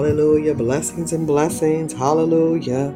Hallelujah. 0.00 0.54
Blessings 0.54 1.12
and 1.12 1.26
blessings. 1.26 1.92
Hallelujah. 1.92 2.90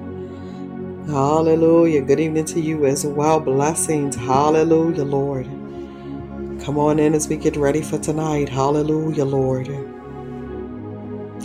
Hallelujah. 1.06 2.00
Good 2.00 2.18
evening 2.18 2.46
to 2.46 2.60
you 2.62 2.86
as 2.86 3.04
well. 3.04 3.40
Blessings. 3.40 4.16
Hallelujah, 4.16 5.04
Lord. 5.04 5.44
Come 6.64 6.78
on 6.78 6.98
in 6.98 7.12
as 7.12 7.28
we 7.28 7.36
get 7.36 7.56
ready 7.56 7.82
for 7.82 7.98
tonight. 7.98 8.48
Hallelujah, 8.48 9.26
Lord. 9.26 9.68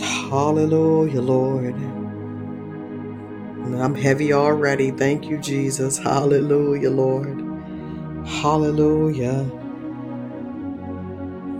Hallelujah, 0.00 1.20
Lord. 1.20 1.74
I'm 3.78 3.94
heavy 3.94 4.32
already. 4.32 4.90
Thank 4.92 5.26
you, 5.26 5.36
Jesus. 5.36 5.98
Hallelujah, 5.98 6.90
Lord. 6.90 7.38
Hallelujah. 8.26 9.44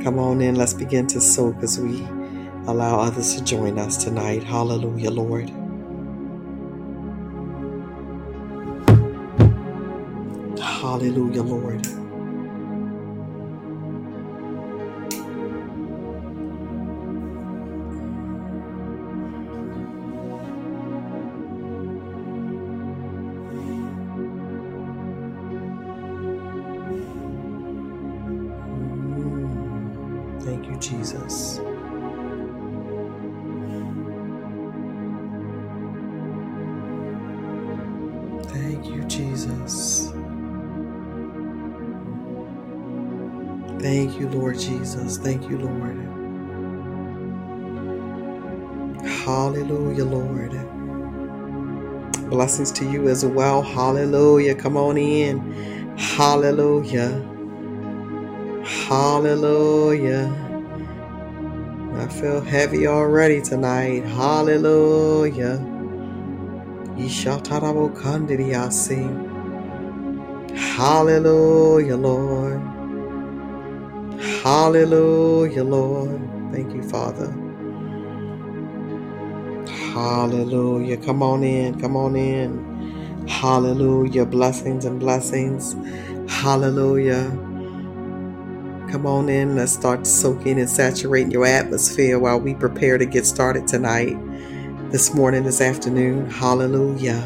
Come 0.02 0.18
on 0.18 0.40
in. 0.40 0.54
Let's 0.54 0.72
begin 0.72 1.06
to 1.08 1.20
soak 1.20 1.62
as 1.62 1.78
we 1.78 2.02
allow 2.70 3.00
others 3.00 3.34
to 3.34 3.44
join 3.44 3.78
us 3.78 4.02
tonight. 4.02 4.44
Hallelujah, 4.44 5.10
Lord. 5.10 5.50
Hallelujah, 10.60 11.42
Lord. 11.42 11.86
Blessings 52.60 52.78
to 52.78 52.92
you 52.92 53.08
as 53.08 53.24
well. 53.24 53.62
Hallelujah. 53.62 54.54
Come 54.54 54.76
on 54.76 54.98
in. 54.98 55.96
Hallelujah. 55.96 57.08
Hallelujah. 58.86 60.30
I 61.94 62.06
feel 62.08 62.42
heavy 62.42 62.86
already 62.86 63.40
tonight. 63.40 64.04
Hallelujah. 64.04 65.56
Hallelujah, 70.54 71.96
Lord. 71.96 72.60
Hallelujah, 74.42 75.64
Lord. 75.64 76.20
Thank 76.52 76.74
you, 76.74 76.82
Father. 76.82 77.39
Hallelujah. 79.92 80.96
Come 80.98 81.22
on 81.22 81.44
in. 81.44 81.80
Come 81.80 81.96
on 81.96 82.16
in. 82.16 83.26
Hallelujah. 83.28 84.26
Blessings 84.26 84.84
and 84.84 85.00
blessings. 85.00 85.74
Hallelujah. 86.28 87.24
Come 88.90 89.06
on 89.06 89.28
in. 89.28 89.56
Let's 89.56 89.72
start 89.72 90.06
soaking 90.06 90.60
and 90.60 90.70
saturating 90.70 91.32
your 91.32 91.46
atmosphere 91.46 92.18
while 92.18 92.40
we 92.40 92.54
prepare 92.54 92.98
to 92.98 93.06
get 93.06 93.26
started 93.26 93.66
tonight, 93.68 94.16
this 94.90 95.14
morning, 95.14 95.44
this 95.44 95.60
afternoon. 95.60 96.30
Hallelujah. 96.30 97.20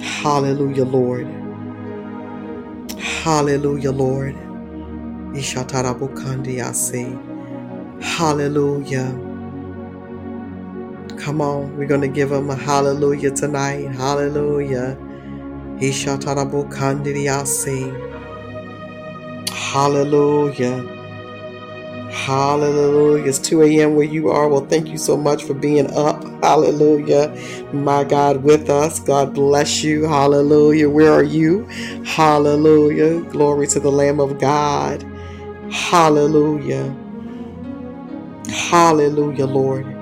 Hallelujah, 0.00 0.84
Lord. 0.84 1.26
Hallelujah, 2.98 3.92
Lord. 3.92 4.36
Hallelujah. 8.00 9.27
Come 11.28 11.42
on, 11.42 11.76
we're 11.76 11.86
going 11.86 12.00
to 12.00 12.08
give 12.08 12.32
him 12.32 12.48
a 12.48 12.56
hallelujah 12.56 13.30
tonight. 13.30 13.94
Hallelujah. 13.94 14.96
Hallelujah. 19.52 20.82
Hallelujah. 22.10 23.24
It's 23.26 23.38
2 23.40 23.62
a.m. 23.62 23.94
where 23.94 24.06
you 24.06 24.30
are. 24.30 24.48
Well, 24.48 24.64
thank 24.64 24.88
you 24.88 24.96
so 24.96 25.18
much 25.18 25.44
for 25.44 25.52
being 25.52 25.90
up. 25.92 26.24
Hallelujah. 26.42 27.36
My 27.74 28.04
God 28.04 28.42
with 28.42 28.70
us. 28.70 28.98
God 28.98 29.34
bless 29.34 29.84
you. 29.84 30.04
Hallelujah. 30.04 30.88
Where 30.88 31.12
are 31.12 31.22
you? 31.22 31.64
Hallelujah. 32.06 33.20
Glory 33.24 33.66
to 33.66 33.80
the 33.80 33.92
Lamb 33.92 34.18
of 34.18 34.40
God. 34.40 35.04
Hallelujah. 35.70 36.96
Hallelujah, 38.48 39.44
Lord. 39.44 39.97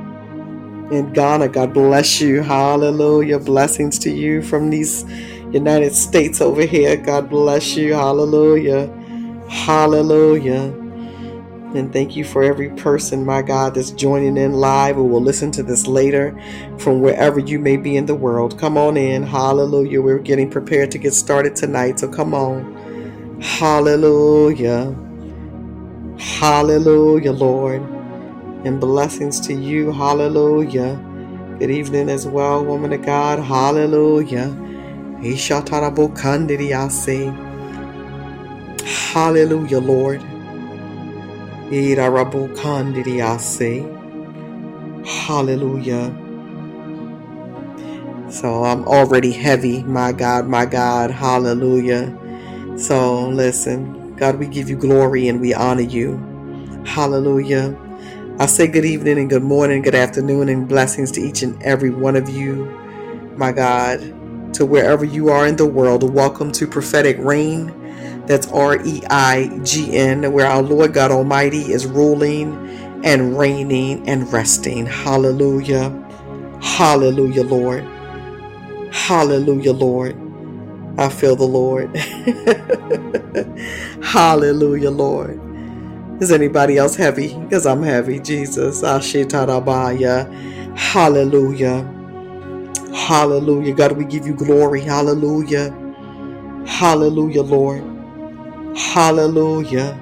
In 0.90 1.12
Ghana, 1.12 1.48
God 1.48 1.74
bless 1.74 2.20
you. 2.20 2.42
Hallelujah. 2.42 3.40
Blessings 3.40 3.98
to 4.00 4.10
you 4.10 4.40
from 4.40 4.70
these 4.70 5.04
United 5.50 5.94
States 5.94 6.40
over 6.40 6.62
here. 6.62 6.96
God 6.96 7.28
bless 7.28 7.76
you. 7.76 7.94
Hallelujah. 7.94 8.86
Hallelujah. 9.48 10.72
And 11.74 11.92
thank 11.92 12.14
you 12.14 12.24
for 12.24 12.44
every 12.44 12.70
person, 12.70 13.24
my 13.24 13.42
God, 13.42 13.74
that's 13.74 13.90
joining 13.90 14.36
in 14.36 14.52
live 14.52 14.96
or 14.96 15.02
will 15.02 15.20
listen 15.20 15.50
to 15.52 15.64
this 15.64 15.88
later 15.88 16.40
from 16.78 17.00
wherever 17.00 17.40
you 17.40 17.58
may 17.58 17.76
be 17.76 17.96
in 17.96 18.06
the 18.06 18.14
world. 18.14 18.56
Come 18.56 18.78
on 18.78 18.96
in. 18.96 19.24
Hallelujah. 19.24 20.00
We're 20.00 20.20
getting 20.20 20.48
prepared 20.48 20.92
to 20.92 20.98
get 20.98 21.14
started 21.14 21.56
tonight. 21.56 21.98
So 21.98 22.08
come 22.08 22.32
on. 22.32 23.40
Hallelujah. 23.42 24.96
Hallelujah, 26.18 27.32
Lord. 27.32 27.95
And 28.66 28.80
blessings 28.80 29.38
to 29.46 29.54
you. 29.54 29.92
Hallelujah. 29.92 30.98
Good 31.60 31.70
evening 31.70 32.08
as 32.08 32.26
well, 32.26 32.64
woman 32.64 32.92
of 32.92 33.06
God. 33.06 33.38
Hallelujah. 33.38 34.48
Hallelujah, 39.12 39.78
Lord. 39.78 40.20
Hallelujah. 45.06 46.16
So 48.28 48.64
I'm 48.64 48.84
already 48.88 49.30
heavy, 49.30 49.84
my 49.84 50.10
God, 50.10 50.48
my 50.48 50.66
God. 50.66 51.12
Hallelujah. 51.12 52.12
So 52.76 53.28
listen, 53.28 54.16
God, 54.16 54.40
we 54.40 54.48
give 54.48 54.68
you 54.68 54.76
glory 54.76 55.28
and 55.28 55.40
we 55.40 55.54
honor 55.54 55.82
you. 55.82 56.18
Hallelujah. 56.84 57.76
I 58.38 58.44
say 58.44 58.66
good 58.68 58.84
evening 58.84 59.16
and 59.18 59.30
good 59.30 59.42
morning, 59.44 59.80
good 59.80 59.94
afternoon, 59.94 60.50
and 60.50 60.68
blessings 60.68 61.10
to 61.12 61.22
each 61.22 61.40
and 61.42 61.60
every 61.62 61.88
one 61.88 62.16
of 62.16 62.28
you, 62.28 62.66
my 63.36 63.50
God, 63.52 64.00
to 64.54 64.66
wherever 64.66 65.04
you 65.06 65.30
are 65.30 65.46
in 65.46 65.56
the 65.56 65.64
world. 65.66 66.02
Welcome 66.12 66.52
to 66.52 66.66
Prophetic 66.66 67.16
Reign. 67.18 67.72
That's 68.26 68.46
R 68.52 68.76
E 68.84 69.00
I 69.10 69.58
G 69.64 69.96
N, 69.96 70.32
where 70.34 70.46
our 70.46 70.62
Lord 70.62 70.92
God 70.94 71.10
Almighty 71.12 71.72
is 71.72 71.86
ruling 71.86 72.54
and 73.04 73.38
reigning 73.38 74.06
and 74.08 74.30
resting. 74.32 74.84
Hallelujah. 74.86 75.90
Hallelujah, 76.60 77.44
Lord. 77.44 77.84
Hallelujah, 78.92 79.72
Lord. 79.72 80.16
I 80.98 81.08
feel 81.08 81.36
the 81.36 81.44
Lord. 81.44 81.96
Hallelujah, 84.04 84.90
Lord. 84.90 85.40
Is 86.20 86.32
anybody 86.32 86.78
else 86.78 86.96
heavy? 86.96 87.34
Because 87.34 87.66
I'm 87.66 87.82
heavy. 87.82 88.18
Jesus. 88.20 88.80
Hallelujah. 90.76 91.92
Hallelujah. 92.94 93.74
God, 93.74 93.92
we 93.92 94.04
give 94.06 94.26
you 94.26 94.34
glory. 94.34 94.80
Hallelujah. 94.80 95.74
Hallelujah, 96.66 97.42
Lord. 97.42 97.84
Hallelujah. 98.76 99.98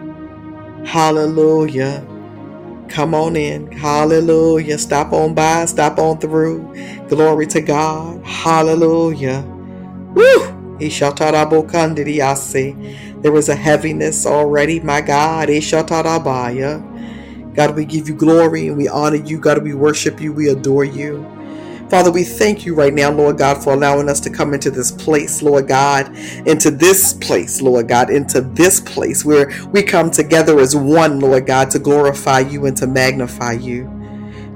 Hallelujah. 0.85 2.07
Come 2.89 3.15
on 3.15 3.37
in. 3.37 3.71
Hallelujah. 3.73 4.79
Stop 4.79 5.13
on 5.13 5.35
by. 5.35 5.67
Stop 5.67 5.99
on 5.99 6.19
through. 6.19 6.73
Glory 7.09 7.47
to 7.49 7.61
God. 7.61 8.25
Hallelujah. 8.25 9.43
Woo! 10.15 10.79
Ishatarabokandiriase. 10.79 12.75
There 13.25 13.37
is 13.37 13.49
a 13.49 13.57
heaviness 13.57 14.27
already, 14.27 14.81
my 14.81 15.01
God. 15.01 15.51
Eh, 15.51 15.61
Ishatarabaya. 15.61 16.99
God, 17.55 17.77
we 17.77 17.87
give 17.87 18.09
you 18.09 18.15
glory 18.17 18.69
and 18.69 18.77
we 18.77 18.89
honor 18.89 19.17
you. 19.17 19.41
God, 19.41 19.63
we 19.65 19.75
worship 19.75 20.21
you. 20.21 20.33
We 20.33 20.51
adore 20.51 20.85
you. 20.85 21.27
Father, 21.91 22.13
we 22.13 22.25
thank 22.25 22.67
you 22.67 22.75
right 22.75 22.95
now, 22.95 23.11
Lord 23.11 23.39
God, 23.39 23.65
for 23.65 23.73
allowing 23.75 24.11
us 24.11 24.21
to 24.21 24.31
come 24.31 24.55
into 24.55 24.71
this 24.71 24.93
place, 24.93 25.43
Lord 25.43 25.69
God, 25.69 26.17
into 26.47 26.71
this 26.71 27.15
place, 27.15 27.63
Lord 27.63 27.89
God, 27.89 28.11
into 28.11 28.43
this 28.43 28.81
place 28.81 29.25
where 29.25 29.51
we 29.73 29.83
come 29.83 30.11
together 30.11 30.61
as 30.61 30.77
one, 30.77 31.21
Lord 31.21 31.47
God, 31.47 31.71
to 31.73 31.81
glorify 31.81 32.41
you 32.41 32.67
and 32.67 32.77
to 32.79 32.87
magnify 32.87 33.53
you. 33.55 33.91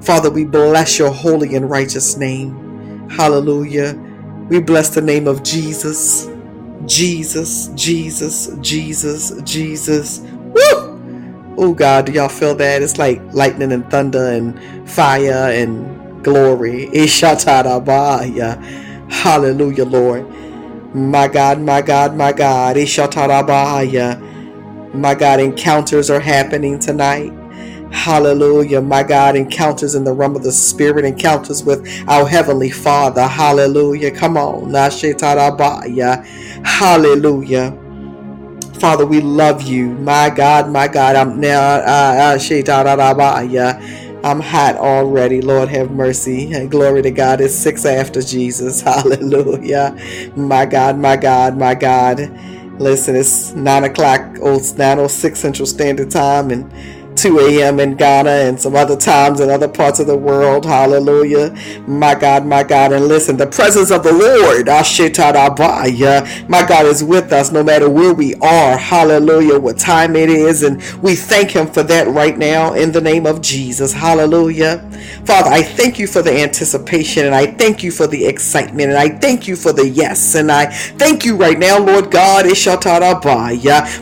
Father, 0.02 0.30
we 0.30 0.44
bless 0.44 0.98
your 0.98 1.12
holy 1.12 1.56
and 1.56 1.70
righteous 1.70 2.16
name. 2.18 3.08
Hallelujah. 3.10 3.94
We 4.50 4.60
bless 4.60 4.90
the 4.90 5.02
name 5.02 5.28
of 5.28 5.42
Jesus. 5.44 6.28
Jesus, 6.86 7.68
Jesus, 7.74 8.50
Jesus, 8.60 9.40
Jesus. 9.42 10.20
Woo! 10.20 11.54
Oh 11.56 11.74
God, 11.74 12.06
do 12.06 12.12
y'all 12.12 12.28
feel 12.28 12.54
that? 12.56 12.82
It's 12.82 12.98
like 12.98 13.20
lightning 13.34 13.72
and 13.72 13.88
thunder 13.90 14.28
and 14.28 14.88
fire 14.88 15.50
and 15.52 16.22
glory. 16.24 16.86
Ishatarabaya. 16.92 18.62
Hallelujah, 19.10 19.84
Lord. 19.84 20.26
My 20.94 21.28
God, 21.28 21.60
my 21.60 21.82
God, 21.82 22.16
my 22.16 22.32
God. 22.32 22.76
Ishatarabaya. 22.76 24.22
My 24.94 25.14
God, 25.14 25.40
encounters 25.40 26.10
are 26.10 26.20
happening 26.20 26.78
tonight. 26.78 27.32
Hallelujah. 27.92 28.80
My 28.80 29.02
God, 29.02 29.36
encounters 29.36 29.94
in 29.94 30.04
the 30.04 30.12
realm 30.12 30.36
of 30.36 30.42
the 30.42 30.52
Spirit, 30.52 31.04
encounters 31.04 31.64
with 31.64 31.86
our 32.08 32.26
Heavenly 32.28 32.70
Father. 32.70 33.26
Hallelujah. 33.26 34.10
Come 34.10 34.36
on. 34.36 34.72
Hallelujah. 36.64 37.78
Father, 38.78 39.06
we 39.06 39.20
love 39.20 39.62
you. 39.62 39.88
My 39.88 40.30
God, 40.30 40.70
my 40.70 40.86
God. 40.86 41.16
I'm 41.16 41.40
now. 41.40 41.60
Uh, 41.60 42.36
uh, 42.36 43.82
I'm 44.24 44.40
hot 44.40 44.76
already. 44.76 45.40
Lord 45.40 45.68
have 45.68 45.90
mercy. 45.90 46.52
And 46.52 46.70
glory 46.70 47.02
to 47.02 47.10
God. 47.10 47.40
It's 47.40 47.54
six 47.54 47.84
after 47.84 48.22
Jesus. 48.22 48.80
Hallelujah. 48.82 49.96
My 50.36 50.66
God, 50.66 50.98
my 50.98 51.16
God, 51.16 51.56
my 51.56 51.74
God. 51.74 52.30
Listen, 52.78 53.16
it's 53.16 53.52
nine 53.54 53.82
o'clock, 53.82 54.38
old 54.40 54.62
906 54.78 55.40
Central 55.40 55.66
Standard 55.66 56.12
Time, 56.12 56.52
and 56.52 56.72
2 57.18 57.40
a.m. 57.40 57.80
in 57.80 57.96
Ghana 57.96 58.30
and 58.30 58.60
some 58.60 58.76
other 58.76 58.96
times 58.96 59.40
in 59.40 59.50
other 59.50 59.68
parts 59.68 60.00
of 60.00 60.06
the 60.06 60.16
world. 60.16 60.64
Hallelujah. 60.66 61.54
My 61.88 62.14
God, 62.14 62.46
my 62.46 62.62
God. 62.62 62.92
And 62.92 63.08
listen, 63.08 63.36
the 63.36 63.46
presence 63.48 63.90
of 63.90 64.04
the 64.04 64.12
Lord, 64.12 64.68
my 66.48 66.66
God, 66.66 66.86
is 66.86 67.04
with 67.04 67.32
us 67.32 67.52
no 67.52 67.64
matter 67.64 67.90
where 67.90 68.14
we 68.14 68.34
are. 68.36 68.78
Hallelujah. 68.78 69.58
What 69.58 69.78
time 69.78 70.16
it 70.16 70.30
is. 70.30 70.62
And 70.62 70.82
we 71.02 71.16
thank 71.16 71.50
Him 71.52 71.66
for 71.68 71.82
that 71.84 72.08
right 72.08 72.38
now 72.38 72.74
in 72.74 72.92
the 72.92 73.00
name 73.02 73.26
of 73.26 73.42
Jesus. 73.42 73.92
Hallelujah. 73.92 74.78
Father, 75.26 75.50
I 75.50 75.62
thank 75.62 75.98
you 75.98 76.06
for 76.06 76.22
the 76.22 76.40
anticipation 76.42 77.26
and 77.26 77.34
I 77.34 77.46
thank 77.46 77.82
you 77.82 77.90
for 77.90 78.06
the 78.06 78.26
excitement 78.26 78.90
and 78.90 78.98
I 78.98 79.10
thank 79.10 79.48
you 79.48 79.56
for 79.56 79.72
the 79.72 79.88
yes. 79.88 80.34
And 80.36 80.52
I 80.52 80.66
thank 80.66 81.24
you 81.24 81.36
right 81.36 81.58
now, 81.58 81.78
Lord 81.78 82.10
God. 82.10 82.46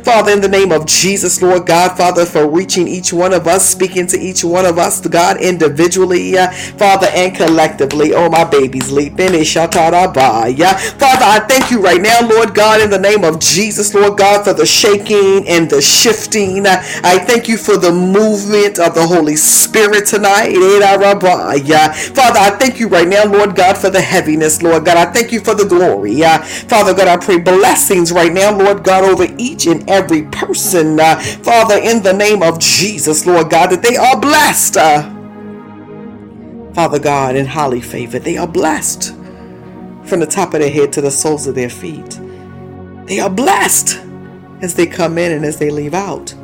Father, 0.05 0.33
in 0.33 0.41
the 0.41 0.49
name 0.51 0.73
of 0.73 0.87
Jesus, 0.87 1.43
Lord 1.43 1.67
God, 1.67 1.97
Father, 1.97 2.27
for 2.27 2.49
reaching 2.49 2.89
each 2.89 3.06
each 3.07 3.13
one 3.13 3.33
of 3.33 3.47
us, 3.47 3.65
speaking 3.69 4.07
to 4.09 4.19
each 4.19 4.43
one 4.45 4.67
of 4.67 4.79
us, 4.79 5.01
God, 5.07 5.41
individually, 5.41 6.37
uh, 6.39 6.51
Father, 6.77 7.07
and 7.15 7.35
collectively. 7.37 8.13
Oh, 8.15 8.29
my 8.29 8.45
baby's 8.45 8.91
leaping. 8.91 9.33
Yeah. 9.35 10.77
Father, 10.77 11.25
I 11.25 11.45
thank 11.49 11.71
you 11.71 11.81
right 11.81 12.01
now, 12.01 12.21
Lord 12.29 12.55
God, 12.55 12.81
in 12.81 12.91
the 12.91 12.99
name 12.99 13.25
of 13.25 13.39
Jesus, 13.41 13.95
Lord 13.95 14.19
God, 14.19 14.45
for 14.45 14.55
the 14.55 14.67
shaking 14.67 15.47
and 15.49 15.71
the 15.71 15.81
shifting. 15.81 16.67
I 16.67 17.19
thank 17.27 17.49
you 17.49 17.57
for 17.59 17.77
the 17.77 17.93
movement 17.93 18.79
of 18.81 18.95
the 18.95 19.07
Holy 19.07 19.37
Spirit 19.37 20.07
tonight. 20.07 20.51
Yeah. 21.65 21.93
Father, 21.93 22.41
I 22.41 22.57
thank 22.59 22.81
you 22.81 22.89
right 22.89 23.07
now, 23.09 23.25
Lord 23.25 23.55
God, 23.55 23.79
for 23.79 23.91
the 23.91 24.01
heaviness, 24.01 24.63
Lord 24.63 24.85
God. 24.85 24.97
I 24.97 25.13
thank 25.13 25.33
you 25.33 25.41
for 25.41 25.55
the 25.55 25.65
glory. 25.65 26.13
Yeah. 26.13 26.43
Father 26.43 26.95
God, 26.95 27.09
I 27.09 27.17
pray 27.25 27.39
blessings 27.39 28.11
right 28.13 28.33
now, 28.33 28.57
Lord 28.57 28.83
God, 28.85 29.05
over 29.05 29.27
each 29.39 29.67
and 29.67 29.89
every 29.89 30.23
person. 30.25 30.99
Uh, 30.99 31.21
Father, 31.21 31.77
in 31.79 32.03
the 32.03 32.13
name 32.13 32.43
of 32.43 32.59
Jesus. 32.59 32.96
Jesus, 32.97 33.27
Lord 33.27 33.51
God, 33.51 33.67
that 33.73 33.83
they 33.83 33.95
are 33.97 34.19
blessed. 34.19 34.79
Uh, 34.79 35.03
Father 36.73 36.99
God, 36.99 37.37
in 37.37 37.45
highly 37.45 37.83
favored. 37.83 38.23
They 38.23 38.39
are 38.39 38.47
blessed 38.47 39.15
from 40.05 40.21
the 40.21 40.27
top 40.27 40.55
of 40.55 40.61
their 40.61 40.71
head 40.71 40.95
to 40.95 41.03
the 41.03 41.11
soles 41.11 41.47
of 41.47 41.55
their 41.55 41.69
feet. 41.69 42.19
They 43.05 43.21
are 43.21 43.29
blessed 43.29 44.01
as 44.63 44.77
they 44.77 44.87
come 44.87 45.19
in 45.19 45.31
and 45.31 45.45
as 45.45 45.59
they 45.59 45.69
leave 45.69 45.93
out. 45.93 46.35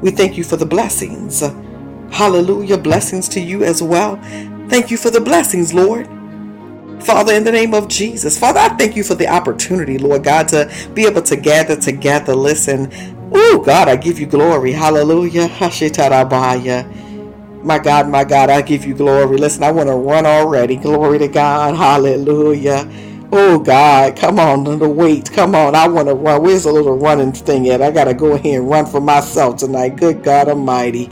We 0.00 0.12
thank 0.12 0.38
you 0.38 0.44
for 0.44 0.56
the 0.56 0.66
blessings. 0.66 1.40
Hallelujah. 2.12 2.78
Blessings 2.78 3.28
to 3.30 3.40
you 3.40 3.64
as 3.64 3.82
well. 3.82 4.20
Thank 4.68 4.92
you 4.92 4.96
for 4.96 5.10
the 5.10 5.20
blessings, 5.20 5.74
Lord. 5.74 6.06
Father, 7.02 7.32
in 7.32 7.42
the 7.42 7.50
name 7.50 7.74
of 7.74 7.88
Jesus. 7.88 8.38
Father, 8.38 8.60
I 8.60 8.68
thank 8.76 8.94
you 8.94 9.02
for 9.02 9.16
the 9.16 9.26
opportunity, 9.26 9.98
Lord 9.98 10.22
God, 10.22 10.46
to 10.50 10.72
be 10.94 11.06
able 11.06 11.22
to 11.22 11.34
gather 11.34 11.74
together, 11.74 12.36
listen, 12.36 12.88
Oh, 13.34 13.62
God, 13.64 13.88
I 13.88 13.96
give 13.96 14.20
you 14.20 14.26
glory. 14.26 14.72
Hallelujah. 14.72 15.48
My 17.62 17.78
God, 17.78 18.08
my 18.08 18.24
God, 18.24 18.50
I 18.50 18.62
give 18.62 18.84
you 18.86 18.94
glory. 18.94 19.38
Listen, 19.38 19.62
I 19.64 19.70
want 19.72 19.88
to 19.88 19.94
run 19.96 20.26
already. 20.26 20.76
Glory 20.76 21.18
to 21.20 21.28
God. 21.28 21.76
Hallelujah. 21.76 22.90
Oh, 23.32 23.58
God, 23.60 24.16
come 24.16 24.40
on, 24.40 24.64
the 24.78 24.88
weight. 24.88 25.30
Come 25.32 25.54
on, 25.54 25.74
I 25.76 25.88
want 25.88 26.08
to 26.08 26.14
run. 26.14 26.42
Where's 26.42 26.64
the 26.64 26.72
little 26.72 26.98
running 26.98 27.32
thing 27.32 27.68
at? 27.70 27.82
I 27.82 27.90
got 27.92 28.04
to 28.04 28.14
go 28.14 28.34
ahead 28.34 28.56
and 28.56 28.70
run 28.70 28.86
for 28.86 29.00
myself 29.00 29.58
tonight. 29.58 29.96
Good 29.96 30.24
God 30.24 30.48
Almighty. 30.48 31.10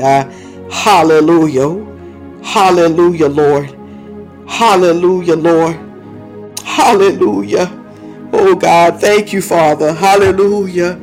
Uh, 0.00 0.24
hallelujah. 0.70 1.86
Hallelujah, 2.44 3.28
Lord. 3.28 3.76
Hallelujah, 4.48 5.36
Lord. 5.36 5.78
Hallelujah. 6.64 7.81
Oh 8.32 8.54
God, 8.54 9.00
thank 9.00 9.32
you, 9.32 9.42
Father. 9.42 9.92
Hallelujah. 9.92 10.98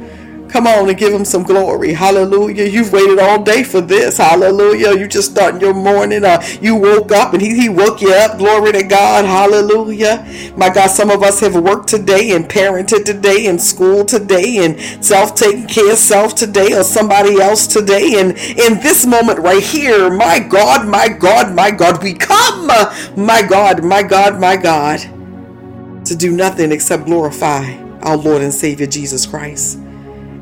Come 0.49 0.65
on 0.65 0.89
and 0.89 0.97
give 0.97 1.13
him 1.13 1.25
some 1.25 1.43
glory. 1.43 1.93
Hallelujah. 1.93 2.65
You've 2.65 2.91
waited 2.91 3.19
all 3.19 3.43
day 3.43 3.63
for 3.63 3.81
this. 3.81 4.17
Hallelujah. 4.17 4.97
You 4.97 5.07
just 5.07 5.29
starting 5.31 5.61
your 5.61 5.75
morning. 5.75 6.25
Uh, 6.25 6.41
you 6.59 6.75
woke 6.75 7.11
up 7.11 7.33
and 7.33 7.41
he, 7.41 7.55
he 7.55 7.69
woke 7.69 8.01
you 8.01 8.11
up. 8.11 8.39
Glory 8.39 8.71
to 8.71 8.81
God. 8.81 9.25
Hallelujah. 9.25 10.25
My 10.57 10.71
God, 10.71 10.87
some 10.87 11.11
of 11.11 11.21
us 11.21 11.39
have 11.41 11.55
worked 11.55 11.87
today 11.87 12.31
and 12.31 12.49
parented 12.49 13.05
today 13.05 13.45
and 13.45 13.61
school 13.61 14.03
today 14.05 14.65
and 14.65 15.05
self 15.05 15.35
taking 15.35 15.67
care 15.67 15.91
of 15.91 15.99
self 15.99 16.33
today 16.33 16.73
or 16.73 16.83
somebody 16.83 17.39
else 17.39 17.67
today. 17.67 18.15
And 18.19 18.31
in 18.31 18.79
this 18.81 19.05
moment 19.05 19.37
right 19.37 19.61
here, 19.63 20.09
my 20.09 20.39
God, 20.39 20.87
my 20.87 21.09
God, 21.09 21.53
my 21.53 21.69
God, 21.69 22.01
we 22.01 22.15
come. 22.15 22.67
My 23.15 23.43
God, 23.47 23.83
my 23.83 24.01
God, 24.01 24.39
my 24.39 24.55
God 24.55 25.18
to 26.09 26.15
do 26.15 26.31
nothing 26.31 26.71
except 26.71 27.05
glorify 27.05 27.71
our 28.01 28.17
Lord 28.17 28.41
and 28.41 28.51
Savior 28.53 28.87
Jesus 28.87 29.27
Christ. 29.27 29.77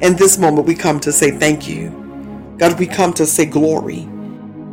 In 0.02 0.16
this 0.16 0.38
moment, 0.38 0.66
we 0.66 0.76
come 0.76 1.00
to 1.02 1.12
say 1.12 1.32
thank 1.32 1.68
you. 1.68 2.56
God, 2.58 2.80
we 2.80 2.88
come 2.88 3.14
to 3.14 3.26
say 3.26 3.46
glory. 3.46 4.08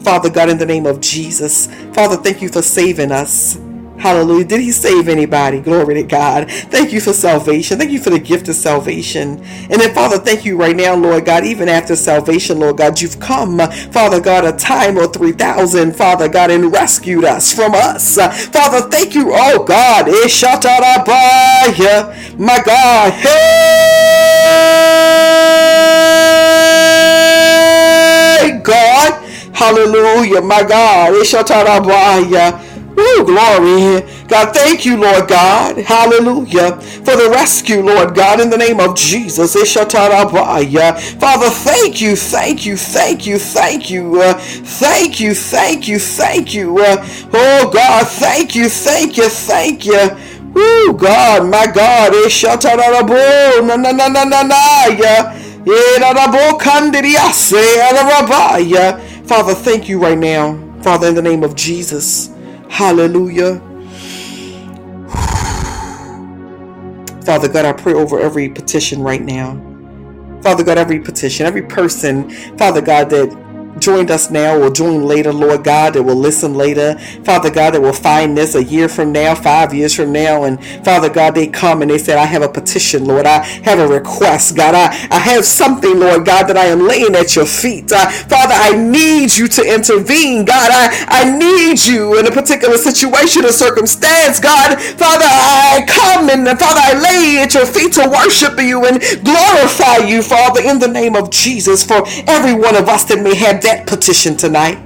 Father 0.02 0.30
God, 0.30 0.50
in 0.50 0.58
the 0.58 0.66
name 0.66 0.86
of 0.86 1.00
Jesus, 1.00 1.66
Father, 1.94 2.16
thank 2.16 2.40
you 2.40 2.48
for 2.48 2.62
saving 2.62 3.10
us. 3.10 3.56
Hallelujah. 4.04 4.44
Did 4.44 4.60
he 4.60 4.70
save 4.70 5.08
anybody? 5.08 5.60
Glory 5.62 5.94
to 5.94 6.02
God. 6.02 6.50
Thank 6.50 6.92
you 6.92 7.00
for 7.00 7.14
salvation. 7.14 7.78
Thank 7.78 7.90
you 7.90 7.98
for 8.00 8.10
the 8.10 8.18
gift 8.18 8.48
of 8.50 8.54
salvation. 8.54 9.42
And 9.70 9.80
then, 9.80 9.94
Father, 9.94 10.18
thank 10.18 10.44
you 10.44 10.58
right 10.58 10.76
now, 10.76 10.94
Lord 10.94 11.24
God, 11.24 11.46
even 11.46 11.70
after 11.70 11.96
salvation, 11.96 12.60
Lord 12.60 12.76
God, 12.76 13.00
you've 13.00 13.18
come, 13.18 13.58
Father 13.92 14.20
God, 14.20 14.44
a 14.44 14.52
time 14.52 14.98
or 14.98 15.06
3,000, 15.06 15.96
Father 15.96 16.28
God, 16.28 16.50
and 16.50 16.70
rescued 16.70 17.24
us 17.24 17.50
from 17.54 17.72
us. 17.74 18.16
Father, 18.48 18.82
thank 18.90 19.14
you, 19.14 19.32
oh 19.34 19.64
God. 19.64 20.08
Eh, 20.10 20.28
My 22.38 22.62
God. 22.62 23.12
Hey, 28.40 28.60
God. 28.62 29.24
Hallelujah. 29.54 30.42
My 30.42 30.62
God. 30.62 31.14
Eh, 31.14 31.24
Ooh, 32.98 33.24
glory. 33.24 34.02
God, 34.28 34.54
thank 34.54 34.84
you, 34.84 34.96
Lord 34.96 35.28
God. 35.28 35.78
Hallelujah. 35.78 36.80
For 36.80 37.16
the 37.16 37.28
rescue, 37.30 37.82
Lord 37.82 38.14
God, 38.14 38.40
in 38.40 38.50
the 38.50 38.56
name 38.56 38.80
of 38.80 38.94
Jesus. 38.94 39.54
Father, 39.54 41.50
thank 41.50 42.00
you, 42.00 42.16
thank 42.16 42.64
you, 42.66 42.76
thank 42.76 43.26
you, 43.26 43.38
thank 43.38 43.90
you. 43.90 44.20
Uh, 44.20 44.34
thank 44.34 45.20
you, 45.20 45.34
thank 45.34 45.88
you, 45.88 45.98
thank 45.98 46.54
you. 46.54 46.78
Uh, 46.78 47.04
oh, 47.32 47.70
God, 47.72 48.06
thank 48.06 48.54
you, 48.54 48.68
thank 48.68 49.16
you, 49.16 49.28
thank 49.28 49.84
you. 49.86 50.10
Oh, 50.56 50.96
God, 50.96 51.50
my 51.50 51.66
God. 51.66 52.12
Na 53.64 53.76
na 53.76 53.90
na 53.90 54.08
na 54.08 54.24
na 54.24 54.42
na. 54.42 54.84
Father, 59.26 59.54
thank 59.54 59.88
you 59.88 59.98
right 60.00 60.18
now. 60.18 60.58
Father, 60.82 61.08
in 61.08 61.14
the 61.14 61.22
name 61.22 61.42
of 61.42 61.56
Jesus. 61.56 62.33
Hallelujah. 62.74 63.60
Father 67.24 67.48
God, 67.48 67.64
I 67.64 67.72
pray 67.72 67.94
over 67.94 68.18
every 68.18 68.48
petition 68.48 69.00
right 69.00 69.22
now. 69.22 69.54
Father 70.42 70.64
God, 70.64 70.76
every 70.76 70.98
petition, 70.98 71.46
every 71.46 71.62
person, 71.62 72.28
Father 72.58 72.80
God, 72.80 73.10
that 73.10 73.28
joined 73.78 74.10
us 74.10 74.30
now 74.30 74.58
or 74.60 74.70
join 74.70 75.04
later, 75.04 75.32
Lord 75.32 75.64
God, 75.64 75.94
that 75.94 76.02
will 76.02 76.16
listen 76.16 76.54
later. 76.54 76.98
Father 77.24 77.50
God, 77.50 77.74
that 77.74 77.82
will 77.82 77.92
find 77.92 78.36
this 78.36 78.54
a 78.54 78.62
year 78.64 78.88
from 78.88 79.12
now, 79.12 79.34
five 79.34 79.74
years 79.74 79.94
from 79.94 80.12
now. 80.12 80.44
And 80.44 80.64
Father 80.84 81.10
God, 81.10 81.34
they 81.34 81.46
come 81.46 81.82
and 81.82 81.90
they 81.90 81.98
said, 81.98 82.18
I 82.18 82.26
have 82.26 82.42
a 82.42 82.48
petition, 82.48 83.04
Lord. 83.06 83.26
I 83.26 83.42
have 83.42 83.78
a 83.78 83.86
request, 83.88 84.56
God. 84.56 84.74
I, 84.74 84.86
I 85.14 85.18
have 85.18 85.44
something, 85.44 85.98
Lord 85.98 86.24
God, 86.26 86.44
that 86.48 86.56
I 86.56 86.66
am 86.66 86.86
laying 86.86 87.14
at 87.14 87.36
your 87.36 87.46
feet. 87.46 87.92
Uh, 87.92 88.10
Father, 88.10 88.54
I 88.54 88.76
need 88.76 89.36
you 89.36 89.48
to 89.48 89.62
intervene, 89.62 90.44
God. 90.44 90.70
I, 90.72 91.06
I 91.08 91.38
need 91.38 91.84
you 91.84 92.18
in 92.18 92.26
a 92.26 92.30
particular 92.30 92.76
situation 92.78 93.44
or 93.44 93.52
circumstance, 93.52 94.40
God. 94.40 94.80
Father, 94.80 95.26
I 95.26 95.84
come 95.88 96.30
and 96.30 96.46
Father, 96.58 96.80
I 96.82 96.94
lay 97.00 97.42
at 97.42 97.54
your 97.54 97.66
feet 97.66 97.92
to 97.94 98.08
worship 98.08 98.58
you 98.60 98.86
and 98.86 99.00
glorify 99.24 99.98
you, 100.06 100.22
Father, 100.22 100.62
in 100.62 100.78
the 100.78 100.88
name 100.88 101.16
of 101.16 101.30
Jesus, 101.30 101.84
for 101.84 102.02
every 102.26 102.54
one 102.54 102.76
of 102.76 102.88
us 102.88 103.04
that 103.04 103.22
may 103.22 103.34
have 103.34 103.60
that 103.64 103.86
petition 103.86 104.36
tonight, 104.36 104.78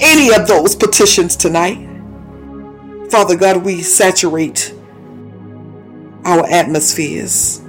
any 0.00 0.34
of 0.34 0.48
those 0.48 0.74
petitions 0.74 1.36
tonight. 1.36 1.86
Father 3.10 3.36
God, 3.36 3.64
we 3.64 3.82
saturate 3.82 4.74
our 6.24 6.46
atmospheres. 6.50 7.62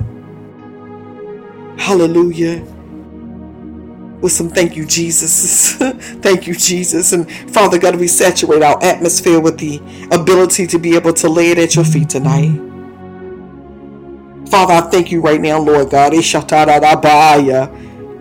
Hallelujah. 1.78 2.62
With 4.22 4.32
some 4.32 4.50
thank 4.50 4.76
you, 4.76 4.86
Jesus. 4.86 5.74
thank 6.22 6.48
you, 6.48 6.54
Jesus. 6.54 7.12
And 7.14 7.32
Father 7.52 7.80
God, 7.80 7.96
we 7.96 8.08
saturate 8.08 8.62
our 8.62 8.82
atmosphere 8.84 9.40
with 9.40 9.58
the 9.58 9.82
ability 10.12 10.68
to 10.68 10.80
be 10.80 10.96
able 10.96 11.14
to 11.14 11.30
lay 11.30 11.50
it 11.50 11.58
at 11.58 11.76
your 11.76 11.86
feet 11.86 12.10
tonight. 12.10 12.56
Father, 14.50 14.74
I 14.74 14.82
thank 14.92 15.12
you 15.12 15.22
right 15.22 15.42
now, 15.42 15.60
Lord 15.60 15.90
God. 15.90 16.14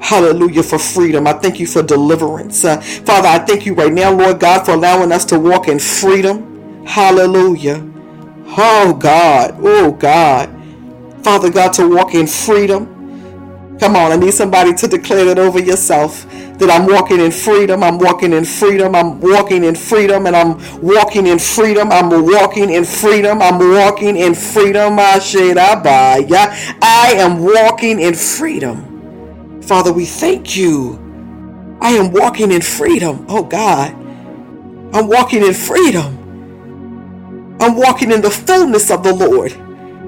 Hallelujah 0.00 0.62
for 0.64 0.78
freedom. 0.78 1.26
I 1.26 1.34
thank 1.34 1.60
you 1.60 1.66
for 1.66 1.82
deliverance. 1.82 2.64
Uh, 2.64 2.80
Father, 2.80 3.28
I 3.28 3.40
thank 3.40 3.66
you 3.66 3.74
right 3.74 3.92
now, 3.92 4.12
Lord 4.12 4.40
God, 4.40 4.64
for 4.66 4.72
allowing 4.72 5.12
us 5.12 5.24
to 5.26 5.38
walk 5.40 5.68
in 5.68 5.78
freedom. 5.80 6.84
Hallelujah. 6.86 7.86
Oh 8.46 8.94
God. 8.98 9.56
Oh 9.60 9.92
God. 9.92 10.50
Father 11.24 11.50
God, 11.50 11.72
to 11.74 11.88
walk 11.88 12.14
in 12.14 12.26
freedom. 12.26 12.88
Come 13.80 13.96
on, 13.96 14.12
I 14.12 14.16
need 14.16 14.34
somebody 14.34 14.74
to 14.74 14.88
declare 14.88 15.24
that 15.26 15.38
over 15.38 15.60
yourself 15.60 16.26
that 16.58 16.70
I'm 16.70 16.86
walking 16.86 17.20
in 17.20 17.32
freedom. 17.32 17.82
I'm 17.84 17.98
walking 17.98 18.32
in 18.32 18.44
freedom. 18.44 18.94
I'm 18.94 19.20
walking 19.20 19.64
in 19.64 19.74
freedom 19.76 20.26
and 20.26 20.36
I'm 20.36 20.58
walking 20.82 21.26
in 21.28 21.38
freedom. 21.38 21.92
I'm 21.92 22.10
walking 22.26 22.70
in 22.70 22.84
freedom. 22.84 23.42
I'm 23.42 23.58
walking 23.58 24.16
in 24.16 24.34
freedom. 24.34 24.98
I 24.98 25.18
shit 25.20 25.58
abaya. 25.58 26.52
I 26.82 27.12
am 27.16 27.40
walking 27.44 28.00
in 28.00 28.14
freedom. 28.14 28.89
Father, 29.70 29.92
we 29.92 30.04
thank 30.04 30.56
you. 30.56 30.98
I 31.80 31.90
am 31.92 32.10
walking 32.10 32.50
in 32.50 32.60
freedom. 32.60 33.24
Oh 33.28 33.44
God. 33.44 33.92
I'm 34.92 35.06
walking 35.06 35.44
in 35.44 35.54
freedom. 35.54 36.40
I'm 37.60 37.76
walking 37.76 38.10
in 38.10 38.20
the 38.20 38.32
fullness 38.32 38.90
of 38.90 39.04
the 39.04 39.14
Lord. 39.14 39.52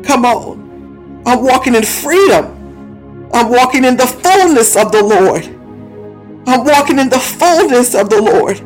Come 0.04 0.24
on. 0.24 1.22
I'm 1.24 1.44
walking 1.44 1.76
in 1.76 1.84
freedom. 1.84 3.28
I'm 3.32 3.50
walking 3.50 3.84
in 3.84 3.96
the 3.96 4.08
fullness 4.08 4.76
of 4.76 4.90
the 4.90 5.00
Lord. 5.00 5.44
I'm 6.48 6.64
walking 6.64 6.98
in 6.98 7.08
the 7.08 7.20
fullness 7.20 7.94
of 7.94 8.10
the 8.10 8.20
Lord. 8.20 8.60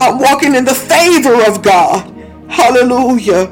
I'm 0.00 0.18
walking 0.18 0.54
in 0.54 0.64
the 0.64 0.74
favor 0.74 1.44
of 1.44 1.62
God. 1.62 2.08
Hallelujah. 2.48 3.44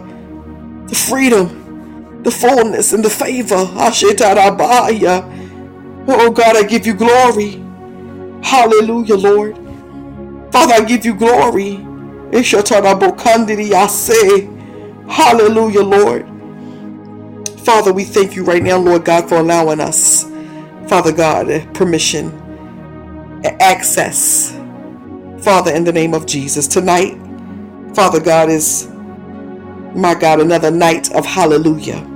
The 0.87 0.95
freedom, 0.95 2.23
the 2.23 2.31
fullness, 2.31 2.95
and 2.95 3.05
the 3.05 3.11
favor. 3.11 3.57
Ashetarabaya. 3.77 5.38
Oh 6.09 6.31
God, 6.31 6.57
I 6.57 6.63
give 6.65 6.87
you 6.87 6.95
glory. 6.95 7.65
Hallelujah, 8.43 9.17
Lord. 9.17 9.57
Father, 10.53 10.75
I 10.75 10.85
give 10.87 11.05
you 11.05 11.15
glory. 11.15 11.77
Hallelujah, 15.09 15.83
Lord. 15.83 16.27
Father, 17.61 17.93
we 17.93 18.05
thank 18.05 18.37
you 18.37 18.45
right 18.45 18.63
now, 18.63 18.79
Lord 18.79 19.05
God, 19.05 19.29
for 19.29 19.37
allowing 19.37 19.81
us, 19.81 20.25
Father 20.89 21.13
God, 21.13 21.49
permission, 21.75 22.33
access. 23.61 24.59
Father, 25.41 25.75
in 25.75 25.85
the 25.85 25.93
name 25.93 26.15
of 26.15 26.27
Jesus. 26.27 26.67
Tonight, 26.69 27.19
Father 27.95 28.21
God, 28.21 28.51
is, 28.51 28.89
my 29.95 30.15
God, 30.15 30.41
another 30.41 30.71
night 30.71 31.15
of 31.15 31.27
hallelujah. 31.27 32.07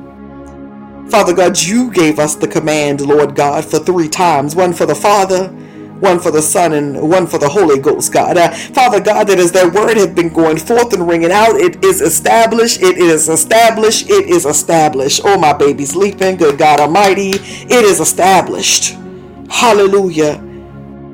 Father 1.11 1.35
God, 1.35 1.61
you 1.61 1.91
gave 1.91 2.19
us 2.19 2.35
the 2.35 2.49
command, 2.49 3.01
Lord 3.01 3.35
God, 3.35 3.65
for 3.65 3.79
three 3.79 4.09
times 4.09 4.57
one 4.57 4.73
for 4.73 4.87
the 4.87 4.95
Father, 4.95 5.49
one 5.49 6.19
for 6.19 6.31
the 6.31 6.43
Son, 6.43 6.73
and 6.73 7.11
one 7.11 7.27
for 7.27 7.39
the 7.39 7.49
Holy 7.49 7.79
Ghost, 7.79 8.13
God. 8.13 8.37
Uh, 8.37 8.51
Father 8.51 9.01
God, 9.01 9.29
that 9.29 9.39
as 9.39 9.53
that 9.53 9.73
word 9.73 9.97
has 9.97 10.09
been 10.09 10.33
going 10.33 10.59
forth 10.59 10.93
and 10.93 11.07
ringing 11.07 11.31
out, 11.31 11.57
it 11.57 11.85
is 11.85 12.01
established, 12.01 12.83
it 12.83 12.99
is 12.99 13.29
established, 13.29 14.11
it 14.11 14.27
is 14.29 14.47
established. 14.47 15.21
Oh, 15.25 15.39
my 15.39 15.53
baby's 15.53 15.91
sleeping, 15.91 16.37
good 16.37 16.59
God 16.59 16.81
Almighty, 16.81 17.31
it 17.31 17.85
is 17.85 18.01
established. 18.01 18.97
Hallelujah. 19.51 20.43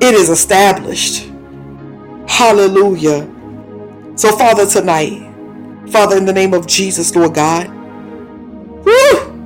It 0.01 0.15
is 0.15 0.29
established. 0.31 1.31
Hallelujah. 2.29 3.29
So, 4.15 4.37
Father, 4.37 4.65
tonight, 4.67 5.29
Father, 5.91 6.17
in 6.17 6.25
the 6.25 6.33
name 6.33 6.55
of 6.55 6.67
Jesus, 6.67 7.15
Lord 7.17 7.35
God, 7.35 7.69
woo, 8.85 9.38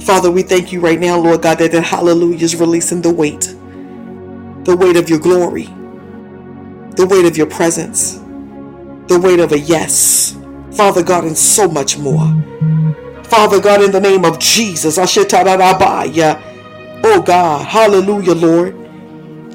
Father, 0.00 0.30
we 0.30 0.42
thank 0.42 0.72
you 0.72 0.80
right 0.80 1.00
now, 1.00 1.18
Lord 1.18 1.42
God, 1.42 1.58
that 1.58 1.72
the 1.72 1.82
hallelujah 1.82 2.44
is 2.44 2.56
releasing 2.56 3.02
the 3.02 3.12
weight, 3.12 3.54
the 4.64 4.76
weight 4.76 4.96
of 4.96 5.10
your 5.10 5.18
glory, 5.18 5.64
the 6.96 7.06
weight 7.08 7.26
of 7.26 7.36
your 7.36 7.46
presence, 7.46 8.14
the 9.08 9.20
weight 9.22 9.40
of 9.40 9.52
a 9.52 9.58
yes, 9.58 10.38
Father 10.72 11.02
God, 11.02 11.24
and 11.24 11.36
so 11.36 11.68
much 11.68 11.98
more. 11.98 12.26
Father 13.24 13.60
God, 13.60 13.82
in 13.82 13.92
the 13.92 14.00
name 14.00 14.24
of 14.24 14.38
Jesus, 14.38 14.98
oh 17.04 17.22
God, 17.22 17.66
hallelujah, 17.66 18.34
Lord, 18.34 18.76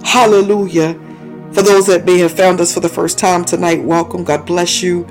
hallelujah. 0.03 0.99
For 1.53 1.61
those 1.63 1.87
that 1.87 2.05
may 2.05 2.19
have 2.19 2.33
found 2.33 2.61
us 2.61 2.73
for 2.73 2.81
the 2.81 2.89
first 2.89 3.19
time 3.19 3.45
tonight, 3.45 3.83
welcome. 3.83 4.23
God 4.23 4.45
bless 4.45 4.83
you. 4.83 5.05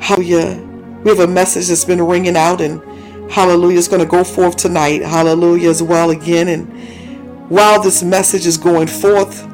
Hallelujah. 0.00 0.60
We 1.04 1.10
have 1.10 1.20
a 1.20 1.26
message 1.26 1.68
that's 1.68 1.84
been 1.86 2.02
ringing 2.02 2.36
out 2.36 2.60
and 2.60 2.82
Hallelujah 3.30 3.78
is 3.78 3.88
going 3.88 4.00
to 4.00 4.08
go 4.08 4.24
forth 4.24 4.56
tonight. 4.56 5.02
Hallelujah 5.02 5.70
as 5.70 5.82
well 5.82 6.10
again. 6.10 6.48
And 6.48 7.48
while 7.48 7.80
this 7.80 8.02
message 8.02 8.44
is 8.46 8.56
going 8.56 8.88
forth, 8.88 9.46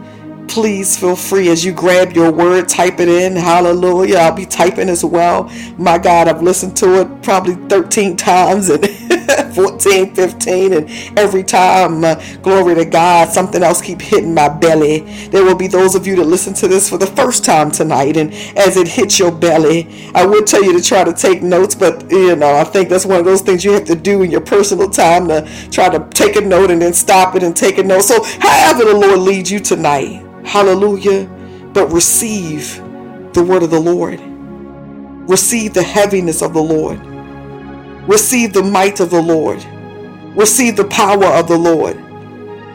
please 0.48 0.96
feel 0.96 1.16
free 1.16 1.50
as 1.50 1.64
you 1.64 1.72
grab 1.72 2.12
your 2.12 2.32
word, 2.32 2.68
type 2.68 3.00
it 3.00 3.08
in. 3.08 3.36
Hallelujah. 3.36 4.16
I'll 4.16 4.34
be 4.34 4.46
typing 4.46 4.88
as 4.88 5.04
well. 5.04 5.50
My 5.76 5.98
God, 5.98 6.26
I've 6.28 6.42
listened 6.42 6.76
to 6.78 7.02
it 7.02 7.22
probably 7.22 7.54
13 7.68 8.16
times 8.16 8.70
and 8.70 8.84
14, 9.54 10.14
15, 10.14 10.72
and 10.72 11.18
every 11.18 11.42
time, 11.42 12.04
uh, 12.04 12.14
glory 12.42 12.74
to 12.76 12.84
God, 12.84 13.32
something 13.32 13.62
else 13.62 13.80
keep 13.80 14.00
hitting 14.00 14.34
my 14.34 14.48
belly. 14.48 15.00
There 15.30 15.44
will 15.44 15.56
be 15.56 15.66
those 15.66 15.94
of 15.94 16.06
you 16.06 16.14
that 16.16 16.24
listen 16.24 16.54
to 16.54 16.68
this 16.68 16.88
for 16.88 16.98
the 16.98 17.06
first 17.06 17.44
time 17.44 17.70
tonight, 17.70 18.16
and 18.16 18.32
as 18.56 18.76
it 18.76 18.86
hits 18.86 19.18
your 19.18 19.32
belly, 19.32 20.12
I 20.14 20.24
would 20.24 20.46
tell 20.46 20.62
you 20.62 20.72
to 20.78 20.82
try 20.82 21.02
to 21.02 21.12
take 21.12 21.42
notes, 21.42 21.74
but 21.74 22.08
you 22.10 22.36
know, 22.36 22.54
I 22.56 22.64
think 22.64 22.88
that's 22.88 23.06
one 23.06 23.18
of 23.18 23.24
those 23.24 23.40
things 23.40 23.64
you 23.64 23.72
have 23.72 23.84
to 23.86 23.96
do 23.96 24.22
in 24.22 24.30
your 24.30 24.42
personal 24.42 24.88
time 24.88 25.26
to 25.28 25.48
try 25.70 25.88
to 25.88 26.06
take 26.10 26.36
a 26.36 26.40
note 26.40 26.70
and 26.70 26.80
then 26.80 26.92
stop 26.92 27.34
it 27.34 27.42
and 27.42 27.56
take 27.56 27.78
a 27.78 27.82
note. 27.82 28.02
So, 28.02 28.22
however 28.22 28.84
the 28.84 28.94
Lord 28.94 29.18
leads 29.20 29.50
you 29.50 29.58
tonight, 29.58 30.24
hallelujah, 30.44 31.26
but 31.72 31.90
receive 31.92 32.76
the 33.32 33.42
word 33.42 33.64
of 33.64 33.70
the 33.70 33.80
Lord. 33.80 34.20
Receive 35.28 35.74
the 35.74 35.82
heaviness 35.82 36.40
of 36.42 36.52
the 36.52 36.62
Lord 36.62 37.15
Receive 38.06 38.52
the 38.52 38.62
might 38.62 39.00
of 39.00 39.10
the 39.10 39.22
Lord. 39.22 39.64
Receive 40.36 40.76
the 40.76 40.84
power 40.84 41.26
of 41.26 41.48
the 41.48 41.58
Lord. 41.58 41.96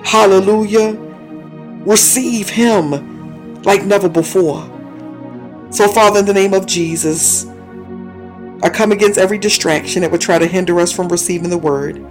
Hallelujah. 0.04 0.94
Receive 1.86 2.50
Him 2.50 3.62
like 3.64 3.86
never 3.86 4.10
before. 4.10 4.68
So, 5.72 5.88
Father, 5.88 6.20
in 6.20 6.26
the 6.26 6.34
name 6.34 6.54
of 6.54 6.66
Jesus, 6.66 7.46
I 8.64 8.70
come 8.70 8.92
against 8.92 9.18
every 9.20 9.38
distraction 9.38 10.02
that 10.02 10.12
would 10.12 10.22
try 10.22 10.40
to 10.40 10.48
hinder 10.48 10.80
us 10.80 10.92
from 10.92 11.08
receiving 11.08 11.50
the 11.50 11.58
word. 11.58 12.06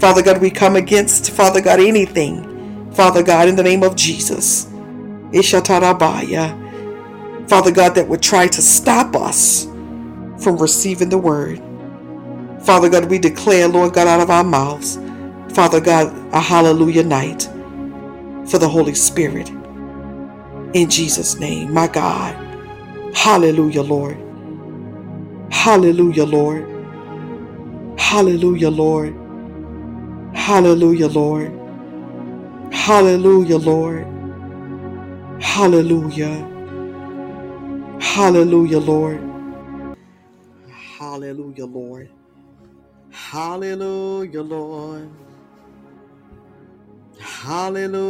Father 0.00 0.22
God, 0.22 0.40
we 0.40 0.50
come 0.50 0.76
against, 0.76 1.30
Father 1.32 1.60
God, 1.60 1.80
anything, 1.80 2.90
Father 2.92 3.22
God, 3.22 3.48
in 3.48 3.56
the 3.56 3.62
name 3.62 3.82
of 3.82 3.96
Jesus. 3.96 4.66
Ishatarabaya. 5.32 6.68
Father 7.48 7.70
God, 7.72 7.94
that 7.96 8.08
would 8.08 8.22
try 8.22 8.46
to 8.48 8.62
stop 8.62 9.14
us 9.16 9.64
from 10.38 10.56
receiving 10.58 11.10
the 11.10 11.18
word. 11.18 11.60
Father 12.64 12.90
God, 12.90 13.10
we 13.10 13.18
declare, 13.18 13.68
Lord 13.68 13.94
God, 13.94 14.08
out 14.08 14.20
of 14.20 14.30
our 14.30 14.44
mouths, 14.44 14.98
Father 15.54 15.80
God, 15.80 16.14
a 16.34 16.40
hallelujah 16.40 17.04
night 17.04 17.48
for 18.46 18.58
the 18.58 18.68
Holy 18.68 18.94
Spirit. 18.94 19.50
In 20.74 20.90
Jesus' 20.90 21.38
name, 21.40 21.72
my 21.74 21.88
God. 21.88 22.36
Hallelujah, 23.14 23.82
Lord. 23.82 24.18
Hallelujah, 25.50 26.24
Lord. 26.24 26.66
Hallelujah, 27.98 28.70
Lord. 28.70 29.14
Hallelujah, 30.34 31.08
Lord. 31.08 31.52
Hallelujah, 32.72 33.58
Lord. 33.58 34.06
Hallelujah. 35.40 36.46
Hallelujah, 38.00 38.78
Lord. 38.80 39.20
Hallelujah, 40.98 41.66
Lord. 41.66 42.10
Hallelujah, 43.30 44.42
Lord. 44.42 45.08
Hallelujah, 47.20 48.00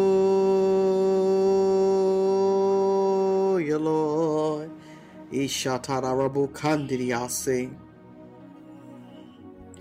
Lord. 3.79 4.71
Ishatarabu 5.31 6.49
kandiriase. 6.57 7.69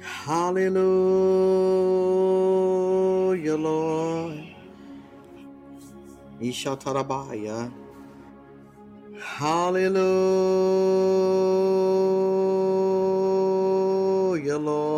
Hallelujah, 0.03 0.75
Lord. 3.55 4.43
Ishatarabaya. 6.41 7.71
Hallelujah, 9.39 10.19
Lord. 14.59 14.88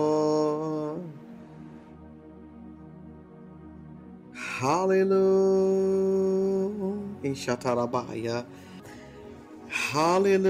Hallelujah. 4.61 5.17
Hallelujah, 9.65 10.45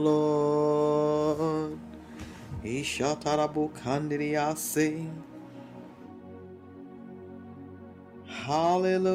Lord. 0.00 1.76
Ishatarabu 2.64 3.68
kandiriase. 3.76 5.04
Hallelujah, 8.24 9.12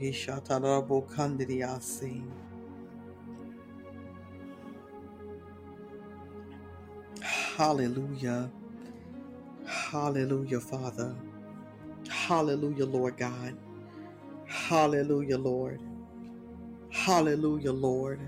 Ishatarabu 0.00 1.06
kandiriase. 1.08 2.22
Hallelujah. 7.22 8.50
Hallelujah, 9.66 10.60
Father. 10.60 11.14
Hallelujah, 12.08 12.86
Lord 12.86 13.16
God. 13.16 13.56
Hallelujah, 14.46 15.38
Lord. 15.38 15.80
Hallelujah, 16.90 17.72
Lord. 17.72 18.20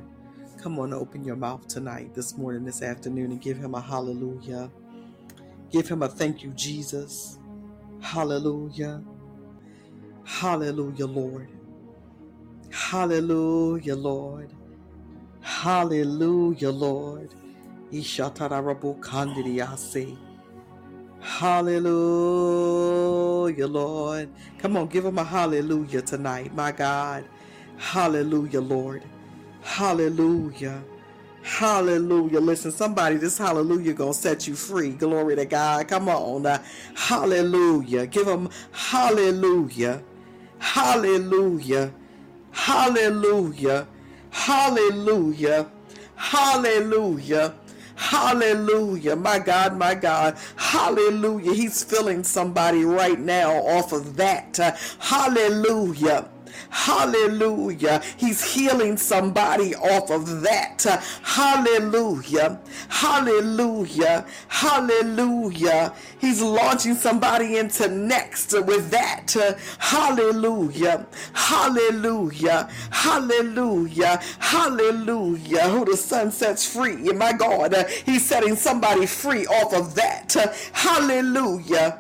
Come 0.59 0.78
on, 0.80 0.92
open 0.95 1.25
your 1.25 1.37
mouth 1.37 1.69
tonight, 1.69 2.14
this 2.14 2.37
morning, 2.38 2.64
this 2.64 2.83
afternoon, 2.83 3.33
and 3.33 3.40
give 3.42 3.59
him 3.59 3.75
a 3.75 3.80
hallelujah. 3.80 4.71
Give 5.71 5.89
him 5.89 6.03
a 6.03 6.09
thank 6.09 6.43
you, 6.43 6.53
Jesus. 6.53 7.39
Hallelujah. 8.00 9.03
Hallelujah, 10.25 11.07
Lord. 11.07 11.49
Hallelujah, 12.71 13.97
Lord. 13.97 14.52
Hallelujah, 15.41 16.71
Lord. 16.71 17.35
Hallelujah, 21.21 21.97
Lord. 23.67 24.30
Come 24.59 24.76
on, 24.76 24.87
give 24.89 25.04
him 25.04 25.19
a 25.19 25.25
hallelujah 25.25 26.02
tonight, 26.02 26.54
my 26.54 26.73
God. 26.73 27.25
Hallelujah, 27.76 28.61
Lord. 28.61 29.02
Hallelujah. 29.63 30.83
Hallelujah. 31.58 32.41
Listen, 32.41 32.71
somebody, 32.71 33.17
this 33.17 33.36
hallelujah 33.36 33.93
gonna 33.93 34.15
set 34.15 34.47
you 34.47 34.54
free. 34.54 34.91
Glory 34.91 35.36
to 35.36 35.45
God. 35.45 35.89
Come 35.89 36.08
on. 36.08 36.47
Uh, 36.47 36.63
hallelujah. 36.95 38.06
Give 38.06 38.26
him 38.26 38.49
hallelujah. 38.73 40.02
Hallelujah. 40.58 41.93
Hallelujah. 42.52 43.89
Hallelujah. 44.30 45.71
Hallelujah. 46.15 47.54
Hallelujah. 47.97 49.17
My 49.17 49.39
God, 49.41 49.76
my 49.76 49.95
God. 49.95 50.39
Hallelujah. 50.56 51.52
He's 51.52 51.84
filling 51.84 52.25
somebody 52.25 52.84
right 52.84 53.19
now 53.19 53.52
off 53.52 53.93
of 53.93 54.17
that. 54.17 54.58
Uh, 54.58 54.73
hallelujah. 55.00 56.29
Hallelujah. 56.71 58.00
He's 58.17 58.43
healing 58.43 58.97
somebody 58.97 59.75
off 59.75 60.11
of 60.11 60.43
that. 60.43 60.85
Hallelujah. 61.23 62.61
Hallelujah. 62.89 64.25
Hallelujah. 64.49 65.93
He's 66.21 66.41
launching 66.41 66.95
somebody 66.95 67.59
into 67.59 67.89
next 67.89 68.52
with 68.52 68.91
that. 68.91 69.35
Hallelujah. 69.78 71.06
Hallelujah. 71.33 72.69
Hallelujah. 72.91 74.21
Hallelujah. 74.39 75.69
Who 75.69 75.85
the 75.85 75.97
Son 75.97 76.30
sets 76.30 76.65
free. 76.73 76.97
My 77.13 77.33
God, 77.33 77.75
he's 78.06 78.25
setting 78.25 78.54
somebody 78.56 79.06
free 79.06 79.47
off 79.47 79.75
of 79.75 79.95
that. 79.97 80.35
Hallelujah. 80.73 81.99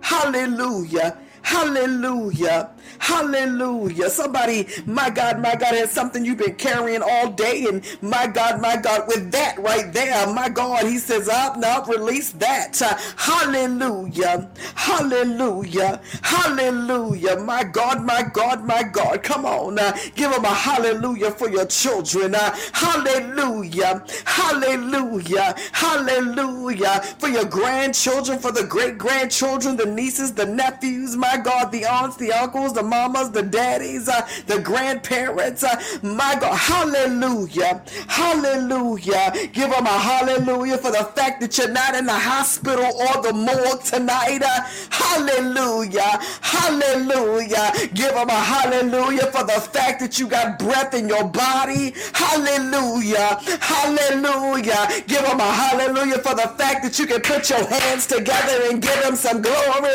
Hallelujah. 0.00 1.18
Hallelujah. 1.44 2.70
Hallelujah. 2.98 4.08
Somebody, 4.08 4.66
my 4.86 5.10
God, 5.10 5.40
my 5.40 5.54
God, 5.54 5.74
has 5.74 5.90
something 5.90 6.24
you've 6.24 6.38
been 6.38 6.54
carrying 6.54 7.02
all 7.02 7.30
day. 7.30 7.66
And 7.66 7.84
my 8.00 8.26
God, 8.26 8.62
my 8.62 8.76
God, 8.76 9.06
with 9.06 9.30
that 9.32 9.58
right 9.58 9.92
there, 9.92 10.26
my 10.32 10.48
God, 10.48 10.84
he 10.84 10.98
says, 10.98 11.28
up 11.28 11.58
now, 11.58 11.84
release 11.84 12.30
that. 12.32 12.78
Hallelujah. 13.16 14.50
Hallelujah. 14.74 16.00
Hallelujah. 16.22 17.36
My 17.36 17.62
God, 17.62 18.02
my 18.02 18.22
God, 18.22 18.64
my 18.64 18.82
God. 18.82 19.22
Come 19.22 19.44
on. 19.44 19.78
Uh, 19.78 19.92
give 20.14 20.32
him 20.32 20.44
a 20.44 20.54
hallelujah 20.54 21.30
for 21.30 21.50
your 21.50 21.66
children. 21.66 22.34
Uh, 22.34 22.56
hallelujah. 22.72 24.04
Hallelujah. 24.24 25.54
Hallelujah. 25.72 27.00
For 27.18 27.28
your 27.28 27.44
grandchildren, 27.44 28.38
for 28.38 28.50
the 28.50 28.64
great 28.64 28.96
grandchildren, 28.96 29.76
the 29.76 29.86
nieces, 29.86 30.32
the 30.32 30.46
nephews, 30.46 31.16
my 31.16 31.33
God, 31.38 31.72
the 31.72 31.84
aunts, 31.84 32.16
the 32.16 32.32
uncles, 32.32 32.72
the 32.72 32.82
mamas, 32.82 33.30
the 33.30 33.42
daddies, 33.42 34.08
uh, 34.08 34.26
the 34.46 34.60
grandparents. 34.60 35.62
Uh, 35.62 35.80
my 36.02 36.36
God, 36.40 36.56
hallelujah, 36.56 37.82
hallelujah. 38.08 39.32
Give 39.52 39.70
them 39.70 39.86
a 39.86 39.98
hallelujah 39.98 40.78
for 40.78 40.90
the 40.90 41.04
fact 41.16 41.40
that 41.40 41.56
you're 41.58 41.68
not 41.68 41.94
in 41.94 42.06
the 42.06 42.12
hospital 42.12 42.84
or 42.84 43.22
the 43.22 43.32
morgue 43.32 43.82
tonight. 43.82 44.42
Uh, 44.42 44.62
hallelujah, 44.90 46.18
hallelujah. 46.40 47.72
Give 47.94 48.14
them 48.14 48.28
a 48.28 48.32
hallelujah 48.32 49.26
for 49.32 49.44
the 49.44 49.60
fact 49.72 50.00
that 50.00 50.18
you 50.18 50.28
got 50.28 50.58
breath 50.58 50.94
in 50.94 51.08
your 51.08 51.24
body. 51.24 51.94
Hallelujah, 52.12 53.40
hallelujah. 53.60 54.88
Give 55.06 55.22
them 55.22 55.40
a 55.40 55.52
hallelujah 55.52 56.18
for 56.18 56.34
the 56.34 56.48
fact 56.58 56.82
that 56.84 56.98
you 56.98 57.06
can 57.06 57.20
put 57.20 57.50
your 57.50 57.66
hands 57.66 58.06
together 58.06 58.68
and 58.70 58.80
give 58.82 59.02
them 59.02 59.16
some 59.16 59.42
glory. 59.42 59.90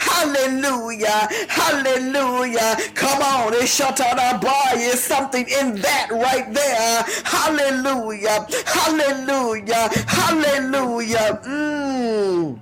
Hallelujah, 0.00 0.81
hallelujah. 0.82 1.28
Hallelujah. 1.48 2.76
Come 2.94 3.22
on, 3.22 3.54
it's 3.54 3.78
Shatarabai. 3.78 4.74
It's 4.76 5.00
something 5.00 5.46
in 5.48 5.76
that 5.76 6.08
right 6.10 6.52
there. 6.52 7.04
Hallelujah, 7.24 8.46
hallelujah, 8.66 9.88
hallelujah. 10.06 11.40
Mm. 11.44 12.58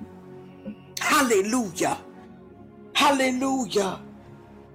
Hallelujah, 1.01 1.99
hallelujah, 2.95 4.01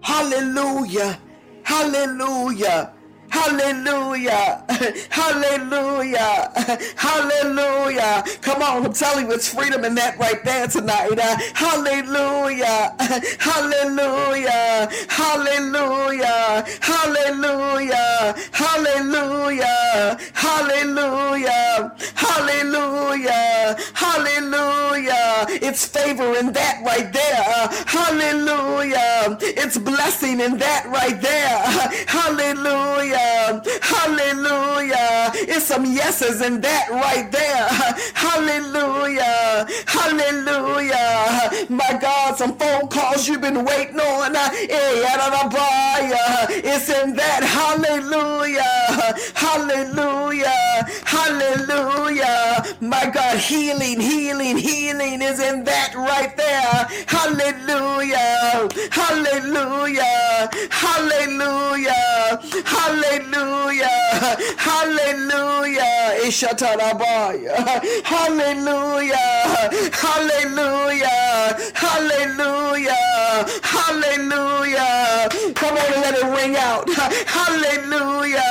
hallelujah, 0.02 1.20
hallelujah. 1.64 2.95
Hallelujah. 3.36 4.64
Hallelujah. 5.10 6.52
Hallelujah. 6.96 8.24
Come 8.42 8.62
on, 8.62 8.86
I'm 8.86 8.94
telling 8.94 9.26
you, 9.28 9.34
it's 9.34 9.54
freedom 9.54 9.84
in 9.84 9.94
that 9.96 10.18
right 10.18 10.42
there 10.46 10.68
tonight. 10.68 11.20
Uh, 11.20 11.36
hallelujah. 11.54 12.96
Hallelujah. 13.40 14.88
Hallelujah. 15.10 16.64
Hallelujah. 16.82 18.36
Hallelujah. 18.54 20.18
Hallelujah. 20.34 21.92
Hallelujah. 22.16 23.76
Hallelujah. 23.94 25.46
It's 25.68 25.86
favor 25.86 26.38
in 26.38 26.54
that 26.54 26.82
right 26.86 27.12
there. 27.12 27.44
Uh, 27.46 27.68
hallelujah. 27.86 29.38
It's 29.42 29.78
blessing 29.78 30.40
in 30.40 30.58
that 30.58 30.86
right 30.88 31.20
there. 31.22 31.60
Hallelujah. 32.08 33.25
Hallelujah. 33.82 35.32
It's 35.34 35.66
some 35.66 35.86
yeses 35.86 36.42
in 36.42 36.62
that 36.62 36.90
right 36.92 37.32
there. 37.32 37.68
Hallelujah. 38.14 39.68
Hallelujah. 39.86 41.66
My 41.70 41.98
God, 42.00 42.38
some 42.38 42.58
phone 42.58 42.88
calls 42.88 43.28
you've 43.28 43.42
been 43.42 43.66
waiting 43.66 44.00
on. 44.00 44.36
Eh, 44.36 44.70
it's 46.50 46.90
in 46.90 47.16
that. 47.16 47.44
Hallelujah. 47.44 48.85
Hallelujah. 49.36 50.86
Hallelujah. 51.06 52.64
My 52.82 53.10
God, 53.10 53.38
healing, 53.38 54.00
healing, 54.00 54.58
healing 54.58 55.22
is 55.22 55.40
in 55.40 55.64
that 55.66 55.94
right 55.96 56.36
there. 56.36 56.88
Hallelujah. 57.08 58.70
Hallelujah. 58.92 60.50
Hallelujah. 60.70 62.40
Hallelujah. 62.66 64.38
Hallelujah. 64.58 65.94
Ishatarabaya. 66.26 67.56
Hallelujah. 68.04 69.18
Hallelujah. 70.04 71.58
Hallelujah. 71.74 73.46
Hallelujah. 73.64 75.30
Come 75.56 75.78
on 75.78 75.94
and 75.94 76.02
let 76.02 76.16
it 76.16 76.26
ring 76.38 76.56
out. 76.58 76.90
Hallelujah. 77.28 78.45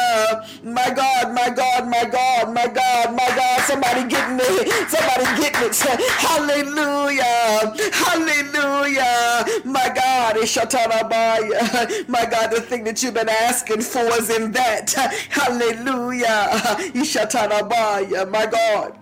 My 0.62 0.90
God, 0.90 1.35
my 1.35 1.50
God, 1.50 1.88
my 1.88 2.05
God, 2.05 2.55
my 2.55 2.66
God, 2.66 3.14
my 3.14 3.29
God. 3.37 3.61
Somebody 3.62 4.09
getting 4.09 4.38
it. 4.40 4.88
Somebody 4.88 5.24
getting 5.40 5.68
it. 5.70 6.11
Hallelujah. 6.11 7.74
Hallelujah. 7.92 9.44
My 9.64 9.90
God, 9.94 10.37
Ishatarabaya. 10.37 12.09
My 12.09 12.27
God, 12.27 12.50
the 12.50 12.61
thing 12.61 12.85
that 12.85 13.03
you've 13.03 13.14
been 13.14 13.29
asking 13.29 13.81
for 13.83 14.05
is 14.20 14.31
in 14.31 14.53
that. 14.53 14.92
Hallelujah. 15.31 16.50
Ishatarabaya. 16.94 18.31
My 18.31 18.46
God. 18.46 18.98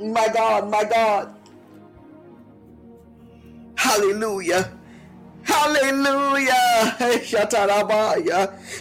My 0.00 0.28
God, 0.28 0.70
my 0.70 0.84
God. 0.84 1.34
Hallelujah. 3.76 4.70
Hallelujah. 5.44 6.96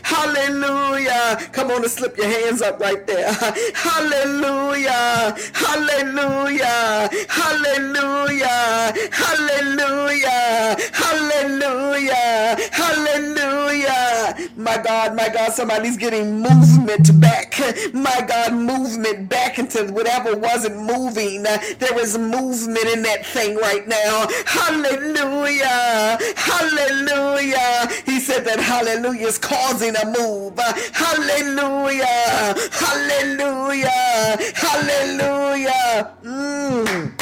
Hallelujah. 0.04 1.38
Come 1.52 1.72
on 1.72 1.84
and 1.84 1.92
slip 1.92 2.18
your 2.18 2.28
hands 2.28 2.62
up 2.62 2.80
right 2.80 3.06
there. 3.08 3.32
Hallelujah. 3.76 5.36
Hallelujah. 5.54 7.10
Hallelujah. 7.28 8.94
Hallelujah. 9.12 10.78
Hallelujah. 10.94 12.58
Hallelujah. 12.72 14.09
My 14.56 14.78
God, 14.78 15.16
my 15.16 15.30
God, 15.30 15.54
somebody's 15.54 15.98
getting 15.98 16.42
movement 16.42 17.20
back. 17.20 17.60
My 17.94 18.22
God, 18.28 18.54
movement 18.54 19.30
back 19.30 19.60
into 19.60 19.86
whatever 19.94 20.36
wasn't 20.36 20.78
moving. 20.78 21.44
There 21.44 22.00
is 22.00 22.18
movement 22.18 22.86
in 22.86 23.02
that 23.04 23.26
thing 23.26 23.58
right 23.58 23.88
now. 23.88 24.28
Hallelujah. 24.46 26.18
Hallelujah. 26.36 27.90
He 28.06 28.20
said 28.20 28.46
that 28.46 28.60
hallelujah 28.60 29.28
is 29.28 29.38
causing 29.38 29.96
a 29.96 30.06
move. 30.06 30.58
Hallelujah. 30.94 32.56
Hallelujah. 32.72 34.38
Hallelujah. 34.56 36.14
Mm. 36.24 37.22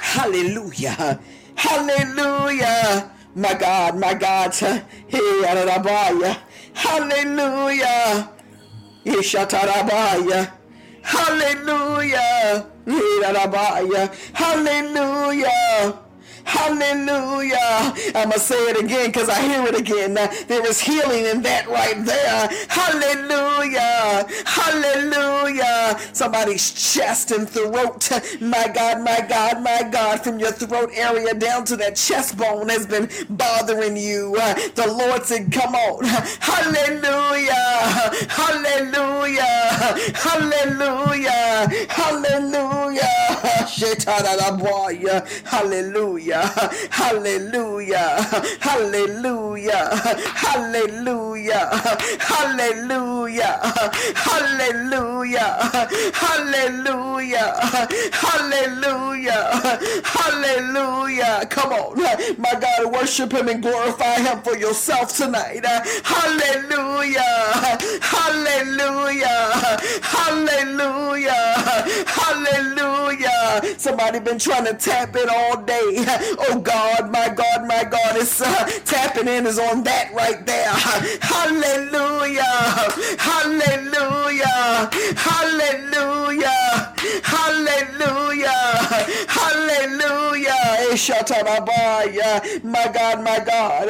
Hallelujah. 0.00 1.20
Hallelujah. 1.54 3.10
My 3.38 3.54
God, 3.54 4.00
my 4.00 4.14
God. 4.14 4.52
Hallelujah. 6.74 8.28
Ishatarabaya. 9.04 10.50
Hallelujah. 11.02 12.66
Hallelujah. 14.34 15.98
Hallelujah. 16.44 17.94
I'm 18.14 18.28
going 18.28 18.32
to 18.32 18.38
say 18.40 18.56
it 18.70 18.82
again 18.82 19.06
because 19.06 19.28
I 19.28 19.40
hear 19.40 19.66
it 19.66 19.74
again. 19.78 20.14
There 20.14 20.66
is 20.66 20.80
healing 20.80 21.26
in 21.26 21.42
that 21.42 21.68
right 21.68 22.04
there. 22.04 22.48
Hallelujah. 22.68 24.26
Hallelujah. 24.44 25.98
Somebody's 26.12 26.72
chest 26.72 27.30
and 27.30 27.48
throat. 27.48 28.10
My 28.40 28.68
God, 28.74 29.02
my 29.02 29.24
God, 29.28 29.62
my 29.62 29.82
God, 29.90 30.20
from 30.22 30.38
your 30.38 30.52
throat 30.52 30.90
area 30.94 31.34
down 31.34 31.64
to 31.66 31.76
that 31.76 31.96
chest 31.96 32.36
bone 32.36 32.68
has 32.68 32.86
been 32.86 33.08
bothering 33.30 33.96
you. 33.96 34.32
The 34.74 34.86
Lord 34.88 35.24
said, 35.24 35.52
come 35.52 35.74
on. 35.74 36.04
Hallelujah. 36.04 37.54
Hallelujah. 38.28 39.42
Hallelujah. 40.14 41.68
Hallelujah. 41.88 43.08
Hallelujah. 45.44 46.37
Hallelujah. 46.90 48.22
Hallelujah. 48.60 49.90
Hallelujah. 50.34 51.70
Hallelujah. 52.20 53.60
Hallelujah. 54.14 55.70
Hallelujah. 56.14 57.48
Hallelujah. 58.12 59.50
Hallelujah. 60.04 61.46
Come 61.50 61.72
on. 61.72 61.98
My 62.38 62.54
God, 62.60 62.92
worship 62.92 63.32
him 63.32 63.48
and 63.48 63.62
glorify 63.62 64.20
him 64.20 64.40
for 64.42 64.56
yourself 64.56 65.16
tonight. 65.16 65.64
Hallelujah. 66.04 67.20
Hallelujah. 68.02 69.78
Hallelujah. 70.02 71.54
Hallelujah. 72.06 73.78
Somebody 73.78 74.20
been 74.20 74.38
trying 74.38 74.64
to 74.66 74.74
tap 74.74 75.14
it 75.16 75.28
all 75.28 75.62
day. 75.62 76.04
Oh 76.50 76.60
God, 76.60 77.10
my 77.10 77.28
God, 77.28 77.66
my 77.66 77.84
God, 77.84 78.16
it's 78.16 78.40
uh, 78.40 78.66
tapping 78.84 79.28
in 79.28 79.46
is 79.46 79.58
on 79.58 79.82
that 79.84 80.12
right 80.14 80.44
there. 80.46 80.70
Hallelujah. 81.20 82.42
Hallelujah. 83.18 84.90
Hallelujah. 85.16 86.94
Hallelujah. 87.22 88.48
Hallelujah. 89.28 90.08
My 92.62 92.88
God, 92.92 93.22
my 93.22 93.38
God. 93.44 93.88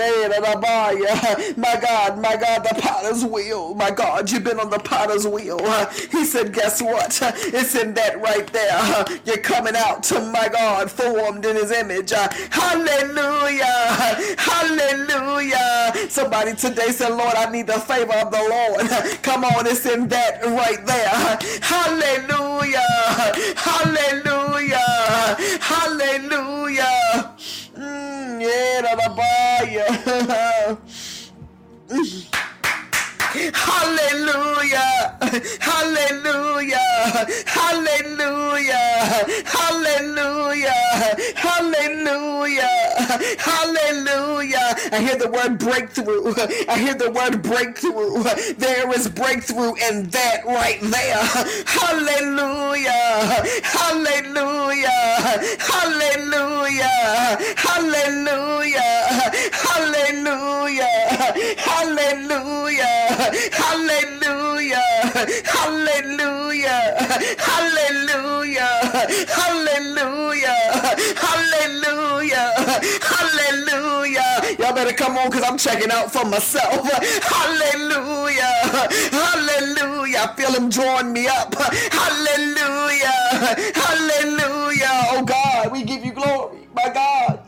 My 1.56 1.76
God, 1.80 2.18
my 2.20 2.36
God, 2.36 2.64
the 2.64 2.74
potter's 2.80 3.24
wheel. 3.24 3.74
My 3.74 3.90
God, 3.90 4.30
you've 4.30 4.44
been 4.44 4.60
on 4.60 4.70
the 4.70 4.78
potter's 4.78 5.26
wheel. 5.26 5.58
He 6.10 6.24
said, 6.24 6.52
guess 6.52 6.82
what? 6.82 7.18
It's 7.22 7.74
in 7.74 7.94
that 7.94 8.20
right 8.20 8.46
there. 8.48 9.04
You're 9.24 9.38
coming 9.42 9.74
out 9.76 10.02
to 10.04 10.20
my 10.20 10.48
God, 10.48 10.90
formed 10.90 11.44
in 11.46 11.56
his 11.56 11.70
image. 11.70 12.12
Hallelujah. 12.50 14.37
Hallelujah. 14.38 15.92
Somebody 16.09 16.54
today 16.54 16.90
said, 16.90 17.11
Lord, 17.11 17.35
I 17.35 17.50
need 17.50 17.66
the 17.66 17.78
favor 17.81 18.14
of 18.14 18.31
the 18.31 18.42
Lord. 18.50 19.22
Come 19.22 19.44
on, 19.44 19.66
it's 19.66 19.87
in 19.87 20.09
that 20.09 20.44
right 20.44 20.85
there. 20.87 21.09
Hallelujah. 21.62 22.81
Hallelujah. 23.57 25.37
Hallelujah. 25.61 27.35
Mm, 27.76 28.42
yeah, 28.42 28.83
Hallelujah. 33.54 35.16
Hallelujah. 35.61 37.26
Hallelujah. 37.46 38.78
Hallelujah. 39.44 41.16
Hallelujah. 42.48 43.37
Hallelujah. 43.38 44.76
I 44.92 45.00
hear 45.00 45.16
the 45.16 45.30
word 45.30 45.58
breakthrough. 45.58 46.34
I 46.68 46.78
hear 46.78 46.94
the 46.94 47.11
word 47.11 47.42
breakthrough. 47.42 48.24
There 48.58 48.92
is 48.94 49.08
breakthrough 49.08 49.74
in 49.88 50.08
that 50.11 50.44
right 50.46 50.80
there. 50.80 51.22
Hallelujah. 51.66 53.44
Hallelujah. 53.62 54.88
Hallelujah. 55.58 57.38
Hallelujah. 57.56 59.47
Hallelujah. 61.58 62.86
Hallelujah. 63.52 64.82
Hallelujah. 65.44 66.80
Hallelujah. 67.38 68.70
Hallelujah. 69.28 70.56
Hallelujah. 71.16 72.52
Hallelujah. 73.02 74.56
Y'all 74.58 74.74
better 74.74 74.92
come 74.92 75.16
on 75.18 75.30
because 75.30 75.44
I'm 75.44 75.58
checking 75.58 75.90
out 75.90 76.12
for 76.12 76.24
myself. 76.24 76.88
Hallelujah. 77.22 78.54
Hallelujah. 79.12 80.18
I 80.18 80.34
feel 80.36 80.52
him 80.52 80.70
drawing 80.70 81.12
me 81.12 81.26
up. 81.28 81.54
Hallelujah. 81.54 83.18
Hallelujah. 83.74 84.88
Oh 85.12 85.24
God, 85.26 85.72
we 85.72 85.84
give 85.84 86.04
you 86.04 86.12
glory. 86.12 86.68
My 86.74 86.90
God. 86.92 87.40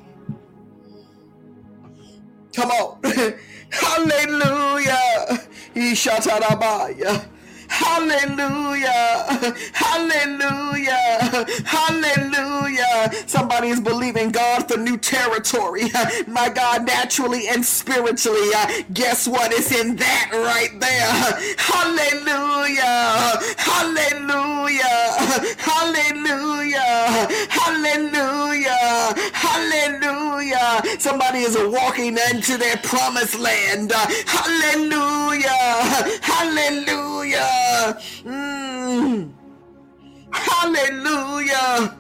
Come 2.55 2.71
on. 2.71 3.01
Hallelujah. 3.71 5.41
Ishatarabaya. 5.75 7.25
Hallelujah. 7.71 9.55
Hallelujah. 9.73 11.47
Hallelujah. 11.65 13.13
Somebody 13.27 13.69
is 13.69 13.81
believing 13.81 14.31
God 14.31 14.69
for 14.69 14.77
new 14.77 14.99
territory. 14.99 15.85
My 16.27 16.49
God, 16.49 16.87
naturally 16.87 17.49
and 17.49 17.65
spiritually. 17.65 18.51
Guess 18.93 19.29
what? 19.29 19.53
It's 19.53 19.73
in 19.73 19.97
that 19.97 20.31
right 20.33 20.79
there. 20.81 21.55
Hallelujah. 21.59 23.39
Hallelujah. 23.57 24.99
Hallelujah. 25.59 27.29
Hallelujah. 27.49 29.15
Hallelujah. 29.33 30.83
Somebody 30.99 31.41
is 31.41 31.57
walking 31.57 32.19
into 32.31 32.57
their 32.59 32.77
promised 32.79 33.39
land. 33.39 33.93
Hallelujah. 34.27 35.49
Hallelujah. 36.23 37.60
Mm. 38.25 39.33
Hallelujah. 40.33 41.97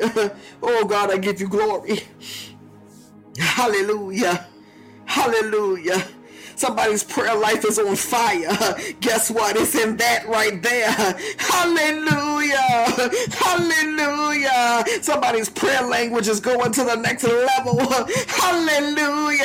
Oh 0.62 0.84
God, 0.86 1.10
I 1.12 1.18
give 1.18 1.40
you 1.40 1.48
glory. 1.48 2.00
Hallelujah. 3.38 4.46
Hallelujah. 5.06 6.02
Somebody's 6.56 7.02
prayer 7.02 7.34
life 7.34 7.64
is 7.64 7.78
on 7.78 7.96
fire. 7.96 8.56
Guess 9.00 9.30
what? 9.30 9.56
It's 9.56 9.74
in 9.74 9.96
that 9.96 10.26
right 10.28 10.62
there. 10.62 10.90
Hallelujah. 11.38 12.54
Hallelujah. 13.32 14.84
Somebody's 15.02 15.48
prayer 15.48 15.82
language 15.82 16.28
is 16.28 16.40
going 16.40 16.72
to 16.72 16.84
the 16.84 16.96
next 16.96 17.24
level. 17.24 17.80
Hallelujah. 18.28 19.44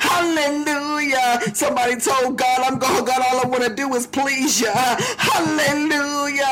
Hallelujah. 0.00 1.40
Somebody 1.54 1.96
told 1.96 2.38
God, 2.38 2.60
I'm 2.60 2.78
going, 2.78 3.04
God, 3.04 3.22
all 3.30 3.44
I 3.44 3.48
want 3.48 3.64
to 3.64 3.74
do 3.74 3.94
is 3.94 4.06
please 4.06 4.60
you. 4.60 4.70
Hallelujah. 4.72 6.46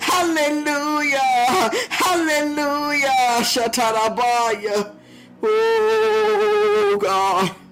Hallelujah. 0.00 1.70
Hallelujah. 1.90 3.40
Shatarabaya. 3.40 4.94
Oh, 5.42 6.98
God. 7.00 7.63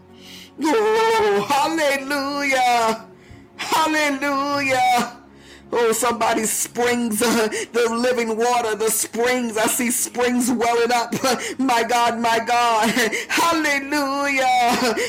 Oh, 0.64 1.46
hallelujah. 1.48 3.06
Hallelujah. 3.56 5.21
Oh, 5.74 5.90
somebody 5.92 6.44
springs, 6.44 7.22
uh, 7.22 7.48
the 7.72 7.88
living 7.94 8.36
water, 8.36 8.76
the 8.76 8.90
springs. 8.90 9.56
I 9.56 9.66
see 9.66 9.90
springs 9.90 10.50
welling 10.50 10.92
up. 10.92 11.14
my 11.58 11.82
God, 11.82 12.18
my 12.18 12.40
God. 12.40 12.90
Hallelujah. 13.28 14.44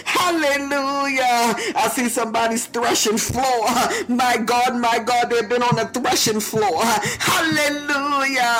Hallelujah. 0.05 1.55
I 1.75 1.91
see 1.93 2.07
somebody's 2.07 2.65
threshing 2.67 3.17
floor. 3.17 3.67
My 4.07 4.37
God, 4.37 4.77
my 4.77 4.99
God, 4.99 5.29
they've 5.29 5.49
been 5.49 5.63
on 5.63 5.75
the 5.75 5.85
threshing 5.87 6.39
floor. 6.39 6.81
Hallelujah. 7.19 8.55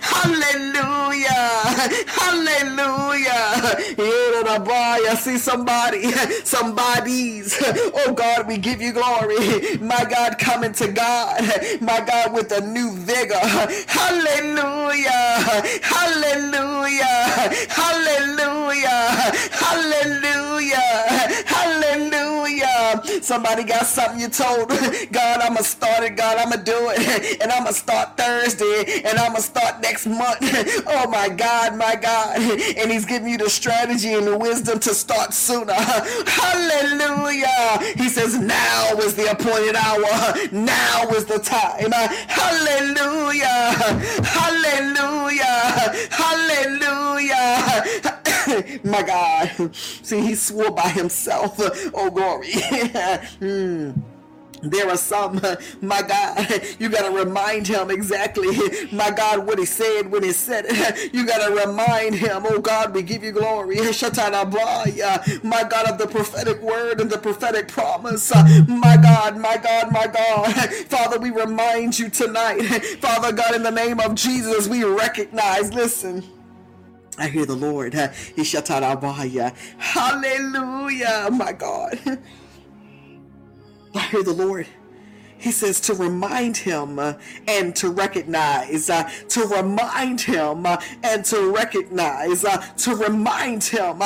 Hallelujah. 0.00 1.32
Hallelujah. 2.06 2.78
I 5.10 5.14
see 5.14 5.38
somebody, 5.38 6.12
somebody's. 6.44 7.56
Oh 7.62 8.12
God, 8.12 8.46
we 8.46 8.58
give 8.58 8.82
you 8.82 8.92
glory. 8.92 9.78
My 9.78 10.04
God, 10.04 10.38
coming 10.38 10.72
to 10.74 10.88
God. 10.92 11.40
my 11.80 12.00
God, 12.00 12.32
with 12.32 12.52
a 12.52 12.60
new 12.60 12.92
vigor. 12.92 13.34
Hallelujah. 13.86 15.10
Hallelujah. 15.82 17.06
Hallelujah. 17.68 18.98
Hallelujah. 19.52 20.84
Hallelujah. 21.46 22.27
Somebody 23.22 23.64
got 23.64 23.86
something 23.86 24.20
you 24.20 24.28
told 24.28 24.68
God, 25.12 25.40
I'm 25.40 25.52
going 25.52 25.58
to 25.58 25.64
start 25.64 26.04
it. 26.04 26.16
God, 26.16 26.38
I'm 26.38 26.50
going 26.50 26.64
to 26.64 26.64
do 26.64 26.76
it. 26.90 27.38
And 27.42 27.52
I'm 27.52 27.64
going 27.64 27.74
to 27.74 27.78
start 27.78 28.16
Thursday. 28.16 29.02
And 29.04 29.18
I'm 29.18 29.32
going 29.32 29.42
to 29.42 29.44
start 29.48 29.80
next 29.80 30.06
month. 30.06 30.38
Oh 30.90 31.06
my 31.08 31.28
God, 31.28 31.76
my 31.76 31.96
God. 31.96 32.36
And 32.38 32.90
he's 32.90 33.04
giving 33.04 33.28
you 33.28 33.36
the 33.38 33.50
strategy 33.50 34.14
and 34.14 34.26
the 34.26 34.36
wisdom 34.36 34.78
to 34.80 34.94
start 34.94 35.34
sooner. 35.34 35.74
Hallelujah. 35.74 37.78
He 37.96 38.08
says, 38.08 38.38
now 38.38 38.92
is 38.98 39.14
the 39.14 39.30
appointed 39.30 39.76
hour. 39.76 40.34
Now 40.52 41.08
is 41.10 41.24
the 41.26 41.38
time. 41.38 41.92
Hallelujah. 41.92 43.74
Hallelujah. 44.24 45.44
Hallelujah. 46.10 48.24
My 48.84 49.02
God. 49.02 49.74
See, 49.74 50.20
he 50.20 50.34
swore 50.34 50.70
by 50.70 50.88
himself. 50.88 51.54
Oh, 51.94 52.10
glory. 52.10 52.52
hmm. 53.38 53.92
There 54.62 54.88
are 54.88 54.96
some, 54.96 55.40
my 55.80 56.02
God, 56.02 56.62
you 56.78 56.88
got 56.88 57.08
to 57.08 57.16
remind 57.16 57.66
him 57.66 57.90
exactly, 57.90 58.48
my 58.90 59.10
God, 59.10 59.46
what 59.46 59.58
he 59.58 59.64
said 59.64 60.10
when 60.10 60.22
he 60.22 60.32
said 60.32 60.66
it. 60.68 61.14
You 61.14 61.26
got 61.26 61.46
to 61.46 61.54
remind 61.66 62.16
him, 62.16 62.44
oh 62.44 62.58
God, 62.58 62.94
we 62.94 63.02
give 63.02 63.22
you 63.22 63.32
glory. 63.32 63.76
My 63.76 63.82
God, 65.64 65.90
of 65.90 65.98
the 65.98 66.08
prophetic 66.10 66.60
word 66.60 67.00
and 67.00 67.10
the 67.10 67.18
prophetic 67.18 67.68
promise. 67.68 68.32
My 68.34 68.96
God, 68.96 69.36
my 69.36 69.56
God, 69.56 69.92
my 69.92 70.06
God. 70.06 70.52
Father, 70.88 71.18
we 71.18 71.30
remind 71.30 71.98
you 71.98 72.08
tonight. 72.08 72.62
Father 73.00 73.32
God, 73.32 73.54
in 73.54 73.62
the 73.62 73.70
name 73.70 74.00
of 74.00 74.14
Jesus, 74.14 74.66
we 74.68 74.84
recognize, 74.84 75.72
listen. 75.72 76.24
I 77.18 77.28
hear 77.28 77.44
the 77.44 77.56
Lord. 77.56 77.94
Uh, 77.94 78.08
uh. 78.36 79.52
Hallelujah, 79.78 81.28
my 81.32 81.52
God. 81.52 81.98
I 83.94 84.00
hear 84.02 84.22
the 84.22 84.32
Lord. 84.32 84.66
He 85.38 85.52
says 85.52 85.80
to 85.82 85.94
remind 85.94 86.56
him 86.56 86.98
uh, 86.98 87.14
and 87.46 87.74
to 87.76 87.90
recognize, 87.90 88.90
uh, 88.90 89.08
to 89.28 89.46
remind 89.46 90.20
him 90.20 90.66
uh, 90.66 90.82
and 91.04 91.24
to 91.26 91.52
recognize, 91.54 92.42
to 92.42 92.94
remind 92.96 93.62
him, 93.62 93.98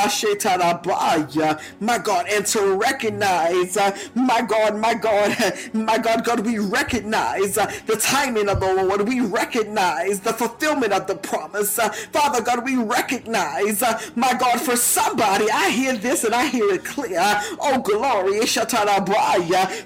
my 1.80 1.98
God, 1.98 2.26
and 2.28 2.46
to 2.46 2.76
recognize, 2.76 3.76
my 4.14 4.42
God, 4.42 4.76
my 4.76 4.94
God, 4.94 5.36
my 5.72 5.98
God, 5.98 6.24
God, 6.24 6.40
we 6.40 6.58
recognize 6.58 7.54
the 7.54 7.98
timing 8.00 8.48
of 8.48 8.60
the 8.60 8.74
Lord. 8.74 9.08
We 9.08 9.20
recognize 9.20 10.20
the 10.20 10.34
fulfillment 10.34 10.92
of 10.92 11.06
the 11.06 11.16
promise. 11.16 11.76
Father 12.12 12.42
God, 12.42 12.64
we 12.64 12.76
recognize, 12.76 13.82
my 14.14 14.34
God, 14.34 14.60
for 14.60 14.76
somebody, 14.76 15.50
I 15.50 15.70
hear 15.70 15.96
this 15.96 16.24
and 16.24 16.34
I 16.34 16.46
hear 16.46 16.74
it 16.74 16.84
clear. 16.84 17.20
Oh, 17.58 17.80
glory, 17.82 18.40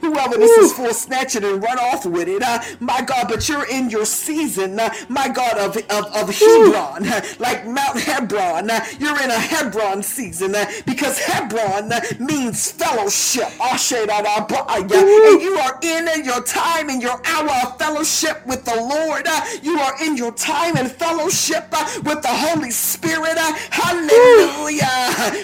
whoever 0.01 0.37
this 0.37 0.59
is 0.59 0.73
for, 0.73 0.93
snatch 0.93 1.36
and 1.45 1.63
run 1.63 1.79
off 1.79 2.07
with 2.07 2.29
it. 2.29 2.43
Uh, 2.43 2.61
my 2.81 3.03
God, 3.03 3.29
but 3.29 3.49
you're 3.49 3.67
in 3.67 3.91
your 3.91 4.05
season, 4.07 4.79
uh, 4.81 4.93
my 5.09 5.29
God, 5.29 5.59
of, 5.59 5.77
of, 5.77 6.05
of 6.15 6.29
Hebron, 6.35 7.07
uh, 7.07 7.23
like 7.39 7.67
Mount 7.67 8.01
Hebron. 8.01 8.71
Uh, 8.71 8.85
you're 8.99 9.21
in 9.23 9.31
a 9.31 9.39
Hebron 9.39 10.03
season 10.03 10.55
uh, 10.55 10.67
because 10.87 11.19
Hebron 11.19 11.93
uh, 11.93 12.01
means 12.19 12.71
fellowship. 12.73 13.49
And 13.61 15.43
you 15.43 15.55
are 15.59 15.79
in 15.83 16.25
your 16.25 16.43
time 16.43 16.91
in 16.91 17.01
your 17.01 17.21
hour 17.27 17.51
of 17.65 17.79
fellowship 17.79 18.47
with 18.47 18.65
the 18.65 18.77
Lord. 18.77 19.27
You 19.63 19.79
are 19.81 19.95
in 20.03 20.17
your 20.17 20.33
time 20.33 20.77
and 20.77 20.91
fellowship 20.91 21.71
with 22.05 22.23
the 22.23 22.29
Holy 22.29 22.71
Spirit. 22.71 23.39
Hallelujah. 23.71 24.87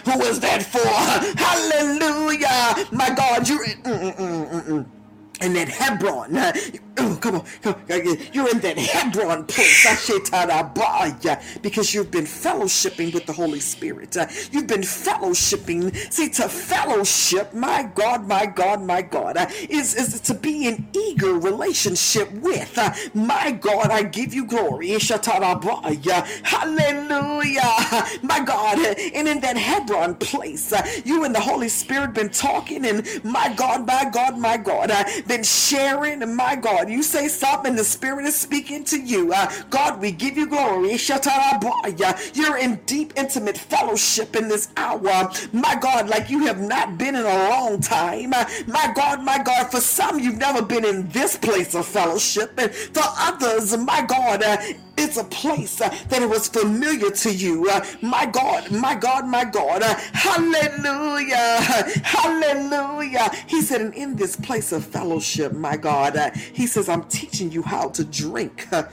Who 0.04 0.22
is 0.22 0.40
that 0.40 0.62
for? 0.62 0.86
Hallelujah. 1.38 2.86
My 2.92 3.10
God, 3.14 3.48
you're. 3.48 3.64
Mm, 3.64 4.16
mm, 4.16 4.64
mm, 4.66 4.86
and 5.42 5.56
that 5.56 5.68
Hebron. 5.68 6.36
Uh, 6.36 6.52
oh, 6.98 7.18
come 7.20 7.36
on, 7.36 7.44
you're 8.32 8.50
in 8.50 8.60
that 8.60 8.78
Hebron 8.78 9.44
place, 9.46 9.86
because 11.62 11.94
you've 11.94 12.10
been 12.12 12.24
fellowshipping 12.24 13.14
with 13.14 13.26
the 13.26 13.32
Holy 13.34 13.60
Spirit. 13.60 14.16
Uh, 14.16 14.26
you've 14.52 14.68
been 14.68 14.82
fellowshipping. 14.82 15.94
See, 16.12 16.30
to 16.30 16.48
fellowship, 16.48 17.54
my 17.54 17.84
God, 17.94 18.28
my 18.28 18.46
God, 18.46 18.82
my 18.82 19.02
God, 19.02 19.36
uh, 19.36 19.46
is, 19.68 19.94
is 19.96 20.20
to 20.22 20.34
be 20.34 20.68
in 20.68 20.88
eager 20.94 21.34
relationship 21.34 22.32
with. 22.32 22.78
Uh, 22.78 22.92
my 23.14 23.52
God, 23.52 23.90
I 23.90 24.04
give 24.04 24.34
you 24.34 24.46
glory. 24.46 24.90
Hallelujah. 26.44 27.62
My 28.22 28.40
God, 28.40 28.78
and 28.78 29.28
in 29.28 29.40
that 29.40 29.56
Hebron 29.56 30.14
place, 30.16 30.72
uh, 30.72 30.86
you 31.04 31.24
and 31.24 31.34
the 31.34 31.40
Holy 31.40 31.68
Spirit 31.68 32.14
been 32.14 32.30
talking, 32.30 32.86
and 32.86 33.06
my 33.24 33.52
God, 33.54 33.86
my 33.86 34.08
God, 34.10 34.38
my 34.38 34.56
God, 34.56 34.90
uh, 34.90 35.04
been 35.32 35.42
sharing. 35.42 36.36
My 36.36 36.54
God, 36.54 36.90
you 36.90 37.02
say 37.02 37.26
something, 37.26 37.74
the 37.74 37.84
Spirit 37.84 38.26
is 38.26 38.36
speaking 38.36 38.84
to 38.84 39.00
you. 39.00 39.32
Uh, 39.32 39.50
God, 39.70 39.98
we 39.98 40.12
give 40.12 40.36
you 40.36 40.46
glory. 40.46 40.98
You're 42.34 42.58
in 42.58 42.76
deep, 42.84 43.14
intimate 43.16 43.56
fellowship 43.56 44.36
in 44.36 44.48
this 44.48 44.68
hour. 44.76 45.32
My 45.54 45.74
God, 45.80 46.10
like 46.10 46.28
you 46.28 46.44
have 46.44 46.60
not 46.60 46.98
been 46.98 47.16
in 47.16 47.22
a 47.24 47.48
long 47.48 47.80
time. 47.80 48.34
Uh, 48.34 48.44
my 48.66 48.92
God, 48.94 49.24
my 49.24 49.42
God, 49.42 49.70
for 49.70 49.80
some, 49.80 50.18
you've 50.18 50.36
never 50.36 50.60
been 50.60 50.84
in 50.84 51.08
this 51.08 51.38
place 51.38 51.74
of 51.74 51.86
fellowship. 51.86 52.52
And 52.58 52.70
for 52.70 53.02
others, 53.02 53.74
my 53.78 54.02
God, 54.02 54.42
uh, 54.42 54.58
It's 54.96 55.16
a 55.16 55.24
place 55.24 55.80
uh, 55.80 55.88
that 56.08 56.28
was 56.28 56.48
familiar 56.48 57.10
to 57.10 57.34
you. 57.34 57.68
Uh, 57.68 57.84
my 58.02 58.26
God, 58.26 58.70
my 58.70 58.94
God, 58.94 59.26
my 59.26 59.44
God. 59.44 59.82
Uh, 59.82 59.94
hallelujah. 60.12 61.60
Hallelujah. 62.02 63.30
He 63.46 63.62
said, 63.62 63.80
and 63.80 63.94
in 63.94 64.16
this 64.16 64.36
place 64.36 64.72
of 64.72 64.84
fellowship, 64.84 65.52
my 65.52 65.76
God, 65.76 66.16
he 66.52 66.66
says, 66.66 66.88
I'm 66.88 67.04
teaching 67.04 67.50
you 67.50 67.62
how 67.62 67.88
to 67.90 68.04
drink. 68.04 68.66
Uh, 68.72 68.84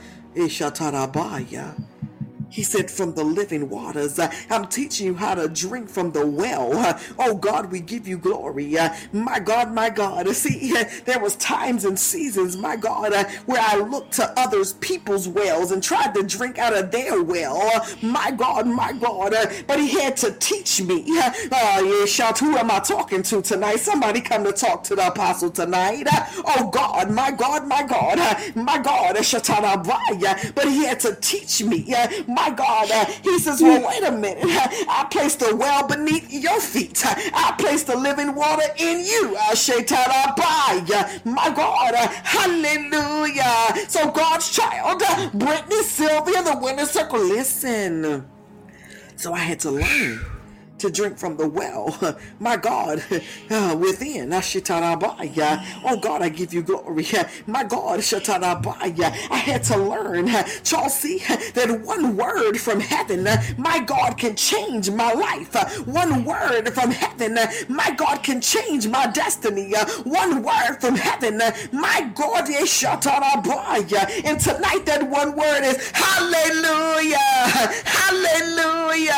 he 2.50 2.64
said, 2.64 2.90
From 2.90 3.14
the 3.14 3.24
living 3.24 3.68
waters. 3.68 4.18
Uh, 4.18 4.30
I'm 4.50 4.66
teaching 4.66 5.06
you 5.06 5.14
how 5.14 5.34
to 5.36 5.48
drink 5.48 5.88
from 5.88 6.10
the 6.12 6.26
well. 6.26 6.76
Uh, 6.76 6.98
oh 7.18 7.36
God, 7.36 7.70
we 7.70 7.80
give 7.80 8.08
you 8.08 8.18
glory. 8.18 8.76
Uh, 8.76 8.94
my 9.12 9.38
God, 9.38 9.72
my 9.72 9.88
God. 9.88 10.28
See, 10.34 10.76
uh, 10.76 10.84
there 11.04 11.20
was 11.20 11.36
times 11.36 11.84
and 11.84 11.98
seasons, 11.98 12.56
my 12.56 12.76
God, 12.76 13.12
uh, 13.12 13.24
where 13.46 13.60
I 13.62 13.76
looked 13.76 14.12
to 14.14 14.32
others 14.38 14.72
people's 14.74 15.28
wells 15.28 15.70
and 15.70 15.82
tried 15.82 16.14
to 16.14 16.22
drink 16.24 16.58
out 16.58 16.76
of 16.76 16.90
their 16.90 17.22
well. 17.22 17.60
Uh, 17.74 17.86
my 18.02 18.30
God, 18.32 18.66
my 18.66 18.92
God. 18.92 19.32
but 19.66 19.78
he 19.78 20.00
had 20.00 20.16
to 20.18 20.32
teach 20.32 20.82
me. 20.82 21.04
Oh, 21.08 21.98
yeah, 22.00 22.06
shout, 22.06 22.38
who 22.38 22.56
am 22.56 22.70
I 22.70 22.80
talking 22.80 23.22
to 23.24 23.42
tonight? 23.42 23.76
Somebody 23.76 24.20
come 24.20 24.44
to 24.44 24.52
talk 24.52 24.82
to 24.84 24.96
the 24.96 25.06
apostle 25.06 25.50
tonight. 25.50 26.08
oh 26.44 26.70
God, 26.72 27.10
my 27.10 27.30
God, 27.30 27.66
my 27.66 27.82
God, 27.84 28.18
my 28.56 28.78
God. 28.78 29.14
But 29.14 30.68
he 30.68 30.84
had 30.84 30.98
to 31.00 31.14
teach 31.20 31.62
me. 31.62 31.94
My 32.26 32.39
my 32.40 32.50
God. 32.50 32.90
Uh, 32.90 33.04
he 33.22 33.38
says, 33.38 33.60
Well, 33.62 33.86
wait 33.86 34.02
a 34.02 34.12
minute. 34.12 34.44
I 34.88 35.06
placed 35.10 35.42
a 35.42 35.54
well 35.54 35.86
beneath 35.86 36.32
your 36.32 36.60
feet. 36.60 37.02
I 37.06 37.54
placed 37.58 37.86
the 37.86 37.96
living 37.96 38.34
water 38.34 38.66
in 38.76 39.04
you. 39.04 39.36
Uh, 39.38 39.54
my 41.24 41.50
God. 41.50 41.94
Uh, 41.94 42.08
hallelujah. 42.24 43.88
So, 43.88 44.10
God's 44.10 44.50
child, 44.50 45.02
Brittany, 45.34 45.82
Sylvia, 45.82 46.42
the 46.42 46.58
winner 46.60 46.86
circle, 46.86 47.20
listen. 47.20 48.26
So, 49.16 49.34
I 49.34 49.38
had 49.38 49.60
to 49.60 49.70
learn 49.70 50.20
to 50.80 50.90
drink 50.90 51.18
from 51.18 51.36
the 51.36 51.48
well. 51.48 51.96
My 52.40 52.56
God, 52.56 53.02
uh, 53.50 53.76
within. 53.78 54.32
Oh 54.32 55.96
God, 56.00 56.22
I 56.22 56.28
give 56.28 56.52
you 56.52 56.62
glory. 56.62 57.06
My 57.46 57.64
God, 57.64 58.00
I 58.12 59.36
had 59.36 59.62
to 59.64 59.76
learn, 59.76 60.28
Chelsea, 60.64 61.18
that 61.54 61.80
one 61.84 62.16
word 62.16 62.58
from 62.58 62.80
heaven, 62.80 63.24
my 63.56 63.80
God, 63.80 64.16
can 64.18 64.36
change 64.36 64.90
my 64.90 65.12
life. 65.12 65.54
One 65.86 66.24
word 66.24 66.70
from 66.72 66.90
heaven, 66.90 67.38
my 67.68 67.90
God, 67.90 68.22
can 68.22 68.40
change 68.40 68.86
my 68.88 69.06
destiny. 69.06 69.72
One 70.04 70.42
word 70.42 70.76
from 70.80 70.96
heaven, 70.96 71.38
my 71.72 72.10
God, 72.14 72.48
and 72.48 74.40
tonight 74.40 74.84
that 74.86 75.02
one 75.08 75.36
word 75.36 75.62
is 75.64 75.90
hallelujah, 75.90 77.18
hallelujah, 77.84 79.12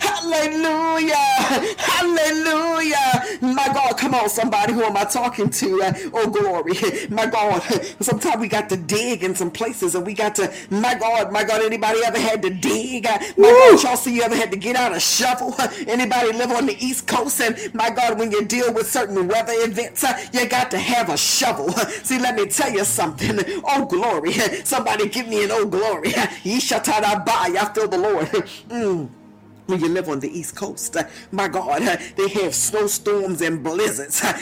hallelujah. 0.00 0.91
Hallelujah. 0.92 1.74
Hallelujah. 1.78 3.38
My 3.40 3.66
God, 3.72 3.96
come 3.96 4.14
on, 4.14 4.28
somebody. 4.28 4.74
Who 4.74 4.82
am 4.82 4.96
I 4.96 5.04
talking 5.04 5.48
to? 5.48 5.82
Uh, 5.82 5.92
oh, 6.12 6.28
glory. 6.28 6.74
My 7.08 7.26
God. 7.26 7.62
Sometimes 8.00 8.40
we 8.40 8.48
got 8.48 8.68
to 8.68 8.76
dig 8.76 9.24
in 9.24 9.34
some 9.34 9.50
places 9.50 9.94
and 9.94 10.04
we 10.04 10.12
got 10.12 10.34
to, 10.34 10.52
my 10.70 10.94
God, 10.94 11.32
my 11.32 11.44
God, 11.44 11.62
anybody 11.62 12.00
ever 12.04 12.18
had 12.18 12.42
to 12.42 12.50
dig? 12.50 13.06
Uh, 13.06 13.18
my 13.38 13.48
Woo. 13.48 13.76
God, 13.76 13.82
y'all 13.82 13.96
see 13.96 14.14
you 14.14 14.22
ever 14.22 14.36
had 14.36 14.50
to 14.50 14.58
get 14.58 14.76
out 14.76 14.94
a 14.94 15.00
shovel? 15.00 15.54
Anybody 15.86 16.32
live 16.32 16.50
on 16.50 16.66
the 16.66 16.76
East 16.78 17.06
Coast? 17.06 17.40
And 17.40 17.56
my 17.74 17.88
God, 17.88 18.18
when 18.18 18.30
you 18.30 18.44
deal 18.44 18.72
with 18.72 18.90
certain 18.90 19.26
weather 19.28 19.54
events, 19.54 20.04
uh, 20.04 20.18
you 20.34 20.46
got 20.46 20.70
to 20.72 20.78
have 20.78 21.08
a 21.08 21.16
shovel. 21.16 21.72
See, 22.02 22.18
let 22.18 22.34
me 22.34 22.46
tell 22.46 22.70
you 22.70 22.84
something. 22.84 23.40
Oh, 23.64 23.86
glory. 23.86 24.32
Somebody 24.64 25.08
give 25.08 25.26
me 25.26 25.44
an 25.44 25.52
oh, 25.52 25.66
glory. 25.66 26.12
I 26.16 27.72
feel 27.74 27.88
the 27.88 27.98
Lord. 27.98 28.26
Mm 28.68 29.21
when 29.66 29.80
you 29.80 29.88
live 29.88 30.08
on 30.08 30.20
the 30.20 30.28
East 30.28 30.56
Coast. 30.56 30.96
Uh, 30.96 31.04
my 31.30 31.48
God, 31.48 31.82
uh, 31.82 31.96
they 32.16 32.28
have 32.28 32.54
snowstorms 32.54 33.40
and 33.40 33.62
blizzards. 33.62 34.22
Uh, 34.22 34.38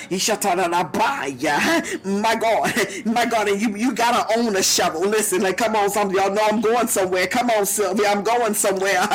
my 2.04 2.34
God, 2.36 2.72
my 3.04 3.26
God, 3.26 3.48
and 3.48 3.60
you, 3.60 3.76
you 3.76 3.92
gotta 3.92 4.38
own 4.38 4.56
a 4.56 4.62
shovel. 4.62 5.02
Listen, 5.02 5.42
like, 5.42 5.56
come 5.56 5.76
on, 5.76 5.90
some 5.90 6.10
y'all 6.10 6.30
know 6.30 6.42
I'm 6.50 6.60
going 6.60 6.88
somewhere. 6.88 7.26
Come 7.26 7.50
on, 7.50 7.66
Sylvia, 7.66 8.08
I'm 8.08 8.22
going 8.22 8.54
somewhere. 8.54 9.06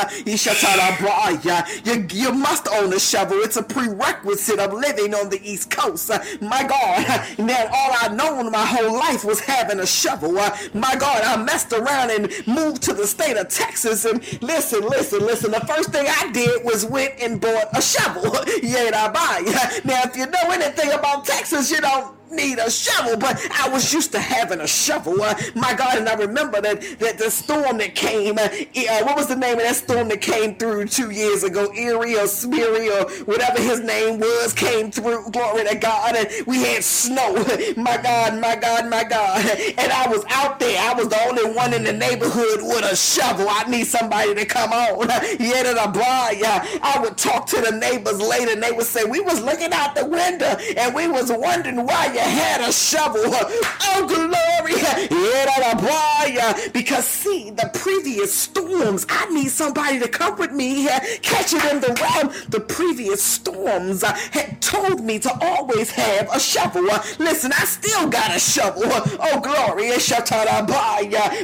You, 1.86 2.08
you 2.12 2.32
must 2.34 2.68
own 2.68 2.94
a 2.94 3.00
shovel. 3.00 3.38
It's 3.40 3.58
a 3.58 3.64
prerequisite 3.64 4.60
of 4.60 4.74
living 4.74 5.14
on 5.14 5.30
the 5.30 5.42
East 5.44 5.72
Coast. 5.72 6.10
My 6.42 6.64
God, 6.64 7.40
man, 7.40 7.68
all 7.74 7.92
I 7.94 8.10
known 8.10 8.52
my 8.52 8.66
whole 8.66 8.94
life 8.94 9.24
was 9.26 9.40
having 9.40 9.80
a 9.80 9.86
shovel. 9.88 10.34
My 10.74 10.96
God, 10.96 11.24
I 11.24 11.38
messed 11.44 11.74
around 11.74 12.12
and 12.12 12.32
moved 12.48 12.82
to 12.84 12.94
the 12.94 13.08
state 13.08 13.38
of 13.38 13.50
Texas. 13.50 14.06
And 14.06 14.22
listen, 14.42 14.82
listen, 14.82 15.20
listen. 15.20 15.52
The 15.52 15.62
first 15.62 15.95
thing 15.96 16.08
I 16.08 16.32
did 16.32 16.64
was 16.64 16.86
went 16.86 17.14
and 17.22 17.40
bought 17.40 17.70
a 17.78 17.82
shovel. 17.82 18.36
yeah, 18.64 18.92
I 18.94 19.10
buy. 19.10 19.36
Now, 19.86 20.02
if 20.04 20.18
you 20.18 20.26
know 20.26 20.52
anything 20.52 20.92
about 20.92 21.26
Texas, 21.26 21.72
you 21.72 21.80
don't 21.80 22.16
need 22.36 22.60
a 22.60 22.70
shovel, 22.70 23.18
but 23.18 23.40
I 23.52 23.70
was 23.70 23.94
used 23.94 24.12
to 24.14 24.20
having 24.20 24.62
a 24.62 24.68
shovel. 24.68 25.22
Uh, 25.22 25.36
my 25.56 25.74
God, 25.74 25.98
and 25.98 26.08
I 26.08 26.16
remember 26.16 26.62
that, 26.62 26.82
that 27.00 27.18
the 27.18 27.30
storm 27.32 27.78
that 27.78 27.96
came, 27.96 28.38
uh, 28.38 28.44
uh, 28.44 29.04
what 29.04 29.16
was 29.16 29.28
the 29.28 29.36
name 29.36 29.54
of 29.58 29.64
that 29.64 29.76
storm 29.76 30.08
that 30.10 30.22
came 30.22 30.56
through 30.56 30.88
two 30.88 31.12
years 31.12 31.44
ago? 31.44 31.72
Uri 31.74 32.16
or 32.16 32.28
Smeary 32.28 32.90
or 32.90 33.10
whatever 33.26 33.62
his 33.62 33.82
name 33.82 34.20
was 34.20 34.54
came 34.54 34.92
through. 34.92 35.30
Glory 35.32 35.66
to 35.66 35.76
God. 35.76 36.16
And 36.16 36.30
we 36.48 36.64
had 36.64 36.84
snow. 36.84 37.34
my 37.78 37.98
God, 37.98 38.40
my 38.40 38.56
God, 38.56 38.90
my 38.90 39.04
God. 39.04 39.46
And 39.78 39.92
I 39.92 40.08
was 40.08 40.24
out 40.30 40.60
there. 40.60 40.78
I 40.80 40.94
was 40.94 41.10
the 41.10 41.22
only 41.28 41.56
one 41.56 41.74
in 41.74 41.84
the 41.84 41.94
neighborhood 41.94 42.62
with 42.62 42.84
a 42.84 42.96
shovel. 42.96 43.48
I 43.50 43.64
need 43.70 43.86
somebody 43.88 44.36
to 44.36 44.46
come 44.46 44.72
on. 44.72 44.86
Yeah, 46.36 46.66
I 46.82 47.00
would 47.02 47.18
talk 47.18 47.48
to 47.48 47.62
the 47.62 47.72
neighbors 47.72 48.20
later 48.20 48.52
and 48.52 48.62
they 48.62 48.72
would 48.72 48.86
say, 48.86 49.04
we 49.04 49.20
was 49.20 49.42
looking 49.42 49.72
out 49.74 49.96
the 49.96 50.06
window 50.06 50.58
and 50.78 50.94
we 50.94 51.08
was 51.08 51.32
wondering 51.32 51.86
why 51.86 52.08
you 52.14 52.20
had 52.26 52.62
a 52.62 52.72
shovel. 52.72 53.22
Oh, 53.26 54.06
glory. 54.08 54.74
Because, 56.74 57.06
see, 57.08 57.52
the 57.52 57.70
previous 57.74 58.34
storms, 58.34 59.06
I 59.10 59.30
need 59.34 59.50
somebody 59.50 60.00
to 60.00 60.08
come 60.08 60.38
with 60.38 60.52
me, 60.52 60.88
catch 61.22 61.54
it 61.54 61.64
in 61.72 61.80
the 61.82 61.94
realm. 62.02 62.34
The 62.50 62.60
previous 62.60 63.22
storms 63.22 64.04
uh, 64.04 64.14
had 64.32 64.62
told 64.62 65.02
me 65.02 65.20
to 65.20 65.32
always 65.42 65.92
have 65.92 66.30
a 66.34 66.40
shovel. 66.40 66.90
Uh, 66.90 67.04
listen, 67.20 67.52
I 67.54 67.66
still 67.66 68.10
got 68.10 68.36
a 68.36 68.40
shovel. 68.40 68.84
Uh, 68.86 69.02
oh, 69.20 69.40
glory. 69.42 69.92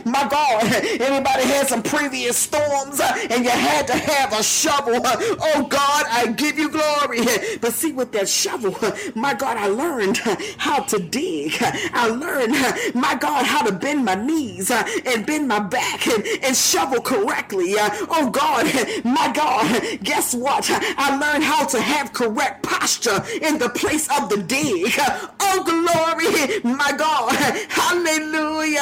My 0.06 0.28
God, 0.28 0.64
anybody 1.00 1.44
had 1.44 1.68
some 1.68 1.84
previous 1.84 2.38
storms 2.38 3.00
uh, 3.00 3.28
and 3.30 3.44
you 3.44 3.52
had 3.52 3.88
to 3.88 3.94
have 3.94 4.34
a 4.34 4.44
shovel? 4.44 4.96
Uh, 4.96 5.16
oh, 5.20 5.68
God, 5.70 6.06
I 6.10 6.28
give 6.28 6.58
you 6.58 6.70
glory. 6.70 7.20
But 7.62 7.74
see, 7.74 7.92
with 7.92 8.12
that 8.14 8.28
shovel, 8.28 8.76
my 9.14 9.34
God, 9.34 9.58
I 9.58 9.68
learned 9.68 10.18
how 10.58 10.80
to 10.84 11.00
dig. 11.00 11.54
I 11.62 12.08
learned, 12.08 12.54
my 12.96 13.16
God, 13.16 13.46
how 13.46 13.64
to 13.64 13.72
bend 13.72 14.06
my 14.06 14.16
knees 14.16 14.71
uh, 14.72 14.84
and 15.06 15.26
bend 15.26 15.48
my 15.48 15.60
back 15.60 16.08
and, 16.08 16.26
and 16.44 16.56
shovel 16.56 17.02
correctly. 17.02 17.76
Uh, 17.78 17.90
oh 18.10 18.30
God, 18.30 18.66
my 19.04 19.32
God, 19.34 20.00
guess 20.04 20.34
what? 20.34 20.66
I 20.70 21.18
learned 21.18 21.44
how 21.44 21.66
to 21.68 21.82
have 21.82 22.14
correct 22.14 22.64
posture 22.64 23.24
in 23.42 23.58
the 23.58 23.70
place 23.70 24.08
of 24.18 24.30
the 24.30 24.38
dig. 24.38 24.94
Oh 25.44 25.64
glory, 25.66 26.62
my 26.64 26.94
God, 26.98 27.36
hallelujah. 27.70 28.80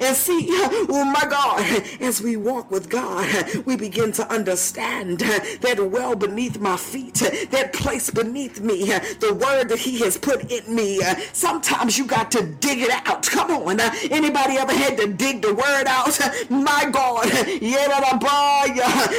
And 0.00 0.16
see, 0.16 0.46
oh 0.50 1.04
my 1.04 1.24
God, 1.30 1.62
as 2.00 2.20
we 2.20 2.36
walk 2.36 2.70
with 2.70 2.88
God, 2.88 3.28
we 3.64 3.76
begin 3.76 4.10
to 4.12 4.28
understand 4.32 5.20
that 5.20 5.78
well 5.80 6.16
beneath 6.16 6.58
my 6.58 6.76
feet, 6.76 7.14
that 7.50 7.72
place 7.72 8.10
beneath 8.10 8.60
me, 8.60 8.86
the 9.20 9.34
word 9.40 9.68
that 9.68 9.78
He 9.78 10.00
has 10.00 10.18
put 10.18 10.50
in 10.50 10.74
me, 10.74 11.00
Sometimes 11.32 11.98
you 11.98 12.06
got 12.06 12.30
to 12.32 12.44
dig 12.44 12.80
it 12.80 12.90
out. 13.06 13.26
Come 13.26 13.50
on. 13.50 13.80
Anybody 14.10 14.56
ever 14.56 14.72
had 14.72 14.96
to 14.98 15.08
dig 15.20 15.42
the 15.42 15.54
word 15.54 15.86
out? 15.86 16.18
My 16.50 16.88
God. 16.90 17.26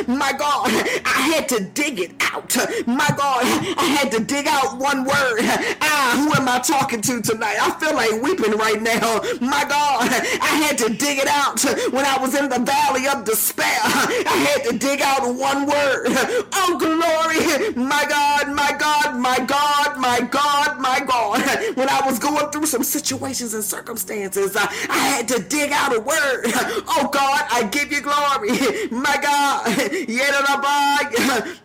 My 0.08 0.34
God. 0.34 0.68
I 1.06 1.20
had 1.32 1.48
to 1.50 1.60
dig 1.62 2.00
it 2.00 2.12
out. 2.34 2.56
My 2.88 3.08
God. 3.16 3.44
I 3.78 3.86
had 4.00 4.12
to 4.14 4.20
dig 4.20 4.48
out 4.48 4.78
one 4.80 5.06
word. 5.06 5.42
Ah, 5.82 6.18
who 6.18 6.34
am 6.42 6.50
I 6.50 6.60
talking 6.60 7.02
to 7.02 7.22
tonight? 7.22 7.58
I 7.62 7.70
feel 7.80 7.94
like 7.94 8.22
weeping 8.24 8.58
right 8.58 8.82
now. 8.82 9.22
My 9.42 9.64
God. 9.64 10.10
I 10.42 10.52
had 10.66 10.78
to 10.80 10.90
dig 10.90 11.20
it 11.20 11.28
out 11.28 11.62
when 11.94 12.06
I 12.06 12.18
was 12.20 12.34
in 12.36 12.50
the 12.50 12.60
valley 12.60 13.08
of 13.08 13.24
despair. 13.24 13.80
I 13.84 14.38
had 14.50 14.64
to 14.72 14.78
dig 14.78 15.02
out 15.02 15.22
one 15.36 15.68
word. 15.68 16.08
Oh, 16.54 16.78
glory. 16.80 17.76
My 17.76 18.06
God, 18.10 18.50
my 18.50 18.74
God, 18.78 19.18
my 19.18 19.38
God, 19.46 19.98
my 20.00 20.20
God, 20.22 20.80
my 20.80 21.00
God. 21.00 21.42
When 21.76 21.90
I 21.90 22.02
was 22.06 22.18
going 22.18 22.50
through 22.52 22.66
some 22.66 22.84
situations 22.84 23.54
and 23.54 23.64
circumstances, 23.64 24.56
I 24.56 24.98
had 25.14 25.28
to 25.30 25.42
dig 25.44 25.72
out 25.72 25.91
a 25.94 26.00
word. 26.00 26.46
Oh 26.94 27.10
God, 27.12 27.46
I 27.52 27.64
give 27.72 27.92
you 27.92 28.02
glory. 28.02 28.88
My 28.92 29.18
God. 29.22 29.66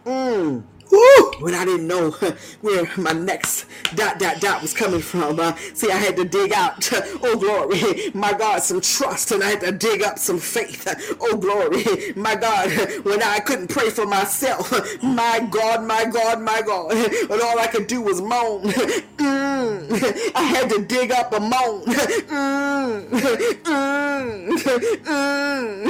Mm. 0.06 0.62
Woo! 0.96 1.32
When 1.40 1.54
I 1.54 1.64
didn't 1.66 1.86
know 1.86 2.10
where 2.62 2.88
my 2.96 3.12
next 3.12 3.66
dot 3.94 4.18
dot 4.18 4.40
dot 4.40 4.62
was 4.62 4.72
coming 4.72 5.00
from. 5.00 5.38
Uh, 5.38 5.54
see, 5.74 5.90
I 5.90 5.96
had 5.96 6.16
to 6.16 6.24
dig 6.24 6.52
out, 6.54 6.88
oh 7.22 7.36
glory, 7.38 8.10
my 8.14 8.32
God, 8.32 8.62
some 8.62 8.80
trust, 8.80 9.30
and 9.32 9.42
I 9.44 9.50
had 9.50 9.60
to 9.60 9.72
dig 9.72 10.02
up 10.02 10.18
some 10.18 10.38
faith. 10.38 10.86
Oh 11.20 11.36
glory, 11.36 11.84
my 12.14 12.34
God, 12.36 12.70
when 13.04 13.22
I 13.22 13.40
couldn't 13.40 13.68
pray 13.68 13.90
for 13.90 14.06
myself, 14.06 14.70
my 15.02 15.40
God, 15.50 15.84
my 15.84 16.04
God, 16.04 16.40
my 16.40 16.62
God, 16.62 16.92
and 16.92 17.40
all 17.42 17.58
I 17.58 17.66
could 17.66 17.86
do 17.86 18.00
was 18.02 18.20
moan. 18.20 18.64
Mm, 19.16 20.32
I 20.34 20.42
had 20.42 20.70
to 20.70 20.84
dig 20.84 21.10
up 21.10 21.32
a 21.32 21.40
moan. 21.40 21.84
Mm, 21.86 23.08
mm, 23.08 24.48
mm, 25.04 25.86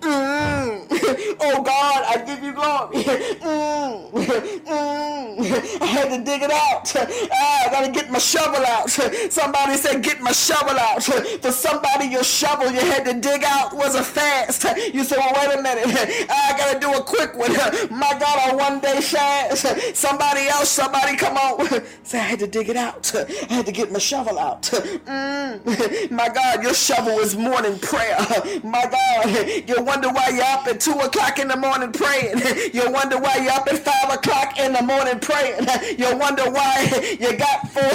mm. 0.00 1.38
Oh 1.40 1.62
God, 1.62 2.04
I 2.06 2.22
give 2.26 2.42
you 2.42 2.52
glory. 2.52 3.04
Mm, 3.08 4.10
mm. 4.12 5.18
I 5.80 5.86
had 5.86 6.08
to 6.10 6.24
dig 6.24 6.42
it 6.42 6.50
out. 6.50 6.94
Ah, 7.40 7.66
I 7.66 7.70
gotta 7.70 7.92
get 7.92 8.10
my 8.10 8.18
shovel 8.18 8.64
out. 8.66 8.90
Somebody 8.90 9.74
said, 9.76 10.02
get 10.02 10.20
my 10.20 10.32
shovel 10.32 10.76
out. 10.78 11.02
For 11.02 11.52
somebody, 11.52 12.06
your 12.06 12.24
shovel 12.24 12.70
you 12.70 12.80
had 12.80 13.04
to 13.04 13.14
dig 13.14 13.44
out 13.44 13.74
was 13.74 13.94
a 13.94 14.02
fast. 14.02 14.64
You 14.92 15.04
said, 15.04 15.18
well, 15.18 15.32
wait 15.36 15.58
a 15.58 15.62
minute. 15.62 15.86
I 16.30 16.54
gotta 16.56 16.80
do 16.80 16.92
a 16.92 17.02
quick 17.02 17.36
one. 17.36 17.52
My 17.90 18.16
God, 18.18 18.52
a 18.52 18.56
one 18.56 18.80
day 18.80 19.00
fast. 19.00 19.66
Somebody 19.96 20.48
else, 20.48 20.68
somebody 20.68 21.16
come 21.16 21.36
on. 21.36 21.82
Say, 22.02 22.18
I 22.18 22.22
had 22.22 22.38
to 22.40 22.46
dig 22.46 22.68
it 22.68 22.76
out. 22.76 23.12
I 23.50 23.54
had 23.54 23.66
to 23.66 23.72
get 23.72 23.92
my 23.92 23.98
shovel 23.98 24.38
out. 24.38 24.62
Mm. 24.62 26.10
My 26.10 26.28
God, 26.28 26.62
your 26.62 26.74
shovel 26.74 27.18
is 27.18 27.36
morning 27.36 27.78
prayer. 27.78 28.18
My 28.64 28.86
God, 28.86 29.68
you 29.68 29.82
wonder 29.82 30.08
why 30.08 30.30
you're 30.30 30.44
up 30.44 30.66
at 30.66 30.80
2 30.80 30.92
o'clock 30.92 31.38
in 31.38 31.48
the 31.48 31.56
morning 31.56 31.92
praying. 31.92 32.38
You 32.72 32.90
wonder 32.98 33.18
why 33.18 33.36
you're 33.36 33.52
up 33.52 33.68
at 33.68 33.78
5 33.78 34.14
o'clock 34.14 34.58
in 34.58 34.72
the 34.72 34.82
morning 34.82 35.18
praying. 35.20 35.66
You 35.98 36.16
wonder 36.16 36.50
why 36.50 36.74
you 37.20 37.36
got 37.36 37.68
four, 37.70 37.90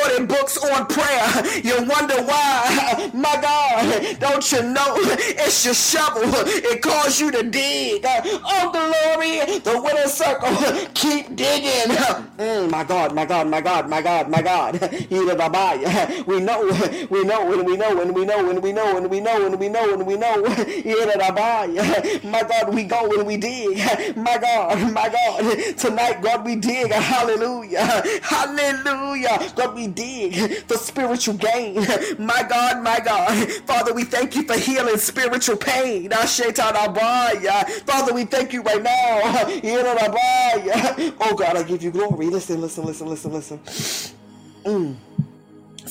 40 0.00 0.26
books 0.26 0.56
on 0.58 0.86
prayer. 0.86 1.26
You 1.68 1.76
wonder 1.86 2.18
why, 2.22 3.10
my 3.14 3.36
God, 3.40 4.18
don't 4.18 4.44
you 4.52 4.62
know 4.62 4.94
it's 5.44 5.64
your 5.64 5.74
shovel. 5.74 6.22
It 6.70 6.82
calls 6.82 7.20
you 7.20 7.30
to 7.30 7.42
dig. 7.42 8.04
Oh, 8.04 8.70
glory, 8.72 9.58
the 9.60 9.80
winner 9.84 10.08
circle. 10.08 10.54
Keep 10.94 11.36
digging. 11.36 11.94
Mm, 12.38 12.70
my 12.70 12.84
God, 12.84 13.14
my 13.14 13.24
God, 13.24 13.48
my 13.48 13.60
God, 13.60 13.88
my 13.88 14.02
God, 14.02 14.28
my 14.28 14.42
God. 14.42 14.72
We 15.10 16.40
know, 16.40 16.60
we 17.10 17.24
know, 17.24 17.52
and 17.52 17.66
we 17.66 17.76
know, 17.76 18.00
and 18.00 18.14
we 18.14 18.24
know, 18.24 18.50
and 18.50 18.62
we 18.62 18.72
know, 18.72 18.96
and 18.96 19.10
we 19.10 19.20
know, 19.20 19.46
and 19.46 19.58
we 19.60 19.68
know, 19.68 19.94
and 19.94 20.06
we 20.06 20.16
know. 20.16 20.42
My 22.24 22.42
God, 22.50 22.74
we 22.74 22.84
go 22.84 23.10
and 23.12 23.26
we 23.26 23.36
dig. 23.36 24.16
My 24.16 24.31
God, 24.38 24.92
my 25.00 25.08
God. 25.08 25.76
Tonight, 25.78 26.22
God, 26.22 26.44
we 26.44 26.56
dig. 26.56 26.90
Hallelujah. 26.92 28.02
Hallelujah. 28.22 29.52
God, 29.56 29.74
we 29.74 29.86
dig 29.88 30.34
for 30.68 30.76
spiritual 30.76 31.34
gain. 31.34 31.74
My 32.18 32.42
God, 32.48 32.82
my 32.82 33.00
God. 33.00 33.50
Father, 33.66 33.92
we 33.94 34.04
thank 34.04 34.36
you 34.36 34.44
for 34.44 34.54
healing 34.58 34.96
spiritual 34.98 35.56
pain. 35.56 36.10
Father, 36.10 38.14
we 38.14 38.24
thank 38.24 38.52
you 38.52 38.62
right 38.62 38.82
now. 38.82 39.46
Oh 41.20 41.34
God, 41.36 41.56
I 41.56 41.62
give 41.64 41.82
you 41.82 41.90
glory. 41.90 42.28
Listen, 42.28 42.60
listen, 42.60 42.84
listen, 42.84 43.08
listen, 43.08 43.32
listen. 43.32 43.60
Mm. 44.66 44.96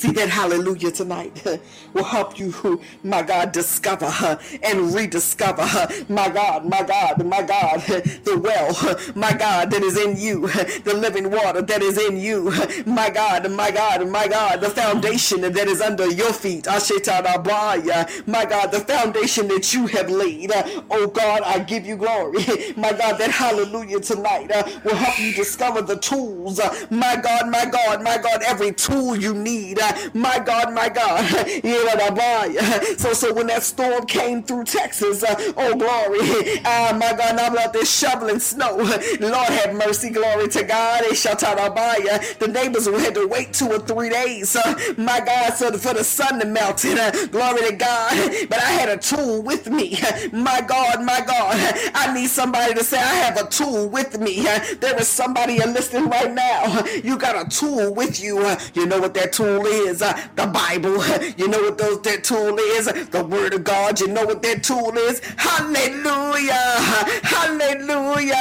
See 0.02 0.10
that 0.14 0.30
hallelujah 0.30 0.90
tonight 0.90 1.46
will 1.92 2.02
help 2.02 2.36
you, 2.36 2.82
my 3.04 3.22
God, 3.22 3.52
discover 3.52 4.36
and 4.60 4.92
rediscover, 4.92 5.62
my 6.08 6.28
God, 6.28 6.66
my 6.66 6.82
God, 6.82 7.24
my 7.24 7.40
God, 7.40 7.80
the 8.24 8.36
well, 8.42 8.98
my 9.14 9.32
God, 9.32 9.70
that 9.70 9.84
is 9.84 9.96
in 9.96 10.16
you, 10.16 10.48
the 10.82 10.92
living 10.92 11.30
water 11.30 11.62
that 11.62 11.82
is 11.82 11.98
in 11.98 12.16
you, 12.16 12.50
my 12.84 13.10
God, 13.10 13.48
my 13.52 13.70
God, 13.70 14.08
my 14.08 14.26
God, 14.26 14.60
the 14.60 14.70
foundation 14.70 15.40
that 15.42 15.68
is 15.68 15.80
under 15.80 16.10
your 16.10 16.32
feet, 16.32 16.66
my 16.66 18.44
God, 18.44 18.72
the 18.72 18.80
foundation 18.80 19.46
that 19.46 19.72
you 19.72 19.86
have 19.86 20.10
laid. 20.10 20.50
Oh 20.90 21.06
God, 21.06 21.42
I 21.44 21.60
give 21.60 21.86
you 21.86 21.96
glory, 21.96 22.44
my 22.76 22.90
God, 22.90 23.18
that 23.18 23.30
hallelujah 23.30 24.00
tonight 24.00 24.50
uh, 24.50 24.68
will 24.82 24.96
help 24.96 25.20
you 25.20 25.32
discover 25.32 25.80
the 25.80 25.98
tools, 25.98 26.60
my 26.90 27.14
God, 27.14 27.48
my 27.48 27.66
God, 27.66 28.02
my 28.02 28.18
God, 28.18 28.42
every 28.42 28.72
tool 28.72 29.14
you 29.14 29.32
need 29.32 29.78
uh, 29.78 29.91
my 30.14 30.38
God, 30.38 30.72
my 30.74 30.88
God. 30.88 31.22
So, 33.02 33.12
so 33.12 33.32
when 33.34 33.46
that 33.48 33.62
storm 33.62 34.06
came 34.06 34.42
through 34.42 34.64
Texas, 34.64 35.22
uh, 35.22 35.34
oh 35.56 35.74
glory, 35.76 36.60
uh, 36.64 36.96
my 36.98 37.12
God, 37.16 37.38
I'm 37.38 37.56
out 37.58 37.72
there 37.72 37.84
shoveling 37.84 38.38
snow. 38.38 38.76
Lord 38.76 39.48
have 39.48 39.74
mercy, 39.74 40.10
glory 40.10 40.48
to 40.48 40.62
God. 40.64 41.02
The 41.04 42.50
neighbors 42.52 42.86
had 42.86 43.14
to 43.14 43.26
wait 43.26 43.52
two 43.52 43.68
or 43.68 43.78
three 43.78 44.08
days, 44.10 44.56
uh, 44.56 44.74
my 44.96 45.20
God, 45.20 45.54
so 45.54 45.72
for 45.78 45.94
the 45.94 46.04
sun 46.04 46.40
to 46.40 46.46
melt. 46.46 46.84
Uh, 46.84 47.10
glory 47.28 47.68
to 47.70 47.76
God. 47.76 48.12
But 48.48 48.58
I 48.58 48.70
had 48.70 48.88
a 48.88 48.96
tool 48.98 49.42
with 49.42 49.68
me. 49.70 49.98
My 50.32 50.60
God, 50.60 51.02
my 51.02 51.20
God. 51.26 51.56
I 51.94 52.12
need 52.14 52.28
somebody 52.28 52.74
to 52.74 52.84
say, 52.84 52.98
I 52.98 53.14
have 53.14 53.36
a 53.36 53.48
tool 53.48 53.88
with 53.88 54.18
me. 54.20 54.42
There 54.80 54.98
is 54.98 55.08
somebody 55.08 55.58
listening 55.58 56.08
right 56.08 56.32
now. 56.32 56.84
You 57.02 57.18
got 57.18 57.46
a 57.46 57.48
tool 57.48 57.94
with 57.94 58.20
you. 58.22 58.38
You 58.74 58.86
know 58.86 59.00
what 59.00 59.14
that 59.14 59.32
tool 59.32 59.66
is? 59.66 59.81
Uh, 59.90 60.16
the 60.36 60.46
Bible. 60.46 61.02
You 61.36 61.48
know 61.48 61.60
what 61.62 61.78
those 61.78 62.00
that 62.02 62.24
tool 62.24 62.56
is? 62.58 62.86
The 62.86 63.24
Word 63.24 63.54
of 63.54 63.64
God. 63.64 63.98
You 64.00 64.08
know 64.08 64.24
what 64.24 64.42
that 64.42 64.62
tool 64.62 64.96
is? 64.96 65.20
Hallelujah. 65.36 66.52
Hallelujah. 67.22 68.34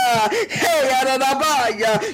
Hey, 0.49 0.81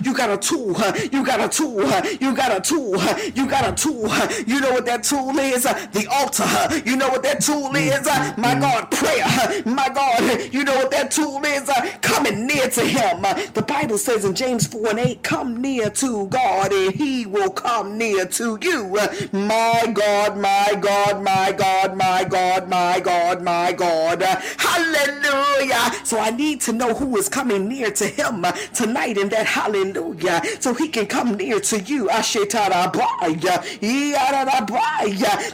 you 0.03 0.13
got 0.13 0.29
a 0.29 0.37
tool. 0.37 0.75
You 1.11 1.25
got 1.25 1.41
a 1.41 1.49
tool. 1.49 1.83
You 2.19 2.35
got 2.35 2.55
a 2.55 2.61
tool. 2.61 3.01
You 3.35 3.47
got 3.47 3.67
a 3.67 3.75
tool. 3.75 4.09
You 4.45 4.61
know 4.61 4.71
what 4.71 4.85
that 4.85 5.03
tool 5.03 5.37
is? 5.37 5.63
The 5.63 6.07
altar. 6.11 6.81
You 6.89 6.95
know 6.95 7.09
what 7.09 7.23
that 7.23 7.41
tool 7.41 7.75
is? 7.75 8.05
My 8.37 8.57
God, 8.59 8.91
prayer. 8.91 9.63
My 9.65 9.89
God, 9.89 10.53
you 10.53 10.63
know 10.63 10.75
what 10.75 10.91
that 10.91 11.11
tool 11.11 11.43
is? 11.43 11.69
Coming 12.01 12.47
near 12.47 12.67
to 12.69 12.81
Him. 12.81 13.21
The 13.53 13.63
Bible 13.67 13.97
says 13.97 14.25
in 14.25 14.35
James 14.35 14.67
4 14.67 14.89
and 14.91 14.99
8, 14.99 15.23
come 15.23 15.61
near 15.61 15.89
to 15.89 16.27
God 16.27 16.71
and 16.71 16.93
He 16.93 17.25
will 17.25 17.51
come 17.51 17.97
near 17.97 18.25
to 18.25 18.57
you. 18.61 18.97
My 19.31 19.91
God, 19.93 20.37
my 20.37 20.77
God, 20.79 21.23
my 21.23 21.51
God, 21.51 21.97
my 21.97 22.23
God, 22.23 22.69
my 22.69 22.99
God, 22.99 23.41
my 23.41 23.73
God. 23.73 24.21
Hallelujah. 24.57 25.91
So 26.03 26.19
I 26.19 26.31
need 26.31 26.61
to 26.61 26.73
know 26.73 26.93
who 26.93 27.17
is 27.17 27.29
coming 27.29 27.67
near 27.67 27.91
to 27.91 28.05
him 28.05 28.45
tonight 28.73 29.17
in 29.17 29.29
that 29.29 29.45
hallelujah. 29.45 30.41
So 30.59 30.73
he 30.73 30.87
can 30.87 31.05
come 31.07 31.35
near 31.35 31.59
to 31.59 31.79
you. 31.81 32.07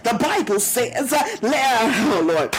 The 0.03 0.17
Bible 0.19 0.59
says, 0.59 1.13
oh 1.43 2.21
Lord. 2.25 2.55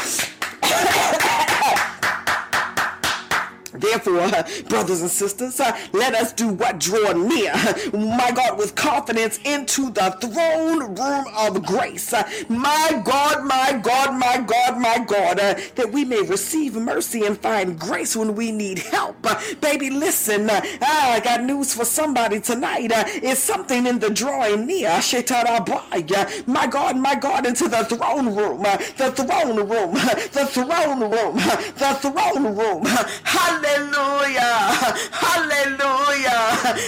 Therefore, 3.78 4.30
brothers 4.68 5.02
and 5.02 5.10
sisters, 5.10 5.58
uh, 5.58 5.76
let 5.92 6.14
us 6.14 6.32
do 6.32 6.48
what 6.48 6.78
draw 6.78 7.12
near, 7.12 7.52
my 7.92 8.30
God, 8.32 8.56
with 8.56 8.74
confidence 8.76 9.40
into 9.44 9.90
the 9.90 10.16
throne 10.20 10.94
room 10.94 11.24
of 11.36 11.64
grace. 11.64 12.12
Uh, 12.12 12.28
my 12.48 13.02
God, 13.04 13.44
my 13.44 13.80
God, 13.82 14.14
my 14.18 14.38
God, 14.38 14.78
my 14.78 14.98
God, 15.04 15.40
uh, 15.40 15.54
that 15.74 15.90
we 15.92 16.04
may 16.04 16.22
receive 16.22 16.76
mercy 16.76 17.24
and 17.26 17.38
find 17.38 17.78
grace 17.78 18.14
when 18.16 18.36
we 18.36 18.52
need 18.52 18.78
help. 18.78 19.16
Baby, 19.60 19.90
listen, 19.90 20.48
uh, 20.50 20.60
I 20.80 21.20
got 21.24 21.42
news 21.42 21.74
for 21.74 21.84
somebody 21.84 22.40
tonight. 22.40 22.92
It's 22.94 23.40
something 23.40 23.86
in 23.86 23.98
the 23.98 24.10
drawing 24.10 24.66
near. 24.66 24.90
My 26.46 26.66
God, 26.68 26.96
my 26.96 27.14
God, 27.16 27.46
into 27.46 27.68
the 27.68 27.84
throne 27.84 28.34
room, 28.36 28.62
the 28.62 29.12
throne 29.16 29.56
room, 29.56 29.94
the 29.94 30.46
throne 30.48 31.00
room, 31.00 31.36
the 31.36 31.98
throne 32.00 32.56
room. 32.56 32.86
Hallelujah. 33.64 34.94
Hallelujah. 35.10 36.40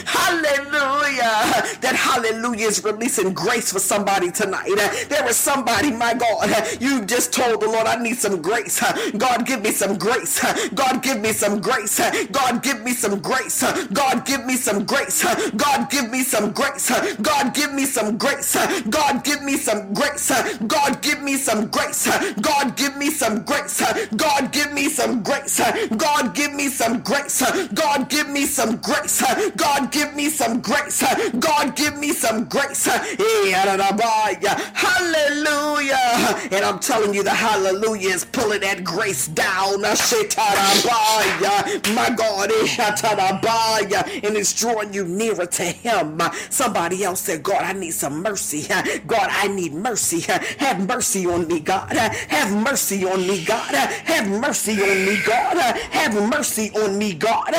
Hallelujah. 0.06 1.32
That 1.80 1.94
hallelujah 1.96 2.66
is 2.66 2.84
releasing 2.84 3.32
grace 3.32 3.72
for 3.72 3.78
somebody 3.78 4.30
tonight. 4.30 4.68
There 5.08 5.26
is 5.28 5.36
somebody, 5.36 5.90
my 5.90 6.14
God, 6.14 6.50
you 6.80 7.04
just 7.06 7.32
told 7.32 7.62
the 7.62 7.66
Lord, 7.66 7.86
I 7.86 7.96
need 8.02 8.16
some 8.18 8.42
grace. 8.42 8.80
God, 9.16 9.46
give 9.46 9.62
me 9.62 9.72
some 9.72 9.96
grace. 9.96 10.40
God, 10.74 11.02
give 11.02 11.20
me 11.20 11.32
some 11.32 11.60
grace. 11.60 11.98
God, 12.30 12.62
give 12.62 12.82
me 12.82 12.92
some 12.92 13.20
grace. 13.20 13.62
God, 13.92 14.26
give 14.26 14.44
me 14.44 14.56
some 14.56 14.84
grace. 14.84 15.22
God, 15.56 15.90
give 15.90 16.10
me 16.10 16.22
some 16.22 16.52
grace. 16.52 16.92
God, 17.20 17.54
give 17.54 17.72
me 17.72 17.86
some 17.86 18.18
grace. 18.18 18.56
God, 18.88 19.24
give 19.24 19.42
me 19.42 19.56
some 19.56 19.92
grace. 19.94 20.26
God, 20.68 21.02
give 21.02 21.22
me 21.22 21.36
some 21.36 21.70
grace. 21.70 22.06
God, 22.40 22.76
give 22.76 22.96
me 22.96 23.10
some 23.10 23.44
grace. 23.44 23.82
God, 24.16 24.52
give 24.52 24.72
me 24.72 24.88
some 24.88 25.22
grace. 25.22 25.60
God, 25.96 26.34
give 26.34 26.52
me 26.52 26.65
some 26.68 27.00
grace. 27.00 27.42
God, 27.72 28.08
give 28.08 28.28
me 28.28 28.46
some 28.46 28.76
grace. 28.76 29.22
God, 29.56 29.92
give 29.92 30.14
me 30.14 30.28
some 30.28 30.60
grace. 30.60 31.02
God, 31.38 31.76
give 31.76 31.96
me 31.98 32.12
some 32.12 32.44
grace. 32.44 32.86
Hallelujah. 34.74 35.96
And 36.52 36.64
I'm 36.64 36.78
telling 36.78 37.14
you, 37.14 37.22
the 37.22 37.30
hallelujah 37.30 38.10
is 38.10 38.24
pulling 38.24 38.60
that 38.60 38.84
grace 38.84 39.28
down. 39.28 39.82
My 41.94 42.10
God, 42.16 42.50
eh, 42.50 42.66
and 44.22 44.36
it's 44.36 44.52
drawing 44.58 44.92
you 44.92 45.04
nearer 45.04 45.46
to 45.46 45.62
Him. 45.64 46.20
Somebody 46.50 47.04
else 47.04 47.20
said, 47.20 47.42
God, 47.42 47.62
I 47.62 47.72
need 47.72 47.92
some 47.92 48.22
mercy. 48.22 48.66
God, 49.06 49.28
I 49.30 49.48
need 49.48 49.72
mercy. 49.74 50.20
Have 50.58 50.86
mercy 50.86 51.26
on 51.26 51.46
me, 51.46 51.60
God. 51.60 51.92
Have 51.92 52.52
mercy 52.62 53.04
on 53.04 53.26
me, 53.26 53.44
God. 53.44 53.74
Have 53.74 54.28
mercy 54.28 54.74
on 54.74 55.06
me, 55.06 55.20
God. 55.24 55.56
Have 55.90 56.14
mercy 56.28 56.55
on 56.59 56.98
me, 56.98 57.12
God. 57.14 57.54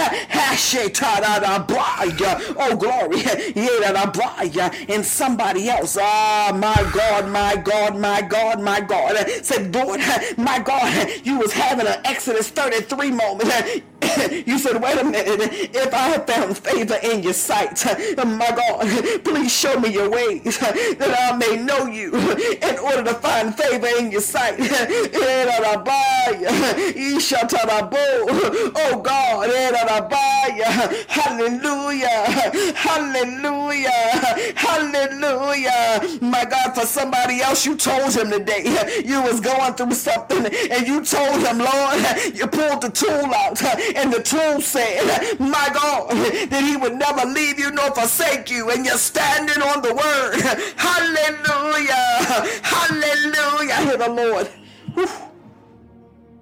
Oh, 2.60 2.76
glory. 2.76 3.22
And 4.90 5.06
somebody 5.06 5.70
else, 5.70 5.98
oh, 6.00 6.52
my 6.54 6.90
God, 6.94 7.30
my 7.30 7.56
God, 7.56 7.98
my 8.00 8.22
God, 8.22 8.62
my 8.62 8.82
God, 8.82 9.16
said, 9.44 9.74
Lord, 9.74 10.00
my 10.38 10.60
God, 10.60 11.10
you 11.24 11.38
was 11.38 11.54
having 11.54 11.88
an 11.88 12.00
Exodus 12.06 12.50
33 12.50 13.12
moment. 13.12 13.84
you 14.46 14.58
said, 14.58 14.82
wait 14.82 15.00
a 15.00 15.04
minute, 15.04 15.52
if 15.74 15.94
I 15.94 16.10
have 16.10 16.28
found 16.28 16.58
favor 16.58 16.98
in 17.04 17.24
your 17.24 17.34
sight, 17.34 17.84
my 18.18 18.52
God, 18.52 19.24
please 19.24 19.52
show 19.52 19.80
me 19.80 19.90
your 19.90 20.10
ways 20.10 20.60
that 20.60 21.32
I 21.32 21.36
may 21.38 21.62
know 21.64 21.86
you 21.86 22.14
in 22.16 22.78
order 22.80 23.04
to 23.04 23.14
find 23.16 23.56
favor 23.56 23.88
in 24.00 24.12
your 24.12 24.22
sight. 24.22 24.58
Oh 28.80 29.02
God, 29.02 29.50
hallelujah, 31.08 32.18
hallelujah, 32.76 33.90
hallelujah. 34.56 36.20
My 36.22 36.46
God, 36.46 36.76
for 36.76 36.86
somebody 36.86 37.42
else, 37.42 37.66
you 37.66 37.76
told 37.76 38.14
him 38.14 38.30
today 38.32 39.04
you 39.06 39.22
was 39.22 39.40
going 39.40 39.74
through 39.74 39.94
something 39.94 40.46
and 40.46 40.88
you 40.88 41.04
told 41.04 41.42
him, 41.42 41.60
Lord, 41.60 42.04
you 42.34 42.48
pulled 42.48 42.82
the 42.82 42.90
tool 42.90 43.34
out 43.34 43.62
and 43.98 44.14
the 44.14 44.22
tool 44.22 44.62
said, 44.62 45.38
my 45.40 45.70
God, 45.74 46.12
that 46.12 46.64
he 46.64 46.78
would 46.78 46.96
never 46.96 47.26
leave 47.26 47.60
you 47.60 47.72
nor 47.72 47.92
forsake 47.94 48.50
you 48.50 48.70
and 48.70 48.86
you're 48.86 48.98
standing 48.98 49.62
on 49.62 49.82
the 49.82 49.94
word. 49.94 50.40
Hallelujah. 50.78 52.06
Hallelujah. 52.64 53.74
I 53.74 53.84
hear 53.84 53.98
the 53.98 54.10
Lord. 54.10 54.48
Whew. 54.94 55.27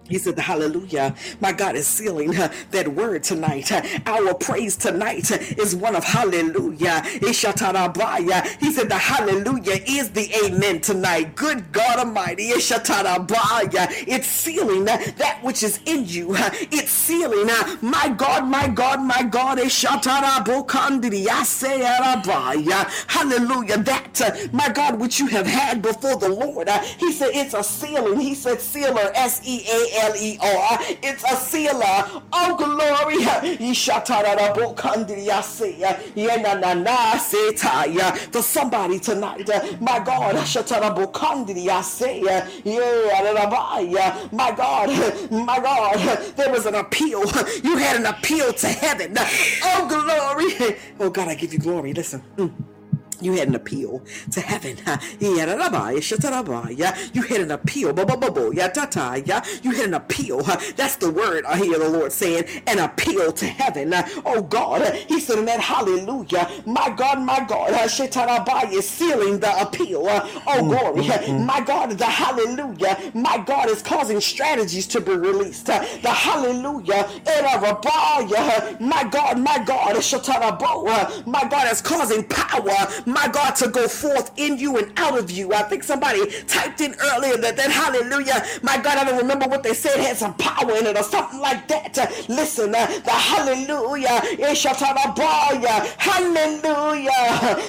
He 0.09 0.17
said, 0.19 0.37
Hallelujah. 0.37 1.15
My 1.41 1.51
God 1.51 1.75
is 1.75 1.87
sealing 1.87 2.37
uh, 2.37 2.53
that 2.71 2.87
word 2.89 3.23
tonight. 3.23 3.71
Uh, 3.71 3.81
our 4.05 4.33
praise 4.35 4.77
tonight 4.77 5.31
uh, 5.31 5.37
is 5.57 5.75
one 5.75 5.95
of 5.95 6.03
hallelujah. 6.03 7.01
He 7.09 7.33
said, 7.33 7.57
The 8.89 8.97
hallelujah 8.99 9.79
is 9.87 10.11
the 10.11 10.31
amen 10.45 10.81
tonight. 10.81 11.35
Good 11.35 11.71
God 11.71 11.99
Almighty. 11.99 12.49
It's 12.49 14.27
sealing 14.27 14.87
uh, 14.87 14.97
that 15.17 15.39
which 15.41 15.63
is 15.63 15.79
in 15.85 16.05
you. 16.05 16.33
Uh, 16.35 16.49
it's 16.71 16.91
sealing, 16.91 17.49
uh, 17.49 17.77
my 17.81 18.09
God, 18.09 18.47
my 18.47 18.67
God, 18.67 19.01
my 19.01 19.23
God. 19.23 19.57
Hallelujah. 23.07 23.77
That, 23.79 24.49
my 24.53 24.69
God, 24.69 24.99
which 24.99 25.19
you 25.19 25.27
have 25.27 25.47
had 25.47 25.81
before 25.81 26.17
the 26.17 26.29
Lord. 26.29 26.69
He 26.99 27.11
said, 27.11 27.31
It's 27.33 27.53
a 27.53 27.63
sealing. 27.63 28.19
He 28.19 28.35
said, 28.35 28.61
Sealer, 28.61 29.11
S 29.15 29.41
E 29.43 29.63
A 29.67 29.94
L 29.95 30.13
O. 30.41 30.77
It's 31.03 31.23
a 31.23 31.35
sealer. 31.35 32.21
Oh, 32.33 32.55
glory. 32.57 33.23
For 38.31 38.41
somebody 38.41 38.99
tonight, 38.99 39.47
my 39.81 39.99
God, 39.99 40.35
my 44.31 44.51
God, 44.51 44.89
my 45.31 45.59
God, 45.59 46.33
there 46.35 46.51
was 46.51 46.65
an 46.65 46.75
appeal. 46.75 47.23
You 47.63 47.77
had 47.77 47.97
an 47.97 48.05
appeal 48.05 48.53
to 48.53 48.67
heaven. 48.67 49.15
Oh, 49.63 49.87
glory. 49.87 50.77
Oh, 50.99 51.09
God, 51.09 51.27
I 51.29 51.35
give 51.35 51.53
you 51.53 51.59
glory. 51.59 51.93
Listen. 51.93 52.23
Mm. 52.37 52.74
You 53.21 53.33
had 53.33 53.47
an 53.47 53.55
appeal 53.55 54.03
to 54.31 54.41
heaven. 54.41 54.77
You 55.21 55.37
had 55.37 55.49
an 57.41 57.51
appeal. 57.51 57.93
You 59.63 59.71
had 59.71 59.85
an 59.85 59.93
appeal. 59.93 60.41
That's 60.75 60.95
the 60.97 61.11
word 61.11 61.45
I 61.45 61.57
hear 61.57 61.79
the 61.79 61.89
Lord 61.89 62.11
saying. 62.11 62.45
An 62.67 62.79
appeal 62.79 63.31
to 63.31 63.45
heaven. 63.45 63.93
Oh 64.25 64.41
God. 64.41 64.93
He 65.07 65.19
said 65.19 65.39
in 65.39 65.45
that 65.45 65.59
hallelujah. 65.59 66.49
My 66.65 66.89
God, 66.95 67.19
my 67.21 67.45
God. 67.47 67.71
is 68.73 68.89
sealing 68.89 69.39
the 69.39 69.61
appeal. 69.61 70.05
Oh 70.07 70.29
mm, 70.47 70.69
glory. 70.69 71.03
Mm, 71.03 71.23
mm. 71.25 71.45
My 71.45 71.61
God, 71.61 71.91
the 71.97 72.05
hallelujah. 72.05 73.11
My 73.13 73.37
God 73.45 73.69
is 73.69 73.81
causing 73.81 74.19
strategies 74.21 74.87
to 74.87 75.01
be 75.01 75.13
released. 75.13 75.65
The 75.67 76.09
hallelujah. 76.09 77.09
My 78.79 79.03
God, 79.05 79.39
my 79.39 79.59
God. 79.65 79.85
My 81.27 81.47
God 81.49 81.71
is 81.71 81.81
causing 81.81 82.23
power 82.25 82.71
my 83.05 83.27
God, 83.27 83.51
to 83.57 83.67
go 83.67 83.87
forth 83.87 84.31
in 84.37 84.57
you 84.57 84.77
and 84.77 84.91
out 84.97 85.17
of 85.17 85.31
you. 85.31 85.53
I 85.53 85.63
think 85.63 85.83
somebody 85.83 86.25
typed 86.43 86.81
in 86.81 86.95
earlier 87.13 87.37
that 87.37 87.55
that 87.57 87.71
hallelujah, 87.71 88.45
my 88.63 88.77
God, 88.77 88.97
I 88.97 89.03
don't 89.05 89.17
remember 89.17 89.47
what 89.47 89.63
they 89.63 89.73
said 89.73 89.99
had 89.99 90.17
some 90.17 90.33
power 90.35 90.71
in 90.75 90.85
it 90.85 90.97
or 90.97 91.03
something 91.03 91.39
like 91.39 91.67
that. 91.67 91.97
Uh, 91.97 92.07
listen, 92.27 92.73
uh, 92.75 92.85
the 92.87 93.11
hallelujah, 93.11 94.21
hallelujah, 95.97 97.11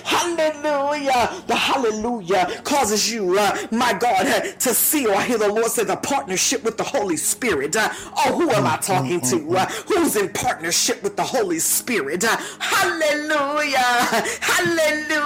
hallelujah, 0.05 1.43
the 1.47 1.55
hallelujah 1.55 2.61
causes 2.65 3.11
you, 3.13 3.39
uh, 3.39 3.57
my 3.71 3.93
God, 3.93 4.27
uh, 4.27 4.41
to 4.41 4.75
seal. 4.75 5.13
I 5.13 5.25
hear 5.25 5.39
the 5.39 5.49
Lord 5.49 5.71
say 5.71 5.85
the 5.85 5.97
partnership 5.97 6.65
with 6.65 6.77
the 6.77 6.85
Holy 6.85 7.17
Spirit. 7.17 7.77
Uh, 7.77 7.89
oh, 8.19 8.39
who 8.39 8.51
am 8.51 8.67
I 8.67 8.77
talking 8.79 9.21
to? 9.23 9.57
Uh, 9.57 9.67
who's 9.87 10.17
in 10.17 10.29
partnership 10.33 11.03
with 11.03 11.17
the 11.17 11.25
Holy 11.25 11.59
Spirit? 11.59 12.25
hallelujah, 12.25 13.79
hallelujah. 14.41 15.26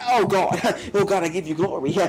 Oh 0.13 0.25
God, 0.25 0.59
oh 0.93 1.05
God, 1.05 1.23
I 1.23 1.29
give 1.29 1.47
you 1.47 1.55
glory. 1.55 1.91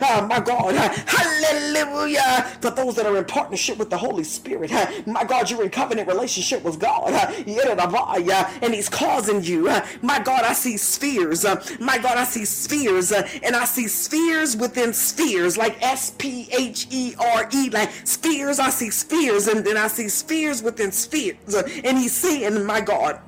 Ah, 0.00 0.26
my 0.28 0.40
God, 0.40 0.74
hallelujah. 0.74 2.56
For 2.60 2.70
those 2.70 2.96
that 2.96 3.06
are 3.06 3.16
in 3.16 3.24
partnership 3.24 3.78
with 3.78 3.90
the 3.90 3.96
Holy 3.96 4.24
Spirit, 4.24 4.70
my 5.06 5.24
God, 5.24 5.50
you're 5.50 5.62
in 5.62 5.70
covenant 5.70 6.08
relationship 6.08 6.62
with 6.62 6.78
God. 6.78 7.12
And 7.12 8.74
He's 8.74 8.88
causing 8.88 9.42
you. 9.42 9.64
My 10.02 10.18
God, 10.20 10.44
I 10.44 10.52
see 10.52 10.76
spheres. 10.76 11.44
My 11.80 11.98
God, 11.98 12.18
I 12.18 12.24
see 12.24 12.44
spheres. 12.44 13.12
And 13.12 13.56
I 13.56 13.64
see 13.64 13.88
spheres 13.88 14.56
within 14.56 14.92
spheres, 14.92 15.56
like 15.56 15.80
S 15.82 16.10
P 16.10 16.48
H 16.52 16.86
E 16.90 17.14
R 17.18 17.48
E, 17.52 17.70
like 17.70 17.90
spheres. 18.04 18.58
I 18.58 18.70
see 18.70 18.90
spheres. 18.90 19.48
And 19.48 19.64
then 19.64 19.76
I 19.76 19.88
see 19.88 20.08
spheres 20.08 20.62
within 20.62 20.92
spheres. 20.92 21.54
And 21.84 21.98
He's 21.98 22.16
and 22.42 22.66
my 22.66 22.80
God, 22.80 23.20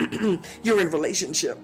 you're 0.65 0.81
in 0.81 0.91
relationship 0.91 1.59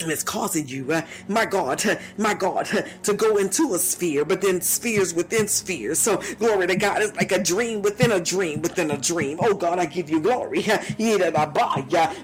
and 0.00 0.12
it's 0.12 0.22
causing 0.22 0.68
you, 0.68 0.92
uh, 0.92 1.02
my 1.26 1.46
God, 1.46 1.84
uh, 1.86 1.96
my 2.18 2.34
God, 2.34 2.68
uh, 2.74 2.82
to 3.02 3.14
go 3.14 3.38
into 3.38 3.74
a 3.74 3.78
sphere, 3.78 4.24
but 4.24 4.42
then 4.42 4.60
spheres 4.60 5.14
within 5.14 5.48
spheres. 5.48 5.98
So 5.98 6.20
glory 6.38 6.66
to 6.66 6.76
God. 6.76 7.00
It's 7.02 7.16
like 7.16 7.32
a 7.32 7.42
dream 7.42 7.80
within 7.82 8.12
a 8.12 8.20
dream 8.20 8.60
within 8.60 8.90
a 8.90 8.98
dream. 8.98 9.38
Oh 9.40 9.54
God, 9.54 9.78
I 9.78 9.86
give 9.86 10.10
you 10.10 10.20
glory. 10.20 10.64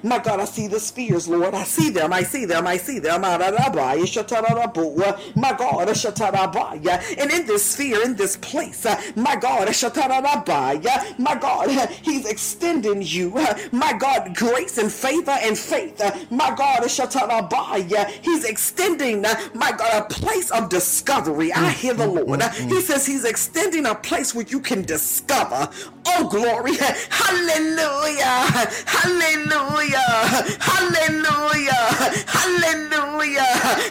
My 0.02 0.18
God, 0.18 0.40
I 0.40 0.44
see 0.44 0.66
the 0.66 0.80
spheres, 0.80 1.28
Lord. 1.28 1.54
I 1.54 1.64
see 1.64 1.90
them. 1.90 2.12
I 2.12 2.22
see 2.22 2.44
them. 2.44 2.66
I 2.66 2.76
see 2.76 2.98
them. 2.98 3.22
My 3.22 3.38
God, 5.58 5.88
and 5.88 7.30
in 7.30 7.46
this 7.46 7.64
sphere, 7.64 8.02
in 8.04 8.16
this 8.16 8.36
place, 8.36 8.84
my 9.16 9.36
God, 9.36 9.68
my 11.18 11.34
God, 11.40 11.70
He's 12.02 12.26
extending 12.26 13.02
you, 13.02 13.30
my 13.70 13.92
God, 13.98 14.34
grace 14.36 14.78
and 14.78 14.92
favor 14.92 15.30
and 15.30 15.56
faith. 15.56 16.00
My 16.30 16.54
God, 16.54 16.82
He's 18.22 18.44
extending, 18.44 19.24
uh, 19.24 19.34
my 19.54 19.72
God, 19.72 20.02
a 20.02 20.04
place 20.06 20.50
of 20.50 20.68
discovery. 20.68 21.52
I 21.52 21.56
mm, 21.56 21.72
hear 21.72 21.94
the 21.94 22.04
mm, 22.04 22.26
Lord. 22.26 22.40
Mm, 22.40 22.42
uh, 22.42 22.50
he 22.74 22.80
says 22.80 23.06
He's 23.06 23.24
extending 23.24 23.86
a 23.86 23.94
place 23.94 24.34
where 24.34 24.46
you 24.46 24.60
can 24.60 24.82
discover. 24.82 25.68
Oh, 26.06 26.28
glory. 26.28 26.74
Hallelujah. 27.10 28.24
Hallelujah. 28.86 29.98
Hallelujah. 30.60 31.72
Hallelujah. 32.26 33.42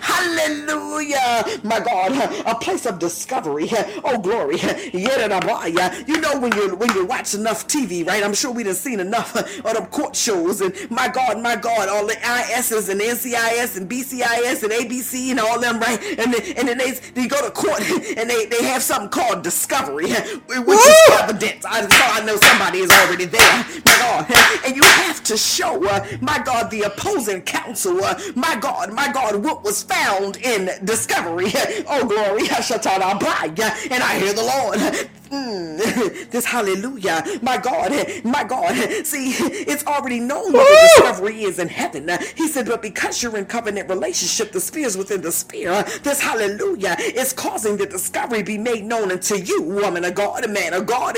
Hallelujah. 0.02 1.46
My 1.64 1.80
God, 1.80 2.12
a 2.46 2.56
place 2.56 2.86
of 2.86 3.00
discovery. 3.00 3.70
Oh, 4.04 4.18
glory. 4.18 4.58
You 4.94 6.22
know 6.22 6.40
when 6.40 6.52
you 6.54 6.76
when 6.76 6.94
you 6.94 7.06
watch 7.06 7.34
enough 7.34 7.68
TV, 7.68 8.06
right? 8.08 8.24
I'm 8.24 8.34
sure 8.34 8.52
we 8.52 8.64
have 8.66 8.76
seen 8.76 9.00
enough 9.00 9.36
of 9.66 9.74
them 9.74 9.86
court 9.88 10.16
shows 10.16 10.62
and 10.62 10.74
my 10.90 11.08
God, 11.08 11.42
my 11.42 11.56
God, 11.56 11.90
all 11.90 12.06
the 12.06 12.18
ISs 12.18 12.90
and 12.90 13.02
NCIS 13.02 13.61
NCIS 13.62 13.78
and 13.78 13.90
BCIS 13.90 14.64
and 14.64 14.72
ABC 14.72 15.32
and 15.32 15.40
all 15.40 15.60
them, 15.60 15.80
right? 15.80 16.00
And 16.20 16.34
then, 16.34 16.58
and 16.58 16.68
then 16.68 16.78
they, 16.78 16.92
they 16.92 17.28
go 17.28 17.44
to 17.44 17.52
court 17.52 17.82
and 18.18 18.30
they, 18.30 18.46
they 18.46 18.64
have 18.64 18.82
something 18.82 19.10
called 19.10 19.44
discovery, 19.44 20.12
which 20.48 20.66
Woo! 20.66 20.74
is 20.74 21.10
evidence. 21.12 21.66
I, 21.66 21.82
so 21.82 21.88
I 21.92 22.26
know 22.26 22.38
somebody 22.38 22.80
is 22.80 22.92
already 22.92 23.26
there. 23.26 23.66
My 23.86 23.98
God. 24.00 24.26
And 24.66 24.76
you 24.76 24.84
have 24.84 25.24
to 25.24 25.38
show, 25.38 25.84
uh, 25.88 26.06
my 26.22 26.40
God, 26.40 26.72
the 26.72 26.82
opposing 26.82 27.42
counsel, 27.42 28.04
uh, 28.04 28.20
my 28.36 28.56
God, 28.56 28.94
my 28.94 29.12
God, 29.12 29.36
what 29.44 29.64
was 29.64 29.84
found 29.84 30.38
in 30.38 30.70
discovery. 30.84 31.52
Oh, 31.94 32.06
glory. 32.08 32.44
And 32.44 34.04
I 34.04 34.20
hear 34.20 34.34
the 34.34 34.44
Lord 34.44 35.10
Mm, 35.32 36.30
this 36.32 36.46
hallelujah, 36.46 37.24
my 37.42 37.58
God, 37.58 37.92
my 38.24 38.44
God. 38.44 38.76
See, 39.06 39.30
it's 39.32 39.86
already 39.86 40.20
known 40.20 40.52
what 40.52 40.68
the 40.68 40.88
discovery 40.88 41.44
is 41.44 41.58
in 41.58 41.70
heaven. 41.70 42.10
He 42.36 42.48
said, 42.48 42.66
but 42.68 42.82
because 42.82 43.24
you're 43.24 43.38
in 43.38 43.46
covenant 43.46 43.90
relationship, 43.90 44.52
the 44.52 44.60
spheres 44.60 44.98
within 44.98 45.22
the 45.22 45.32
sphere, 45.32 45.84
this 46.04 46.20
hallelujah 46.20 46.98
is 47.00 47.32
causing 47.32 47.78
the 47.78 47.86
discovery 47.86 48.44
be 48.44 48.58
made 48.58 48.84
known 48.84 49.12
unto 49.12 49.36
you, 49.36 49.62
woman 49.62 50.04
of 50.04 50.16
God, 50.16 50.44
a 50.44 50.48
man 50.50 50.74
of 50.74 50.86
God. 50.86 51.16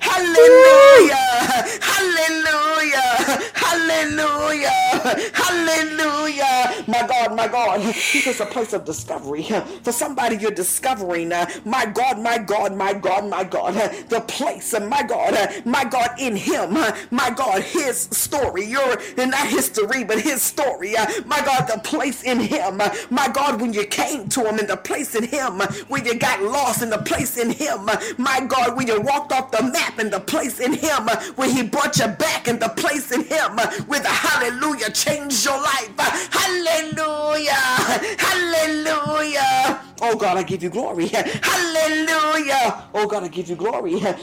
Hallelujah, 0.00 1.16
hallelujah. 5.34 6.84
My 6.86 7.06
God, 7.06 7.36
my 7.36 7.48
God. 7.48 7.80
This 7.80 8.26
is 8.26 8.40
a 8.40 8.46
place 8.46 8.72
of 8.72 8.84
discovery. 8.84 9.44
For 9.82 9.92
somebody 9.92 10.36
you're 10.36 10.50
discovering, 10.50 11.32
uh, 11.32 11.48
my 11.64 11.86
God, 11.86 12.18
my 12.18 12.38
God 12.38 12.76
my 12.76 12.94
God, 12.94 13.28
my 13.28 13.44
God, 13.44 13.74
the 14.08 14.20
place, 14.22 14.74
uh, 14.74 14.80
my 14.80 15.02
God, 15.02 15.34
uh, 15.34 15.48
my 15.64 15.84
God, 15.84 16.10
in 16.18 16.36
Him, 16.36 16.72
my 17.10 17.30
God, 17.30 17.62
His 17.62 18.00
story, 18.10 18.64
your 18.64 18.96
not 19.16 19.46
history, 19.46 20.04
but 20.04 20.20
His 20.20 20.42
story, 20.42 20.94
my 21.26 21.40
God, 21.40 21.66
the 21.72 21.80
place 21.84 22.22
in 22.22 22.40
Him, 22.40 22.78
my 23.10 23.28
God, 23.32 23.60
when 23.60 23.72
you 23.72 23.84
came 23.84 24.28
to 24.30 24.48
Him, 24.48 24.58
in 24.58 24.66
the 24.66 24.76
place 24.76 25.14
in 25.14 25.24
Him, 25.24 25.60
when 25.88 26.04
you 26.04 26.14
got 26.14 26.42
lost, 26.42 26.82
in 26.82 26.90
the 26.90 26.98
place 26.98 27.36
in 27.36 27.50
Him, 27.50 27.88
my 28.18 28.40
God, 28.48 28.76
when 28.76 28.86
you 28.86 29.00
walked 29.00 29.32
off 29.32 29.50
the 29.50 29.62
map, 29.62 29.98
in 29.98 30.10
the 30.10 30.20
place 30.20 30.60
in 30.60 30.72
Him, 30.72 31.08
when 31.36 31.50
He 31.50 31.62
brought 31.62 31.98
you 31.98 32.08
back, 32.08 32.48
in 32.48 32.58
the 32.58 32.68
place 32.70 33.12
in 33.12 33.24
Him, 33.24 33.56
with 33.88 34.04
a 34.04 34.08
hallelujah 34.08 34.90
changed 35.00 35.46
your 35.46 35.56
life, 35.56 35.96
hallelujah, 36.30 37.54
hallelujah. 38.18 39.89
Oh 40.00 40.16
God, 40.16 40.36
I 40.36 40.42
give 40.42 40.62
you 40.62 40.70
glory. 40.70 41.06
Hallelujah. 41.42 42.84
Oh 42.94 43.06
God, 43.08 43.24
I 43.24 43.28
give 43.28 43.48
you 43.48 43.56
glory. 43.56 44.00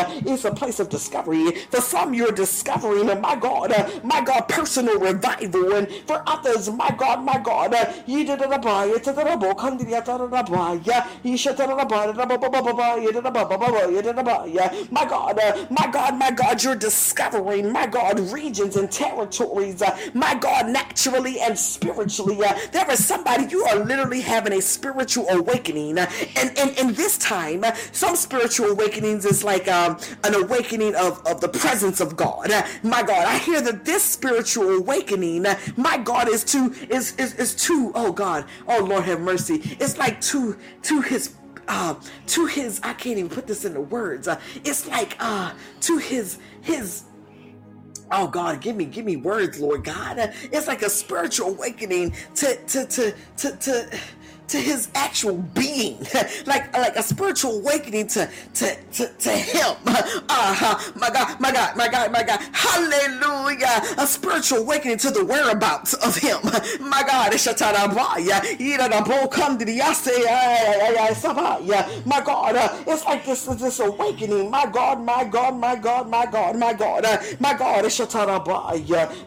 Uh, 0.00 0.04
it's 0.26 0.44
a 0.44 0.52
place 0.52 0.80
of 0.80 0.88
discovery. 0.88 1.50
For 1.70 1.80
some, 1.80 2.14
you're 2.14 2.32
discovering, 2.32 3.08
uh, 3.10 3.14
my 3.16 3.36
God, 3.36 3.72
uh, 3.72 3.88
my 4.02 4.20
God, 4.20 4.42
personal 4.48 4.98
revival. 4.98 5.74
And 5.74 5.88
for 6.06 6.22
others, 6.26 6.70
my 6.70 6.90
God, 6.96 7.24
my 7.24 7.38
God, 7.38 7.72
my 14.90 15.04
God, 15.04 15.38
my 15.70 15.90
God, 15.90 16.18
my 16.18 16.30
God, 16.30 16.62
you're 16.62 16.76
discovering, 16.76 17.72
my 17.72 17.86
God, 17.86 18.20
regions 18.32 18.76
and 18.76 18.90
territories, 18.90 19.82
my 20.14 20.34
God, 20.34 20.68
naturally 20.68 21.40
and 21.40 21.58
spiritually. 21.58 22.36
There 22.72 22.90
is 22.90 23.04
somebody 23.04 23.46
you 23.50 23.64
are 23.64 23.76
literally 23.76 24.20
having 24.20 24.39
having 24.40 24.58
a 24.58 24.62
spiritual 24.62 25.28
awakening. 25.28 25.98
And, 25.98 26.58
and, 26.58 26.78
and 26.78 26.96
this 26.96 27.18
time, 27.18 27.62
some 27.92 28.16
spiritual 28.16 28.68
awakenings 28.68 29.26
is 29.26 29.44
like 29.44 29.68
um, 29.68 29.98
an 30.24 30.34
awakening 30.34 30.94
of, 30.94 31.20
of 31.26 31.42
the 31.42 31.48
presence 31.48 32.00
of 32.00 32.16
God. 32.16 32.50
My 32.82 33.02
God, 33.02 33.26
I 33.26 33.36
hear 33.36 33.60
that 33.60 33.84
this 33.84 34.02
spiritual 34.02 34.70
awakening, 34.70 35.44
my 35.76 35.98
God, 35.98 36.28
is 36.28 36.42
to 36.44 36.72
is 36.88 37.14
is, 37.16 37.34
is 37.34 37.54
to 37.66 37.92
oh 37.94 38.12
God, 38.12 38.46
oh 38.66 38.82
Lord 38.82 39.04
have 39.04 39.20
mercy. 39.20 39.60
It's 39.78 39.98
like 39.98 40.22
to 40.22 40.56
to 40.84 41.02
his 41.02 41.34
uh, 41.68 41.94
to 42.28 42.46
his 42.46 42.80
I 42.82 42.94
can't 42.94 43.18
even 43.18 43.28
put 43.28 43.46
this 43.46 43.66
into 43.66 43.82
words. 43.82 44.26
It's 44.64 44.88
like 44.88 45.16
uh, 45.20 45.52
to 45.80 45.98
his 45.98 46.38
his 46.62 47.04
Oh 48.12 48.26
God, 48.26 48.60
give 48.60 48.74
me, 48.76 48.86
give 48.86 49.04
me 49.04 49.16
words, 49.16 49.60
Lord 49.60 49.84
God. 49.84 50.18
It's 50.50 50.66
like 50.66 50.82
a 50.82 50.90
spiritual 50.90 51.50
awakening 51.50 52.12
to, 52.36 52.56
to, 52.66 52.86
to, 52.86 53.14
to, 53.36 53.56
to 53.56 53.98
to 54.50 54.58
his 54.58 54.88
actual 54.94 55.36
being, 55.54 55.98
like 56.46 56.72
like 56.76 56.96
a 56.96 57.02
spiritual 57.02 57.58
awakening 57.58 58.06
to 58.08 58.28
to 58.54 58.76
to, 58.92 59.08
to 59.18 59.30
him. 59.30 59.76
Uh-huh. 60.30 60.92
My 60.96 61.10
God, 61.10 61.40
my 61.40 61.52
God, 61.52 61.76
my 61.76 61.88
God, 61.88 62.12
my 62.12 62.22
God. 62.22 62.40
Hallelujah. 62.52 63.82
A 63.98 64.06
spiritual 64.06 64.58
awakening 64.58 64.98
to 64.98 65.10
the 65.10 65.24
whereabouts 65.24 65.94
of 65.94 66.16
him. 66.16 66.38
My 66.80 67.02
God, 67.02 67.32
It's 67.34 67.44
yeah, 70.18 71.12
somehow. 71.14 71.60
Yeah. 71.60 71.88
my 72.04 72.20
God, 72.20 72.56
uh, 72.56 72.68
it's 72.86 73.04
like 73.04 73.24
this 73.24 73.44
this 73.44 73.80
awakening. 73.80 74.50
My 74.50 74.66
God, 74.66 75.02
my 75.04 75.24
God, 75.24 75.56
my 75.58 75.76
God, 75.76 76.08
my 76.08 76.26
God, 76.26 76.56
my 76.56 76.72
God, 76.72 77.04
uh, 77.04 77.18
my 77.38 77.54
God, 77.54 77.84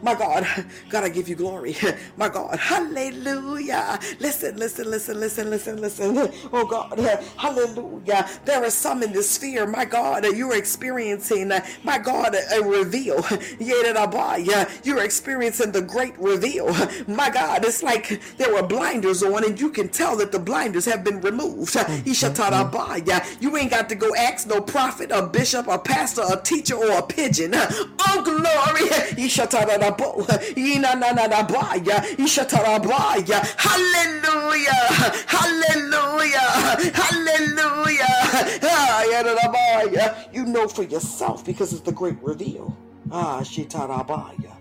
my 0.02 0.16
God, 0.16 0.46
God, 0.90 1.04
I 1.04 1.10
give 1.10 1.28
you 1.30 1.36
glory. 1.36 1.76
My 2.18 2.30
God, 2.30 2.58
hallelujah. 2.60 4.00
Listen, 4.20 4.58
listen, 4.58 4.90
listen 4.90 5.13
listen, 5.20 5.50
listen, 5.50 5.82
listen, 5.82 6.14
listen. 6.16 6.34
Oh 6.54 6.66
God, 6.66 7.00
hallelujah. 7.38 8.30
There 8.46 8.64
are 8.64 8.70
some 8.70 9.04
in 9.04 9.12
the 9.14 9.24
sphere, 9.24 9.66
my 9.68 9.86
God, 9.86 10.26
you're 10.26 10.56
experiencing, 10.56 11.52
my 11.84 11.98
God, 11.98 12.36
a 12.54 12.62
reveal. 12.64 13.26
You're 14.84 15.04
experiencing 15.04 15.72
the 15.72 15.82
great 15.82 16.18
reveal. 16.20 16.68
My 17.08 17.30
God, 17.30 17.66
it's 17.66 17.84
like 17.84 18.22
there 18.38 18.54
were 18.54 18.64
blinders 18.64 19.24
on, 19.24 19.44
and 19.46 19.60
you 19.60 19.70
can 19.70 19.90
tell 19.90 20.16
that 20.18 20.32
the 20.32 20.40
blinders 20.40 20.86
have 20.86 21.04
been 21.04 21.22
removed. 21.22 21.74
Mm-hmm. 21.74 22.10
Mm-hmm. 23.30 23.44
You 23.44 23.58
ain't 23.58 23.72
got 23.72 23.90
to 23.90 23.96
go 23.96 24.14
ask 24.16 24.48
no 24.48 24.62
prophet, 24.62 25.12
a 25.12 25.26
bishop, 25.28 25.68
a 25.68 25.78
pastor, 25.80 26.24
a 26.32 26.40
teacher, 26.42 26.76
or 26.76 26.92
a 27.00 27.02
pigeon. 27.04 27.52
Oh, 27.56 28.22
glory. 28.24 28.90
Hallelujah. 33.58 34.72
Hallelujah. 35.28 36.40
Hallelujah. 36.94 38.14
You 40.32 40.46
know 40.46 40.68
for 40.68 40.84
yourself 40.84 41.46
because 41.46 41.74
it's 41.74 41.82
the 41.82 41.92
great 41.92 42.22
reveal. 42.22 42.78
Ah, 43.12 43.42
Shitarabaya. 43.42 44.52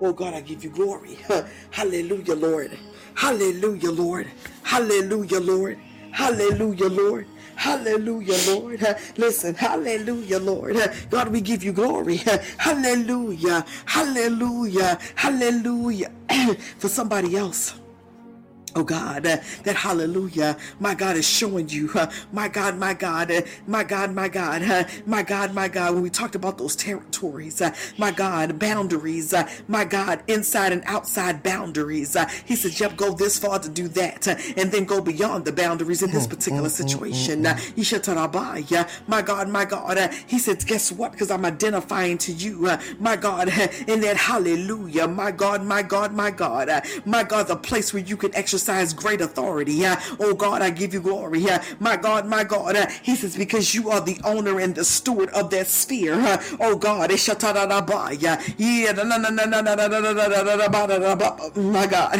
Oh 0.00 0.12
God, 0.12 0.34
I 0.34 0.40
give 0.40 0.64
you 0.64 0.70
glory. 0.70 1.18
Hallelujah, 1.70 2.34
Lord. 2.34 2.78
Hallelujah, 3.14 3.90
Lord. 3.90 4.28
Hallelujah, 4.62 5.40
Lord. 5.40 5.78
Hallelujah, 6.10 6.88
Lord. 6.88 7.26
Hallelujah, 7.56 8.38
Lord. 8.52 8.80
Listen, 9.16 9.54
hallelujah, 9.54 10.38
Lord. 10.38 10.76
God, 11.10 11.28
we 11.28 11.40
give 11.40 11.64
you 11.64 11.72
glory. 11.72 12.16
Hallelujah. 12.58 13.64
Hallelujah. 13.86 14.98
Hallelujah. 15.14 16.10
For 16.78 16.88
somebody 16.88 17.36
else. 17.36 17.81
Oh 18.74 18.84
God, 18.84 19.26
uh, 19.26 19.36
that 19.64 19.76
hallelujah, 19.76 20.56
my 20.80 20.94
God 20.94 21.16
is 21.16 21.28
showing 21.28 21.68
you, 21.68 21.90
uh, 21.94 22.10
my 22.32 22.48
God, 22.48 22.78
my 22.78 22.94
God, 22.94 23.30
uh, 23.30 23.42
my 23.66 23.84
God, 23.84 24.14
my 24.14 24.28
God, 24.28 24.62
uh, 24.62 24.84
my 25.04 25.22
God, 25.22 25.52
my 25.52 25.68
God, 25.68 25.92
when 25.92 26.02
we 26.02 26.08
talked 26.08 26.34
about 26.34 26.56
those 26.56 26.74
territories, 26.74 27.60
uh, 27.60 27.74
my 27.98 28.10
God, 28.10 28.58
boundaries, 28.58 29.34
uh, 29.34 29.46
my 29.68 29.84
God, 29.84 30.22
inside 30.26 30.72
and 30.72 30.82
outside 30.86 31.42
boundaries. 31.42 32.16
he 32.46 32.56
said, 32.56 32.80
yep, 32.80 32.96
go 32.96 33.12
this 33.12 33.38
far 33.38 33.58
to 33.58 33.68
do 33.68 33.88
that, 33.88 34.26
and 34.26 34.72
then 34.72 34.86
go 34.86 35.02
beyond 35.02 35.44
the 35.44 35.52
boundaries 35.52 36.02
in 36.02 36.10
this 36.10 36.26
particular 36.26 36.70
situation. 36.70 37.46
my 39.06 39.20
God, 39.20 39.50
my 39.50 39.66
God, 39.66 39.98
he 40.26 40.38
said, 40.38 40.64
guess 40.64 40.90
what? 40.90 41.12
Because 41.12 41.30
I'm 41.30 41.44
identifying 41.44 42.16
to 42.18 42.32
you, 42.32 42.70
my 42.98 43.16
God, 43.16 43.48
in 43.86 44.00
that 44.00 44.16
hallelujah, 44.16 45.08
my 45.08 45.30
God, 45.30 45.62
my 45.62 45.82
God, 45.82 46.14
my 46.14 46.30
God, 46.30 46.70
my 47.04 47.22
God, 47.22 47.48
the 47.48 47.56
place 47.56 47.92
where 47.92 48.02
you 48.02 48.16
can 48.16 48.34
exercise 48.34 48.61
exercise 48.62 48.92
great 48.94 49.20
authority. 49.20 49.82
Oh 50.20 50.34
God, 50.34 50.62
I 50.62 50.70
give 50.70 50.94
you 50.94 51.00
glory. 51.00 51.44
My 51.80 51.96
God, 51.96 52.26
my 52.26 52.44
God. 52.44 52.76
Uh, 52.76 52.86
he 53.02 53.16
says, 53.16 53.36
because 53.36 53.74
you 53.74 53.90
are 53.90 54.00
the 54.00 54.20
owner 54.24 54.60
and 54.60 54.74
the 54.74 54.84
steward 54.84 55.30
of 55.30 55.50
that 55.50 55.66
sphere. 55.66 56.14
Oh 56.60 56.76
God, 56.76 57.10
my 61.56 61.86
God. 61.86 62.18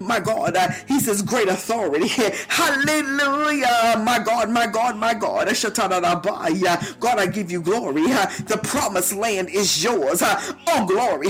My 0.00 0.20
God, 0.20 0.56
he 0.88 1.00
says 1.00 1.22
great 1.22 1.48
authority. 1.48 2.08
Hallelujah. 2.48 4.02
My 4.02 4.18
God, 4.24 4.48
my 4.50 4.66
God, 4.66 4.96
my 4.96 5.12
God. 5.14 5.48
God, 7.00 7.18
I 7.18 7.26
give 7.26 7.50
you 7.50 7.60
glory. 7.60 8.02
The 8.02 8.58
promised 8.62 9.12
land 9.14 9.50
is 9.50 9.82
yours. 9.84 10.22
Oh, 10.22 10.86
glory. 10.86 11.28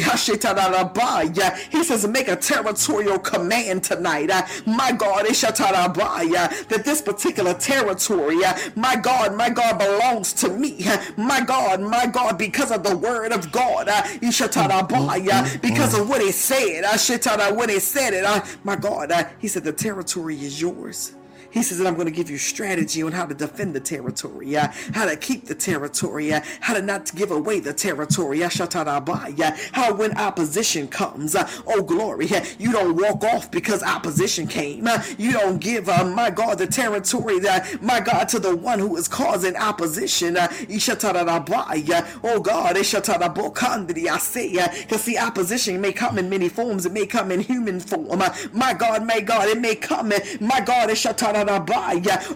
He 1.70 1.84
says, 1.84 2.06
make 2.06 2.28
a 2.28 2.36
territorial 2.36 3.18
command 3.18 3.84
tonight. 3.84 4.30
My 4.66 4.92
God, 4.92 5.26
that 5.26 6.82
this 6.84 7.02
particular 7.02 7.54
territory, 7.54 8.38
my 8.76 8.96
God, 8.96 9.34
my 9.34 9.50
God, 9.50 9.78
belongs 9.78 10.32
to 10.34 10.48
me. 10.48 10.86
My 11.16 11.40
God, 11.40 11.80
my 11.80 12.06
God, 12.06 12.38
because 12.38 12.70
of 12.70 12.82
the 12.82 12.96
word 12.96 13.32
of 13.32 13.50
God, 13.52 13.86
mm, 13.88 14.20
mm, 14.20 15.62
because 15.62 15.94
mm. 15.94 16.00
of 16.00 16.08
what 16.08 16.20
he 16.20 16.32
said, 16.32 16.84
what 17.54 17.70
he 17.70 17.78
said 17.80 18.14
it, 18.14 18.24
my 18.64 18.76
God, 18.76 19.12
he 19.38 19.48
said, 19.48 19.64
the 19.64 19.72
territory 19.72 20.36
is 20.36 20.60
yours. 20.60 21.14
He 21.50 21.62
says 21.62 21.78
that 21.78 21.86
I'm 21.86 21.94
going 21.94 22.06
to 22.06 22.12
give 22.12 22.30
you 22.30 22.38
strategy 22.38 23.02
on 23.02 23.12
how 23.12 23.26
to 23.26 23.34
defend 23.34 23.74
the 23.74 23.80
territory, 23.80 24.56
uh, 24.56 24.68
how 24.94 25.06
to 25.06 25.16
keep 25.16 25.46
the 25.46 25.54
territory, 25.54 26.32
uh, 26.32 26.40
how 26.60 26.74
to 26.74 26.82
not 26.82 27.12
give 27.14 27.30
away 27.30 27.60
the 27.60 27.72
territory. 27.72 28.42
Uh, 28.42 28.48
how 29.72 29.94
when 29.94 30.16
opposition 30.16 30.88
comes, 30.88 31.34
uh, 31.34 31.48
oh 31.66 31.82
glory, 31.82 32.28
uh, 32.34 32.44
you 32.58 32.72
don't 32.72 32.96
walk 32.96 33.24
off 33.24 33.50
because 33.50 33.82
opposition 33.82 34.46
came. 34.46 34.86
Uh, 34.86 35.02
you 35.18 35.32
don't 35.32 35.58
give, 35.58 35.88
uh, 35.88 36.04
my 36.04 36.30
God, 36.30 36.58
the 36.58 36.66
territory, 36.66 37.40
my 37.80 38.00
God, 38.00 38.28
to 38.28 38.38
the 38.38 38.54
one 38.54 38.78
who 38.78 38.96
is 38.96 39.08
causing 39.08 39.56
opposition. 39.56 40.36
Uh, 40.36 40.48
oh 42.22 42.40
God, 42.40 42.76
I 42.76 42.82
say, 42.82 44.52
because 44.52 45.04
the 45.04 45.18
opposition 45.18 45.80
may 45.80 45.92
come 45.92 46.18
in 46.18 46.28
many 46.28 46.48
forms. 46.48 46.86
It 46.86 46.92
may 46.92 47.06
come 47.06 47.30
in 47.30 47.40
human 47.40 47.80
form. 47.80 48.22
My 48.52 48.72
God, 48.74 49.04
my 49.04 49.20
God, 49.20 49.48
it 49.48 49.58
may 49.60 49.74
come 49.74 50.12
in, 50.12 50.20
my 50.40 50.60
God, 50.60 50.90
it's 50.90 51.00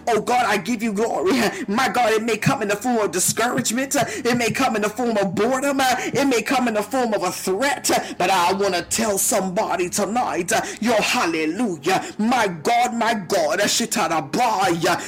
Oh 0.07 0.21
God, 0.21 0.45
I 0.45 0.57
give 0.57 0.83
you 0.83 0.93
glory. 0.93 1.33
My 1.67 1.89
God, 1.89 2.13
it 2.13 2.23
may 2.23 2.37
come 2.37 2.61
in 2.61 2.67
the 2.69 2.75
form 2.75 2.97
of 2.97 3.11
discouragement. 3.11 3.95
It 3.97 4.37
may 4.37 4.51
come 4.51 4.75
in 4.75 4.81
the 4.83 4.89
form 4.89 5.17
of 5.17 5.35
boredom. 5.35 5.77
It 5.81 6.27
may 6.27 6.41
come 6.41 6.67
in 6.67 6.75
the 6.75 6.83
form 6.83 7.13
of 7.13 7.23
a 7.23 7.31
threat. 7.31 7.89
But 8.17 8.29
I 8.29 8.53
want 8.53 8.75
to 8.75 8.83
tell 8.83 9.17
somebody 9.17 9.89
tonight, 9.89 10.51
your 10.81 11.01
hallelujah. 11.01 12.03
My 12.17 12.47
God, 12.47 12.93
my 12.93 13.13
God, 13.15 13.59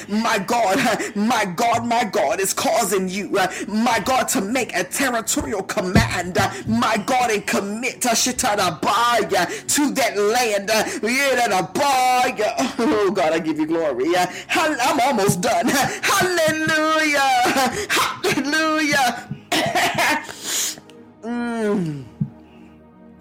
my 0.10 0.40
God, 0.40 0.78
my 1.16 1.46
God, 1.46 1.86
my 1.86 2.04
God 2.06 2.40
is 2.40 2.54
causing 2.54 3.10
you, 3.10 3.30
my 3.68 4.00
God, 4.06 4.28
to 4.30 4.42
make 4.42 4.76
a 4.76 4.84
territorial 4.84 5.64
command, 5.64 6.38
my 6.68 6.98
God, 7.06 7.32
and 7.32 7.46
commit 7.46 8.02
to 9.68 9.92
that 9.94 10.18
land. 10.18 10.70
Oh 12.80 13.12
God, 13.12 13.34
I 13.34 13.40
give 13.40 13.60
you 13.60 13.66
glory 13.66 13.87
glory. 13.94 14.16
I'm 14.50 15.00
almost 15.00 15.42
done. 15.42 15.68
Hallelujah. 15.68 17.20
Hallelujah. 17.90 19.30
mm. 21.24 22.07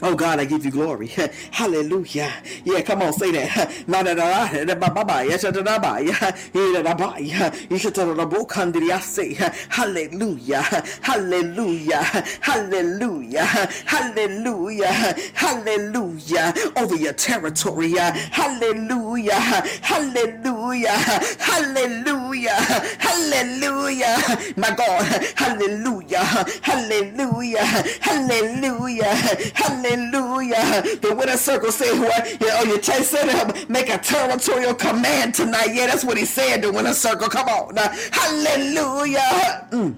Oh 0.02 0.14
God, 0.14 0.40
I 0.40 0.44
give 0.44 0.64
you 0.64 0.70
glory. 0.70 1.08
Hallelujah. 1.52 2.30
Yeah, 2.64 2.82
come 2.82 3.02
on, 3.02 3.12
say 3.14 3.32
that. 3.32 3.72
Na 3.88 4.02
na 4.02 4.14
na 4.14 4.46
na 4.64 4.74
ba 4.74 4.90
ba 5.04 5.24
ya 5.24 5.38
cha 5.38 5.50
da 5.50 5.62
ba 5.78 6.00
ya 6.00 6.14
ya 6.52 6.82
da 6.82 6.94
ba 6.94 7.16
ya 7.18 7.50
ya 7.70 7.78
cha 7.78 7.90
da 7.90 8.26
bo 8.26 8.44
kan 8.44 8.72
di 8.72 8.88
ya 8.88 8.98
say 9.00 9.34
hallelujah. 9.70 10.62
Hallelujah. 11.02 12.02
Hallelujah. 12.42 13.44
Hallelujah. 13.86 14.92
Hallelujah. 15.34 16.54
Over 16.76 16.96
your 16.96 17.12
territory. 17.14 17.92
Hallelujah. 17.96 19.40
Hallelujah. 19.82 20.96
Hallelujah. 21.40 22.56
Hallelujah. 22.98 24.16
My 24.56 24.70
God. 24.76 25.04
Hallelujah. 25.36 26.24
Hallelujah. 26.62 27.64
Hallelujah. 28.00 29.14
Hallelujah. 29.54 29.85
Hallelujah. 29.86 30.82
The 31.00 31.14
winner 31.14 31.36
circle 31.36 31.70
said, 31.70 31.98
what? 31.98 32.40
You 32.40 32.46
know, 32.48 32.62
you 32.62 32.82
said 32.82 33.28
him, 33.28 33.66
make 33.70 33.88
a 33.88 33.98
territorial 33.98 34.74
command 34.74 35.34
tonight. 35.34 35.68
Yeah, 35.72 35.86
that's 35.86 36.04
what 36.04 36.18
he 36.18 36.24
said, 36.24 36.62
the 36.62 36.72
winner 36.72 36.92
circle. 36.94 37.28
Come 37.28 37.48
on. 37.48 37.74
Now, 37.74 37.88
hallelujah. 38.12 39.68
Mm. 39.70 39.96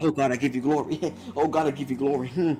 Oh 0.00 0.10
God, 0.10 0.32
I 0.32 0.36
give 0.36 0.54
you 0.54 0.62
glory. 0.62 1.14
Oh 1.36 1.46
God, 1.46 1.66
I 1.66 1.70
give 1.70 1.90
you 1.90 1.96
glory. 1.96 2.28
Mm. 2.30 2.56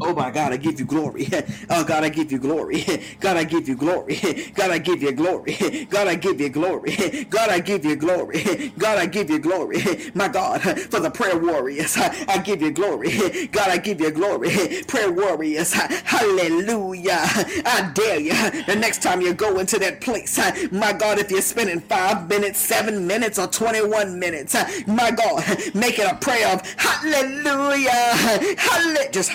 Oh 0.00 0.14
my 0.14 0.30
God, 0.30 0.52
I 0.52 0.58
give 0.58 0.80
you 0.80 0.86
glory. 0.86 1.28
Oh 1.70 1.84
God, 1.84 2.04
I 2.04 2.10
give 2.10 2.32
you 2.32 2.38
glory. 2.38 2.84
God, 3.20 3.36
I 3.36 3.44
give 3.44 3.68
you 3.68 3.76
glory. 3.76 4.16
God, 4.54 4.70
I 4.72 4.78
give 4.78 5.02
you 5.02 5.12
glory. 5.12 5.86
God, 5.90 6.08
I 6.08 6.16
give 6.16 6.40
you 6.40 6.50
glory. 6.50 7.24
God, 7.30 7.50
I 7.50 7.60
give 7.60 7.84
you 7.84 7.96
glory. 7.96 8.72
God, 8.78 8.98
I 8.98 9.06
give 9.06 9.30
you 9.30 9.38
glory. 9.38 9.82
My 10.14 10.28
God, 10.28 10.62
for 10.62 11.00
the 11.00 11.10
prayer 11.10 11.38
warriors, 11.38 11.96
I 11.98 12.38
give 12.38 12.62
you 12.62 12.72
glory. 12.72 13.48
God, 13.48 13.70
I 13.70 13.78
give 13.78 14.00
you 14.00 14.10
glory. 14.12 14.50
Prayer 14.88 15.12
warriors, 15.12 15.72
hallelujah. 15.74 17.20
I 17.66 17.90
dare 17.94 18.20
you. 18.20 18.34
The 18.64 18.76
next 18.76 19.02
time 19.02 19.20
you 19.22 19.34
go 19.34 19.58
into 19.58 19.78
that 19.80 20.00
place, 20.00 20.38
my 20.72 20.92
God, 20.92 21.18
if 21.18 21.30
you're 21.30 21.42
spending 21.42 21.80
five 21.80 22.28
minutes, 22.28 22.58
seven 22.60 23.06
minutes, 23.06 23.38
or 23.38 23.48
21 23.48 24.18
minutes, 24.18 24.54
my 24.86 25.10
God, 25.12 25.44
make 25.74 25.98
it 25.98 26.10
a 26.10 26.16
prayer 26.16 26.48
of 26.54 26.62
hallelujah. 26.78 27.92
Just 28.42 28.58
hallelujah. 28.58 29.10
Just 29.12 29.30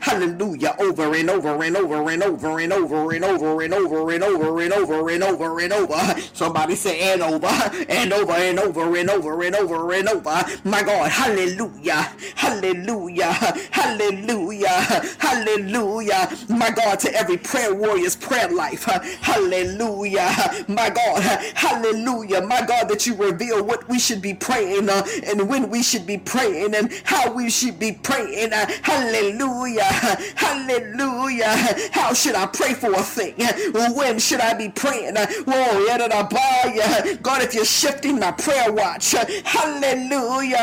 hallelujah 0.00 0.30
hallelujah, 0.30 0.74
over 0.78 1.14
and 1.14 1.30
over 1.30 1.62
and 1.62 1.76
over 1.76 2.10
and 2.10 2.22
over 2.22 2.58
and 2.58 2.72
over 2.72 3.12
and 3.12 3.24
over 3.24 3.62
and 3.62 3.74
over 3.74 4.10
and 4.12 4.22
over 4.24 4.60
and 4.60 4.72
over 4.72 5.10
and 5.10 5.22
over 5.22 5.60
and 5.60 5.72
over. 5.72 6.20
Somebody 6.32 6.74
say 6.74 7.12
and 7.12 7.22
over 7.22 7.46
and 7.88 8.12
over 8.12 8.32
and 8.32 8.58
over 8.60 8.96
and 8.96 9.10
over 9.10 9.42
and 9.42 9.56
over 9.56 9.92
and 9.92 10.08
over. 10.08 10.42
My 10.64 10.82
God, 10.82 11.10
hallelujah, 11.10 12.08
hallelujah, 12.34 13.32
hallelujah, 13.70 14.68
hallelujah. 15.18 16.30
My 16.48 16.70
God, 16.70 17.00
to 17.00 17.14
every 17.14 17.36
prayer 17.38 17.74
warrior's 17.74 18.16
prayer 18.16 18.48
life, 18.50 18.84
hallelujah. 18.84 20.30
My 20.68 20.90
God, 20.90 21.22
hallelujah. 21.54 22.42
My 22.42 22.64
God, 22.66 22.88
that 22.88 23.06
you 23.06 23.14
reveal 23.16 23.64
what 23.64 23.88
we 23.88 23.98
should 23.98 24.22
be 24.22 24.34
praying 24.34 24.88
uh, 24.88 25.06
and 25.26 25.48
when 25.48 25.70
we 25.70 25.82
should 25.82 26.06
be 26.06 26.18
praying 26.18 26.74
and 26.74 26.92
how 27.04 27.32
we 27.32 27.50
should 27.50 27.78
be 27.78 27.92
praying. 27.92 28.52
Uh, 28.52 28.66
hallelujah. 28.82 29.59
Hallelujah. 29.60 29.84
Hallelujah. 30.36 31.48
How 31.92 32.14
should 32.14 32.34
I 32.34 32.46
pray 32.46 32.72
for 32.72 32.92
a 32.92 33.02
thing? 33.02 33.34
When 33.94 34.18
should 34.18 34.40
I 34.40 34.54
be 34.54 34.70
praying? 34.70 35.16
Whoa, 35.16 35.86
God, 37.22 37.42
if 37.42 37.54
you're 37.54 37.64
shifting 37.64 38.18
my 38.18 38.32
prayer 38.32 38.72
watch, 38.72 39.12
hallelujah. 39.44 40.56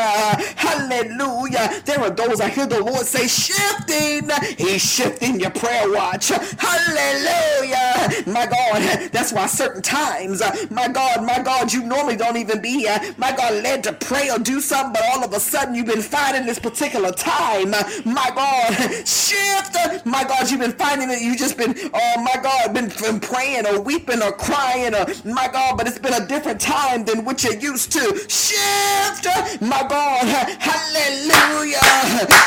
Hallelujah. 0.56 1.80
There 1.84 2.00
are 2.00 2.10
those 2.10 2.40
I 2.40 2.48
hear 2.48 2.66
the 2.66 2.82
Lord 2.82 3.06
say, 3.06 3.28
shifting. 3.28 4.30
He's 4.56 4.82
shifting 4.82 5.38
your 5.40 5.50
prayer 5.50 5.90
watch. 5.90 6.28
Hallelujah. 6.28 8.24
My 8.26 8.46
God, 8.46 9.10
that's 9.12 9.32
why 9.32 9.46
certain 9.46 9.82
times, 9.82 10.42
my 10.70 10.88
God, 10.88 11.24
my 11.24 11.40
God, 11.40 11.72
you 11.72 11.84
normally 11.84 12.16
don't 12.16 12.36
even 12.36 12.60
be, 12.60 12.86
my 13.16 13.32
God, 13.32 13.62
led 13.62 13.84
to 13.84 13.92
pray 13.92 14.30
or 14.30 14.38
do 14.38 14.60
something, 14.60 14.92
but 14.92 15.02
all 15.14 15.24
of 15.24 15.32
a 15.32 15.40
sudden 15.40 15.74
you've 15.74 15.86
been 15.86 16.02
finding 16.02 16.46
this 16.46 16.58
particular 16.58 17.12
time, 17.12 17.70
my 18.04 18.30
God, 18.34 18.87
shift. 19.04 20.06
My 20.06 20.24
God, 20.24 20.50
you've 20.50 20.60
been 20.60 20.72
finding 20.72 21.10
it. 21.10 21.20
You've 21.20 21.38
just 21.38 21.56
been, 21.56 21.74
oh 21.92 22.22
my 22.22 22.40
God, 22.42 22.74
been, 22.74 22.90
been 23.00 23.20
praying 23.20 23.66
or 23.66 23.80
weeping 23.80 24.22
or 24.22 24.32
crying 24.32 24.94
or 24.94 25.06
my 25.24 25.48
God, 25.48 25.76
but 25.76 25.86
it's 25.86 25.98
been 25.98 26.14
a 26.14 26.26
different 26.26 26.60
time 26.60 27.04
than 27.04 27.24
what 27.24 27.44
you're 27.44 27.58
used 27.58 27.92
to. 27.92 28.00
Shift. 28.28 29.26
My 29.60 29.84
God. 29.88 30.26
Hallelujah. 30.60 31.78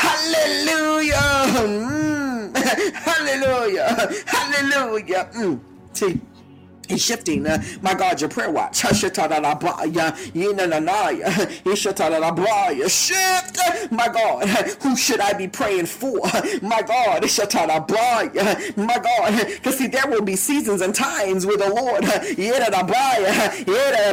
Hallelujah. 0.05 1.13
Mm. 1.57 2.55
Hallelujah. 2.95 4.13
Hallelujah. 4.25 5.29
Mm. 5.33 5.59
See. 5.93 6.21
He's 6.91 7.03
shifting, 7.03 7.47
uh, 7.47 7.63
my 7.81 7.93
God, 7.95 8.21
your 8.21 8.29
prayer 8.29 8.51
watch. 8.51 8.81
Shift, 12.89 13.91
my 13.91 14.07
God, 14.09 14.47
who 14.81 14.95
should 14.97 15.19
I 15.21 15.33
be 15.33 15.47
praying 15.47 15.85
for? 15.87 16.19
My 16.61 16.81
God, 16.81 17.23
my 18.77 18.97
God, 18.99 19.47
because 19.47 19.77
see, 19.77 19.87
there 19.87 20.07
will 20.07 20.21
be 20.21 20.35
seasons 20.35 20.81
and 20.81 20.93
times 20.95 21.45
where 21.45 21.57
the 21.57 21.69
Lord, 21.69 22.03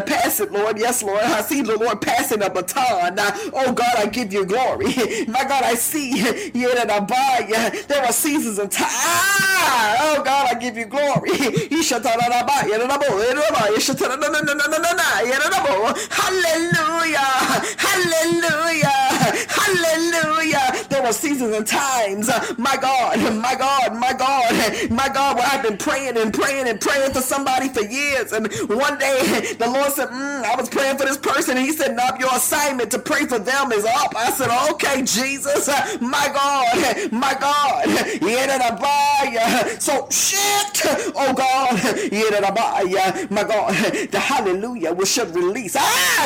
pass 0.07 0.41
it, 0.41 0.53
Lord, 0.53 0.79
yes, 0.79 1.03
Lord, 1.03 1.23
I 1.23 1.41
see 1.43 1.63
the 1.63 1.77
Lord 1.77 2.01
passing 2.01 2.43
a 2.43 2.51
baton. 2.51 3.15
Oh 3.55 3.73
God, 3.73 3.97
I 3.97 4.07
give 4.07 4.33
you 4.33 4.45
glory. 4.47 4.95
My 5.27 5.45
God, 5.45 5.65
I 5.65 5.75
see, 5.75 6.23
there 6.23 8.05
are 8.05 8.13
seasons 8.13 8.59
and 8.59 8.71
times. 8.71 8.93
Oh 10.01 10.23
God, 10.25 10.49
I 10.51 10.55
give 10.59 10.77
you 10.77 10.87
glory. 10.87 11.31
Hallelujah. 16.11 17.19
Hallelujah. 17.79 18.89
Hallelujah. 19.49 20.87
There 20.89 21.03
were 21.03 21.13
seasons 21.13 21.55
and 21.55 21.67
times, 21.67 22.29
my 22.59 22.77
God, 22.77 23.19
my 23.37 23.55
God, 23.55 23.95
my 23.97 24.13
God, 24.13 24.91
my 24.91 25.09
God, 25.09 25.37
where 25.37 25.47
I've 25.47 25.63
been 25.63 25.77
praying 25.77 26.17
and 26.17 26.33
praying 26.33 26.69
and 26.69 26.81
praying 26.81 27.13
for 27.13 27.21
somebody 27.21 27.69
for 27.69 27.83
years. 27.83 28.33
And 28.33 28.53
one 28.69 28.99
day 28.99 29.55
the 29.59 29.69
Lord 29.69 29.93
said, 29.93 30.09
mm, 30.09 30.45
I 30.45 30.57
was 30.57 30.69
praying 30.69 30.99
for 30.99 31.05
this 31.05 31.19
person. 31.19 31.57
And 31.57 31.67
he 31.67 31.73
said, 31.73 31.97
No, 31.97 32.05
your 32.19 32.35
assignment 32.35 32.91
to 32.93 32.99
pray 32.99 33.27
for 33.27 33.39
them 33.39 33.73
is 33.73 33.85
up. 33.85 34.15
I 34.17 34.31
said, 34.33 34.51
Okay, 34.73 35.03
Jesus, 35.03 35.69
my 36.01 36.29
God, 36.33 37.13
my 37.13 37.35
God. 37.39 37.85
So 39.81 40.09
shit, 40.11 40.83
oh 41.17 41.33
God, 41.35 41.79
my 43.31 43.45
God, 43.45 43.75
the 44.11 44.19
hallelujah 44.19 44.93
we 44.93 45.07
should 45.07 45.35
release. 45.35 45.77
Ah, 45.79 46.19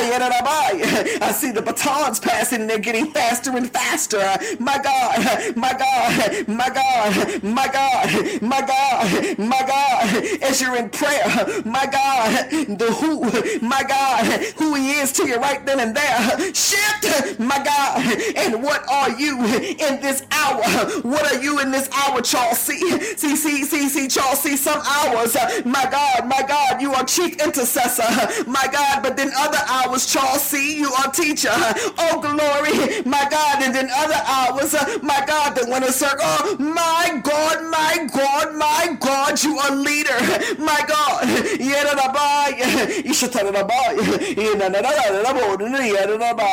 I 1.21 1.33
see 1.33 1.51
the 1.51 1.63
batons 1.63 2.21
passing 2.21 2.63
and 2.63 2.71
they're 2.71 2.79
getting 2.79 3.11
faster 3.11 3.57
and 3.57 3.71
faster. 3.71 4.19
My 4.59 4.79
God, 4.79 5.57
my 5.57 5.73
God, 5.73 6.49
my 6.49 6.69
God, 6.69 7.43
my 7.43 7.69
God, 7.69 8.43
my 8.43 8.61
God, 8.61 9.39
my 9.39 9.63
God, 9.67 10.25
as 10.43 10.61
you're 10.61 10.77
in 10.77 10.91
prayer, 10.91 11.25
my 11.65 11.87
God, 11.87 12.51
the 12.51 12.93
who, 12.93 13.23
my 13.67 13.83
God, 13.83 14.27
who 14.57 14.75
He 14.75 14.93
is 14.93 15.13
to 15.13 15.27
you 15.27 15.37
right 15.37 15.65
then 15.67 15.81
and 15.81 15.97
there. 15.97 16.55
Shift, 16.55 17.39
my 17.39 17.63
God, 17.63 18.01
and 18.37 18.63
what 18.63 18.89
are 18.91 19.11
you 19.11 19.39
in 19.45 20.01
this 20.01 20.25
hour? 20.31 20.63
What 21.03 21.33
are 21.33 21.43
you 21.43 21.61
in 21.61 21.71
this 21.71 21.89
hour, 21.93 22.21
Charles? 22.21 22.59
See, 22.59 22.81
see, 23.17 23.37
see, 23.37 23.65
see, 23.65 23.89
see, 23.89 24.09
Charles. 24.09 24.43
Some 24.43 24.83
hours, 24.87 25.37
my 25.65 25.89
God, 25.91 26.22
my 26.27 26.43
God, 26.47 26.81
you 26.81 26.93
are 26.93 27.05
chief 27.05 27.37
intercessor, 27.43 28.09
my 28.49 28.67
God. 28.71 29.03
But 29.03 29.17
then 29.17 29.31
other 29.37 29.61
hours, 29.69 30.07
Charles, 30.07 30.43
see, 30.43 30.79
you 30.79 30.93
are 30.93 31.11
teacher. 31.11 31.51
Oh, 31.99 32.21
glory, 32.21 33.03
my 33.05 33.27
God. 33.31 33.63
And 33.63 33.75
then 33.75 33.91
other 33.95 34.21
hours, 34.27 34.75
my 35.03 35.25
God, 35.27 35.55
that 35.57 35.69
when 35.69 35.83
a 35.83 35.93
circle, 35.93 36.21
oh, 36.25 36.57
my 36.59 37.21
God, 37.23 37.71
my 37.71 38.09
God, 38.13 38.55
my 38.57 38.97
God, 38.99 39.43
you 39.43 39.59
are 39.59 39.75
leader, 39.75 40.19
my 40.59 40.83
God. 40.87 41.25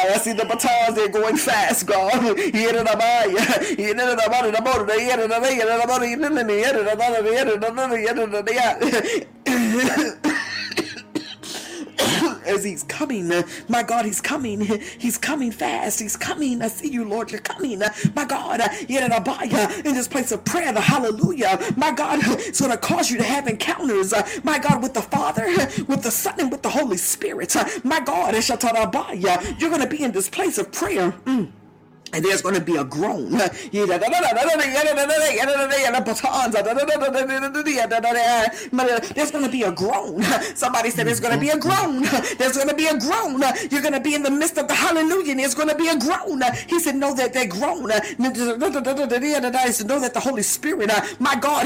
I 0.10 0.18
see 0.22 0.34
the 0.34 0.46
batons, 0.46 0.96
they're 0.96 1.10
going 1.10 1.38
fast, 1.38 1.86
God. 1.88 2.10
As 12.46 12.64
he's 12.64 12.84
coming, 12.84 13.32
uh, 13.32 13.44
my 13.68 13.84
God, 13.84 14.06
he's 14.06 14.22
coming. 14.22 14.62
He's 14.62 15.18
coming 15.18 15.52
fast. 15.52 16.00
He's 16.00 16.16
coming. 16.16 16.62
I 16.62 16.68
see 16.68 16.90
you, 16.90 17.06
Lord. 17.06 17.32
You're 17.32 17.42
coming. 17.42 17.82
Uh, 17.82 17.90
my 18.16 18.26
God, 18.26 18.62
uh, 18.62 18.70
yet 18.88 19.04
in 19.86 19.94
this 19.94 20.08
place 20.08 20.32
of 20.32 20.44
prayer, 20.46 20.72
the 20.74 20.82
hallelujah. 20.82 21.60
My 21.78 21.92
God, 21.92 22.24
going 22.60 22.72
to 22.72 22.78
cause 22.78 23.12
you 23.12 23.18
to 23.18 23.24
have 23.24 23.48
encounters, 23.48 24.14
my 24.44 24.58
God, 24.58 24.82
with 24.82 24.94
the 24.94 25.02
Father, 25.02 25.46
with 25.88 26.02
the 26.02 26.12
Son, 26.12 26.36
and 26.40 26.52
with 26.52 26.64
the 26.64 26.70
Holy 26.70 26.98
Spirit. 26.98 27.56
My 27.84 28.00
God, 28.00 28.34
you're 28.34 29.70
going 29.70 29.82
to 29.82 29.88
be 29.88 30.04
in 30.04 30.12
this 30.12 30.30
place 30.30 30.58
of 30.58 30.72
prayer. 30.72 31.12
Mm. 31.26 31.52
And 32.14 32.26
there's 32.26 32.42
going 32.42 32.56
to 32.56 32.62
be 32.62 32.78
a 32.78 32.84
groan. 32.84 33.32
There's 33.32 33.70
going 39.32 39.44
to 39.44 39.52
be 39.52 39.64
a 39.64 39.72
groan. 39.72 40.24
Somebody 40.56 40.90
said 40.90 41.06
there's 41.08 41.20
going 41.20 41.34
to 41.34 41.40
be 41.40 41.50
a 41.50 41.58
groan. 41.58 42.04
There's 42.38 42.56
going 42.56 42.70
to 42.70 42.76
be 42.76 42.88
a 42.88 42.98
groan. 42.98 43.42
You're 43.70 43.82
going 43.82 43.94
to 43.94 44.00
be 44.00 44.16
in 44.16 44.24
the 44.24 44.32
midst 44.32 44.58
of 44.58 44.68
the 44.68 44.74
hallelujah 44.74 45.32
and 45.32 45.40
there's 45.40 45.56
going 45.56 45.70
to 45.70 45.76
be 45.76 45.88
a 45.88 45.98
groan. 45.98 46.42
He 46.68 46.80
said, 46.80 46.96
know 46.96 47.14
that 47.16 47.34
they 47.34 47.46
groan. 47.46 47.84
Know 47.84 48.00
that 50.00 50.14
the 50.14 50.20
Holy 50.20 50.44
Spirit, 50.44 50.92
my 51.20 51.36
God, 51.36 51.66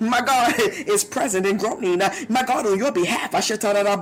my 0.00 0.20
God 0.20 0.54
is 0.58 1.04
present 1.04 1.46
and 1.46 1.58
groaning. 1.58 2.00
My 2.28 2.42
God, 2.42 2.66
on 2.66 2.78
your 2.78 2.92
behalf, 2.92 3.34
I 3.34 3.40
should 3.40 3.60
tell 3.60 3.74
that 3.74 3.86
I 3.86 3.96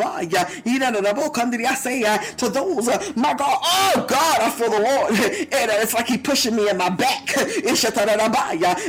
say 1.74 2.02
to 2.36 2.48
those, 2.48 2.86
my 3.16 3.34
God, 3.34 3.58
oh 3.62 4.06
God, 4.08 4.43
I 4.44 4.50
feel 4.50 4.70
the 4.70 4.80
Lord. 4.80 5.10
And 5.10 5.70
it's 5.82 5.94
like 5.94 6.06
he 6.06 6.18
pushing 6.18 6.54
me 6.56 6.68
in 6.68 6.76
my 6.76 6.90
back. 6.90 7.28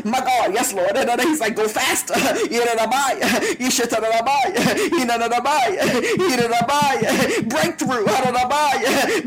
My 0.05 0.19
God, 0.19 0.53
yes, 0.53 0.73
Lord. 0.73 0.95
And 0.97 1.21
he's 1.21 1.39
like, 1.39 1.55
go 1.55 1.67
faster. 1.67 2.13
Breakthrough. 7.47 8.05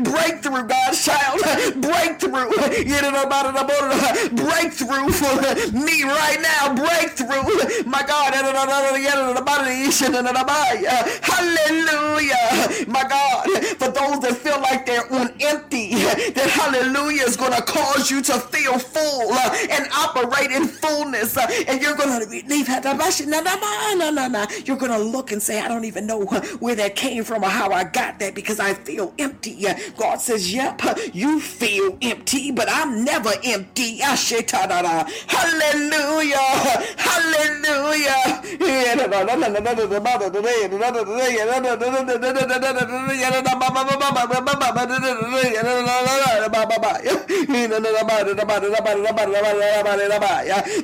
Breakthrough, 0.03 0.63
God's 0.67 1.03
child. 1.05 1.41
Breakthrough. 1.81 2.49
Breakthrough 4.35 5.09
for 5.09 5.35
me 5.75 6.03
right 6.03 6.39
now. 6.41 6.73
Breakthrough. 6.75 7.43
My 7.85 8.03
God. 8.03 8.33
Hallelujah. 11.21 12.85
My 12.87 13.03
God. 13.07 13.47
For 13.79 13.89
those 13.89 14.19
that 14.21 14.37
feel 14.43 14.59
like 14.61 14.85
they're 14.85 15.11
on 15.11 15.33
empty, 15.41 15.89
that 16.33 16.49
hallelujah 16.49 17.23
is 17.23 17.37
going 17.37 17.53
to 17.53 17.61
cause 17.61 18.11
you 18.11 18.21
to 18.21 18.33
feel 18.39 18.77
full 18.77 19.31
uh, 19.31 19.55
and 19.69 19.87
operate 19.93 20.51
in 20.51 20.67
fullness. 20.67 21.37
Uh, 21.37 21.47
and 21.67 21.81
you're 21.81 21.95
going 21.95 22.19
to 22.19 22.25
leave. 22.29 22.67
You're 24.65 24.77
going 24.77 24.91
to 24.91 24.97
look 24.99 25.31
and 25.31 25.41
say, 25.41 25.59
I 25.59 25.67
don't 25.67 25.85
even 25.85 26.05
know 26.05 26.23
uh, 26.23 26.41
where 26.59 26.75
that 26.75 26.95
came 26.95 27.23
from 27.23 27.43
or 27.43 27.49
how 27.49 27.71
I 27.71 27.83
got 27.83 28.19
that 28.19 28.35
because 28.35 28.59
I 28.59 28.73
feel 28.73 29.13
empty. 29.17 29.67
Uh, 29.67 29.75
God 29.97 30.21
says, 30.21 30.53
Yep, 30.53 30.85
uh, 30.85 30.95
you 31.13 31.39
feel 31.39 31.97
empty, 32.01 32.51
but 32.51 32.67
I'm 32.69 33.03
never 33.03 33.31
empty. 33.43 33.99
Hallelujah. 35.27 36.37
Hallelujah. 36.97 38.39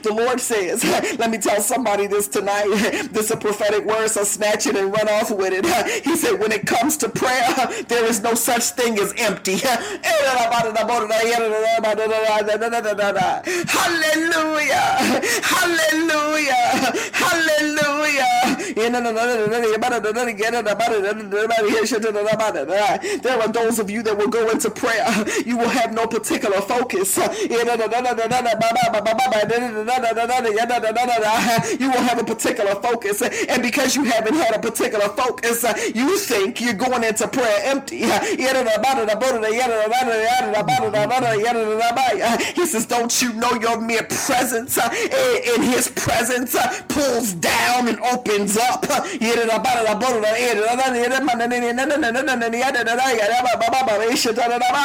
The 0.03 0.13
Lord 0.13 0.39
says, 0.39 0.83
let 1.17 1.29
me 1.31 1.37
tell 1.37 1.61
somebody 1.61 2.07
this 2.07 2.27
tonight. 2.27 2.65
This 3.11 3.25
is 3.25 3.31
a 3.31 3.37
prophetic 3.37 3.85
word, 3.85 4.09
so 4.09 4.23
snatch 4.23 4.67
it 4.67 4.75
and 4.75 4.91
run 4.91 5.07
off 5.09 5.31
with 5.31 5.53
it. 5.53 5.65
He 6.03 6.15
said, 6.15 6.39
when 6.39 6.51
it 6.51 6.65
comes 6.67 6.97
to 6.97 7.09
prayer, 7.09 7.53
there 7.87 8.05
is 8.05 8.21
no 8.21 8.33
such 8.35 8.63
thing 8.71 8.99
as 8.99 9.13
empty. 9.17 9.57
Hallelujah. 13.67 14.75
Hallelujah. 15.43 16.93
Hallelujah. 17.13 18.25
There 23.21 23.39
are 23.41 23.47
those 23.47 23.79
of 23.79 23.89
you 23.89 24.03
that 24.03 24.17
will 24.17 24.27
go 24.27 24.49
into 24.49 24.69
prayer. 24.69 25.05
You 25.45 25.57
will 25.57 25.69
have 25.69 25.93
no 25.93 26.07
particular 26.07 26.61
focus. 26.61 27.17
You 31.79 31.89
will 31.91 32.03
have 32.09 32.19
a 32.19 32.23
particular 32.23 32.75
focus. 32.75 33.21
And 33.21 33.61
because 33.61 33.95
you 33.95 34.03
haven't 34.03 34.35
had 34.35 34.55
a 34.55 34.59
particular 34.59 35.09
focus, 35.09 35.63
you 35.93 36.17
think 36.17 36.61
you're 36.61 36.73
going 36.73 37.03
into 37.03 37.27
prayer 37.27 37.59
empty. 37.63 37.99
He 42.55 42.65
says, 42.65 42.85
Don't 42.85 43.21
you 43.21 43.33
know 43.33 43.53
your 43.61 43.79
mere 43.81 44.03
presence 44.03 44.77
in 45.55 45.61
his 45.63 45.87
presence 45.89 46.55
pulls 46.87 47.33
down 47.33 47.87
and 47.87 47.99
opens 47.99 48.57
up? 48.57 48.85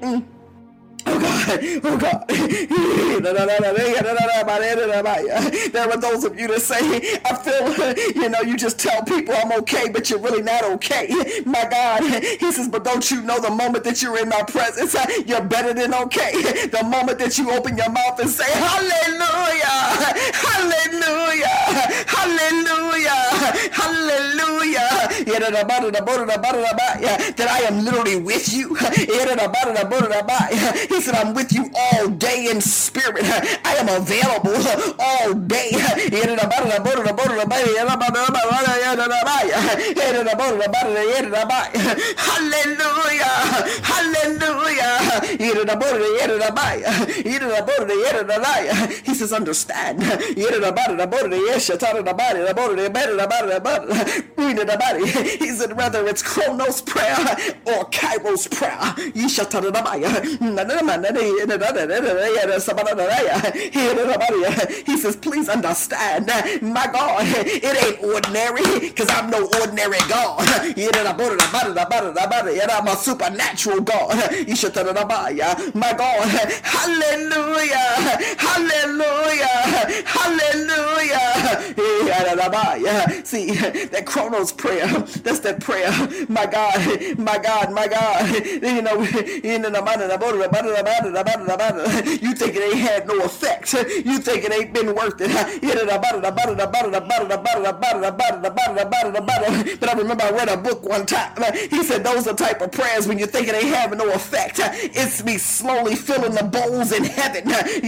Mm. 0.00 0.37
Oh 1.06 1.18
God. 1.20 1.60
Oh 1.84 1.96
God. 1.98 2.24
There 5.72 5.90
are 5.90 5.96
those 5.96 6.24
of 6.24 6.38
you 6.38 6.48
that 6.48 6.60
say, 6.60 7.18
I 7.24 7.34
feel, 7.36 8.22
you 8.22 8.28
know, 8.28 8.40
you 8.42 8.56
just 8.56 8.78
tell 8.78 9.02
people 9.04 9.34
I'm 9.36 9.52
okay, 9.60 9.88
but 9.88 10.10
you're 10.10 10.18
really 10.20 10.42
not 10.42 10.64
okay. 10.64 11.08
My 11.44 11.66
God. 11.70 12.02
He 12.22 12.52
says, 12.52 12.68
but 12.68 12.84
don't 12.84 13.10
you 13.10 13.22
know 13.22 13.40
the 13.40 13.50
moment 13.50 13.84
that 13.84 14.02
you're 14.02 14.18
in 14.18 14.28
my 14.28 14.42
presence, 14.42 14.94
you're 15.26 15.42
better 15.42 15.72
than 15.74 15.94
okay. 15.94 16.66
The 16.68 16.82
moment 16.84 17.18
that 17.18 17.38
you 17.38 17.50
open 17.50 17.76
your 17.76 17.90
mouth 17.90 18.18
and 18.20 18.30
say, 18.30 18.50
Hallelujah. 18.52 19.66
Hallelujah. 20.34 21.46
Hallelujah. 22.06 23.10
Hallelujah. 23.72 24.88
That 27.36 27.48
I 27.50 27.60
am 27.60 27.84
literally 27.84 28.16
with 28.16 28.52
you. 28.52 28.76
He 30.88 31.00
said, 31.00 31.14
I'm 31.14 31.34
with 31.34 31.52
you 31.52 31.70
all 31.74 32.08
day 32.08 32.48
in 32.50 32.60
spirit. 32.60 33.24
I 33.64 33.76
am 33.80 33.88
available 33.88 34.54
all 34.98 35.34
day. 35.34 35.70
Hallelujah. 42.16 43.34
Hallelujah. 43.82 44.98
He 49.04 49.14
says, 49.14 49.32
understand. 49.32 50.02
He 55.38 55.50
said, 55.50 55.72
whether 55.76 56.06
it's 56.08 56.22
Chronos 56.22 56.80
prayer 56.82 57.16
or 57.66 57.84
Kairos 57.90 58.48
prayer. 58.50 58.78
He 64.86 64.96
says, 64.96 65.16
please 65.16 65.48
understand, 65.48 66.26
my 66.62 66.86
God, 66.92 67.24
it 67.26 67.84
ain't 67.84 68.02
ordinary 68.02 68.80
because 68.80 69.08
I'm 69.10 69.30
no 69.30 69.46
ordinary 69.60 69.98
God. 70.08 70.40
I'm 72.70 72.86
a 72.88 72.96
supernatural 72.96 73.80
God. 73.80 74.14
My 75.74 75.92
God, 75.92 76.28
hallelujah, 76.62 77.76
hallelujah, 78.38 79.46
hallelujah. 80.06 81.28
See, 83.24 83.50
that 83.52 84.04
Chronos 84.06 84.52
prayer, 84.52 84.86
that's 84.86 85.40
that 85.40 85.60
prayer. 85.60 85.90
My 86.28 86.46
God, 86.46 87.18
my 87.18 87.38
God, 87.38 87.72
my 87.72 87.88
God. 87.88 88.28
You 88.62 88.82
know, 88.82 89.02
you 92.22 92.34
think 92.34 92.56
it 92.56 92.62
ain't 92.62 92.78
had 92.78 93.06
no 93.06 93.20
effect. 93.24 93.72
You 93.72 94.18
think 94.18 94.44
it 94.44 94.52
ain't 94.52 94.72
been 94.72 94.94
worth 94.94 95.20
it. 95.20 95.28
But 99.80 99.88
I 99.88 99.98
remember 99.98 100.24
I 100.24 100.30
read 100.30 100.48
a 100.48 100.56
book 100.56 100.82
one 100.82 101.06
time. 101.06 101.36
He 101.70 101.82
said 101.82 102.04
those 102.04 102.26
are 102.26 102.34
type 102.34 102.60
of 102.60 102.72
prayers 102.72 103.06
when 103.06 103.18
you 103.18 103.26
think 103.26 103.48
it 103.48 103.54
ain't 103.54 103.74
having 103.74 103.98
no 103.98 104.10
effect. 104.12 104.60
It's 104.60 105.24
me 105.24 105.38
slowly 105.38 105.94
filling 105.94 106.32
the 106.32 106.44
bowls 106.44 106.92
in 106.92 107.04
heaven. 107.04 107.48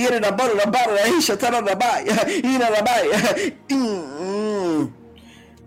Mm. 3.69 4.93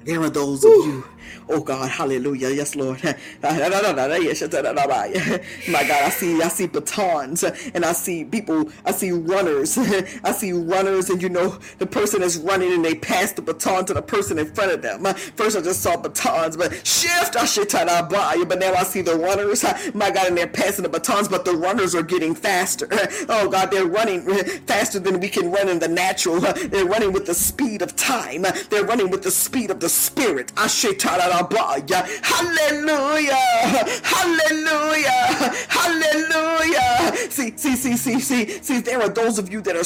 There 0.06 0.22
are 0.22 0.30
those 0.30 0.64
of 0.66 0.72
you 0.72 1.04
Oh 1.50 1.62
God, 1.62 1.90
hallelujah. 1.90 2.50
Yes, 2.50 2.76
Lord. 2.76 3.02
My 5.70 5.84
God, 5.84 6.04
I 6.04 6.10
see 6.10 6.42
I 6.42 6.48
see 6.48 6.68
batons 6.68 7.44
and 7.44 7.86
I 7.86 7.94
see 7.94 8.24
people, 8.26 8.70
I 8.86 8.92
see 8.92 9.12
runners. 9.12 9.78
I 10.24 10.32
see 10.32 10.52
runners 10.54 11.10
and 11.10 11.22
you 11.22 11.30
know 11.30 11.58
the 11.80 11.86
person 11.86 12.22
is 12.24 12.38
running 12.38 12.74
and 12.74 12.84
they 12.84 12.96
pass 12.96 13.32
the 13.32 13.42
baton 13.42 13.86
to 13.86 13.94
the 13.94 14.02
person 14.02 14.40
in 14.40 14.54
front 14.54 14.72
of 14.72 14.82
them. 14.82 15.04
First 15.36 15.58
I 15.58 15.62
just 15.62 15.82
saw 15.82 15.98
batons, 15.98 16.58
but 16.58 16.86
shift 16.86 17.34
but 17.34 18.60
now 18.60 18.74
I 18.74 18.84
see 18.84 19.02
the 19.02 19.16
runners. 19.16 19.64
My 19.94 20.12
God, 20.12 20.28
and 20.28 20.38
they're 20.38 20.48
passing 20.48 20.84
the 20.84 20.90
batons, 20.90 21.28
but 21.28 21.46
the 21.46 21.54
runners 21.54 21.96
are 21.96 22.04
getting 22.04 22.36
faster. 22.36 22.88
Oh 23.30 23.50
God, 23.50 23.72
they're 23.72 23.86
running 23.88 24.22
faster 24.68 25.00
than 25.00 25.20
we 25.20 25.30
can 25.30 25.52
run 25.52 25.70
in 25.70 25.80
the 25.80 25.88
natural. 25.88 26.40
They're 26.40 26.86
running 26.86 27.14
with 27.14 27.26
the 27.26 27.34
speed 27.34 27.82
of 27.82 27.96
time. 27.96 28.46
They're 28.70 28.86
running 28.86 29.10
with 29.10 29.24
the 29.24 29.32
speed 29.32 29.72
of 29.72 29.80
the 29.80 29.90
spirit. 29.90 30.52
Hallelujah. 32.24 33.36
Hallelujah. 34.04 35.56
Hallelujah. 35.70 37.30
See, 37.30 37.54
see, 37.58 37.76
see, 37.76 37.98
see, 37.98 38.20
see, 38.20 38.48
see, 38.62 38.80
there 38.82 39.02
are 39.02 39.10
those 39.10 39.38
of 39.40 39.52
you 39.52 39.62
that 39.62 39.76
are 39.76 39.84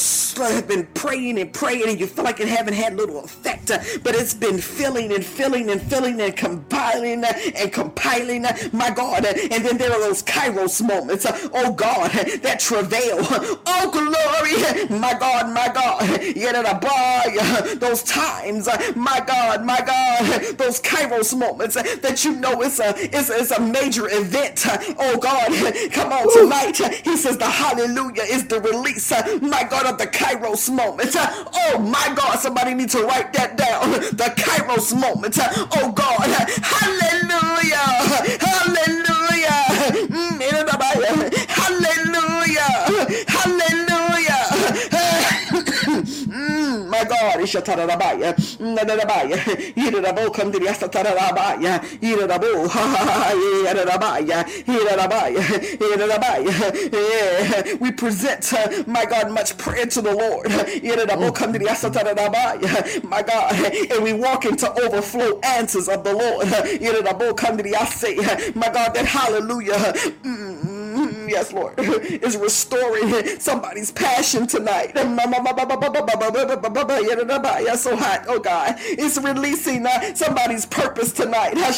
have 0.52 0.68
been 0.68 0.86
praying 0.94 1.40
and 1.40 1.52
praying 1.54 1.90
and 1.90 2.00
you 2.00 2.08
feel 2.08 2.24
like 2.24 2.40
it 2.40 2.48
haven't 2.48 2.74
had 2.74 2.96
little 2.96 3.24
effect, 3.24 3.72
uh, 3.72 3.80
but 4.04 4.16
it's 4.16 4.34
been 4.34 4.58
filling 4.60 5.12
and 5.14 5.26
filling 5.26 5.70
and 5.70 5.82
filling 5.82 6.20
and 6.22 6.36
compiling 6.36 7.24
uh, 7.24 7.34
and 7.56 7.72
compiling, 7.72 8.46
uh, 8.46 8.56
my 8.74 8.90
God. 8.90 9.26
And 9.26 9.66
then 9.66 9.78
there 9.78 9.92
are 9.92 10.00
those 10.00 10.24
kairos 10.24 10.86
moments, 10.86 11.26
oh 11.54 11.74
God, 11.74 12.12
that 12.42 12.60
travail. 12.60 13.18
Oh 13.70 13.90
glory, 13.92 15.00
my 15.00 15.14
God, 15.18 15.54
my 15.54 15.70
God. 15.74 16.08
Those 17.80 18.04
times, 18.04 18.68
my 18.96 19.22
God, 19.26 19.66
my 19.66 19.80
God, 19.82 20.58
those 20.58 20.82
kairos 20.82 21.27
moments 21.34 21.76
that 21.76 22.24
you 22.24 22.34
know 22.36 22.62
it's 22.62 22.80
a 22.80 22.94
it's, 22.98 23.30
it's 23.30 23.52
a 23.52 23.62
major 23.62 24.08
event. 24.10 24.66
Oh 24.98 25.18
God, 25.18 25.52
come 25.92 26.12
on 26.12 26.32
tonight. 26.32 26.78
He 27.04 27.18
says 27.18 27.38
the 27.38 27.46
hallelujah 27.46 28.24
is 28.24 28.48
the 28.48 28.62
release, 28.62 29.12
my 29.42 29.64
God, 29.64 29.86
of 29.86 29.98
the 29.98 30.08
Kairos 30.08 30.70
moment. 30.70 31.16
Oh 31.16 31.80
my 31.80 32.14
God, 32.16 32.40
somebody 32.40 32.74
needs 32.74 32.94
to 32.94 33.04
write 33.04 33.34
that 33.34 33.58
down. 33.58 33.92
The 33.92 34.34
Kairos 34.38 34.94
moment. 35.00 35.38
Oh 35.40 35.92
God, 35.92 36.30
hallelujah, 36.62 37.78
hallelujah, 38.40 39.64
mm, 40.08 40.38
hallelujah, 41.50 42.68
hallelujah. 43.28 43.57
My 47.48 47.62
God, 47.62 47.78
Ishatarabaya, 47.98 48.36
Nadarabaya, 48.58 49.38
Hirabo 49.74 50.28
Kandriasa 50.30 50.88
Tarabaya, 50.90 51.80
Hirabo, 52.00 52.68
Hirabaya, 52.68 54.46
Hirabaya, 54.66 55.42
Hirabaya. 55.78 57.80
We 57.80 57.92
present, 57.92 58.88
my 58.88 59.06
God, 59.06 59.32
much 59.32 59.58
prayer 59.58 59.86
to 59.88 60.02
the 60.02 60.14
Lord. 60.14 60.48
Hirabo 60.48 61.32
Kandriasa 61.32 61.92
Tarabaya, 61.92 63.04
my 63.04 63.22
God, 63.22 63.54
and 63.92 64.04
we 64.04 64.14
walk 64.14 64.46
into 64.46 64.72
overflow 64.82 65.40
answers 65.42 65.90
of 65.90 66.04
the 66.04 66.14
Lord. 66.14 66.48
Hirabo 66.48 67.34
Kandriasa, 67.36 68.56
my 68.56 68.70
God, 68.70 68.94
that 68.94 69.06
hallelujah. 69.06 69.74
Mm-hmm 69.74 70.88
yes, 71.28 71.54
Lord, 71.54 71.76
is 71.78 72.38
restoring 72.38 73.40
somebody's 73.40 73.92
passion 73.92 74.48
tonight. 74.48 74.96
So 77.78 77.96
hot, 77.96 78.26
oh 78.28 78.40
God. 78.40 78.76
It's 78.80 79.18
releasing 79.18 79.86
uh, 79.86 80.16
somebody's 80.16 80.66
purpose 80.66 81.12
tonight. 81.12 81.56
That 81.56 81.76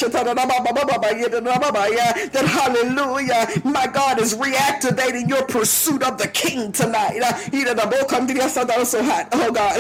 hallelujah, 2.47 3.47
my 3.63 3.87
God 3.87 4.19
is 4.19 4.35
reactivating 4.35 5.29
your 5.29 5.43
pursuit 5.45 6.03
of 6.03 6.17
the 6.17 6.27
King 6.27 6.71
tonight. 6.71 7.19
So 7.19 9.03
hot, 9.03 9.29
oh 9.33 9.51
God. 9.51 9.79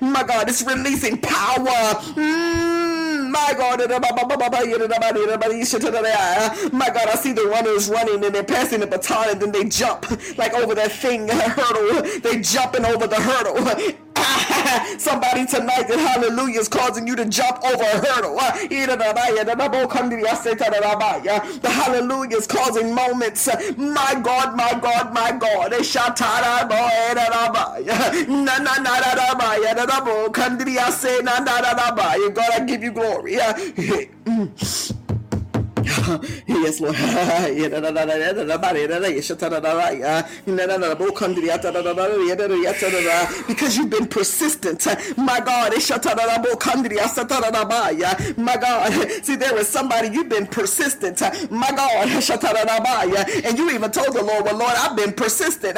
My 0.00 0.22
God, 0.22 0.48
it's 0.48 0.62
releasing 0.62 1.18
power. 1.18 2.00
My 2.16 3.54
God, 3.56 3.80
my 6.72 6.90
God, 6.90 7.08
I 7.08 7.14
see 7.16 7.32
the 7.32 7.46
runners 7.46 7.88
running 7.88 8.24
and 8.24 8.34
they're 8.34 8.44
passing 8.44 8.80
the 8.80 8.86
baton 8.86 9.30
and 9.30 9.40
then 9.40 9.52
they 9.52 9.64
jump 9.64 10.06
like 10.36 10.52
over 10.54 10.74
that 10.74 10.92
thing 10.92 11.28
hurdle. 11.28 12.02
They 12.20 12.40
jumping 12.40 12.84
over 12.84 13.06
the 13.06 13.16
hurdle. 13.16 14.01
Somebody 14.98 15.46
tonight 15.46 15.88
that 15.88 15.98
hallelujah 15.98 16.60
is 16.60 16.68
causing 16.68 17.06
you 17.06 17.16
to 17.16 17.24
jump 17.24 17.62
over 17.64 17.82
a 17.82 18.06
hurdle. 18.06 18.36
The 21.60 21.70
hallelujah 21.70 22.36
is 22.36 22.46
causing 22.46 22.94
moments. 22.94 23.48
Uh, 23.48 23.72
my 23.76 24.14
God, 24.22 24.56
my 24.56 24.74
God, 24.80 25.12
my 25.12 25.32
God. 25.32 25.72
Eh, 25.72 25.78
eh, 25.78 25.82
uh, 25.82 26.68
God, 32.30 32.50
I 32.52 32.60
give 32.66 32.82
you 32.82 32.92
glory. 32.92 33.38
Yes, 36.46 36.80
Lord. 36.80 36.96
Because 43.48 43.76
you've 43.76 43.90
been 43.90 44.06
persistent. 44.06 44.86
My 45.16 45.40
God. 45.40 45.72
My 48.36 48.56
God. 48.56 48.92
See, 49.24 49.36
there 49.36 49.56
is 49.58 49.68
somebody 49.68 50.08
you've 50.08 50.28
been 50.28 50.46
persistent. 50.46 51.20
My 51.50 51.70
God. 51.70 52.08
And 53.44 53.58
you 53.58 53.70
even 53.70 53.90
told 53.90 54.12
the 54.14 54.22
Lord, 54.22 54.44
Well, 54.44 54.56
Lord, 54.56 54.74
I've 54.76 54.96
been 54.96 55.12
persistent. 55.12 55.76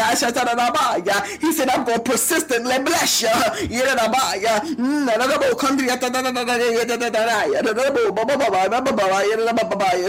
He 1.41 1.53
said, 1.53 1.69
I'm 1.69 1.85
going 1.85 1.99
to 1.99 2.11
persistently 2.11 2.79
bless 2.79 3.23
you. 3.23 3.29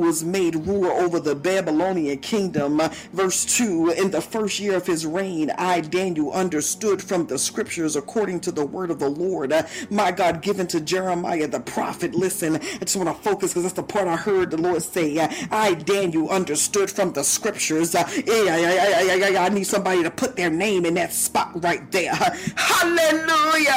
who 0.00 0.06
was 0.06 0.24
made 0.24 0.56
ruler 0.66 0.90
over 0.90 1.20
the 1.20 1.34
Babylonian 1.34 2.18
kingdom. 2.18 2.80
Verse 3.12 3.44
2 3.58 3.90
In 3.90 4.10
the 4.10 4.20
first 4.20 4.60
year 4.60 4.76
of 4.76 4.86
his 4.86 5.06
reign, 5.06 5.50
I, 5.58 5.80
Daniel, 5.80 6.32
understood 6.32 7.02
from 7.02 7.26
the 7.26 7.38
scriptures 7.38 7.96
according 7.96 8.40
to 8.40 8.52
the 8.52 8.64
word 8.66 8.90
of 8.90 8.98
the 8.98 9.08
Lord, 9.08 9.52
my 9.90 10.12
God, 10.12 10.42
given 10.42 10.66
to 10.68 10.80
Jeremiah 10.80 11.48
the 11.48 11.60
prophet. 11.60 12.14
Listen, 12.14 12.56
I 12.56 12.78
just 12.80 12.96
want 12.96 13.08
to 13.08 13.14
focus 13.22 13.50
because 13.52 13.64
that's 13.64 13.74
the 13.74 13.82
part 13.82 14.08
I 14.08 14.16
heard 14.16 14.50
the 14.50 14.58
Lord 14.58 14.82
say. 14.82 15.18
I, 15.50 15.74
Daniel, 15.74 16.28
understood 16.30 16.90
from 16.90 17.12
the 17.12 17.24
scriptures. 17.24 17.94
I 17.96 19.48
need 19.52 19.64
somebody 19.64 20.02
to 20.02 20.10
put 20.10 20.36
their 20.36 20.50
name 20.50 20.86
in 20.86 20.94
that 20.94 21.12
spot 21.12 21.62
right 21.62 21.90
there. 21.92 22.14
Hallelujah! 22.56 23.72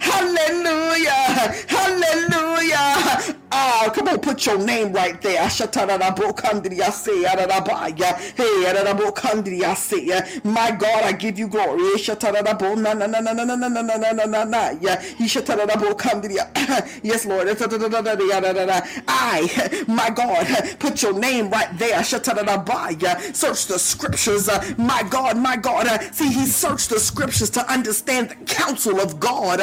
Hallelujah! 0.00 1.10
Hallelujah! 1.68 3.36
Ah, 3.52 3.90
come 3.94 4.08
on, 4.08 4.18
put 4.20 4.46
your 4.46 4.58
name 4.58 4.92
right 4.92 5.20
there. 5.20 5.41
My 10.44 10.70
God, 10.70 11.04
I 11.04 11.12
give 11.12 11.38
you 11.38 11.48
glory. 11.48 11.80
Yes, 17.02 17.24
Lord. 17.26 17.48
I, 19.08 19.84
my 19.88 20.10
God, 20.10 20.46
put 20.78 21.02
your 21.02 21.12
name 21.18 21.50
right 21.50 21.76
there. 21.78 22.02
Search 22.04 23.66
the 23.66 23.78
scriptures. 23.78 24.48
My 24.78 25.02
God, 25.08 25.36
my 25.38 25.56
God. 25.56 25.88
See, 26.14 26.28
he 26.32 26.46
searched 26.46 26.90
the 26.90 27.00
scriptures 27.00 27.50
to 27.50 27.68
understand 27.70 28.30
the 28.30 28.36
counsel 28.46 29.00
of 29.00 29.18
God. 29.18 29.58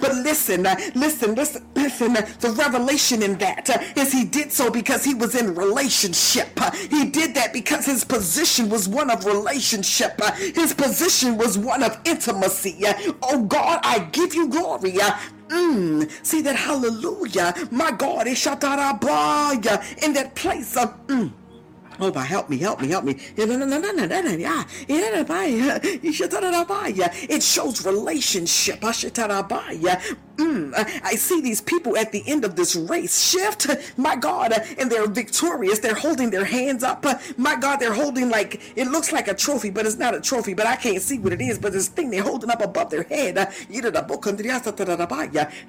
But 0.00 0.14
listen, 0.14 0.62
listen, 0.94 1.34
listen, 1.34 1.62
listen. 1.74 2.14
The 2.14 2.50
revelation 2.50 2.75
in 3.22 3.38
that 3.38 3.68
uh, 3.70 3.78
is 3.96 4.12
he 4.12 4.24
did 4.24 4.52
so 4.52 4.70
because 4.70 5.04
he 5.04 5.14
was 5.14 5.34
in 5.34 5.54
relationship. 5.54 6.48
Uh, 6.56 6.70
he 6.72 7.06
did 7.06 7.34
that 7.34 7.52
because 7.52 7.86
his 7.86 8.04
position 8.04 8.68
was 8.68 8.88
one 8.88 9.10
of 9.10 9.24
relationship. 9.24 10.14
Uh, 10.22 10.32
his 10.32 10.74
position 10.74 11.36
was 11.36 11.58
one 11.58 11.82
of 11.82 11.98
intimacy. 12.04 12.84
Oh 13.22 13.44
God, 13.44 13.80
I 13.82 14.00
give 14.12 14.34
you 14.34 14.48
glory. 14.48 14.98
Mm, 15.48 16.10
see 16.26 16.42
that 16.42 16.56
hallelujah, 16.56 17.54
my 17.70 17.92
God, 17.92 18.26
is 18.26 18.38
in 20.02 20.12
that 20.14 20.34
place 20.34 20.76
of 20.76 21.06
mm, 21.06 21.30
Oh, 21.98 22.10
but 22.10 22.26
help 22.26 22.50
me, 22.50 22.58
help 22.58 22.80
me, 22.80 22.88
help 22.88 23.04
me. 23.04 23.16
It 27.28 27.42
shows 27.42 27.86
relationship. 27.86 28.78
Ah, 28.82 28.92
mm, 30.36 30.72
I 31.02 31.14
see 31.14 31.40
these 31.40 31.60
people 31.60 31.96
at 31.96 32.12
the 32.12 32.22
end 32.26 32.44
of 32.44 32.54
this 32.56 32.76
race 32.76 33.18
shift, 33.30 33.66
my 33.96 34.16
God, 34.16 34.52
and 34.78 34.90
they're 34.90 35.06
victorious. 35.06 35.78
They're 35.78 35.94
holding 35.94 36.30
their 36.30 36.44
hands 36.44 36.82
up. 36.84 37.06
My 37.38 37.56
God, 37.56 37.76
they're 37.76 37.94
holding 37.94 38.28
like 38.28 38.60
it 38.76 38.88
looks 38.88 39.12
like 39.12 39.28
a 39.28 39.34
trophy, 39.34 39.70
but 39.70 39.86
it's 39.86 39.96
not 39.96 40.14
a 40.14 40.20
trophy. 40.20 40.54
But 40.54 40.66
I 40.66 40.76
can't 40.76 41.00
see 41.00 41.18
what 41.18 41.32
it 41.32 41.40
is. 41.40 41.58
But 41.58 41.72
this 41.72 41.88
thing 41.88 42.10
they're 42.10 42.22
holding 42.22 42.50
up 42.50 42.60
above 42.60 42.90
their 42.90 43.04
head. 43.04 43.38
Ah, 43.38 43.50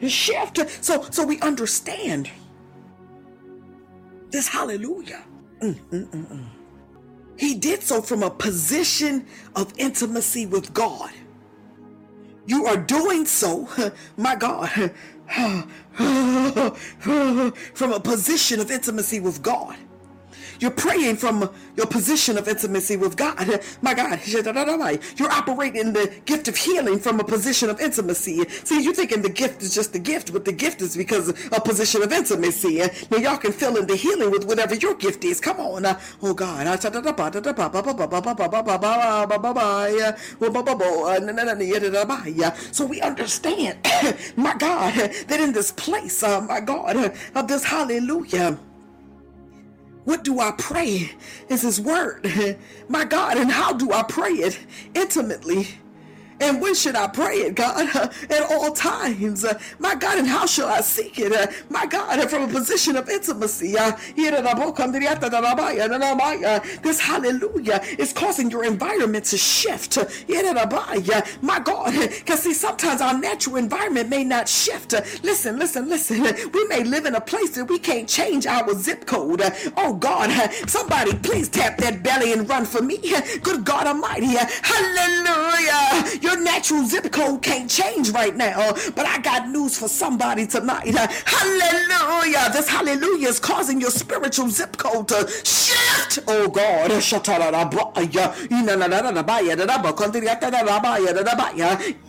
shift. 0.07 0.59
So, 0.84 1.05
so 1.09 1.25
we 1.25 1.39
understand 1.39 2.30
this. 4.32 4.47
Hallelujah. 4.47 5.23
Mm, 5.62 5.76
mm, 5.91 6.08
mm, 6.08 6.45
he 7.38 7.55
did 7.55 7.82
so 7.84 8.01
from 8.01 8.24
a 8.24 8.30
position 8.30 9.26
of 9.55 9.74
intimacy 9.78 10.45
with 10.45 10.74
God. 10.74 11.12
You 12.45 12.66
are 12.68 12.78
doing 12.78 13.26
so, 13.26 13.68
my 14.18 14.36
God, 14.36 14.70
from 17.74 17.91
a 17.91 17.99
position 17.99 18.60
of 18.60 18.72
intimacy 18.72 19.20
with 19.20 19.41
God. 19.41 19.76
You're 20.60 20.72
praying 20.72 21.18
from 21.18 21.49
your 21.76 21.88
position 21.88 22.38
of 22.38 22.47
intimacy 22.47 22.97
with 22.97 23.16
God. 23.16 23.62
My 23.82 23.93
God, 23.93 24.20
you're 24.26 25.32
operating 25.32 25.93
the 25.93 26.12
gift 26.26 26.47
of 26.47 26.55
healing 26.55 26.99
from 26.99 27.20
a 27.20 27.24
position 27.24 27.70
of 27.70 27.80
intimacy. 27.80 28.43
See, 28.64 28.82
you're 28.82 28.93
thinking 28.93 29.22
the 29.22 29.30
gift 29.30 29.62
is 29.62 29.74
just 29.74 29.93
the 29.93 29.99
gift, 29.99 30.34
but 30.34 30.45
the 30.45 30.51
gift 30.51 30.82
is 30.82 30.97
because 30.97 31.30
of 31.30 31.49
a 31.51 31.62
position 31.62 32.03
of 32.03 32.12
intimacy. 32.12 32.82
Now 33.12 33.18
y'all 33.18 33.38
can 33.38 33.51
fill 33.51 33.78
in 33.78 33.88
the 33.88 33.95
healing 33.95 34.32
with 34.32 34.45
whatever 34.45 34.76
your 34.76 34.95
gift 34.95 35.24
is. 35.24 35.39
Come 35.39 35.60
on. 35.60 35.86
Oh 36.22 36.34
God. 36.34 36.68
So 42.72 42.86
we 42.86 43.01
understand, 43.01 43.78
my 44.36 44.55
God, 44.55 44.93
that 45.28 45.39
in 45.39 45.53
this 45.53 45.72
place, 45.72 46.24
uh, 46.24 46.41
my 46.41 46.60
God, 46.60 47.14
of 47.36 47.47
this 47.47 47.64
hallelujah. 47.64 48.58
What 50.08 50.24
do 50.24 50.39
I 50.39 50.51
pray? 50.51 51.12
Is 51.49 51.64
His 51.64 51.82
Word. 51.82 52.32
My 52.88 53.03
God, 53.03 53.36
and 53.38 53.51
how 53.51 53.74
do 53.74 53.91
I 53.91 54.03
pray 54.03 54.32
it? 54.36 54.58
Intimately. 54.95 55.80
And 56.39 56.61
when 56.61 56.75
should 56.75 56.95
I 56.95 57.07
pray 57.07 57.35
it, 57.38 57.55
God? 57.55 57.88
At 58.29 58.51
all 58.51 58.71
times. 58.71 59.45
My 59.79 59.95
God, 59.95 60.19
and 60.19 60.27
how 60.27 60.45
shall 60.45 60.67
I 60.67 60.81
seek 60.81 61.17
it? 61.19 61.51
My 61.69 61.85
God, 61.85 62.29
from 62.29 62.43
a 62.43 62.47
position 62.47 62.95
of 62.95 63.09
intimacy. 63.09 63.75
This 66.83 66.99
hallelujah 66.99 67.81
is 67.97 68.13
causing 68.13 68.51
your 68.51 68.63
environment 68.63 69.25
to 69.25 69.38
shift. 69.38 69.97
My 71.41 71.59
God, 71.59 71.93
because 71.93 72.41
see, 72.41 72.53
sometimes 72.53 73.01
our 73.01 73.17
natural 73.17 73.57
environment 73.57 74.09
may 74.09 74.23
not 74.23 74.47
shift. 74.47 74.93
Listen, 75.23 75.57
listen, 75.59 75.89
listen. 75.89 76.21
We 76.53 76.67
may 76.67 76.83
live 76.83 77.05
in 77.05 77.15
a 77.15 77.21
place 77.21 77.51
that 77.51 77.65
we 77.65 77.79
can't 77.79 78.07
change 78.07 78.45
our 78.47 78.73
zip 78.75 79.05
code. 79.05 79.41
Oh 79.75 79.93
God, 79.93 80.29
somebody 80.67 81.13
please 81.17 81.49
tap 81.49 81.77
that 81.77 82.03
belly 82.03 82.33
and 82.33 82.47
run 82.49 82.65
for 82.65 82.81
me. 82.81 82.97
Good 83.41 83.65
God 83.65 83.88
Almighty. 83.88 84.35
Hallelujah. 84.35 86.19
Your 86.28 86.41
natural 86.43 86.84
zip 86.84 87.09
code 87.13 87.41
can't 87.41 87.69
change 87.69 88.09
right 88.09 88.36
now, 88.36 88.73
but 88.97 89.05
I 89.05 89.19
got 89.19 89.47
news 89.47 89.78
for 89.78 89.88
somebody 89.88 90.45
tonight. 90.45 90.93
Hallelujah. 90.93 92.49
This 92.51 92.67
hallelujah 92.67 93.30
is 93.30 93.39
causing 93.39 93.80
your 93.80 93.91
spiritual 93.91 94.49
zip 94.49 94.75
code 94.75 95.07
to 95.07 95.25
shift. 95.45 96.19
Oh 96.28 96.49
God. 96.49 96.91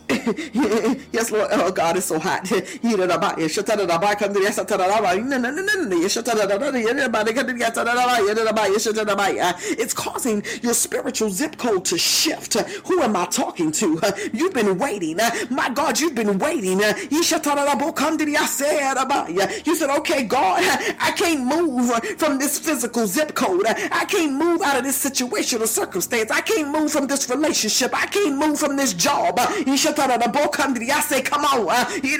Yes, 1.11 1.31
Lord. 1.31 1.47
Oh, 1.51 1.71
God, 1.71 1.97
it's 1.97 2.07
so 2.07 2.19
hot. 2.19 2.41
It's 9.63 9.93
causing 9.93 10.43
your 10.61 10.73
spiritual 10.73 11.29
zip 11.29 11.57
code 11.57 11.85
to 11.85 11.97
shift. 11.97 12.53
Who 12.87 13.01
am 13.01 13.15
I 13.15 13.25
talking 13.25 13.71
to? 13.73 13.99
You've 14.33 14.53
been 14.53 14.77
waiting. 14.77 15.17
My 15.49 15.69
God, 15.69 15.99
you've 15.99 16.15
been 16.15 16.37
waiting. 16.39 16.79
You 16.79 17.23
said, 17.23 17.45
okay, 19.89 20.23
God, 20.23 20.63
I 20.99 21.11
can't 21.15 21.45
move 21.45 21.91
from 22.17 22.37
this 22.39 22.59
physical 22.59 23.07
zip 23.07 23.33
code. 23.35 23.65
I 23.67 24.05
can't 24.05 24.33
move 24.33 24.61
out 24.61 24.77
of 24.77 24.83
this 24.83 24.97
situation 24.97 25.61
or 25.61 25.67
circumstance. 25.67 26.31
I 26.31 26.41
can't 26.41 26.69
move 26.69 26.91
from 26.91 27.07
this 27.07 27.29
relationship. 27.29 27.93
I 27.93 28.05
can't 28.07 28.37
move 28.37 28.59
from 28.59 28.75
this 28.75 28.93
job. 28.93 29.39
I 29.39 31.01
say, 31.01 31.21
come 31.21 31.45
on. 31.45 31.69
He 32.01 32.17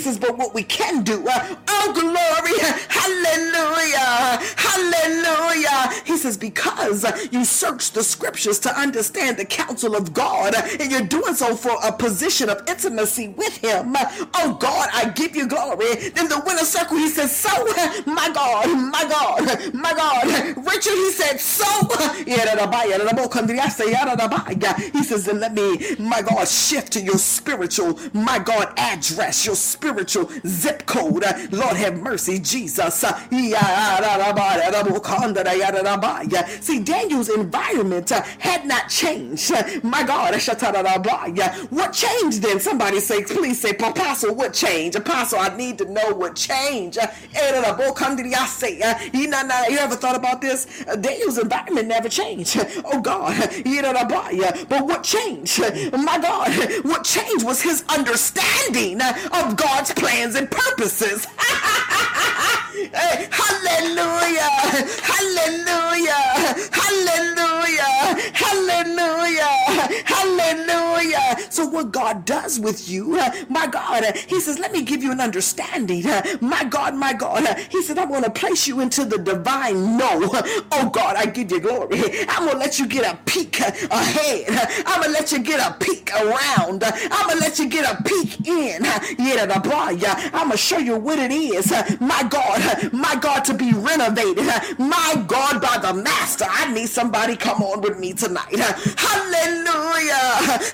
says, 0.00 0.18
but 0.18 0.36
what 0.36 0.54
we 0.54 0.62
can 0.62 1.02
do, 1.02 1.24
oh 1.28 1.92
glory, 1.92 2.58
hallelujah, 2.88 4.40
hallelujah. 4.56 5.92
He 6.04 6.16
says, 6.16 6.36
because 6.36 7.04
you 7.32 7.44
search 7.44 7.92
the 7.92 8.02
scriptures 8.02 8.58
to 8.60 8.70
understand 8.78 9.36
the 9.36 9.44
counsel 9.76 9.94
of 9.94 10.14
God, 10.14 10.54
and 10.80 10.90
you're 10.90 11.02
doing 11.02 11.34
so 11.34 11.54
for 11.54 11.76
a 11.84 11.92
position 11.92 12.48
of 12.48 12.66
intimacy 12.66 13.28
with 13.28 13.58
Him. 13.58 13.94
Oh 14.34 14.56
God, 14.58 14.88
I 14.94 15.10
give 15.10 15.36
you 15.36 15.46
glory. 15.46 15.94
Then 16.14 16.30
the 16.30 16.42
winner 16.46 16.64
circle, 16.64 16.96
he 16.96 17.10
says, 17.10 17.36
so, 17.36 17.50
my 18.06 18.30
God, 18.32 18.74
my 18.74 19.04
God, 19.06 19.74
my 19.74 19.92
God. 19.92 20.56
Richard, 20.56 20.94
he 20.94 21.12
said, 21.12 21.38
so. 21.38 21.66
He 22.24 22.32
says, 25.04 25.26
then 25.26 25.40
let 25.40 25.52
me, 25.52 25.94
my 25.98 26.22
God, 26.22 26.48
shift 26.48 26.94
to 26.94 27.02
your 27.02 27.18
spiritual, 27.18 28.00
my 28.14 28.38
God, 28.38 28.72
address, 28.78 29.44
your 29.44 29.56
spiritual 29.56 30.30
zip 30.46 30.86
code. 30.86 31.22
Lord 31.52 31.76
have 31.76 32.00
mercy, 32.00 32.38
Jesus. 32.38 33.04
See, 36.60 36.80
Daniel's 36.82 37.28
environment 37.28 38.08
had 38.38 38.64
not 38.64 38.88
changed. 38.88 39.52
My 39.82 40.02
God, 40.02 40.34
what 41.70 41.92
changed 41.92 42.42
then? 42.42 42.60
Somebody 42.60 43.00
say, 43.00 43.24
please 43.24 43.60
say, 43.60 43.70
Apostle, 43.70 44.34
what 44.34 44.52
changed? 44.52 44.96
Apostle, 44.96 45.38
I 45.38 45.56
need 45.56 45.78
to 45.78 45.84
know 45.84 46.12
what 46.14 46.36
changed. 46.36 46.98
You 46.98 47.08
ever 49.78 49.96
thought 49.96 50.16
about 50.16 50.40
this? 50.40 50.66
Daniel's 51.00 51.38
environment 51.38 51.88
never 51.88 52.08
changed. 52.08 52.56
Oh 52.88 53.00
God, 53.00 53.34
but 54.68 54.86
what 54.86 55.02
changed? 55.02 55.60
My 55.92 56.18
God, 56.18 56.50
what 56.84 57.04
changed 57.04 57.44
was 57.44 57.60
his 57.60 57.84
understanding 57.88 59.00
of 59.00 59.56
God's 59.56 59.92
plans 59.92 60.34
and 60.34 60.50
purposes. 60.50 61.26
Hey, 62.76 63.28
hallelujah! 63.30 64.50
Hallelujah! 65.02 66.22
Hallelujah! 66.72 68.32
Hallelujah! 68.32 69.55
So 71.50 71.66
what 71.66 71.92
God 71.92 72.24
does 72.24 72.58
with 72.60 72.88
you, 72.88 73.18
uh, 73.18 73.30
my 73.48 73.66
God, 73.66 74.04
uh, 74.04 74.12
He 74.28 74.40
says, 74.40 74.58
let 74.58 74.72
me 74.72 74.82
give 74.82 75.02
you 75.02 75.12
an 75.12 75.20
understanding. 75.20 76.06
Uh, 76.06 76.22
my 76.40 76.64
God, 76.64 76.94
my 76.94 77.12
God, 77.12 77.44
He 77.70 77.82
said, 77.82 77.98
I'm 77.98 78.08
going 78.08 78.24
to 78.24 78.30
place 78.30 78.66
you 78.66 78.80
into 78.80 79.04
the 79.04 79.18
divine 79.18 79.96
no. 79.96 80.30
Oh 80.72 80.90
God, 80.92 81.16
I 81.16 81.26
give 81.26 81.50
you 81.50 81.60
glory. 81.60 82.00
I'm 82.28 82.44
going 82.44 82.52
to 82.52 82.58
let 82.58 82.78
you 82.78 82.86
get 82.86 83.04
a 83.12 83.16
peek 83.24 83.60
ahead. 83.60 84.84
I'm 84.86 85.00
going 85.02 85.12
to 85.14 85.18
let 85.18 85.32
you 85.32 85.38
get 85.40 85.60
a 85.60 85.76
peek 85.78 86.10
around. 86.14 86.82
I'm 86.84 87.26
going 87.26 87.38
to 87.38 87.44
let 87.44 87.58
you 87.58 87.68
get 87.68 87.90
a 87.90 88.02
peek 88.02 88.46
in. 88.46 88.84
Yeah, 89.18 89.46
the 89.46 89.60
bar. 89.60 89.86
I'm 89.86 90.48
going 90.48 90.50
to 90.50 90.56
show 90.56 90.78
you 90.78 90.96
what 90.96 91.18
it 91.18 91.30
is. 91.30 91.70
My 92.00 92.22
God, 92.28 92.92
my 92.92 93.16
God, 93.16 93.44
to 93.44 93.54
be 93.54 93.72
renovated. 93.72 94.46
My 94.78 95.24
God, 95.26 95.60
by 95.60 95.78
the 95.78 95.94
Master. 95.94 96.46
I 96.48 96.72
need 96.72 96.88
somebody 96.88 97.36
come 97.36 97.62
on 97.62 97.80
with 97.80 97.98
me 97.98 98.12
tonight. 98.12 98.54
Hallelujah. 98.56 100.14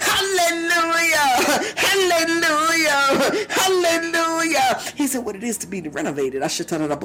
Hallelujah. 0.01 0.42
Hallelujah. 0.43 1.29
Hallelujah. 1.77 3.47
Hallelujah! 3.49 4.81
He 4.97 5.07
said 5.07 5.25
what 5.25 5.37
it 5.37 5.45
is 5.45 5.57
to 5.59 5.67
be 5.67 5.81
renovated. 5.83 6.43
The 6.43 6.49
Torah. 6.49 6.97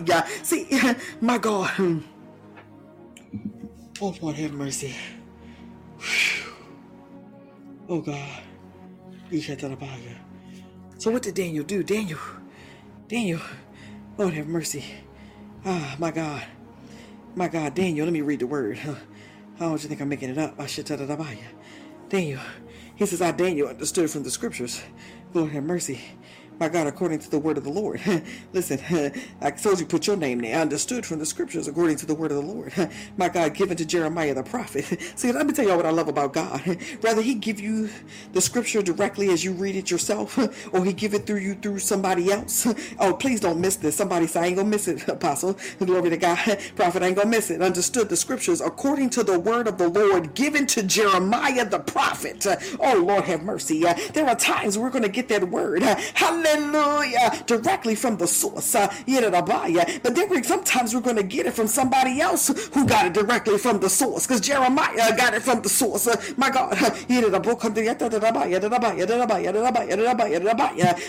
the 0.04 0.28
See, 0.44 0.68
my 1.22 1.38
God. 1.38 2.04
Oh, 4.00 4.16
Lord, 4.22 4.36
have 4.36 4.54
mercy. 4.54 4.96
Oh, 7.90 8.02
God. 8.02 8.47
So, 10.98 11.12
what 11.12 11.24
did 11.24 11.36
Daniel 11.36 11.64
do? 11.64 11.84
Daniel, 11.84 12.20
Daniel, 13.08 13.42
Lord, 14.18 14.34
have 14.34 14.48
mercy. 14.48 14.84
Ah, 15.66 15.96
my 16.00 16.12
God. 16.12 16.44
My 17.36 17.48
God, 17.48 17.76
Daniel, 17.76 18.06
let 18.06 18.14
me 18.14 18.22
read 18.22 18.40
the 18.40 18.48
word. 18.48 18.78
How 18.78 18.96
don't 19.60 19.84
you 19.84 19.90
think 19.90 20.02
I'm 20.02 20.10
making 20.10 20.30
it 20.30 20.38
up? 20.38 20.56
Daniel, 22.10 22.42
he 22.96 23.06
says, 23.06 23.22
I, 23.22 23.32
Daniel, 23.32 23.68
understood 23.68 24.10
from 24.10 24.24
the 24.24 24.32
scriptures. 24.32 24.82
Lord, 25.34 25.52
have 25.52 25.64
mercy 25.64 26.00
my 26.60 26.70
God, 26.70 26.88
according 26.88 27.20
to 27.20 27.30
the 27.30 27.38
word 27.38 27.58
of 27.58 27.64
the 27.64 27.70
Lord. 27.70 28.02
Listen, 28.54 28.80
I 29.42 29.52
told 29.52 29.80
you 29.80 29.86
put 29.86 30.08
your 30.08 30.18
name 30.18 30.40
there. 30.40 30.58
I 30.58 30.62
understood 30.62 31.06
from 31.06 31.20
the 31.20 31.26
scriptures 31.26 31.68
according 31.68 31.98
to 31.98 32.06
the 32.06 32.16
word 32.16 32.32
of 32.32 32.38
the 32.38 32.52
Lord. 32.52 32.74
my 33.18 33.30
God, 33.30 33.54
given 33.54 33.78
to 33.78 33.86
Jeremiah 33.86 34.34
the 34.34 34.44
prophet. 34.44 34.86
See, 35.16 35.32
let 35.32 35.46
me 35.46 35.54
tell 35.54 35.68
y'all 35.68 35.78
what 35.78 35.86
I 35.86 35.92
love 35.92 36.08
about 36.08 36.34
God. 36.34 36.78
Rather 37.02 37.22
he 37.22 37.36
give 37.36 37.60
you 37.60 37.90
the 38.34 38.42
scripture 38.42 38.82
directly 38.82 39.30
as 39.30 39.44
you 39.44 39.54
read 39.54 39.76
it 39.76 39.92
yourself, 39.92 40.38
or 40.74 40.84
he 40.84 40.94
give 40.94 41.14
it 41.14 41.28
through 41.28 41.40
you 41.40 41.56
through 41.56 41.80
somebody 41.80 42.32
else. 42.32 42.68
Oh, 43.00 43.14
please 43.14 43.40
don't 43.40 43.60
miss 43.60 43.76
this. 43.76 43.96
Somebody 43.96 44.26
say, 44.28 44.40
I 44.42 44.46
ain't 44.48 44.58
gonna 44.58 44.70
miss 44.70 44.88
it, 44.88 45.08
apostle. 45.08 45.58
Glory 45.80 46.10
to 46.10 46.18
God. 46.18 46.38
Prophet 46.76 47.04
I 47.04 47.08
ain't 47.08 47.16
gonna 47.16 47.30
miss 47.30 47.52
it. 47.52 47.62
Understood 47.62 48.10
the 48.10 48.18
scriptures 48.18 48.62
according 48.62 49.12
to 49.12 49.24
the 49.24 49.40
word 49.40 49.68
of 49.68 49.78
the 49.78 49.90
Lord 49.90 50.34
given 50.34 50.66
to 50.68 50.82
Jeremiah 50.84 51.66
the 51.66 51.80
prophet. 51.80 52.46
Oh, 52.80 53.04
Lord 53.06 53.26
have 53.26 53.44
mercy. 53.44 53.82
There 54.14 54.28
are 54.28 54.36
times 54.36 54.78
we're 54.78 54.90
gonna 54.90 55.10
get 55.10 55.28
that 55.30 55.50
word. 55.50 55.84
Hallelujah 55.84 56.47
Hallelujah. 56.48 57.44
Directly 57.46 57.96
from 57.96 58.18
the 58.18 58.28
source. 58.28 58.76
Uh, 58.76 58.92
but 59.06 60.16
then 60.16 60.44
sometimes 60.44 60.96
we're 60.96 61.02
going 61.02 61.16
to 61.18 61.24
get 61.24 61.46
it 61.46 61.54
from 61.54 61.68
somebody 61.68 62.22
else 62.22 62.48
who 62.74 62.86
got 62.86 63.06
it 63.06 63.14
directly 63.14 63.58
from 63.58 63.80
the 63.80 63.90
source. 63.90 64.26
Because 64.26 64.42
Jeremiah 64.42 65.16
got 65.18 65.34
it 65.34 65.44
from 65.44 65.62
the 65.62 65.70
source. 65.70 66.08
Uh, 66.08 66.22
my 66.38 66.50
God. 66.50 66.78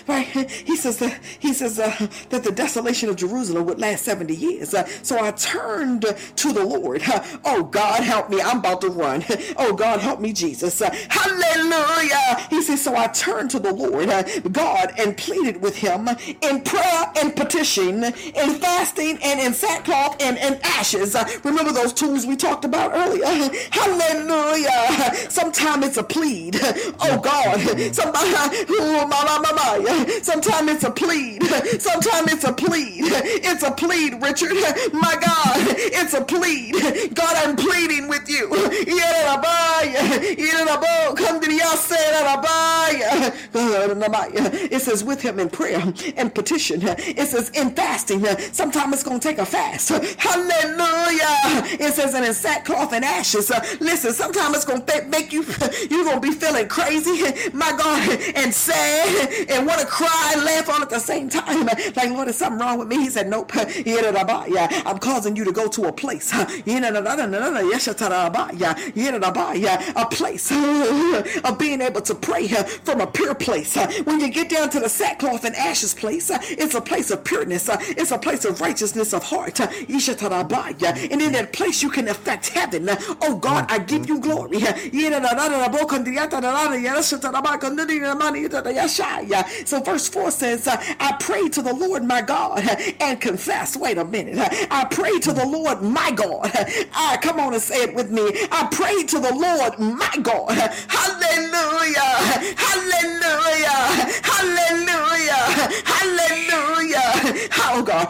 Right? 0.09 0.27
He 0.29 0.77
says 0.77 0.99
that 0.99 1.21
he 1.39 1.53
says 1.55 1.79
uh, 1.79 2.07
that 2.31 2.45
the 2.45 2.53
desolation 2.53 3.09
of 3.09 3.17
Jerusalem 3.17 3.67
would 3.67 3.79
last 3.79 4.05
70 4.05 4.35
years. 4.35 4.75
Uh, 4.75 4.87
so 5.03 5.23
I 5.23 5.31
turned 5.33 6.03
to 6.37 6.53
the 6.53 6.65
Lord. 6.65 7.03
Oh 7.45 7.63
God, 7.65 8.03
help 8.03 8.31
me. 8.31 8.41
I'm 8.41 8.59
about 8.59 8.81
to 8.83 8.89
run. 8.91 9.25
Oh 9.57 9.73
God, 9.75 10.01
help 10.01 10.21
me, 10.21 10.33
Jesus. 10.33 10.81
Uh, 10.81 10.91
hallelujah. 11.09 12.47
He 12.51 12.63
says, 12.63 12.83
so 12.83 12.97
I 12.97 13.07
turned 13.09 13.51
to 13.53 13.59
the 13.59 13.73
Lord, 13.73 14.09
God, 14.53 14.93
and 14.99 15.17
pleaded 15.29 15.61
with 15.61 15.77
him 15.77 16.09
in 16.41 16.63
prayer 16.63 17.13
and 17.21 17.37
petition, 17.37 18.03
in 18.03 18.55
fasting 18.55 19.19
and 19.23 19.39
in 19.39 19.53
sackcloth 19.53 20.17
and 20.23 20.39
in 20.39 20.59
ashes. 20.65 21.15
Remember 21.45 21.71
those 21.71 21.93
tools 21.93 22.25
we 22.25 22.35
talked 22.35 22.65
about 22.65 22.93
earlier? 22.95 23.27
Hallelujah. 23.71 24.71
Sometimes 25.49 25.87
it's 25.87 25.97
a 25.97 26.03
plead. 26.03 26.61
Oh 27.01 27.21
God. 27.21 27.59
Mm. 27.61 27.95
Somebody, 27.95 28.33
sometimes 30.23 30.71
it's 30.71 30.85
a 30.85 30.91
plead. 30.91 31.43
Sometimes 31.81 32.33
it's 32.33 32.45
a 32.45 32.53
plead. 32.53 33.05
It's 33.05 33.63
a 33.63 33.71
plead, 33.71 34.21
Richard. 34.21 34.53
My 34.93 35.15
God, 35.15 35.57
it's 35.79 36.13
a 36.13 36.25
plead. 36.25 36.75
God, 37.15 37.37
I'm 37.37 37.57
pleading 37.57 38.09
with 38.09 38.29
you. 38.29 38.49
It 44.71 44.83
says 44.83 45.05
with 45.05 45.23
him 45.23 45.39
in 45.39 45.49
prayer 45.49 45.83
and 46.17 46.35
petition. 46.35 46.81
It 46.83 47.29
says 47.29 47.51
in 47.51 47.71
fasting. 47.71 48.25
Sometimes 48.53 48.95
it's 48.95 49.03
going 49.03 49.21
to 49.21 49.29
take 49.29 49.39
a 49.39 49.47
fast. 49.47 49.89
Hallelujah. 49.89 51.37
It 51.81 51.95
says, 51.95 52.15
and 52.15 52.25
in 52.25 52.35
sackcloth 52.35 52.93
and 52.93 53.05
ashes. 53.05 53.51
Listen, 53.81 54.13
sometimes 54.13 54.57
it's 54.57 54.65
going 54.65 54.85
to 54.85 55.05
make 55.07 55.33
you, 55.33 55.38
you're 55.91 56.05
going 56.05 56.21
to 56.21 56.23
be 56.29 56.33
feeling 56.33 56.69
crazy, 56.69 57.23
my 57.53 57.73
God, 57.77 58.21
and 58.35 58.53
sad 58.55 59.49
and 59.49 59.67
want 59.67 59.81
to 59.81 59.87
cry 59.87 60.33
and 60.35 60.45
laugh 60.45 60.69
all 60.69 60.83
at 60.83 60.91
the 60.91 60.99
same 60.99 61.29
time. 61.29 61.67
Like, 61.67 62.11
Lord, 62.11 62.29
is 62.29 62.37
something 62.37 62.61
wrong 62.61 62.79
with 62.79 62.89
me? 62.89 62.97
He 62.97 63.11
said, 63.11 63.29
Nope. 63.29 63.53
I'm 63.55 64.99
causing 64.99 65.37
you 65.37 65.45
to 65.45 65.53
go 65.53 65.69
to 65.69 65.85
a 65.85 65.93
place. 65.93 66.33
A 69.97 70.07
place 70.11 70.51
of 71.45 71.59
being 71.59 71.81
able 71.81 72.01
to 72.03 72.15
pray 72.15 72.49
from 72.49 73.01
a 73.01 73.07
pure 73.07 73.35
place. 73.35 73.77
When 74.05 74.21
you 74.21 74.31
get 74.31 74.51
down 74.51 74.71
to 74.71 74.81
the 74.81 74.89
sackcloth 74.89 75.45
and 75.45 75.55
ashes 75.57 75.95
place, 75.95 76.31
it's 76.33 76.75
a 76.75 76.81
place 76.81 77.11
of 77.11 77.25
pureness. 77.25 77.69
It's 77.71 78.11
a 78.11 78.19
place 78.19 78.45
of 78.45 78.61
righteousness 78.61 79.13
of 79.13 79.25
heart. 79.25 79.61
And 79.61 81.23
in 81.23 81.33
that 81.33 81.53
place, 81.53 81.83
you 81.83 81.91
can 81.91 82.09
affect 82.09 82.49
heaven. 82.49 82.89
Oh 83.21 83.39
God, 83.39 83.67
I 83.69 83.79
give 83.79 84.09
you 84.09 84.21
glory. 84.21 84.59
So 89.67 89.81
verse 89.81 90.09
4 90.09 90.31
says, 90.31 90.67
uh, 90.69 90.77
I 91.01 91.17
pray 91.21 91.49
to 91.51 91.63
the 91.63 91.75
Lord 91.75 92.05
my 92.05 92.23
God 92.23 92.67
uh, 92.67 92.77
and 93.01 93.21
confess. 93.21 93.77
Wait 93.77 93.99
a 93.99 94.05
minute. 94.05 94.39
Uh, 94.39 94.49
I 94.71 94.85
pray 94.91 95.19
to 95.21 95.33
the 95.33 95.47
Lord 95.47 95.83
my 95.83 96.11
God. 96.13 96.51
Come 97.23 97.41
on 97.41 97.55
and 97.55 97.63
say 97.63 97.83
it 97.85 97.95
with 97.95 98.11
me. 98.11 98.23
I 98.53 98.69
pray 98.73 99.05
to 99.05 99.19
the 99.21 99.35
Lord 99.35 99.79
my 99.79 100.15
God. 100.23 100.51
Hallelujah. 100.89 102.01
Hallelujah. 102.57 103.81
Hallelujah. 104.25 105.43
Hallelujah. 105.87 107.49
Oh 107.71 107.83
God. 107.85 108.09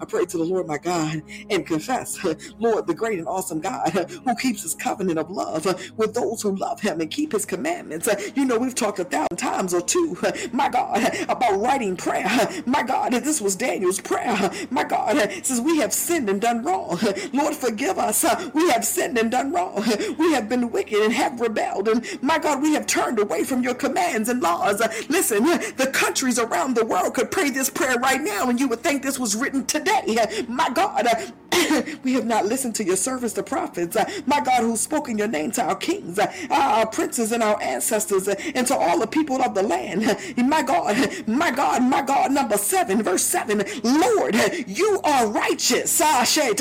I 0.00 0.04
pray 0.06 0.24
to 0.26 0.38
the 0.38 0.44
Lord 0.44 0.66
my 0.66 0.78
God 0.78 1.22
and 1.50 1.66
confess, 1.66 2.18
Lord, 2.58 2.86
the 2.86 2.94
great 2.94 3.18
and 3.18 3.28
awesome 3.28 3.60
God 3.64 4.10
who 4.24 4.34
keeps 4.36 4.62
his 4.62 4.74
covenant 4.74 5.18
of 5.18 5.30
love 5.30 5.64
with 5.96 6.14
those 6.14 6.42
who 6.42 6.54
love 6.54 6.80
him 6.80 7.00
and 7.00 7.10
keep 7.10 7.32
his 7.32 7.46
commandments. 7.46 8.08
You 8.36 8.44
know, 8.44 8.58
we've 8.58 8.74
talked 8.74 8.98
a 8.98 9.04
thousand 9.04 9.36
times 9.36 9.72
or 9.72 9.80
two, 9.80 10.16
my 10.52 10.68
God, 10.68 11.02
about 11.28 11.60
writing 11.60 11.96
prayer. 11.96 12.30
My 12.66 12.82
God, 12.82 13.12
this 13.12 13.40
was 13.40 13.56
Daniel's 13.56 14.00
prayer. 14.00 14.50
My 14.70 14.84
God, 14.84 15.16
says 15.42 15.60
we 15.60 15.78
have 15.78 15.92
sinned 15.92 16.28
and 16.28 16.40
done 16.40 16.62
wrong. 16.62 17.00
Lord, 17.32 17.54
forgive 17.54 17.98
us. 17.98 18.24
We 18.52 18.70
have 18.70 18.84
sinned 18.84 19.18
and 19.18 19.30
done 19.30 19.52
wrong. 19.52 19.82
We 20.18 20.32
have 20.34 20.48
been 20.48 20.70
wicked 20.70 20.98
and 20.98 21.12
have 21.12 21.40
rebelled. 21.40 21.88
And 21.88 22.06
my 22.22 22.38
God, 22.38 22.60
we 22.60 22.74
have 22.74 22.86
turned 22.86 23.18
away 23.18 23.44
from 23.44 23.62
your 23.62 23.74
commands 23.74 24.28
and 24.28 24.42
laws. 24.42 24.80
Listen, 25.08 25.44
the 25.44 25.90
countries 25.92 26.38
around 26.38 26.74
the 26.74 26.84
world 26.84 27.14
could 27.14 27.30
pray 27.30 27.50
this 27.50 27.70
prayer 27.70 27.96
right 27.98 28.20
now, 28.20 28.50
and 28.50 28.60
you 28.60 28.68
would 28.68 28.80
think 28.80 29.02
this 29.02 29.18
was 29.18 29.34
written 29.34 29.64
today. 29.64 30.18
My 30.48 30.68
God, 30.68 31.06
we 32.04 32.14
have 32.14 32.26
not 32.26 32.46
listened 32.46 32.74
to 32.76 32.84
your 32.84 32.96
servants, 32.96 33.34
the 33.34 33.42
prophets, 33.42 33.96
uh, 33.96 34.08
my 34.26 34.40
God, 34.40 34.62
who 34.62 34.76
spoke 34.76 35.08
in 35.08 35.18
your 35.18 35.28
name 35.28 35.50
to 35.52 35.62
our 35.62 35.76
kings, 35.76 36.18
uh, 36.18 36.32
our 36.50 36.86
princes, 36.86 37.32
and 37.32 37.42
our 37.42 37.60
ancestors, 37.62 38.28
uh, 38.28 38.34
and 38.54 38.66
to 38.66 38.76
all 38.76 38.98
the 38.98 39.06
people 39.06 39.42
of 39.42 39.54
the 39.54 39.62
land. 39.62 40.04
My 40.36 40.62
God, 40.62 40.96
my 41.28 41.50
God, 41.50 41.82
my 41.82 42.02
God. 42.02 42.32
Number 42.32 42.56
seven, 42.56 43.02
verse 43.02 43.22
seven. 43.22 43.64
Lord, 43.82 44.36
you 44.66 45.00
are 45.04 45.26
righteous. 45.28 46.00
You 46.00 46.54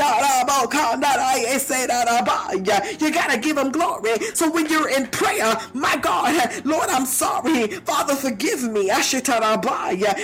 gotta 3.11 3.37
give 3.39 3.57
him 3.57 3.71
glory. 3.71 4.19
So 4.33 4.49
when 4.51 4.67
you're 4.67 4.89
in 4.89 5.07
prayer, 5.07 5.55
my 5.73 5.97
God, 5.97 6.65
Lord, 6.65 6.89
I'm 6.89 7.05
sorry. 7.05 7.67
Father, 7.67 8.15
forgive 8.15 8.63
me. 8.63 8.89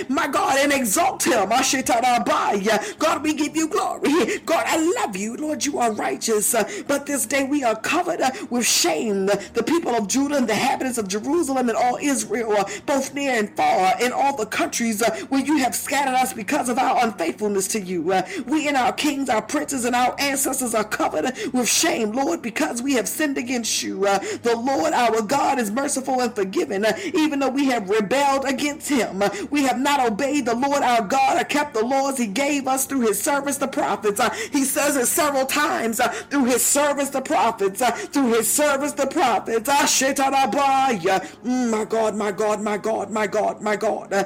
My 0.10 0.28
God, 0.32 0.58
and 0.60 0.74
exalt 0.74 1.26
him. 1.26 1.50
God, 1.50 3.24
we 3.24 3.34
give 3.34 3.56
you 3.56 3.68
glory. 3.68 4.40
God, 4.46 4.59
I 4.66 4.78
love 5.02 5.16
you. 5.16 5.36
Lord, 5.36 5.66
you 5.66 5.80
are 5.80 5.92
righteous. 5.92 6.54
Uh, 6.54 6.70
but 6.88 7.06
this 7.06 7.26
day 7.26 7.44
we 7.44 7.64
are 7.64 7.76
covered 7.76 8.22
uh, 8.22 8.32
with 8.50 8.66
shame. 8.66 9.26
The 9.28 9.64
people 9.66 9.96
of 9.96 10.08
Judah 10.08 10.36
and 10.36 10.48
the 10.48 10.54
inhabitants 10.54 10.98
of 10.98 11.08
Jerusalem 11.08 11.70
and 11.70 11.78
all 11.78 11.98
Israel, 12.02 12.54
uh, 12.54 12.70
both 12.86 13.14
near 13.14 13.34
and 13.34 13.56
far, 13.56 13.94
in 14.02 14.12
all 14.12 14.36
the 14.36 14.46
countries 14.46 15.04
where 15.30 15.44
you 15.44 15.58
have 15.58 15.76
scattered 15.76 16.16
us 16.16 16.34
because 16.34 16.70
of 16.70 16.78
our 16.78 17.04
unfaithfulness 17.06 17.68
to 17.70 17.82
you. 17.82 18.02
We 18.46 18.68
and 18.68 18.78
our 18.78 18.94
kings, 18.94 19.30
our 19.30 19.42
princes, 19.42 19.86
and 19.86 19.96
our 19.96 20.16
ancestors 20.20 20.74
are 20.74 20.84
covered 20.84 21.26
with 21.54 21.68
shame, 21.70 22.12
Lord, 22.12 22.42
because 22.42 22.82
we 22.82 22.94
have 22.94 23.08
sinned 23.08 23.38
against 23.38 23.84
you. 23.84 24.02
The 24.02 24.56
Lord 24.56 24.94
our 24.94 25.22
God 25.22 25.60
is 25.60 25.72
merciful 25.72 26.22
and 26.22 26.34
forgiving, 26.34 26.86
even 27.14 27.40
though 27.40 27.50
we 27.50 27.66
have 27.68 27.90
rebelled 27.90 28.46
against 28.46 28.90
him. 28.90 29.24
We 29.50 29.64
have 29.64 29.80
not 29.80 30.06
obeyed 30.06 30.46
the 30.46 30.56
Lord 30.56 30.84
our 30.84 31.02
God 31.02 31.42
or 31.42 31.46
kept 31.46 31.74
the 31.74 31.86
laws 31.86 32.18
he 32.18 32.28
gave 32.28 32.68
us 32.68 32.86
through 32.86 33.02
his 33.02 33.22
servants, 33.22 33.58
the 33.58 33.68
prophets. 33.68 34.20
He 34.52 34.64
says 34.64 34.96
it 34.96 35.06
several 35.08 35.46
times 35.46 36.00
uh, 36.00 36.08
through 36.08 36.46
his 36.46 36.64
service, 36.64 37.10
the 37.10 37.22
prophets, 37.22 37.82
uh, 37.82 37.92
through 37.92 38.34
his 38.34 38.52
service, 38.52 38.94
the 38.94 39.08
prophets. 39.08 39.70
Uh, 39.70 39.86
mm, 39.86 41.70
my 41.70 41.86
God, 41.86 42.16
my 42.16 42.32
God, 42.32 42.62
my 42.62 42.78
God, 42.78 43.12
my 43.12 43.28
God, 43.28 43.62
my 43.62 43.76
God. 43.76 44.14
Uh, 44.14 44.24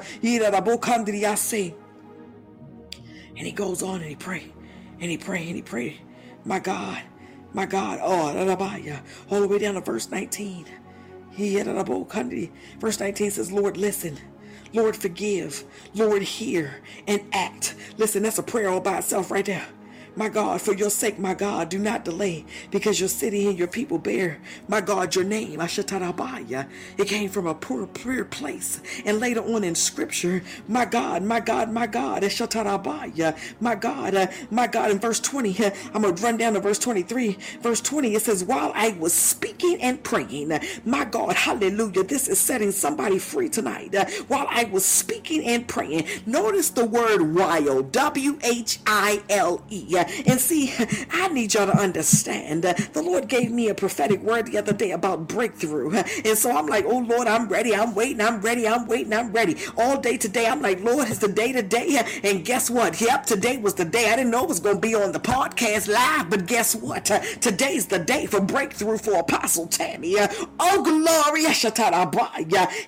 and 3.36 3.48
he 3.48 3.52
goes 3.52 3.82
on 3.82 3.96
and 3.96 4.10
he 4.10 4.16
pray, 4.16 4.52
and 5.00 5.10
he 5.10 5.18
pray, 5.18 5.48
and 5.48 5.56
he 5.56 5.62
pray. 5.62 6.00
My 6.46 6.60
God, 6.60 7.02
my 7.54 7.66
God. 7.66 8.00
Oh, 8.02 8.28
all 9.30 9.42
the 9.42 9.48
way 9.48 9.60
down 9.60 9.76
to 9.76 9.82
verse 9.82 10.10
19. 10.10 10.66
He 11.32 11.56
had 11.56 11.68
a 11.68 12.06
country. 12.06 12.52
Verse 12.80 13.00
19 13.00 13.32
says, 13.32 13.52
Lord, 13.52 13.78
listen. 13.78 14.18
Lord, 14.74 14.96
forgive. 14.96 15.64
Lord, 15.94 16.22
hear 16.22 16.82
and 17.08 17.22
act. 17.32 17.76
Listen, 17.98 18.24
that's 18.24 18.40
a 18.40 18.44
prayer 18.44 18.70
all 18.70 18.82
by 18.82 19.00
itself 19.00 19.32
right 19.32 19.46
there. 19.46 19.66
My 20.16 20.30
God, 20.30 20.62
for 20.62 20.74
your 20.74 20.92
sake, 20.92 21.18
my 21.20 21.34
God, 21.34 21.70
do 21.70 21.80
not 21.80 22.06
delay 22.06 22.46
because 22.72 23.00
your 23.00 23.10
city 23.10 23.48
and 23.48 23.58
your 23.58 23.68
people 23.68 23.98
bear, 23.98 24.40
my 24.68 24.82
God, 24.82 25.16
your 25.16 25.24
name. 25.26 25.60
Ashatarabaya. 25.60 26.68
It 26.98 27.08
came 27.08 27.30
from 27.30 27.48
a 27.48 27.56
poor, 27.56 27.88
poor 27.88 28.24
place. 28.26 28.82
And 29.06 29.20
later 29.20 29.42
on 29.42 29.64
in 29.64 29.76
scripture, 29.76 30.44
my 30.68 30.86
God, 30.86 31.24
my 31.24 31.40
God, 31.40 31.72
my 31.72 31.88
God, 31.88 32.24
Ashatarabaya. 32.24 33.36
My 33.60 33.76
God, 33.76 34.16
uh, 34.16 34.28
my 34.52 34.68
God, 34.68 34.92
in 34.92 35.00
verse 35.00 35.20
20, 35.20 35.66
uh, 35.66 35.72
I'm 35.94 36.04
going 36.04 36.16
to 36.16 36.24
run 36.24 36.38
down 36.38 36.54
to 36.54 36.60
verse 36.60 36.80
23. 36.80 37.38
Verse 37.62 37.82
20, 37.82 38.16
it 38.16 38.22
says, 38.22 38.44
While 38.44 38.72
I 38.76 38.90
was 39.00 39.14
speaking 39.14 39.82
and 39.82 40.04
praying, 40.04 40.52
my 40.86 41.06
God, 41.06 41.36
hallelujah, 41.36 42.04
this 42.04 42.28
is 42.28 42.40
setting 42.40 42.72
somebody 42.72 43.20
free 43.20 43.50
tonight. 43.50 43.96
Uh, 43.96 44.06
while 44.28 44.48
I 44.50 44.66
was 44.66 44.86
speaking 44.86 45.44
and 45.46 45.68
praying, 45.68 46.08
notice 46.28 46.70
the 46.70 46.86
word 46.86 47.34
while, 47.36 47.82
W 47.82 48.40
H 48.44 48.80
I 48.86 49.24
L 49.30 49.64
E. 49.70 50.03
Uh, 50.04 50.24
and 50.26 50.40
see, 50.40 50.74
I 51.12 51.28
need 51.30 51.54
y'all 51.54 51.68
to 51.68 51.78
understand. 51.78 52.66
Uh, 52.66 52.74
the 52.94 53.02
Lord 53.02 53.28
gave 53.28 53.52
me 53.52 53.70
a 53.70 53.76
prophetic 53.76 54.22
word 54.22 54.48
the 54.48 54.58
other 54.58 54.74
day 54.74 54.92
about 54.92 55.28
breakthrough. 55.28 56.04
And 56.26 56.38
so 56.38 56.56
I'm 56.56 56.68
like, 56.68 56.86
oh 56.86 57.00
Lord, 57.00 57.28
I'm 57.28 57.48
ready. 57.50 57.76
I'm 57.76 57.94
waiting. 57.96 58.22
I'm 58.22 58.40
ready. 58.42 58.68
I'm 58.68 58.88
waiting. 58.88 59.14
I'm 59.14 59.32
ready. 59.32 59.58
All 59.78 60.00
day 60.00 60.18
today, 60.18 60.48
I'm 60.48 60.62
like, 60.62 60.82
Lord, 60.82 61.08
it's 61.10 61.20
the 61.20 61.28
day 61.28 61.52
today. 61.52 62.02
And 62.24 62.46
guess 62.46 62.70
what? 62.70 63.00
Yep, 63.02 63.26
today 63.26 63.58
was 63.58 63.74
the 63.74 63.86
day. 63.86 64.12
I 64.12 64.16
didn't 64.16 64.32
know 64.32 64.44
it 64.44 64.50
was 64.50 64.60
going 64.60 64.76
to 64.76 64.82
be 64.82 64.96
on 64.96 65.12
the 65.12 65.20
podcast 65.20 65.88
live, 65.92 66.30
but 66.30 66.46
guess 66.46 66.76
what? 66.76 67.06
Today's 67.42 67.88
the 67.88 68.00
day 68.00 68.26
for 68.26 68.40
breakthrough 68.40 68.98
for 68.98 69.16
Apostle 69.20 69.68
Tammy. 69.68 70.18
Uh, 70.20 70.28
oh, 70.60 70.84
glory. 70.84 71.44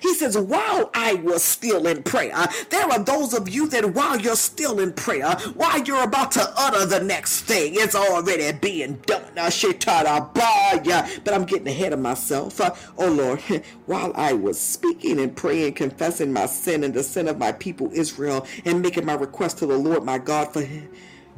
He 0.00 0.14
says, 0.14 0.38
while 0.38 0.90
I 0.94 1.14
was 1.14 1.42
still 1.42 1.86
in 1.86 2.02
prayer, 2.02 2.46
there 2.70 2.86
are 2.90 2.98
those 3.02 3.34
of 3.34 3.48
you 3.48 3.68
that 3.68 3.94
while 3.94 4.18
you're 4.18 4.36
still 4.36 4.80
in 4.80 4.92
prayer, 4.92 5.32
while 5.54 5.82
you're 5.82 6.02
about 6.02 6.32
to 6.32 6.52
utter 6.56 6.86
the 6.86 7.00
next 7.06 7.42
thing. 7.42 7.74
It's 7.76 7.94
already 7.94 8.52
being 8.58 8.94
done. 9.06 9.38
I 9.38 9.48
should 9.50 9.80
try 9.80 10.02
to 10.02 10.28
borrow, 10.34 11.06
but 11.24 11.34
I'm 11.34 11.44
getting 11.44 11.68
ahead 11.68 11.92
of 11.92 12.00
myself. 12.00 12.60
Uh, 12.60 12.74
oh 12.98 13.10
Lord, 13.10 13.40
while 13.86 14.12
I 14.14 14.32
was 14.32 14.60
speaking 14.60 15.20
and 15.20 15.36
praying, 15.36 15.74
confessing 15.74 16.32
my 16.32 16.46
sin 16.46 16.84
and 16.84 16.94
the 16.94 17.02
sin 17.02 17.28
of 17.28 17.38
my 17.38 17.52
people 17.52 17.90
Israel, 17.92 18.46
and 18.64 18.82
making 18.82 19.04
my 19.04 19.14
request 19.14 19.58
to 19.58 19.66
the 19.66 19.76
Lord 19.76 20.04
my 20.04 20.18
God 20.18 20.52
for 20.52 20.62
him, 20.62 20.90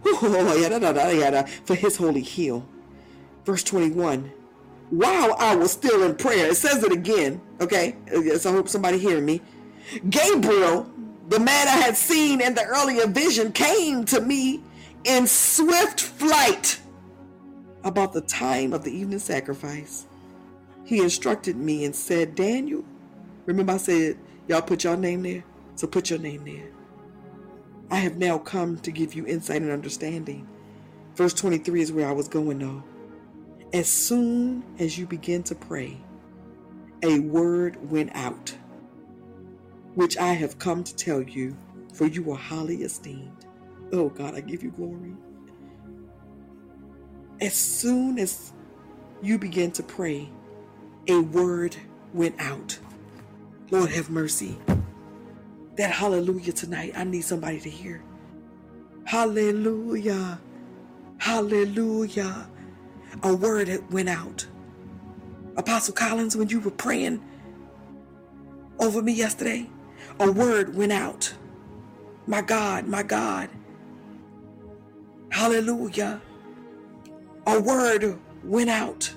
for 1.65 1.75
his 1.75 1.97
holy 1.97 2.23
heel. 2.23 2.67
Verse 3.45 3.63
21. 3.65 4.33
While 4.91 5.37
I 5.39 5.55
was 5.55 5.71
still 5.71 6.03
in 6.03 6.17
prayer, 6.17 6.47
it 6.47 6.57
says 6.57 6.83
it 6.83 6.93
again, 6.93 7.41
okay? 7.61 7.95
So 8.39 8.51
I 8.51 8.53
hope 8.55 8.69
somebody 8.69 8.99
hearing 8.99 9.27
me. 9.27 9.43
Gabriel, 10.09 10.91
the 11.29 11.39
man 11.39 11.69
I 11.69 11.73
had 11.73 11.97
seen 11.97 12.41
in 12.41 12.55
the 12.55 12.65
earlier 12.65 13.07
vision, 13.07 13.53
came 13.53 14.05
to 14.07 14.21
me 14.21 14.63
in 15.09 15.27
swift 15.27 16.03
flight 16.03 16.79
about 17.83 18.13
the 18.13 18.21
time 18.21 18.75
of 18.75 18.85
the 18.85 18.93
evening 18.93 19.19
sacrifice. 19.19 20.07
He 20.85 21.01
instructed 21.01 21.57
me 21.57 21.87
and 21.87 21.97
said, 21.97 22.35
Daniel, 22.35 22.85
remember 23.47 23.73
I 23.73 23.79
said, 23.79 24.19
y'all 24.47 24.61
put 24.61 24.85
your 24.85 24.99
name 24.99 25.23
there? 25.23 25.45
So 25.77 25.87
put 25.87 26.11
your 26.11 26.19
name 26.19 26.45
there. 26.45 26.69
I 27.91 27.97
have 27.97 28.19
now 28.19 28.37
come 28.37 28.77
to 28.81 28.93
give 28.93 29.15
you 29.15 29.27
insight 29.27 29.63
and 29.63 29.71
understanding. 29.71 30.47
Verse 31.15 31.33
23 31.33 31.81
is 31.81 31.91
where 31.91 32.07
I 32.07 32.13
was 32.13 32.29
going 32.29 32.59
though. 32.59 32.85
As 33.73 33.89
soon 33.89 34.63
as 34.79 34.99
you 34.99 35.07
begin 35.07 35.43
to 35.45 35.55
pray, 35.55 35.97
a 37.03 37.21
word 37.21 37.91
went 37.91 38.11
out, 38.15 38.55
which 39.95 40.19
I 40.19 40.35
have 40.35 40.59
come 40.59 40.85
to 40.85 40.95
tell 40.95 41.23
you, 41.23 41.57
for 41.95 42.07
you 42.07 42.31
are 42.31 42.37
highly 42.37 42.83
esteemed. 42.83 43.38
Oh 43.93 44.09
God, 44.11 44.35
I 44.35 44.41
give 44.41 44.63
you 44.63 44.71
glory. 44.71 45.15
As 47.41 47.55
soon 47.55 48.19
as 48.19 48.53
you 49.23 49.39
began 49.39 49.71
to 49.73 49.83
pray, 49.83 50.29
a 51.09 51.21
word 51.21 51.77
went 52.13 52.35
out. 52.41 52.79
Lord 53.71 53.91
have 53.91 54.11
mercy. 54.11 54.59
That 55.77 55.91
hallelujah 55.91 56.53
tonight, 56.53 56.93
I 56.97 57.05
need 57.05 57.23
somebody 57.23 57.61
to 57.61 57.71
hear. 57.71 58.03
Hallelujah. 59.05 60.41
Hallelujah. 61.19 62.49
A 63.23 63.35
word 63.35 63.85
went 63.91 64.09
out. 64.09 64.47
Apostle 65.57 65.95
Collins, 65.95 66.37
when 66.37 66.49
you 66.49 66.61
were 66.61 66.71
praying 66.71 67.23
over 68.79 69.03
me 69.03 69.13
yesterday, 69.13 69.69
a 70.21 70.31
word 70.31 70.75
went 70.75 70.93
out. 70.93 71.35
My 72.27 72.43
God, 72.43 72.87
my 72.87 73.03
God. 73.03 73.49
Hallelujah. 75.31 76.21
A 77.47 77.61
word 77.61 78.19
went 78.45 78.71
out. 78.71 79.13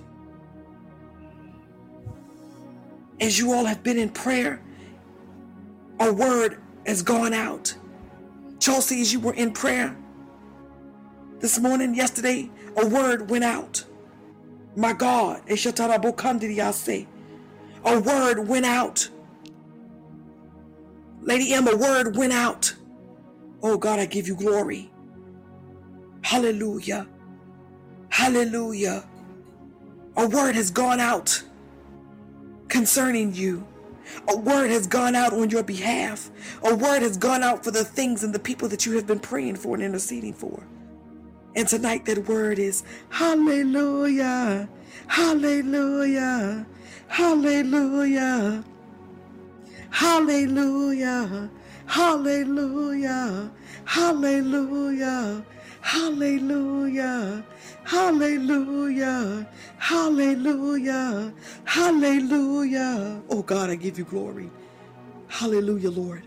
As 3.19 3.37
you 3.37 3.53
all 3.53 3.65
have 3.65 3.83
been 3.83 3.99
in 3.99 4.09
prayer, 4.09 4.61
a 5.99 6.11
word 6.11 6.59
has 6.85 7.03
gone 7.03 7.33
out. 7.33 7.75
Chelsea, 8.59 9.01
as 9.01 9.13
you 9.13 9.19
were 9.19 9.33
in 9.33 9.51
prayer 9.53 9.95
this 11.39 11.59
morning, 11.59 11.95
yesterday, 11.95 12.49
a 12.77 12.87
word 12.87 13.29
went 13.29 13.43
out. 13.43 13.83
My 14.75 14.93
God, 14.93 15.41
a 15.49 15.55
word 17.99 18.47
went 18.47 18.65
out. 18.65 19.09
Lady 21.21 21.53
M, 21.53 21.67
a 21.67 21.75
word 21.75 22.15
went 22.15 22.33
out. 22.33 22.75
Oh 23.63 23.77
God, 23.77 23.99
I 23.99 24.05
give 24.05 24.27
you 24.27 24.35
glory. 24.35 24.90
Hallelujah. 26.21 27.07
Hallelujah. 28.09 29.05
A 30.17 30.27
word 30.27 30.55
has 30.55 30.71
gone 30.71 30.99
out 30.99 31.43
concerning 32.69 33.33
you. 33.33 33.67
A 34.27 34.37
word 34.37 34.71
has 34.71 34.87
gone 34.87 35.15
out 35.15 35.33
on 35.33 35.49
your 35.49 35.63
behalf. 35.63 36.29
A 36.63 36.75
word 36.75 37.01
has 37.01 37.17
gone 37.17 37.43
out 37.43 37.63
for 37.63 37.71
the 37.71 37.85
things 37.85 38.23
and 38.23 38.33
the 38.33 38.39
people 38.39 38.67
that 38.69 38.85
you 38.85 38.93
have 38.95 39.07
been 39.07 39.19
praying 39.19 39.55
for 39.55 39.75
and 39.75 39.83
interceding 39.83 40.33
for. 40.33 40.63
And 41.55 41.67
tonight, 41.67 42.05
that 42.05 42.27
word 42.27 42.59
is 42.59 42.83
Hallelujah. 43.09 44.69
Hallelujah. 45.07 46.65
Hallelujah. 47.07 48.63
Hallelujah. 49.89 51.49
Hallelujah. 51.87 53.51
Hallelujah. 53.85 55.45
Hallelujah. 55.81 57.43
Hallelujah. 57.83 59.47
Hallelujah. 59.77 61.33
Hallelujah. 61.65 63.21
Oh 63.29 63.43
God, 63.43 63.69
I 63.69 63.75
give 63.75 63.97
you 63.97 64.05
glory. 64.05 64.49
Hallelujah, 65.27 65.91
Lord. 65.91 66.23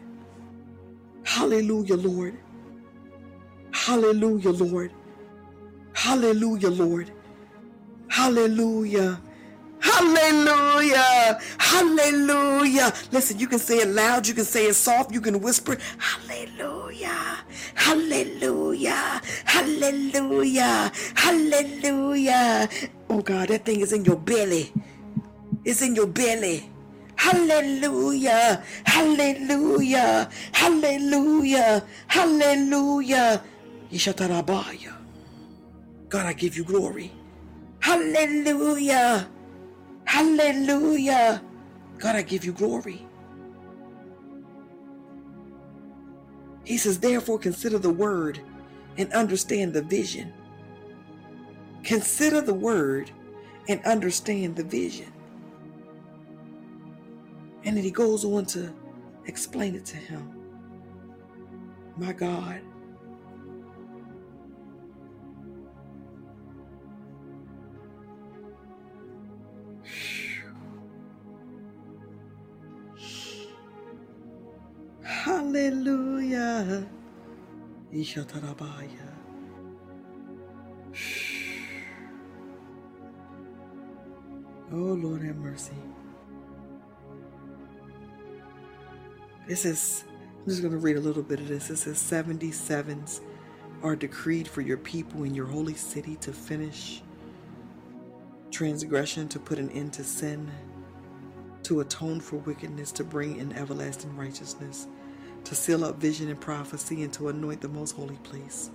Hallelujah, 1.24 1.96
Lord. 1.96 2.38
Hallelujah, 3.72 4.50
Lord. 4.50 4.92
Hallelujah, 5.94 6.70
Lord. 6.70 7.12
Hallelujah. 8.08 9.20
Hallelujah. 9.80 11.38
Hallelujah. 11.58 12.92
Listen, 13.12 13.38
you 13.38 13.46
can 13.46 13.58
say 13.58 13.78
it 13.78 13.88
loud, 13.88 14.26
you 14.26 14.34
can 14.34 14.44
say 14.44 14.66
it 14.66 14.74
soft, 14.74 15.12
you 15.12 15.20
can 15.20 15.40
whisper. 15.40 15.78
Hallelujah. 15.98 17.38
Hallelujah. 17.74 19.20
Hallelujah. 19.44 20.92
Hallelujah. 21.14 22.68
Oh 23.10 23.20
God, 23.22 23.48
that 23.48 23.64
thing 23.64 23.80
is 23.80 23.92
in 23.92 24.04
your 24.04 24.16
belly. 24.16 24.72
It's 25.64 25.82
in 25.82 25.94
your 25.94 26.06
belly. 26.08 26.70
Hallelujah. 27.16 28.62
Hallelujah. 28.86 30.28
Hallelujah. 30.52 31.84
Hallelujah. 32.08 33.42
Yishatarabaya. 33.92 34.92
God, 36.08 36.26
I 36.26 36.32
give 36.32 36.56
you 36.56 36.64
glory. 36.64 37.12
Hallelujah. 37.80 39.28
Hallelujah. 40.04 41.42
God, 41.98 42.16
I 42.16 42.22
give 42.22 42.44
you 42.44 42.52
glory. 42.52 43.06
He 46.64 46.76
says, 46.78 46.98
therefore, 46.98 47.38
consider 47.38 47.78
the 47.78 47.90
word 47.90 48.40
and 48.96 49.12
understand 49.12 49.74
the 49.74 49.82
vision. 49.82 50.32
Consider 51.82 52.40
the 52.40 52.54
word 52.54 53.10
and 53.68 53.84
understand 53.84 54.56
the 54.56 54.64
vision. 54.64 55.12
And 57.64 57.76
then 57.76 57.84
he 57.84 57.90
goes 57.90 58.24
on 58.24 58.46
to 58.46 58.72
explain 59.26 59.74
it 59.74 59.84
to 59.86 59.96
him. 59.96 60.30
My 61.96 62.12
God. 62.12 62.60
Hallelujah. 75.02 76.86
Ishatarabaya. 77.92 79.12
Oh 84.72 84.76
Lord 84.76 85.22
have 85.22 85.36
mercy. 85.36 85.72
This 89.46 89.64
is 89.64 90.04
I'm 90.44 90.48
just 90.48 90.60
going 90.60 90.72
to 90.72 90.78
read 90.78 90.96
a 90.96 91.00
little 91.00 91.22
bit 91.22 91.40
of 91.40 91.48
this. 91.48 91.70
It 91.70 91.76
says 91.76 91.98
77s 91.98 93.20
are 93.82 93.94
decreed 93.94 94.48
for 94.48 94.60
your 94.60 94.76
people 94.78 95.24
in 95.24 95.34
your 95.34 95.46
holy 95.46 95.74
city 95.74 96.16
to 96.16 96.32
finish 96.32 97.03
transgression, 98.54 99.28
to 99.28 99.40
put 99.40 99.58
an 99.58 99.70
end 99.70 99.92
to 99.92 100.04
sin, 100.04 100.50
to 101.64 101.80
atone 101.80 102.20
for 102.20 102.36
wickedness, 102.36 102.92
to 102.92 103.04
bring 103.04 103.36
in 103.38 103.52
everlasting 103.54 104.16
righteousness, 104.16 104.86
to 105.42 105.54
seal 105.54 105.84
up 105.84 105.96
vision 105.96 106.28
and 106.28 106.40
prophecy, 106.40 107.02
and 107.02 107.12
to 107.12 107.28
anoint 107.28 107.60
the 107.60 107.68
most 107.68 107.96
holy 107.96 108.16
place. 108.18 108.70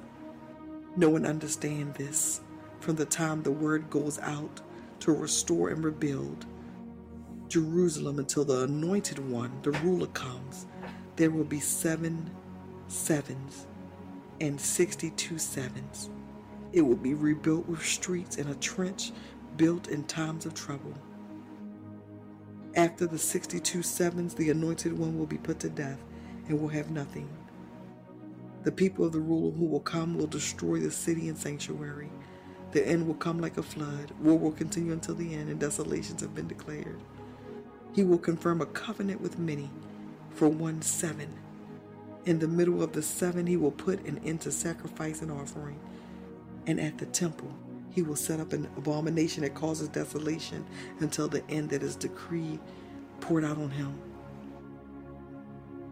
No 0.97 1.09
one 1.09 1.25
understand 1.25 1.95
this 1.95 2.41
from 2.81 2.97
the 2.97 3.05
time 3.05 3.41
the 3.41 3.51
word 3.51 3.89
goes 3.89 4.19
out 4.19 4.61
to 4.99 5.13
restore 5.13 5.69
and 5.69 5.83
rebuild 5.83 6.45
Jerusalem 7.47 8.19
until 8.19 8.43
the 8.45 8.63
anointed 8.63 9.17
one, 9.31 9.51
the 9.63 9.71
ruler, 9.71 10.07
comes. 10.07 10.67
There 11.15 11.31
will 11.31 11.45
be 11.45 11.59
seven 11.59 12.29
sevens 12.87 13.65
and 14.41 14.59
62 14.59 15.37
sevens. 15.39 16.09
It 16.71 16.81
will 16.81 16.95
be 16.95 17.13
rebuilt 17.13 17.67
with 17.67 17.83
streets 17.83 18.37
and 18.37 18.49
a 18.49 18.55
trench 18.55 19.11
built 19.57 19.87
in 19.87 20.03
times 20.03 20.45
of 20.45 20.53
trouble. 20.53 20.93
After 22.75 23.07
the 23.07 23.17
62 23.17 23.81
sevens, 23.83 24.35
the 24.35 24.49
anointed 24.51 24.97
one 24.97 25.17
will 25.17 25.25
be 25.25 25.37
put 25.37 25.59
to 25.61 25.69
death 25.69 25.99
and 26.47 26.61
will 26.61 26.69
have 26.69 26.91
nothing. 26.91 27.29
The 28.63 28.71
people 28.71 29.05
of 29.05 29.13
the 29.13 29.19
ruler 29.19 29.51
who 29.51 29.65
will 29.65 29.79
come 29.79 30.17
will 30.17 30.27
destroy 30.27 30.79
the 30.79 30.91
city 30.91 31.29
and 31.29 31.37
sanctuary. 31.37 32.09
The 32.71 32.87
end 32.87 33.07
will 33.07 33.15
come 33.15 33.39
like 33.39 33.57
a 33.57 33.63
flood. 33.63 34.11
War 34.21 34.37
will 34.37 34.51
continue 34.51 34.93
until 34.93 35.15
the 35.15 35.33
end, 35.33 35.49
and 35.49 35.59
desolations 35.59 36.21
have 36.21 36.35
been 36.35 36.47
declared. 36.47 36.99
He 37.93 38.03
will 38.03 38.17
confirm 38.19 38.61
a 38.61 38.67
covenant 38.67 39.21
with 39.21 39.39
many 39.39 39.69
for 40.31 40.47
one 40.47 40.81
seven. 40.81 41.33
In 42.25 42.39
the 42.39 42.47
middle 42.47 42.83
of 42.83 42.93
the 42.93 43.01
seven, 43.01 43.47
he 43.47 43.57
will 43.57 43.71
put 43.71 44.05
an 44.05 44.19
end 44.25 44.41
to 44.41 44.51
sacrifice 44.51 45.21
and 45.21 45.31
offering. 45.31 45.79
And 46.67 46.79
at 46.79 46.97
the 46.99 47.07
temple, 47.07 47.51
he 47.91 48.01
will 48.01 48.15
set 48.15 48.39
up 48.39 48.53
an 48.53 48.67
abomination 48.77 49.43
that 49.43 49.55
causes 49.55 49.89
desolation 49.89 50.65
until 50.99 51.27
the 51.27 51.43
end 51.49 51.69
that 51.71 51.83
is 51.83 51.95
decreed 51.95 52.59
poured 53.19 53.43
out 53.43 53.57
on 53.57 53.69
him. 53.69 53.99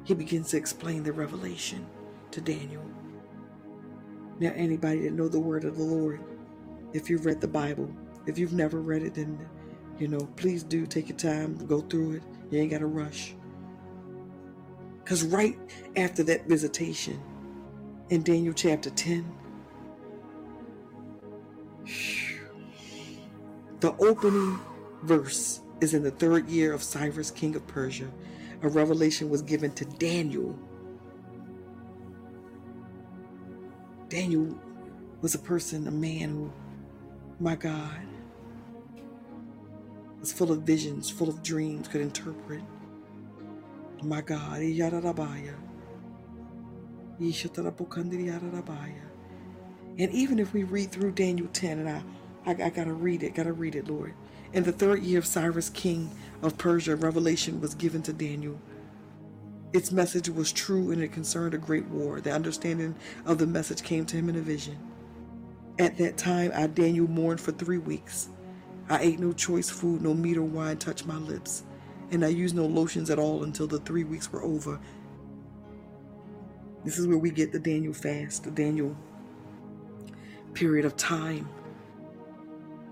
He 0.03 0.13
begins 0.13 0.49
to 0.49 0.57
explain 0.57 1.03
the 1.03 1.11
revelation 1.11 1.85
to 2.31 2.41
Daniel. 2.41 2.83
Now, 4.39 4.51
anybody 4.55 5.01
that 5.01 5.13
know 5.13 5.27
the 5.27 5.39
word 5.39 5.65
of 5.65 5.77
the 5.77 5.83
Lord, 5.83 6.21
if 6.93 7.09
you've 7.09 7.25
read 7.25 7.41
the 7.41 7.47
Bible, 7.47 7.91
if 8.25 8.37
you've 8.37 8.53
never 8.53 8.79
read 8.79 9.01
it, 9.01 9.15
then 9.15 9.39
you 9.99 10.07
know, 10.07 10.29
please 10.35 10.63
do 10.63 10.85
take 10.85 11.09
your 11.09 11.17
time, 11.17 11.57
go 11.65 11.81
through 11.81 12.13
it. 12.13 12.23
You 12.51 12.59
ain't 12.59 12.71
got 12.71 12.79
to 12.79 12.85
rush. 12.85 13.33
Because 15.03 15.23
right 15.23 15.57
after 15.95 16.23
that 16.23 16.47
visitation 16.47 17.19
in 18.09 18.21
Daniel 18.21 18.53
chapter 18.53 18.89
10, 18.91 19.25
the 23.79 23.95
opening 23.99 24.59
verse 25.03 25.61
is 25.81 25.93
in 25.93 26.03
the 26.03 26.11
third 26.11 26.49
year 26.49 26.73
of 26.73 26.83
Cyrus, 26.83 27.31
king 27.31 27.55
of 27.55 27.65
Persia. 27.67 28.09
A 28.63 28.69
revelation 28.69 29.29
was 29.29 29.41
given 29.41 29.71
to 29.73 29.85
Daniel 29.85 30.57
Daniel 34.09 34.57
was 35.21 35.35
a 35.35 35.39
person, 35.39 35.85
a 35.87 35.91
man 35.91 36.29
who, 36.29 36.53
my 37.39 37.55
God, 37.55 38.07
was 40.19 40.31
full 40.31 40.51
of 40.51 40.61
visions, 40.61 41.09
full 41.09 41.27
of 41.27 41.43
dreams, 41.43 41.87
could 41.89 42.01
interpret. 42.01 42.63
My 44.01 44.21
God, 44.21 44.61
Yadadabaya. 44.61 45.55
And 49.99 50.11
even 50.11 50.39
if 50.39 50.53
we 50.53 50.63
read 50.63 50.91
through 50.91 51.11
Daniel 51.11 51.47
10, 51.53 51.79
and 51.79 51.89
I, 51.89 52.03
I, 52.45 52.65
I 52.65 52.69
gotta 52.69 52.93
read 52.93 53.23
it, 53.23 53.35
gotta 53.35 53.53
read 53.53 53.75
it, 53.75 53.87
Lord. 53.87 54.13
In 54.53 54.63
the 54.63 54.71
third 54.71 55.03
year 55.03 55.19
of 55.19 55.25
Cyrus, 55.25 55.69
king 55.69 56.11
of 56.41 56.57
Persia, 56.57 56.95
revelation 56.95 57.59
was 57.59 57.75
given 57.75 58.01
to 58.03 58.13
Daniel. 58.13 58.59
Its 59.73 59.91
message 59.91 60.29
was 60.29 60.51
true 60.51 60.91
and 60.91 61.01
it 61.01 61.11
concerned 61.11 61.53
a 61.53 61.57
great 61.57 61.85
war. 61.87 62.21
The 62.21 62.31
understanding 62.31 62.95
of 63.25 63.37
the 63.37 63.47
message 63.47 63.83
came 63.83 64.05
to 64.05 64.15
him 64.15 64.29
in 64.29 64.37
a 64.37 64.41
vision. 64.41 64.77
At 65.79 65.97
that 65.97 66.17
time, 66.17 66.51
I, 66.55 66.67
Daniel, 66.67 67.07
mourned 67.07 67.41
for 67.41 67.51
three 67.51 67.77
weeks. 67.77 68.29
I 68.89 68.99
ate 69.01 69.19
no 69.19 69.33
choice 69.33 69.69
food, 69.69 70.01
no 70.01 70.13
meat 70.13 70.37
or 70.37 70.43
wine 70.43 70.77
touched 70.77 71.05
my 71.05 71.17
lips, 71.17 71.63
and 72.11 72.23
I 72.23 72.29
used 72.29 72.55
no 72.55 72.65
lotions 72.65 73.09
at 73.09 73.19
all 73.19 73.43
until 73.43 73.67
the 73.67 73.79
three 73.79 74.05
weeks 74.05 74.31
were 74.31 74.43
over. 74.43 74.79
This 76.85 76.97
is 76.97 77.05
where 77.05 77.17
we 77.17 77.31
get 77.31 77.51
the 77.51 77.59
Daniel 77.59 77.93
fast, 77.93 78.45
the 78.45 78.51
Daniel 78.51 78.95
period 80.53 80.85
of 80.85 80.95
time, 80.97 81.49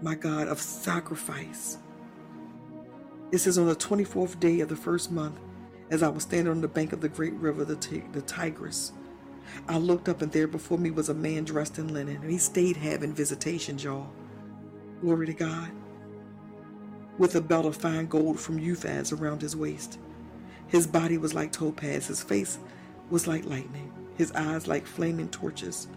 my 0.02 0.16
God, 0.16 0.48
of 0.48 0.62
sacrifice. 0.62 1.78
It 3.32 3.40
says 3.40 3.58
on 3.58 3.68
the 3.68 3.76
24th 3.76 4.40
day 4.40 4.60
of 4.60 4.70
the 4.70 4.76
first 4.76 5.12
month, 5.12 5.40
as 5.90 6.04
I 6.04 6.10
was 6.10 6.24
standing 6.24 6.52
on 6.52 6.62
the 6.62 6.68
bank 6.68 6.94
of 6.94 7.02
the 7.02 7.10
great 7.10 7.34
river, 7.34 7.66
the, 7.66 7.76
the 8.12 8.22
Tigris, 8.22 8.92
I 9.68 9.78
looked 9.78 10.10
up 10.10 10.22
and 10.22 10.32
there 10.32 10.48
before 10.48 10.78
me 10.78 10.92
was 10.92 11.10
a 11.10 11.14
man 11.14 11.44
dressed 11.46 11.78
in 11.78 11.94
linen, 11.94 12.18
and 12.22 12.32
he 12.32 12.38
stayed 12.38 12.78
having 12.78 13.14
visitations, 13.14 13.84
y'all. 13.84 14.10
Glory 15.02 15.28
to 15.28 15.34
God 15.34 15.72
with 17.18 17.36
a 17.36 17.42
belt 17.42 17.66
of 17.66 17.78
fine 17.78 18.08
gold 18.08 18.40
from 18.40 18.60
Uphaz 18.60 19.18
around 19.18 19.42
his 19.42 19.56
waist. 19.56 20.00
His 20.68 20.88
body 20.88 21.18
was 21.18 21.34
like 21.34 21.52
topaz, 21.52 22.08
his 22.08 22.24
face 22.24 22.58
was 23.10 23.28
like 23.28 23.46
lightning, 23.46 23.92
his 24.18 24.32
eyes 24.34 24.68
like 24.68 24.86
flaming 24.86 25.30
torches, 25.30 25.88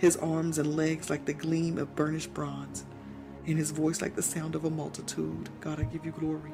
his 0.00 0.16
arms 0.16 0.56
and 0.56 0.76
legs 0.76 1.10
like 1.10 1.26
the 1.26 1.34
gleam 1.34 1.76
of 1.76 1.94
burnished 1.94 2.32
bronze, 2.32 2.86
and 3.46 3.58
his 3.58 3.70
voice 3.70 4.00
like 4.00 4.16
the 4.16 4.22
sound 4.22 4.54
of 4.54 4.64
a 4.64 4.70
multitude. 4.70 5.50
God, 5.60 5.78
I 5.78 5.82
give 5.82 6.06
you 6.06 6.12
glory. 6.12 6.52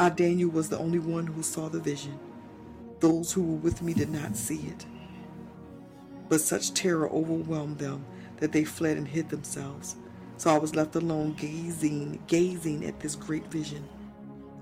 I, 0.00 0.08
Daniel, 0.08 0.50
was 0.50 0.68
the 0.68 0.78
only 0.78 0.98
one 0.98 1.28
who 1.28 1.44
saw 1.44 1.68
the 1.68 1.78
vision. 1.78 2.18
Those 2.98 3.30
who 3.30 3.42
were 3.42 3.58
with 3.58 3.82
me 3.82 3.94
did 3.94 4.10
not 4.10 4.36
see 4.36 4.66
it. 4.66 4.84
But 6.28 6.40
such 6.40 6.74
terror 6.74 7.08
overwhelmed 7.08 7.78
them 7.78 8.04
that 8.38 8.50
they 8.50 8.64
fled 8.64 8.96
and 8.96 9.06
hid 9.06 9.28
themselves. 9.28 9.94
So 10.36 10.50
I 10.50 10.58
was 10.58 10.74
left 10.74 10.96
alone, 10.96 11.34
gazing, 11.34 12.20
gazing 12.26 12.84
at 12.84 12.98
this 12.98 13.14
great 13.14 13.46
vision. 13.46 13.88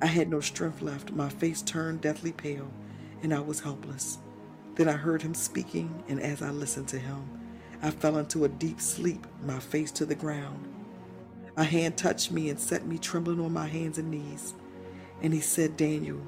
I 0.03 0.07
had 0.07 0.29
no 0.29 0.41
strength 0.41 0.83
left. 0.83 1.13
My 1.13 1.31
face 1.31 1.63
turned 1.63 2.03
deathly 2.03 2.33
pale, 2.33 2.71
and 3.23 3.33
I 3.33 3.41
was 3.41 3.61
helpless. 3.61 4.19
Then 4.75 4.91
I 4.91 4.93
heard 4.93 5.23
him 5.23 5.33
speaking, 5.33 6.05
and 6.11 6.21
as 6.21 6.43
I 6.43 6.51
listened 6.51 6.89
to 6.89 6.99
him, 6.99 7.39
I 7.83 7.91
fell 7.91 8.19
into 8.19 8.45
a 8.45 8.49
deep 8.49 8.81
sleep, 8.81 9.27
my 9.45 9.59
face 9.59 9.91
to 9.93 10.07
the 10.07 10.15
ground. 10.15 10.69
A 11.57 11.65
hand 11.65 11.97
touched 11.97 12.31
me 12.31 12.49
and 12.49 12.59
set 12.59 12.87
me 12.87 12.97
trembling 12.97 13.41
on 13.41 13.53
my 13.53 13.67
hands 13.67 13.99
and 13.99 14.11
knees. 14.11 14.55
And 15.21 15.35
he 15.35 15.41
said, 15.41 15.77
Daniel, 15.77 16.21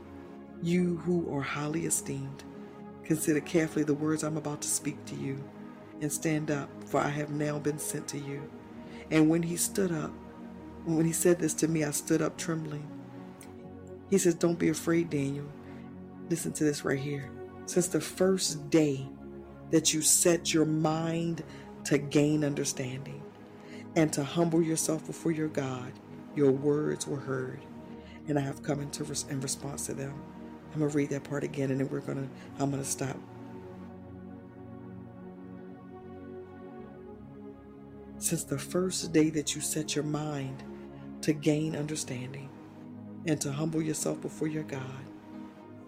you 0.60 0.96
who 0.98 1.32
are 1.32 1.42
highly 1.42 1.86
esteemed, 1.86 2.42
consider 3.04 3.40
carefully 3.40 3.84
the 3.84 3.94
words 3.94 4.24
I'm 4.24 4.36
about 4.36 4.62
to 4.62 4.68
speak 4.68 5.02
to 5.06 5.14
you, 5.14 5.42
and 6.00 6.12
stand 6.12 6.50
up, 6.50 6.68
for 6.86 7.00
I 7.00 7.08
have 7.08 7.30
now 7.30 7.60
been 7.60 7.78
sent 7.78 8.08
to 8.08 8.18
you. 8.18 8.42
And 9.10 9.30
when 9.30 9.42
he 9.44 9.56
stood 9.56 9.92
up, 9.92 10.10
when 10.84 11.06
he 11.06 11.12
said 11.12 11.38
this 11.38 11.54
to 11.54 11.68
me, 11.68 11.84
I 11.84 11.92
stood 11.92 12.20
up 12.20 12.36
trembling. 12.36 12.86
He 14.10 14.18
says, 14.18 14.34
Don't 14.34 14.58
be 14.58 14.70
afraid, 14.70 15.08
Daniel. 15.08 15.46
Listen 16.28 16.52
to 16.54 16.64
this 16.64 16.84
right 16.84 16.98
here. 16.98 17.30
Since 17.66 17.88
the 17.88 18.00
first 18.00 18.70
day 18.70 19.08
that 19.70 19.94
you 19.94 20.02
set 20.02 20.54
your 20.54 20.66
mind 20.66 21.44
to 21.84 21.98
gain 21.98 22.44
understanding 22.44 23.22
and 23.96 24.12
to 24.12 24.24
humble 24.24 24.62
yourself 24.62 25.06
before 25.06 25.32
your 25.32 25.48
God, 25.48 25.92
your 26.34 26.52
words 26.52 27.06
were 27.06 27.20
heard. 27.20 27.60
And 28.28 28.38
I 28.38 28.42
have 28.42 28.62
come 28.62 28.80
into 28.80 29.04
res- 29.04 29.26
in 29.30 29.40
response 29.40 29.86
to 29.86 29.94
them. 29.94 30.14
I'm 30.72 30.80
gonna 30.80 30.92
read 30.92 31.10
that 31.10 31.24
part 31.24 31.44
again, 31.44 31.70
and 31.70 31.80
then 31.80 31.88
we're 31.90 32.00
gonna. 32.00 32.28
I'm 32.58 32.70
gonna 32.70 32.84
stop 32.84 33.16
since 38.18 38.44
the 38.44 38.58
first 38.58 39.12
day 39.12 39.30
that 39.30 39.54
you 39.54 39.60
set 39.60 39.94
your 39.94 40.04
mind 40.04 40.62
to 41.22 41.32
gain 41.32 41.76
understanding 41.76 42.48
and 43.26 43.40
to 43.40 43.52
humble 43.52 43.82
yourself 43.82 44.20
before 44.22 44.48
your 44.48 44.62
God, 44.64 45.04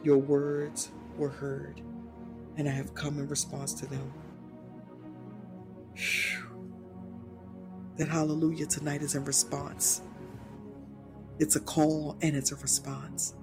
your 0.05 0.19
words 0.19 0.91
were 1.17 1.31
heard, 1.31 1.81
and 2.57 2.69
I 2.69 2.73
have 2.73 2.95
come 2.95 3.19
in 3.19 3.29
response 3.29 3.75
to 3.75 3.87
them. 3.87 4.13
That 7.99 8.09
hallelujah 8.09 8.67
tonight 8.67 9.03
is 9.03 9.15
in 9.15 9.25
response. 9.25 10.03
It's 11.39 11.57
a 11.57 11.61
call 11.61 12.17
and 12.23 12.37
it's 12.37 12.53
a 12.53 12.57
response. 12.57 13.35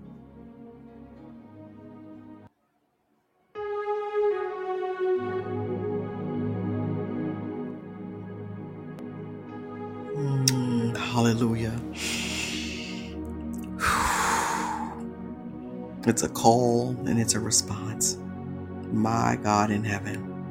Mm, 10.05 10.97
hallelujah. 10.97 11.79
It's 16.07 16.23
a 16.23 16.29
call 16.29 16.91
and 17.07 17.19
it's 17.19 17.35
a 17.35 17.39
response. 17.39 18.17
My 18.93 19.37
God 19.43 19.71
in 19.71 19.83
heaven. 19.83 20.43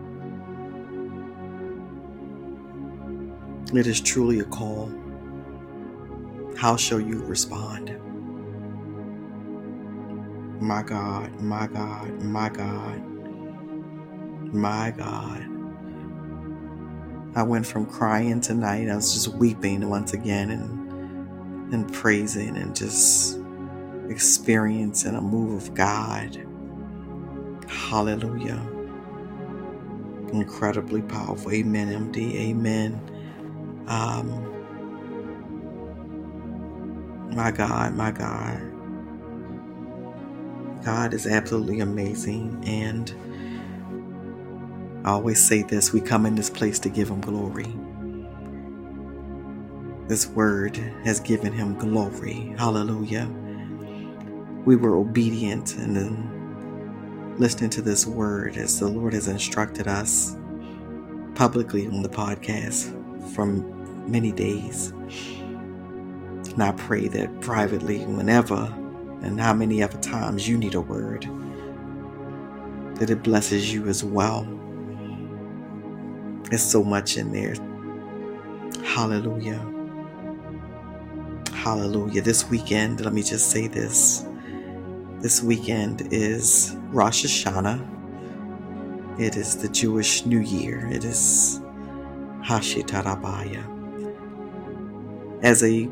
It 3.74 3.86
is 3.86 4.00
truly 4.00 4.40
a 4.40 4.44
call. 4.44 4.92
How 6.56 6.76
shall 6.76 7.00
you 7.00 7.24
respond? 7.24 7.96
My 10.60 10.82
God, 10.82 11.40
my 11.40 11.66
God, 11.68 12.22
my 12.22 12.48
God, 12.50 13.02
my 14.52 14.92
God. 14.92 15.48
I 17.34 17.42
went 17.44 17.66
from 17.66 17.86
crying 17.86 18.40
tonight, 18.40 18.88
I 18.90 18.96
was 18.96 19.14
just 19.14 19.28
weeping 19.36 19.88
once 19.88 20.12
again 20.14 20.50
and 20.50 20.82
and 21.74 21.92
praising 21.92 22.56
and 22.56 22.76
just 22.76 23.38
experiencing 24.08 25.14
a 25.14 25.20
move 25.22 25.62
of 25.62 25.74
God. 25.74 26.46
Hallelujah. 27.72 28.62
Incredibly 30.32 31.02
powerful. 31.02 31.52
Amen, 31.52 32.12
MD. 32.12 32.34
Amen. 32.34 33.00
Um, 33.88 34.64
my 37.34 37.50
God, 37.50 37.94
my 37.94 38.10
God. 38.12 38.62
God 40.84 41.14
is 41.14 41.26
absolutely 41.26 41.80
amazing 41.80 42.62
and 42.66 43.14
I 45.04 45.10
always 45.12 45.42
say 45.44 45.62
this 45.62 45.92
we 45.92 46.00
come 46.00 46.26
in 46.26 46.36
this 46.36 46.50
place 46.50 46.78
to 46.80 46.88
give 46.88 47.08
Him 47.10 47.20
glory. 47.20 47.66
This 50.08 50.26
word 50.28 50.76
has 51.04 51.20
given 51.20 51.52
Him 51.52 51.78
glory. 51.78 52.54
Hallelujah. 52.58 53.28
We 54.64 54.76
were 54.76 54.96
obedient 54.96 55.76
and 55.76 55.96
then 55.96 56.41
listening 57.38 57.70
to 57.70 57.82
this 57.82 58.06
word 58.06 58.56
as 58.56 58.78
the 58.78 58.88
Lord 58.88 59.14
has 59.14 59.28
instructed 59.28 59.88
us 59.88 60.36
publicly 61.34 61.86
on 61.86 62.02
the 62.02 62.08
podcast 62.08 62.92
from 63.34 64.10
many 64.10 64.32
days. 64.32 64.90
And 66.52 66.62
I 66.62 66.72
pray 66.72 67.08
that 67.08 67.40
privately, 67.40 68.04
whenever 68.04 68.72
and 69.22 69.40
how 69.40 69.54
many 69.54 69.82
other 69.82 69.98
times 69.98 70.46
you 70.46 70.58
need 70.58 70.74
a 70.74 70.80
word, 70.80 71.26
that 72.96 73.08
it 73.08 73.22
blesses 73.22 73.72
you 73.72 73.86
as 73.86 74.04
well. 74.04 74.46
There's 76.44 76.62
so 76.62 76.84
much 76.84 77.16
in 77.16 77.32
there. 77.32 77.54
Hallelujah. 78.84 79.66
Hallelujah. 81.54 82.20
This 82.20 82.50
weekend, 82.50 83.00
let 83.00 83.14
me 83.14 83.22
just 83.22 83.50
say 83.50 83.68
this. 83.68 84.26
This 85.22 85.40
weekend 85.40 86.12
is 86.12 86.76
Rosh 86.88 87.24
Hashanah. 87.24 89.20
It 89.20 89.36
is 89.36 89.56
the 89.56 89.68
Jewish 89.68 90.26
New 90.26 90.40
Year. 90.40 90.88
It 90.90 91.04
is 91.04 91.60
Hashitarabaya. 92.40 93.62
As 95.44 95.62
a 95.62 95.88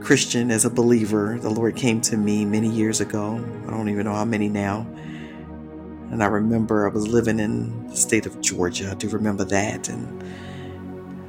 Christian, 0.00 0.50
as 0.50 0.64
a 0.64 0.70
believer, 0.70 1.38
the 1.38 1.48
Lord 1.48 1.76
came 1.76 2.00
to 2.00 2.16
me 2.16 2.44
many 2.44 2.68
years 2.68 3.00
ago. 3.00 3.40
I 3.68 3.70
don't 3.70 3.88
even 3.88 4.04
know 4.04 4.14
how 4.14 4.24
many 4.24 4.48
now. 4.48 4.84
And 6.10 6.20
I 6.20 6.26
remember 6.26 6.88
I 6.88 6.92
was 6.92 7.06
living 7.06 7.38
in 7.38 7.86
the 7.86 7.96
state 7.96 8.26
of 8.26 8.40
Georgia. 8.40 8.90
I 8.90 8.94
do 8.94 9.08
remember 9.10 9.44
that. 9.44 9.88
And 9.88 10.24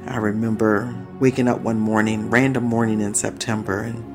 I 0.08 0.16
remember 0.16 0.92
waking 1.20 1.46
up 1.46 1.60
one 1.60 1.78
morning, 1.78 2.30
random 2.30 2.64
morning 2.64 3.00
in 3.00 3.14
September, 3.14 3.78
and 3.78 4.13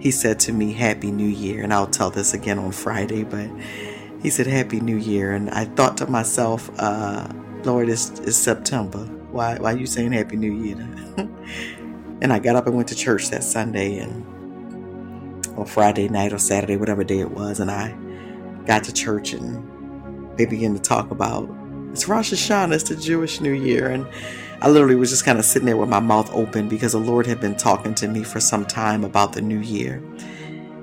he 0.00 0.10
said 0.10 0.38
to 0.40 0.52
me, 0.52 0.72
Happy 0.72 1.10
New 1.10 1.28
Year. 1.28 1.62
And 1.62 1.72
I'll 1.72 1.86
tell 1.86 2.10
this 2.10 2.34
again 2.34 2.58
on 2.58 2.72
Friday, 2.72 3.24
but 3.24 3.48
he 4.22 4.30
said, 4.30 4.46
Happy 4.46 4.80
New 4.80 4.96
Year. 4.96 5.32
And 5.32 5.50
I 5.50 5.64
thought 5.64 5.96
to 5.98 6.06
myself, 6.06 6.70
uh, 6.78 7.28
Lord, 7.64 7.88
it's, 7.88 8.10
it's 8.20 8.36
September. 8.36 9.04
Why, 9.30 9.56
why 9.56 9.74
are 9.74 9.76
you 9.76 9.86
saying 9.86 10.12
Happy 10.12 10.36
New 10.36 10.52
Year? 10.52 10.76
and 12.22 12.32
I 12.32 12.38
got 12.38 12.56
up 12.56 12.66
and 12.66 12.76
went 12.76 12.88
to 12.88 12.94
church 12.94 13.30
that 13.30 13.44
Sunday 13.44 13.98
and 13.98 14.24
on 15.56 15.66
Friday 15.66 16.08
night 16.08 16.32
or 16.32 16.38
Saturday, 16.38 16.76
whatever 16.76 17.02
day 17.02 17.20
it 17.20 17.30
was, 17.30 17.60
and 17.60 17.70
I 17.70 17.96
got 18.66 18.84
to 18.84 18.92
church 18.92 19.32
and 19.32 20.36
they 20.36 20.44
began 20.44 20.74
to 20.74 20.80
talk 20.80 21.10
about 21.10 21.48
it's 21.92 22.08
Rosh 22.08 22.32
Hashanah, 22.32 22.74
it's 22.74 22.88
the 22.90 22.96
Jewish 22.96 23.40
New 23.40 23.52
Year. 23.52 23.88
And 23.88 24.06
I 24.60 24.68
literally 24.68 24.96
was 24.96 25.10
just 25.10 25.24
kind 25.24 25.38
of 25.38 25.44
sitting 25.44 25.66
there 25.66 25.76
with 25.76 25.88
my 25.88 26.00
mouth 26.00 26.32
open 26.32 26.68
because 26.68 26.92
the 26.92 26.98
Lord 26.98 27.26
had 27.26 27.40
been 27.40 27.56
talking 27.56 27.94
to 27.96 28.08
me 28.08 28.24
for 28.24 28.40
some 28.40 28.64
time 28.64 29.04
about 29.04 29.32
the 29.32 29.42
new 29.42 29.58
year. 29.60 30.02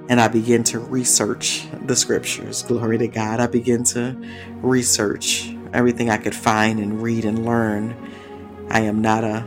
And 0.09 0.19
I 0.19 0.27
began 0.27 0.63
to 0.65 0.79
research 0.79 1.65
the 1.85 1.95
scriptures. 1.95 2.61
Glory 2.63 2.97
to 2.99 3.07
God. 3.07 3.39
I 3.39 3.47
began 3.47 3.83
to 3.85 4.15
research 4.61 5.55
everything 5.73 6.09
I 6.09 6.17
could 6.17 6.35
find 6.35 6.79
and 6.79 7.01
read 7.01 7.25
and 7.25 7.45
learn. 7.45 7.95
I 8.69 8.81
am 8.81 9.01
not 9.01 9.23
a 9.23 9.43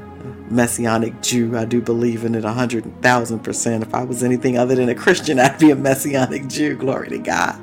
messianic 0.51 1.23
Jew. 1.23 1.57
I 1.57 1.65
do 1.65 1.81
believe 1.81 2.25
in 2.25 2.35
it 2.35 2.45
a 2.45 2.53
hundred 2.53 3.03
thousand 3.03 3.41
percent. 3.41 3.83
If 3.83 3.95
I 3.95 4.05
was 4.05 4.23
anything 4.23 4.59
other 4.59 4.75
than 4.75 4.89
a 4.89 4.95
Christian, 4.95 5.39
I'd 5.39 5.59
be 5.59 5.71
a 5.71 5.77
messianic 5.77 6.49
Jew. 6.49 6.77
Glory 6.77 7.11
to 7.11 7.19
God. 7.19 7.55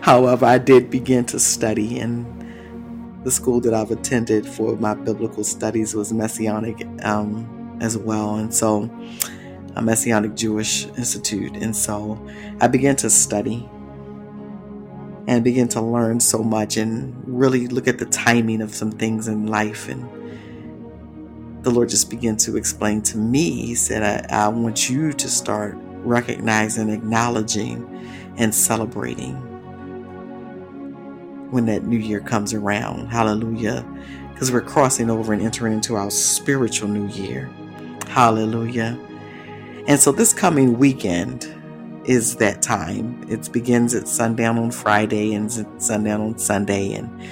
However, 0.00 0.46
I 0.46 0.58
did 0.58 0.90
begin 0.90 1.24
to 1.26 1.38
study, 1.38 1.98
and 1.98 2.41
the 3.24 3.30
school 3.30 3.60
that 3.60 3.74
I've 3.74 3.90
attended 3.90 4.46
for 4.46 4.76
my 4.76 4.94
biblical 4.94 5.44
studies 5.44 5.94
was 5.94 6.12
messianic 6.12 6.86
um, 7.04 7.78
as 7.80 7.96
well, 7.96 8.36
and 8.36 8.52
so 8.52 8.90
a 9.76 9.82
Messianic 9.82 10.34
Jewish 10.34 10.86
Institute. 10.98 11.56
And 11.56 11.74
so 11.74 12.24
I 12.60 12.68
began 12.68 12.96
to 12.96 13.10
study 13.10 13.68
and 15.26 15.44
begin 15.44 15.68
to 15.68 15.80
learn 15.80 16.20
so 16.20 16.42
much 16.42 16.76
and 16.76 17.14
really 17.26 17.68
look 17.68 17.88
at 17.88 17.98
the 17.98 18.06
timing 18.06 18.60
of 18.60 18.74
some 18.74 18.90
things 18.90 19.28
in 19.28 19.46
life 19.46 19.88
and 19.88 20.08
the 21.62 21.70
Lord 21.70 21.90
just 21.90 22.10
began 22.10 22.36
to 22.38 22.56
explain 22.56 23.02
to 23.02 23.18
me. 23.18 23.66
He 23.66 23.76
said, 23.76 24.02
I, 24.30 24.46
I 24.46 24.48
want 24.48 24.90
you 24.90 25.12
to 25.12 25.28
start 25.28 25.76
recognizing, 25.78 26.90
acknowledging, 26.90 27.88
and 28.36 28.52
celebrating 28.52 29.51
when 31.52 31.66
that 31.66 31.84
new 31.84 31.98
year 31.98 32.18
comes 32.18 32.54
around. 32.54 33.08
Hallelujah. 33.08 33.86
Because 34.32 34.50
we're 34.50 34.62
crossing 34.62 35.10
over 35.10 35.34
and 35.34 35.42
entering 35.42 35.74
into 35.74 35.94
our 35.96 36.10
spiritual 36.10 36.88
new 36.88 37.06
year. 37.08 37.50
Hallelujah. 38.08 38.98
And 39.86 40.00
so 40.00 40.12
this 40.12 40.32
coming 40.32 40.78
weekend 40.78 41.54
is 42.06 42.36
that 42.36 42.62
time. 42.62 43.24
It 43.28 43.52
begins 43.52 43.94
at 43.94 44.08
sundown 44.08 44.58
on 44.58 44.70
Friday 44.70 45.34
and 45.34 45.52
sundown 45.80 46.22
on 46.22 46.38
Sunday 46.38 46.94
and 46.94 47.22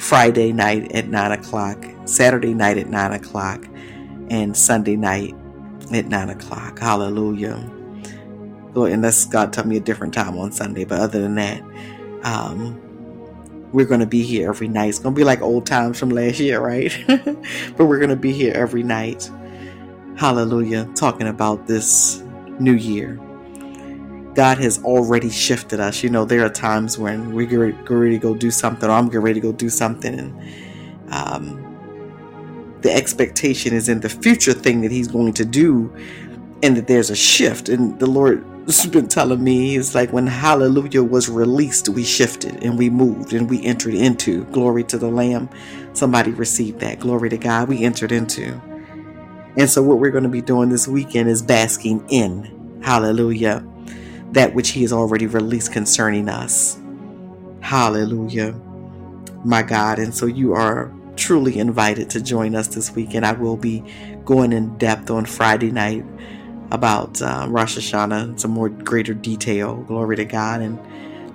Friday 0.00 0.52
night 0.52 0.92
at 0.92 1.08
9 1.08 1.32
o'clock, 1.32 1.84
Saturday 2.06 2.54
night 2.54 2.78
at 2.78 2.88
9 2.88 3.12
o'clock, 3.12 3.68
and 4.30 4.56
Sunday 4.56 4.96
night 4.96 5.34
at 5.92 6.06
9 6.06 6.30
o'clock. 6.30 6.78
Hallelujah. 6.78 7.70
Lord, 8.72 8.92
unless 8.92 9.26
God 9.26 9.52
tell 9.52 9.66
me 9.66 9.76
a 9.76 9.80
different 9.80 10.14
time 10.14 10.38
on 10.38 10.50
Sunday, 10.52 10.84
but 10.84 10.98
other 10.98 11.20
than 11.20 11.34
that, 11.34 11.62
um, 12.24 12.80
we're 13.72 13.86
going 13.86 14.00
to 14.00 14.06
be 14.06 14.22
here 14.22 14.48
every 14.48 14.68
night. 14.68 14.88
It's 14.88 14.98
going 14.98 15.14
to 15.14 15.18
be 15.18 15.24
like 15.24 15.42
old 15.42 15.66
times 15.66 15.98
from 15.98 16.10
last 16.10 16.38
year, 16.38 16.60
right? 16.60 16.92
but 17.76 17.86
we're 17.86 17.98
going 17.98 18.10
to 18.10 18.16
be 18.16 18.32
here 18.32 18.54
every 18.54 18.82
night. 18.82 19.30
Hallelujah. 20.16 20.88
Talking 20.94 21.28
about 21.28 21.66
this 21.66 22.22
new 22.58 22.74
year. 22.74 23.20
God 24.34 24.58
has 24.58 24.82
already 24.84 25.30
shifted 25.30 25.80
us. 25.80 26.02
You 26.02 26.10
know, 26.10 26.24
there 26.24 26.44
are 26.44 26.50
times 26.50 26.98
when 26.98 27.34
we 27.34 27.46
get 27.46 27.56
ready 27.56 28.16
to 28.16 28.18
go 28.18 28.34
do 28.34 28.50
something, 28.50 28.88
or 28.88 28.92
I'm 28.92 29.06
getting 29.06 29.20
ready 29.20 29.40
to 29.40 29.46
go 29.46 29.52
do 29.52 29.70
something, 29.70 30.18
and 30.18 31.12
um, 31.12 31.66
the 32.82 32.92
expectation 32.92 33.74
is 33.74 33.88
in 33.88 34.00
the 34.00 34.08
future 34.08 34.52
thing 34.52 34.80
that 34.82 34.90
he's 34.90 35.08
going 35.08 35.32
to 35.34 35.44
do 35.44 35.92
and 36.62 36.76
that 36.76 36.86
there's 36.86 37.10
a 37.10 37.16
shift 37.16 37.68
and 37.68 37.98
the 37.98 38.06
lord 38.06 38.44
has 38.66 38.86
been 38.86 39.06
telling 39.06 39.42
me 39.42 39.76
it's 39.76 39.94
like 39.94 40.12
when 40.12 40.26
hallelujah 40.26 41.02
was 41.02 41.28
released 41.28 41.88
we 41.88 42.02
shifted 42.02 42.64
and 42.64 42.76
we 42.76 42.90
moved 42.90 43.32
and 43.32 43.48
we 43.48 43.64
entered 43.64 43.94
into. 43.94 44.44
Glory 44.46 44.82
to 44.84 44.98
the 44.98 45.08
lamb. 45.08 45.48
Somebody 45.92 46.32
received 46.32 46.80
that. 46.80 46.98
Glory 46.98 47.28
to 47.30 47.38
god. 47.38 47.68
We 47.68 47.84
entered 47.84 48.10
into. 48.10 48.60
And 49.56 49.70
so 49.70 49.82
what 49.82 49.98
we're 49.98 50.10
going 50.10 50.24
to 50.24 50.28
be 50.28 50.42
doing 50.42 50.68
this 50.68 50.88
weekend 50.88 51.28
is 51.28 51.42
basking 51.42 52.04
in 52.08 52.80
hallelujah 52.82 53.64
that 54.32 54.54
which 54.54 54.70
he 54.70 54.82
has 54.82 54.92
already 54.92 55.26
released 55.26 55.72
concerning 55.72 56.28
us. 56.28 56.78
Hallelujah. 57.60 58.52
My 59.44 59.62
god. 59.62 59.98
And 59.98 60.14
so 60.14 60.26
you 60.26 60.54
are 60.54 60.92
truly 61.14 61.58
invited 61.58 62.10
to 62.10 62.20
join 62.20 62.54
us 62.54 62.68
this 62.68 62.90
weekend. 62.90 63.24
I 63.24 63.32
will 63.32 63.56
be 63.56 63.82
going 64.24 64.52
in 64.52 64.76
depth 64.76 65.10
on 65.10 65.24
Friday 65.24 65.70
night 65.70 66.04
about 66.70 67.22
uh, 67.22 67.46
Rosh 67.48 67.78
Hashanah, 67.78 68.38
some 68.40 68.50
more 68.50 68.68
greater 68.68 69.14
detail. 69.14 69.76
Glory 69.76 70.16
to 70.16 70.24
God 70.24 70.60
and 70.60 70.78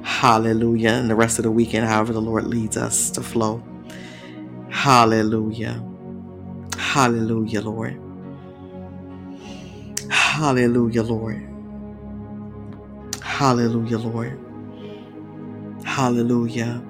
hallelujah. 0.05 0.89
And 0.89 1.09
the 1.09 1.15
rest 1.15 1.39
of 1.39 1.43
the 1.43 1.51
weekend, 1.51 1.87
however, 1.87 2.13
the 2.13 2.21
Lord 2.21 2.45
leads 2.45 2.77
us 2.77 3.09
to 3.11 3.21
flow. 3.21 3.63
Hallelujah. 4.69 5.83
Hallelujah, 6.77 7.61
Lord. 7.61 7.99
Hallelujah, 10.09 11.03
Lord. 11.03 11.47
Hallelujah, 13.21 13.97
Lord. 13.97 14.39
Hallelujah. 15.83 16.81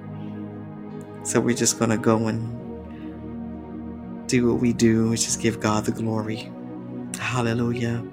So 1.24 1.40
we're 1.40 1.56
just 1.56 1.78
going 1.78 1.92
to 1.92 1.98
go 1.98 2.28
and 2.28 2.58
do 4.28 4.48
what 4.52 4.62
we 4.62 4.74
do, 4.74 5.10
which 5.10 5.28
is 5.28 5.38
give 5.38 5.60
God 5.60 5.86
the 5.86 5.92
glory. 5.92 6.52
Hallelujah. 7.20 8.04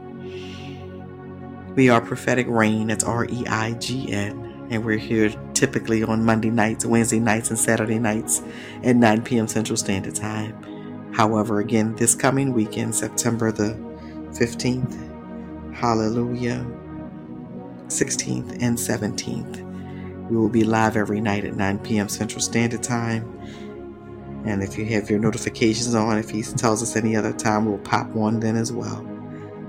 We 1.75 1.89
are 1.91 2.01
Prophetic 2.01 2.47
Reign. 2.49 2.91
It's 2.91 3.05
R 3.05 3.27
E 3.27 3.47
I 3.47 3.73
G 3.75 4.13
N. 4.13 4.67
And 4.71 4.85
we're 4.85 4.99
here 4.99 5.31
typically 5.55 6.03
on 6.03 6.25
Monday 6.25 6.51
nights, 6.51 6.85
Wednesday 6.85 7.21
nights, 7.21 7.51
and 7.51 7.59
Saturday 7.59 7.99
nights 7.99 8.43
at 8.83 8.97
9 8.97 9.23
p.m. 9.23 9.49
Central 9.49 9.77
Standard 9.77 10.15
Time. 10.15 11.13
However, 11.15 11.61
again, 11.61 11.95
this 11.97 12.15
coming 12.15 12.53
weekend, 12.53 12.95
September 12.95 13.51
the 13.51 13.75
15th, 14.33 15.75
hallelujah, 15.75 16.67
16th, 17.87 18.63
and 18.63 18.77
17th, 18.77 20.29
we 20.29 20.37
will 20.37 20.51
be 20.51 20.65
live 20.65 20.97
every 20.97 21.21
night 21.21 21.45
at 21.47 21.55
9 21.55 21.79
p.m. 21.79 22.09
Central 22.09 22.43
Standard 22.43 22.83
Time 22.83 23.39
and 24.45 24.63
if 24.63 24.79
you 24.79 24.85
have 24.87 25.11
your 25.11 25.19
notifications 25.19 25.95
on, 25.95 26.19
if 26.19 26.31
He 26.31 26.43
tells 26.43 26.83
us 26.83 26.97
any 26.97 27.17
other 27.17 27.33
time, 27.33 27.67
we'll 27.67 27.79
pop 27.79 28.09
one 28.09 28.41
then 28.41 28.57
as 28.57 28.73
well. 28.73 29.07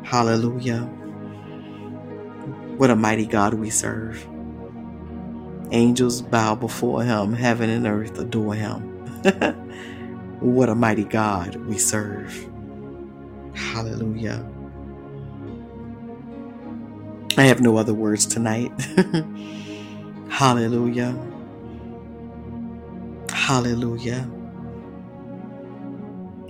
Hallelujah. 0.03 0.89
What 2.79 2.89
a 2.89 2.95
mighty 2.95 3.25
God 3.25 3.55
we 3.55 3.69
serve. 3.69 4.25
Angels 5.71 6.21
bow 6.21 6.55
before 6.55 7.03
Him, 7.03 7.33
heaven 7.33 7.69
and 7.69 7.85
earth 7.85 8.17
adore 8.17 8.55
Him. 8.55 8.79
what 10.39 10.69
a 10.69 10.75
mighty 10.75 11.03
God 11.03 11.57
we 11.57 11.77
serve. 11.77 12.49
Hallelujah. 13.53 14.49
I 17.37 17.43
have 17.43 17.59
no 17.59 17.75
other 17.75 17.93
words 17.93 18.25
tonight. 18.25 18.71
Hallelujah. 20.29 21.17
Hallelujah. 23.29 24.29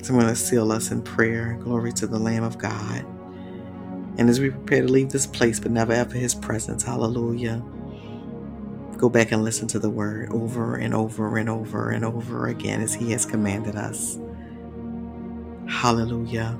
So 0.03 0.13
I'm 0.13 0.19
going 0.19 0.27
to 0.27 0.35
seal 0.35 0.71
us 0.71 0.91
in 0.91 1.01
prayer. 1.01 1.57
Glory 1.63 1.91
to 1.93 2.05
the 2.05 2.19
Lamb 2.19 2.43
of 2.43 2.59
God. 2.59 3.03
And 4.19 4.29
as 4.29 4.41
we 4.41 4.49
prepare 4.49 4.81
to 4.81 4.89
leave 4.91 5.11
this 5.11 5.25
place, 5.25 5.61
but 5.61 5.71
never 5.71 5.93
ever 5.93 6.15
his 6.15 6.35
presence, 6.35 6.83
hallelujah. 6.83 7.63
Go 8.97 9.07
back 9.07 9.31
and 9.31 9.45
listen 9.45 9.65
to 9.69 9.79
the 9.79 9.89
word 9.89 10.29
over 10.33 10.75
and 10.75 10.93
over 10.93 11.37
and 11.37 11.49
over 11.49 11.91
and 11.91 12.03
over 12.03 12.47
again 12.47 12.81
as 12.81 12.93
he 12.93 13.13
has 13.13 13.25
commanded 13.25 13.77
us. 13.77 14.19
Hallelujah. 15.69 16.59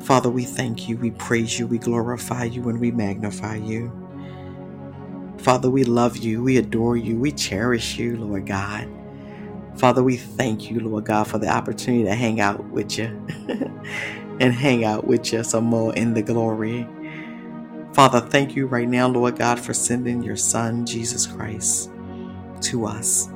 Father, 0.00 0.30
we 0.30 0.44
thank 0.44 0.88
you, 0.88 0.96
we 0.96 1.10
praise 1.10 1.58
you, 1.58 1.66
we 1.66 1.76
glorify 1.76 2.44
you, 2.44 2.66
and 2.70 2.80
we 2.80 2.92
magnify 2.92 3.56
you. 3.56 3.92
Father, 5.36 5.68
we 5.68 5.84
love 5.84 6.16
you, 6.16 6.42
we 6.42 6.56
adore 6.56 6.96
you, 6.96 7.18
we 7.18 7.30
cherish 7.30 7.98
you, 7.98 8.16
Lord 8.16 8.46
God. 8.46 8.88
Father, 9.76 10.02
we 10.02 10.16
thank 10.16 10.70
you, 10.70 10.80
Lord 10.80 11.04
God, 11.04 11.28
for 11.28 11.38
the 11.38 11.48
opportunity 11.48 12.04
to 12.04 12.14
hang 12.14 12.40
out 12.40 12.64
with 12.70 12.98
you 12.98 13.26
and 14.40 14.54
hang 14.54 14.84
out 14.84 15.06
with 15.06 15.32
you 15.32 15.44
some 15.44 15.64
more 15.64 15.94
in 15.94 16.14
the 16.14 16.22
glory. 16.22 16.88
Father, 17.94 18.20
thank 18.20 18.56
you 18.56 18.66
right 18.66 18.88
now, 18.88 19.08
Lord 19.08 19.38
God, 19.38 19.60
for 19.60 19.74
sending 19.74 20.22
your 20.22 20.36
Son, 20.36 20.86
Jesus 20.86 21.26
Christ. 21.26 21.90
to 22.62 22.86
us. 22.86 23.28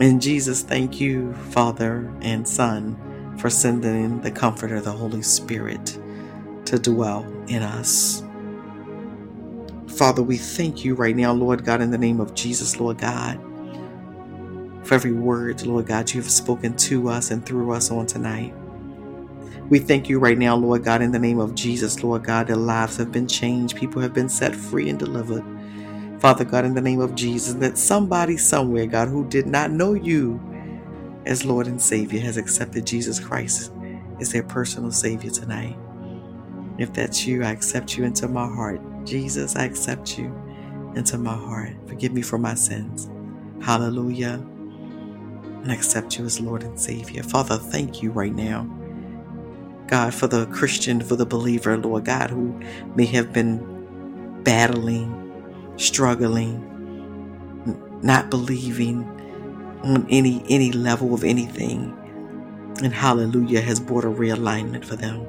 And 0.00 0.20
Jesus, 0.20 0.62
thank 0.62 1.00
you, 1.00 1.32
Father 1.50 2.12
and 2.22 2.48
Son, 2.48 2.96
for 3.38 3.50
sending 3.50 4.20
the 4.22 4.30
Comforter, 4.30 4.80
the 4.80 4.92
Holy 4.92 5.22
Spirit, 5.22 5.98
to 6.66 6.78
dwell 6.78 7.26
in 7.48 7.62
us. 7.62 8.24
Father, 9.88 10.22
we 10.22 10.36
thank 10.38 10.84
you 10.84 10.94
right 10.94 11.16
now, 11.16 11.32
Lord 11.32 11.64
God, 11.64 11.80
in 11.80 11.90
the 11.90 11.98
name 11.98 12.20
of 12.20 12.34
Jesus, 12.34 12.80
Lord 12.80 12.98
God, 12.98 13.40
for 14.82 14.94
every 14.94 15.12
word, 15.12 15.64
Lord 15.66 15.86
God, 15.86 16.12
you 16.12 16.20
have 16.20 16.30
spoken 16.30 16.76
to 16.78 17.08
us 17.08 17.30
and 17.30 17.44
through 17.46 17.72
us 17.72 17.90
on 17.90 18.06
tonight. 18.06 18.54
We 19.70 19.78
thank 19.78 20.10
you 20.10 20.18
right 20.18 20.36
now, 20.36 20.56
Lord 20.56 20.84
God, 20.84 21.00
in 21.00 21.12
the 21.12 21.18
name 21.18 21.40
of 21.40 21.54
Jesus, 21.54 22.02
Lord 22.04 22.24
God, 22.24 22.48
that 22.48 22.56
lives 22.56 22.98
have 22.98 23.10
been 23.10 23.26
changed, 23.26 23.76
people 23.76 24.02
have 24.02 24.12
been 24.12 24.28
set 24.28 24.54
free 24.54 24.90
and 24.90 24.98
delivered. 24.98 25.42
Father 26.20 26.44
God, 26.44 26.64
in 26.66 26.74
the 26.74 26.82
name 26.82 27.00
of 27.00 27.14
Jesus, 27.14 27.54
that 27.54 27.78
somebody 27.78 28.36
somewhere, 28.36 28.86
God, 28.86 29.08
who 29.08 29.26
did 29.28 29.46
not 29.46 29.70
know 29.70 29.94
you 29.94 30.40
as 31.26 31.44
Lord 31.44 31.66
and 31.66 31.80
Savior 31.80 32.20
has 32.20 32.36
accepted 32.36 32.86
Jesus 32.86 33.18
Christ 33.18 33.72
as 34.20 34.32
their 34.32 34.42
personal 34.42 34.90
Savior 34.90 35.30
tonight. 35.30 35.76
If 36.78 36.92
that's 36.92 37.26
you, 37.26 37.42
I 37.42 37.50
accept 37.50 37.96
you 37.96 38.04
into 38.04 38.28
my 38.28 38.46
heart. 38.46 38.80
Jesus, 39.04 39.56
I 39.56 39.64
accept 39.64 40.18
you 40.18 40.34
into 40.94 41.18
my 41.18 41.34
heart. 41.34 41.74
Forgive 41.86 42.12
me 42.12 42.22
for 42.22 42.38
my 42.38 42.54
sins. 42.54 43.08
Hallelujah. 43.62 44.44
And 45.62 45.72
accept 45.72 46.18
you 46.18 46.26
as 46.26 46.40
Lord 46.40 46.62
and 46.62 46.78
Savior. 46.78 47.22
Father, 47.22 47.56
thank 47.56 48.02
you 48.02 48.10
right 48.10 48.34
now. 48.34 48.68
God, 49.88 50.14
for 50.14 50.26
the 50.26 50.46
Christian, 50.46 51.00
for 51.00 51.16
the 51.16 51.26
believer, 51.26 51.76
Lord 51.76 52.04
God, 52.04 52.30
who 52.30 52.58
may 52.94 53.06
have 53.06 53.32
been 53.32 54.42
battling, 54.42 55.72
struggling, 55.76 56.70
not 58.02 58.30
believing 58.30 59.04
on 59.82 60.06
any 60.10 60.44
any 60.48 60.72
level 60.72 61.14
of 61.14 61.24
anything. 61.24 61.96
And 62.82 62.92
hallelujah 62.92 63.60
has 63.60 63.78
brought 63.78 64.04
a 64.04 64.08
realignment 64.08 64.84
for 64.84 64.96
them. 64.96 65.26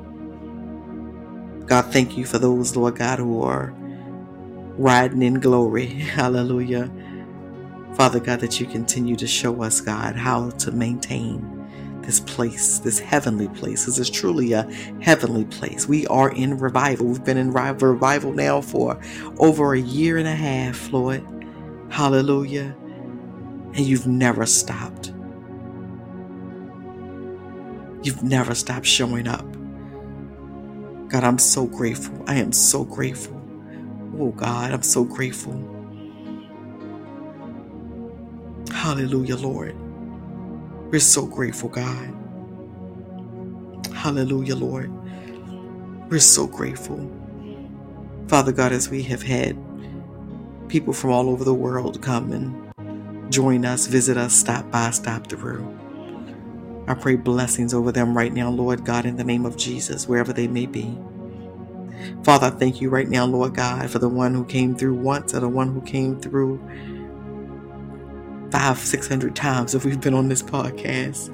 God, 1.68 1.92
thank 1.92 2.18
you 2.18 2.26
for 2.26 2.38
those, 2.38 2.76
Lord 2.76 2.96
God, 2.96 3.20
who 3.20 3.42
are 3.42 3.74
riding 4.78 5.22
in 5.22 5.36
glory. 5.36 5.86
Hallelujah. 5.88 6.92
Father 7.96 8.20
God, 8.20 8.42
that 8.42 8.60
you 8.60 8.68
continue 8.68 9.16
to 9.16 9.26
show 9.26 9.64
us, 9.64 9.82
God, 9.82 10.16
how 10.16 10.50
to 10.52 10.72
maintain 10.72 11.55
this 12.06 12.20
place, 12.20 12.80
this 12.80 13.00
heavenly 13.00 13.48
place. 13.50 13.86
This 13.86 13.98
is 13.98 14.10
truly 14.10 14.54
a 14.54 14.64
heavenly 15.02 15.46
place. 15.46 15.88
We 15.88 16.08
are 16.08 16.32
in 16.32 16.58
revival. 16.58 17.08
We've 17.08 17.24
been 17.24 17.38
in 17.38 17.52
revival 17.52 18.34
now 18.34 18.62
for 18.62 19.00
over 19.40 19.74
a 19.74 19.80
year 19.80 20.18
and 20.18 20.28
a 20.28 20.36
half, 20.36 20.92
Lord. 20.94 21.26
Hallelujah. 21.90 22.76
And 23.60 23.80
you've 23.80 24.08
never 24.08 24.46
stopped. 24.46 25.14
You've 28.04 28.24
never 28.24 28.56
stopped 28.56 28.86
showing 28.86 29.28
up. 29.28 29.46
God, 31.10 31.24
I'm 31.24 31.40
so 31.40 31.66
grateful. 31.68 32.24
I 32.28 32.36
am 32.36 32.52
so 32.52 32.84
grateful. 32.84 33.42
Oh, 34.18 34.32
God, 34.32 34.72
I'm 34.72 34.84
so 34.84 35.04
grateful. 35.04 35.84
Hallelujah, 38.72 39.38
Lord. 39.38 39.76
We're 40.92 41.00
so 41.02 41.28
grateful, 41.28 41.70
God. 41.70 42.16
Hallelujah, 43.94 44.56
Lord. 44.56 44.92
We're 46.10 46.20
so 46.20 46.48
grateful. 46.48 47.12
Father 48.28 48.52
God, 48.52 48.72
as 48.72 48.90
we 48.90 49.04
have 49.04 49.24
had 49.24 49.58
people 50.70 50.94
from 50.94 51.12
all 51.12 51.30
over 51.30 51.44
the 51.44 51.54
world 51.54 52.02
come 52.02 52.32
and 52.32 52.58
join 53.32 53.66
us, 53.66 53.88
visit 53.88 54.18
us, 54.18 54.36
stop 54.36 54.72
by, 54.72 54.92
stop 54.92 55.28
through. 55.28 55.68
I 56.88 56.96
pray 56.96 57.16
blessings 57.16 57.74
over 57.74 57.92
them 57.92 58.16
right 58.18 58.34
now, 58.34 58.50
Lord 58.50 58.86
God, 58.86 59.06
in 59.06 59.18
the 59.18 59.24
name 59.24 59.46
of 59.46 59.58
Jesus, 59.58 60.08
wherever 60.08 60.34
they 60.34 60.48
may 60.48 60.68
be. 60.68 60.98
Father, 62.24 62.48
I 62.48 62.52
thank 62.52 62.82
you 62.82 62.90
right 62.90 63.10
now, 63.10 63.26
Lord 63.26 63.56
God, 63.56 63.90
for 63.90 64.00
the 64.00 64.10
one 64.10 64.34
who 64.34 64.46
came 64.46 64.76
through 64.76 64.96
once 64.96 65.34
and 65.34 65.44
the 65.44 65.50
one 65.50 65.74
who 65.74 65.82
came 65.82 66.20
through 66.20 66.62
five, 68.56 68.78
six 68.78 69.06
hundred 69.06 69.36
times 69.36 69.76
if 69.76 69.84
we've 69.84 70.00
been 70.00 70.14
on 70.14 70.30
this 70.30 70.42
podcast. 70.42 71.30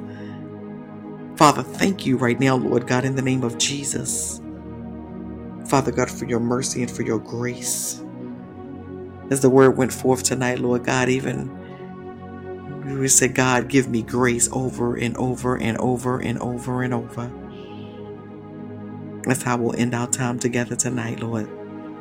Father, 1.38 1.61
thank 1.61 2.03
you 2.03 2.18
right 2.18 2.39
now, 2.39 2.56
Lord 2.56 2.88
God, 2.88 3.06
in 3.06 3.15
the 3.15 3.22
name 3.22 3.43
of 3.43 3.60
Jesus. 3.60 4.41
Father 5.68 5.91
God, 5.91 6.10
for 6.10 6.26
your 6.26 6.39
mercy 6.39 6.81
and 6.81 6.89
for 6.89 7.03
your 7.03 7.19
grace. 7.19 8.03
As 9.30 9.39
the 9.41 9.52
word 9.52 9.77
went 9.77 9.93
forth 9.93 10.23
tonight, 10.23 10.57
Lord 10.57 10.84
God, 10.84 11.10
even 11.10 11.60
we 12.99 13.07
said, 13.07 13.35
God, 13.35 13.68
give 13.68 13.88
me 13.88 14.02
grace 14.02 14.49
over 14.52 14.95
and 14.95 15.15
over 15.18 15.56
and 15.56 15.77
over 15.77 16.19
and 16.19 16.39
over 16.39 16.81
and 16.81 16.91
over. 16.91 17.31
That's 19.26 19.43
how 19.43 19.57
we'll 19.57 19.76
end 19.76 19.93
our 19.93 20.07
time 20.07 20.39
together 20.39 20.76
tonight, 20.76 21.19
Lord, 21.19 21.48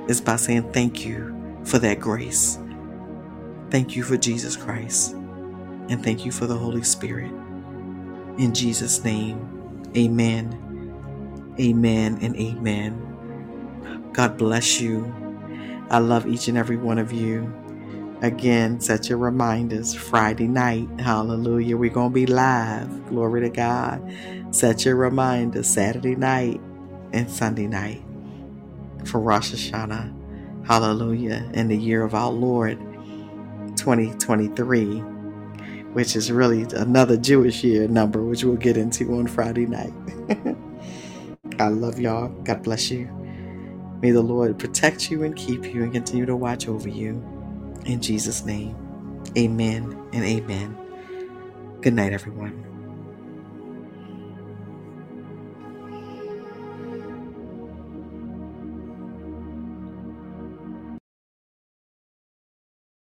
is 0.09 0.23
by 0.23 0.37
saying 0.37 0.73
thank 0.73 1.05
you 1.05 1.61
for 1.65 1.79
that 1.79 2.01
grace. 2.01 2.59
Thank 3.71 3.97
you 3.97 4.03
for 4.03 4.17
Jesus 4.17 4.57
Christ. 4.57 5.13
And 5.13 6.03
thank 6.03 6.25
you 6.25 6.33
for 6.33 6.47
the 6.47 6.57
Holy 6.57 6.83
Spirit. 6.83 7.33
In 8.39 8.55
Jesus' 8.55 9.05
name, 9.05 9.91
amen, 9.97 10.81
amen, 11.61 12.19
and 12.23 12.37
amen. 12.37 13.07
God 14.13 14.39
bless 14.39 14.81
you. 14.81 15.15
I 15.91 15.99
love 15.99 16.27
each 16.27 16.49
and 16.49 16.59
every 16.59 16.77
one 16.77 16.99
of 16.99 17.13
you. 17.13 17.53
Again, 18.23 18.81
set 18.81 19.09
your 19.09 19.19
reminders. 19.19 19.95
Friday 19.95 20.49
night, 20.49 20.89
hallelujah. 20.99 21.77
We're 21.77 21.91
going 21.91 22.11
to 22.11 22.15
be 22.15 22.27
live. 22.27 23.09
Glory 23.09 23.43
to 23.43 23.51
God. 23.51 24.03
Set 24.51 24.85
your 24.85 24.97
reminders. 24.97 25.69
Saturday 25.69 26.17
night 26.17 26.61
and 27.13 27.31
Sunday 27.31 27.67
night 27.67 28.03
for 29.05 29.21
Rosh 29.21 29.53
Hashanah. 29.53 30.67
Hallelujah. 30.67 31.51
In 31.55 31.69
the 31.69 31.77
year 31.77 32.05
of 32.05 32.15
our 32.15 32.31
Lord 32.31 32.79
2023, 33.81 34.99
which 35.95 36.15
is 36.15 36.31
really 36.31 36.63
another 36.75 37.17
Jewish 37.17 37.65
year 37.65 37.89
number, 37.89 38.23
which 38.23 38.45
we'll 38.45 38.57
get 38.57 38.77
into 38.77 39.15
on 39.15 39.27
Friday 39.27 39.67
night. 39.67 39.93
I 41.59 41.69
love 41.69 41.99
y'all. 41.99 42.29
God 42.45 42.63
bless 42.63 42.91
you. 42.91 43.09
May 44.03 44.13
the 44.13 44.23
Lord 44.23 44.59
protect 44.59 45.11
you 45.11 45.25
and 45.25 45.35
keep 45.37 45.65
you 45.65 45.83
and 45.83 45.93
continue 45.93 46.27
to 46.27 46.37
watch 46.37 46.69
over 46.69 46.89
you. 46.89 47.23
In 47.87 48.01
Jesus' 48.03 48.45
name, 48.45 48.77
amen 49.37 49.99
and 50.13 50.25
amen. 50.25 50.77
Good 51.81 51.95
night, 51.95 52.13
everyone. 52.13 52.70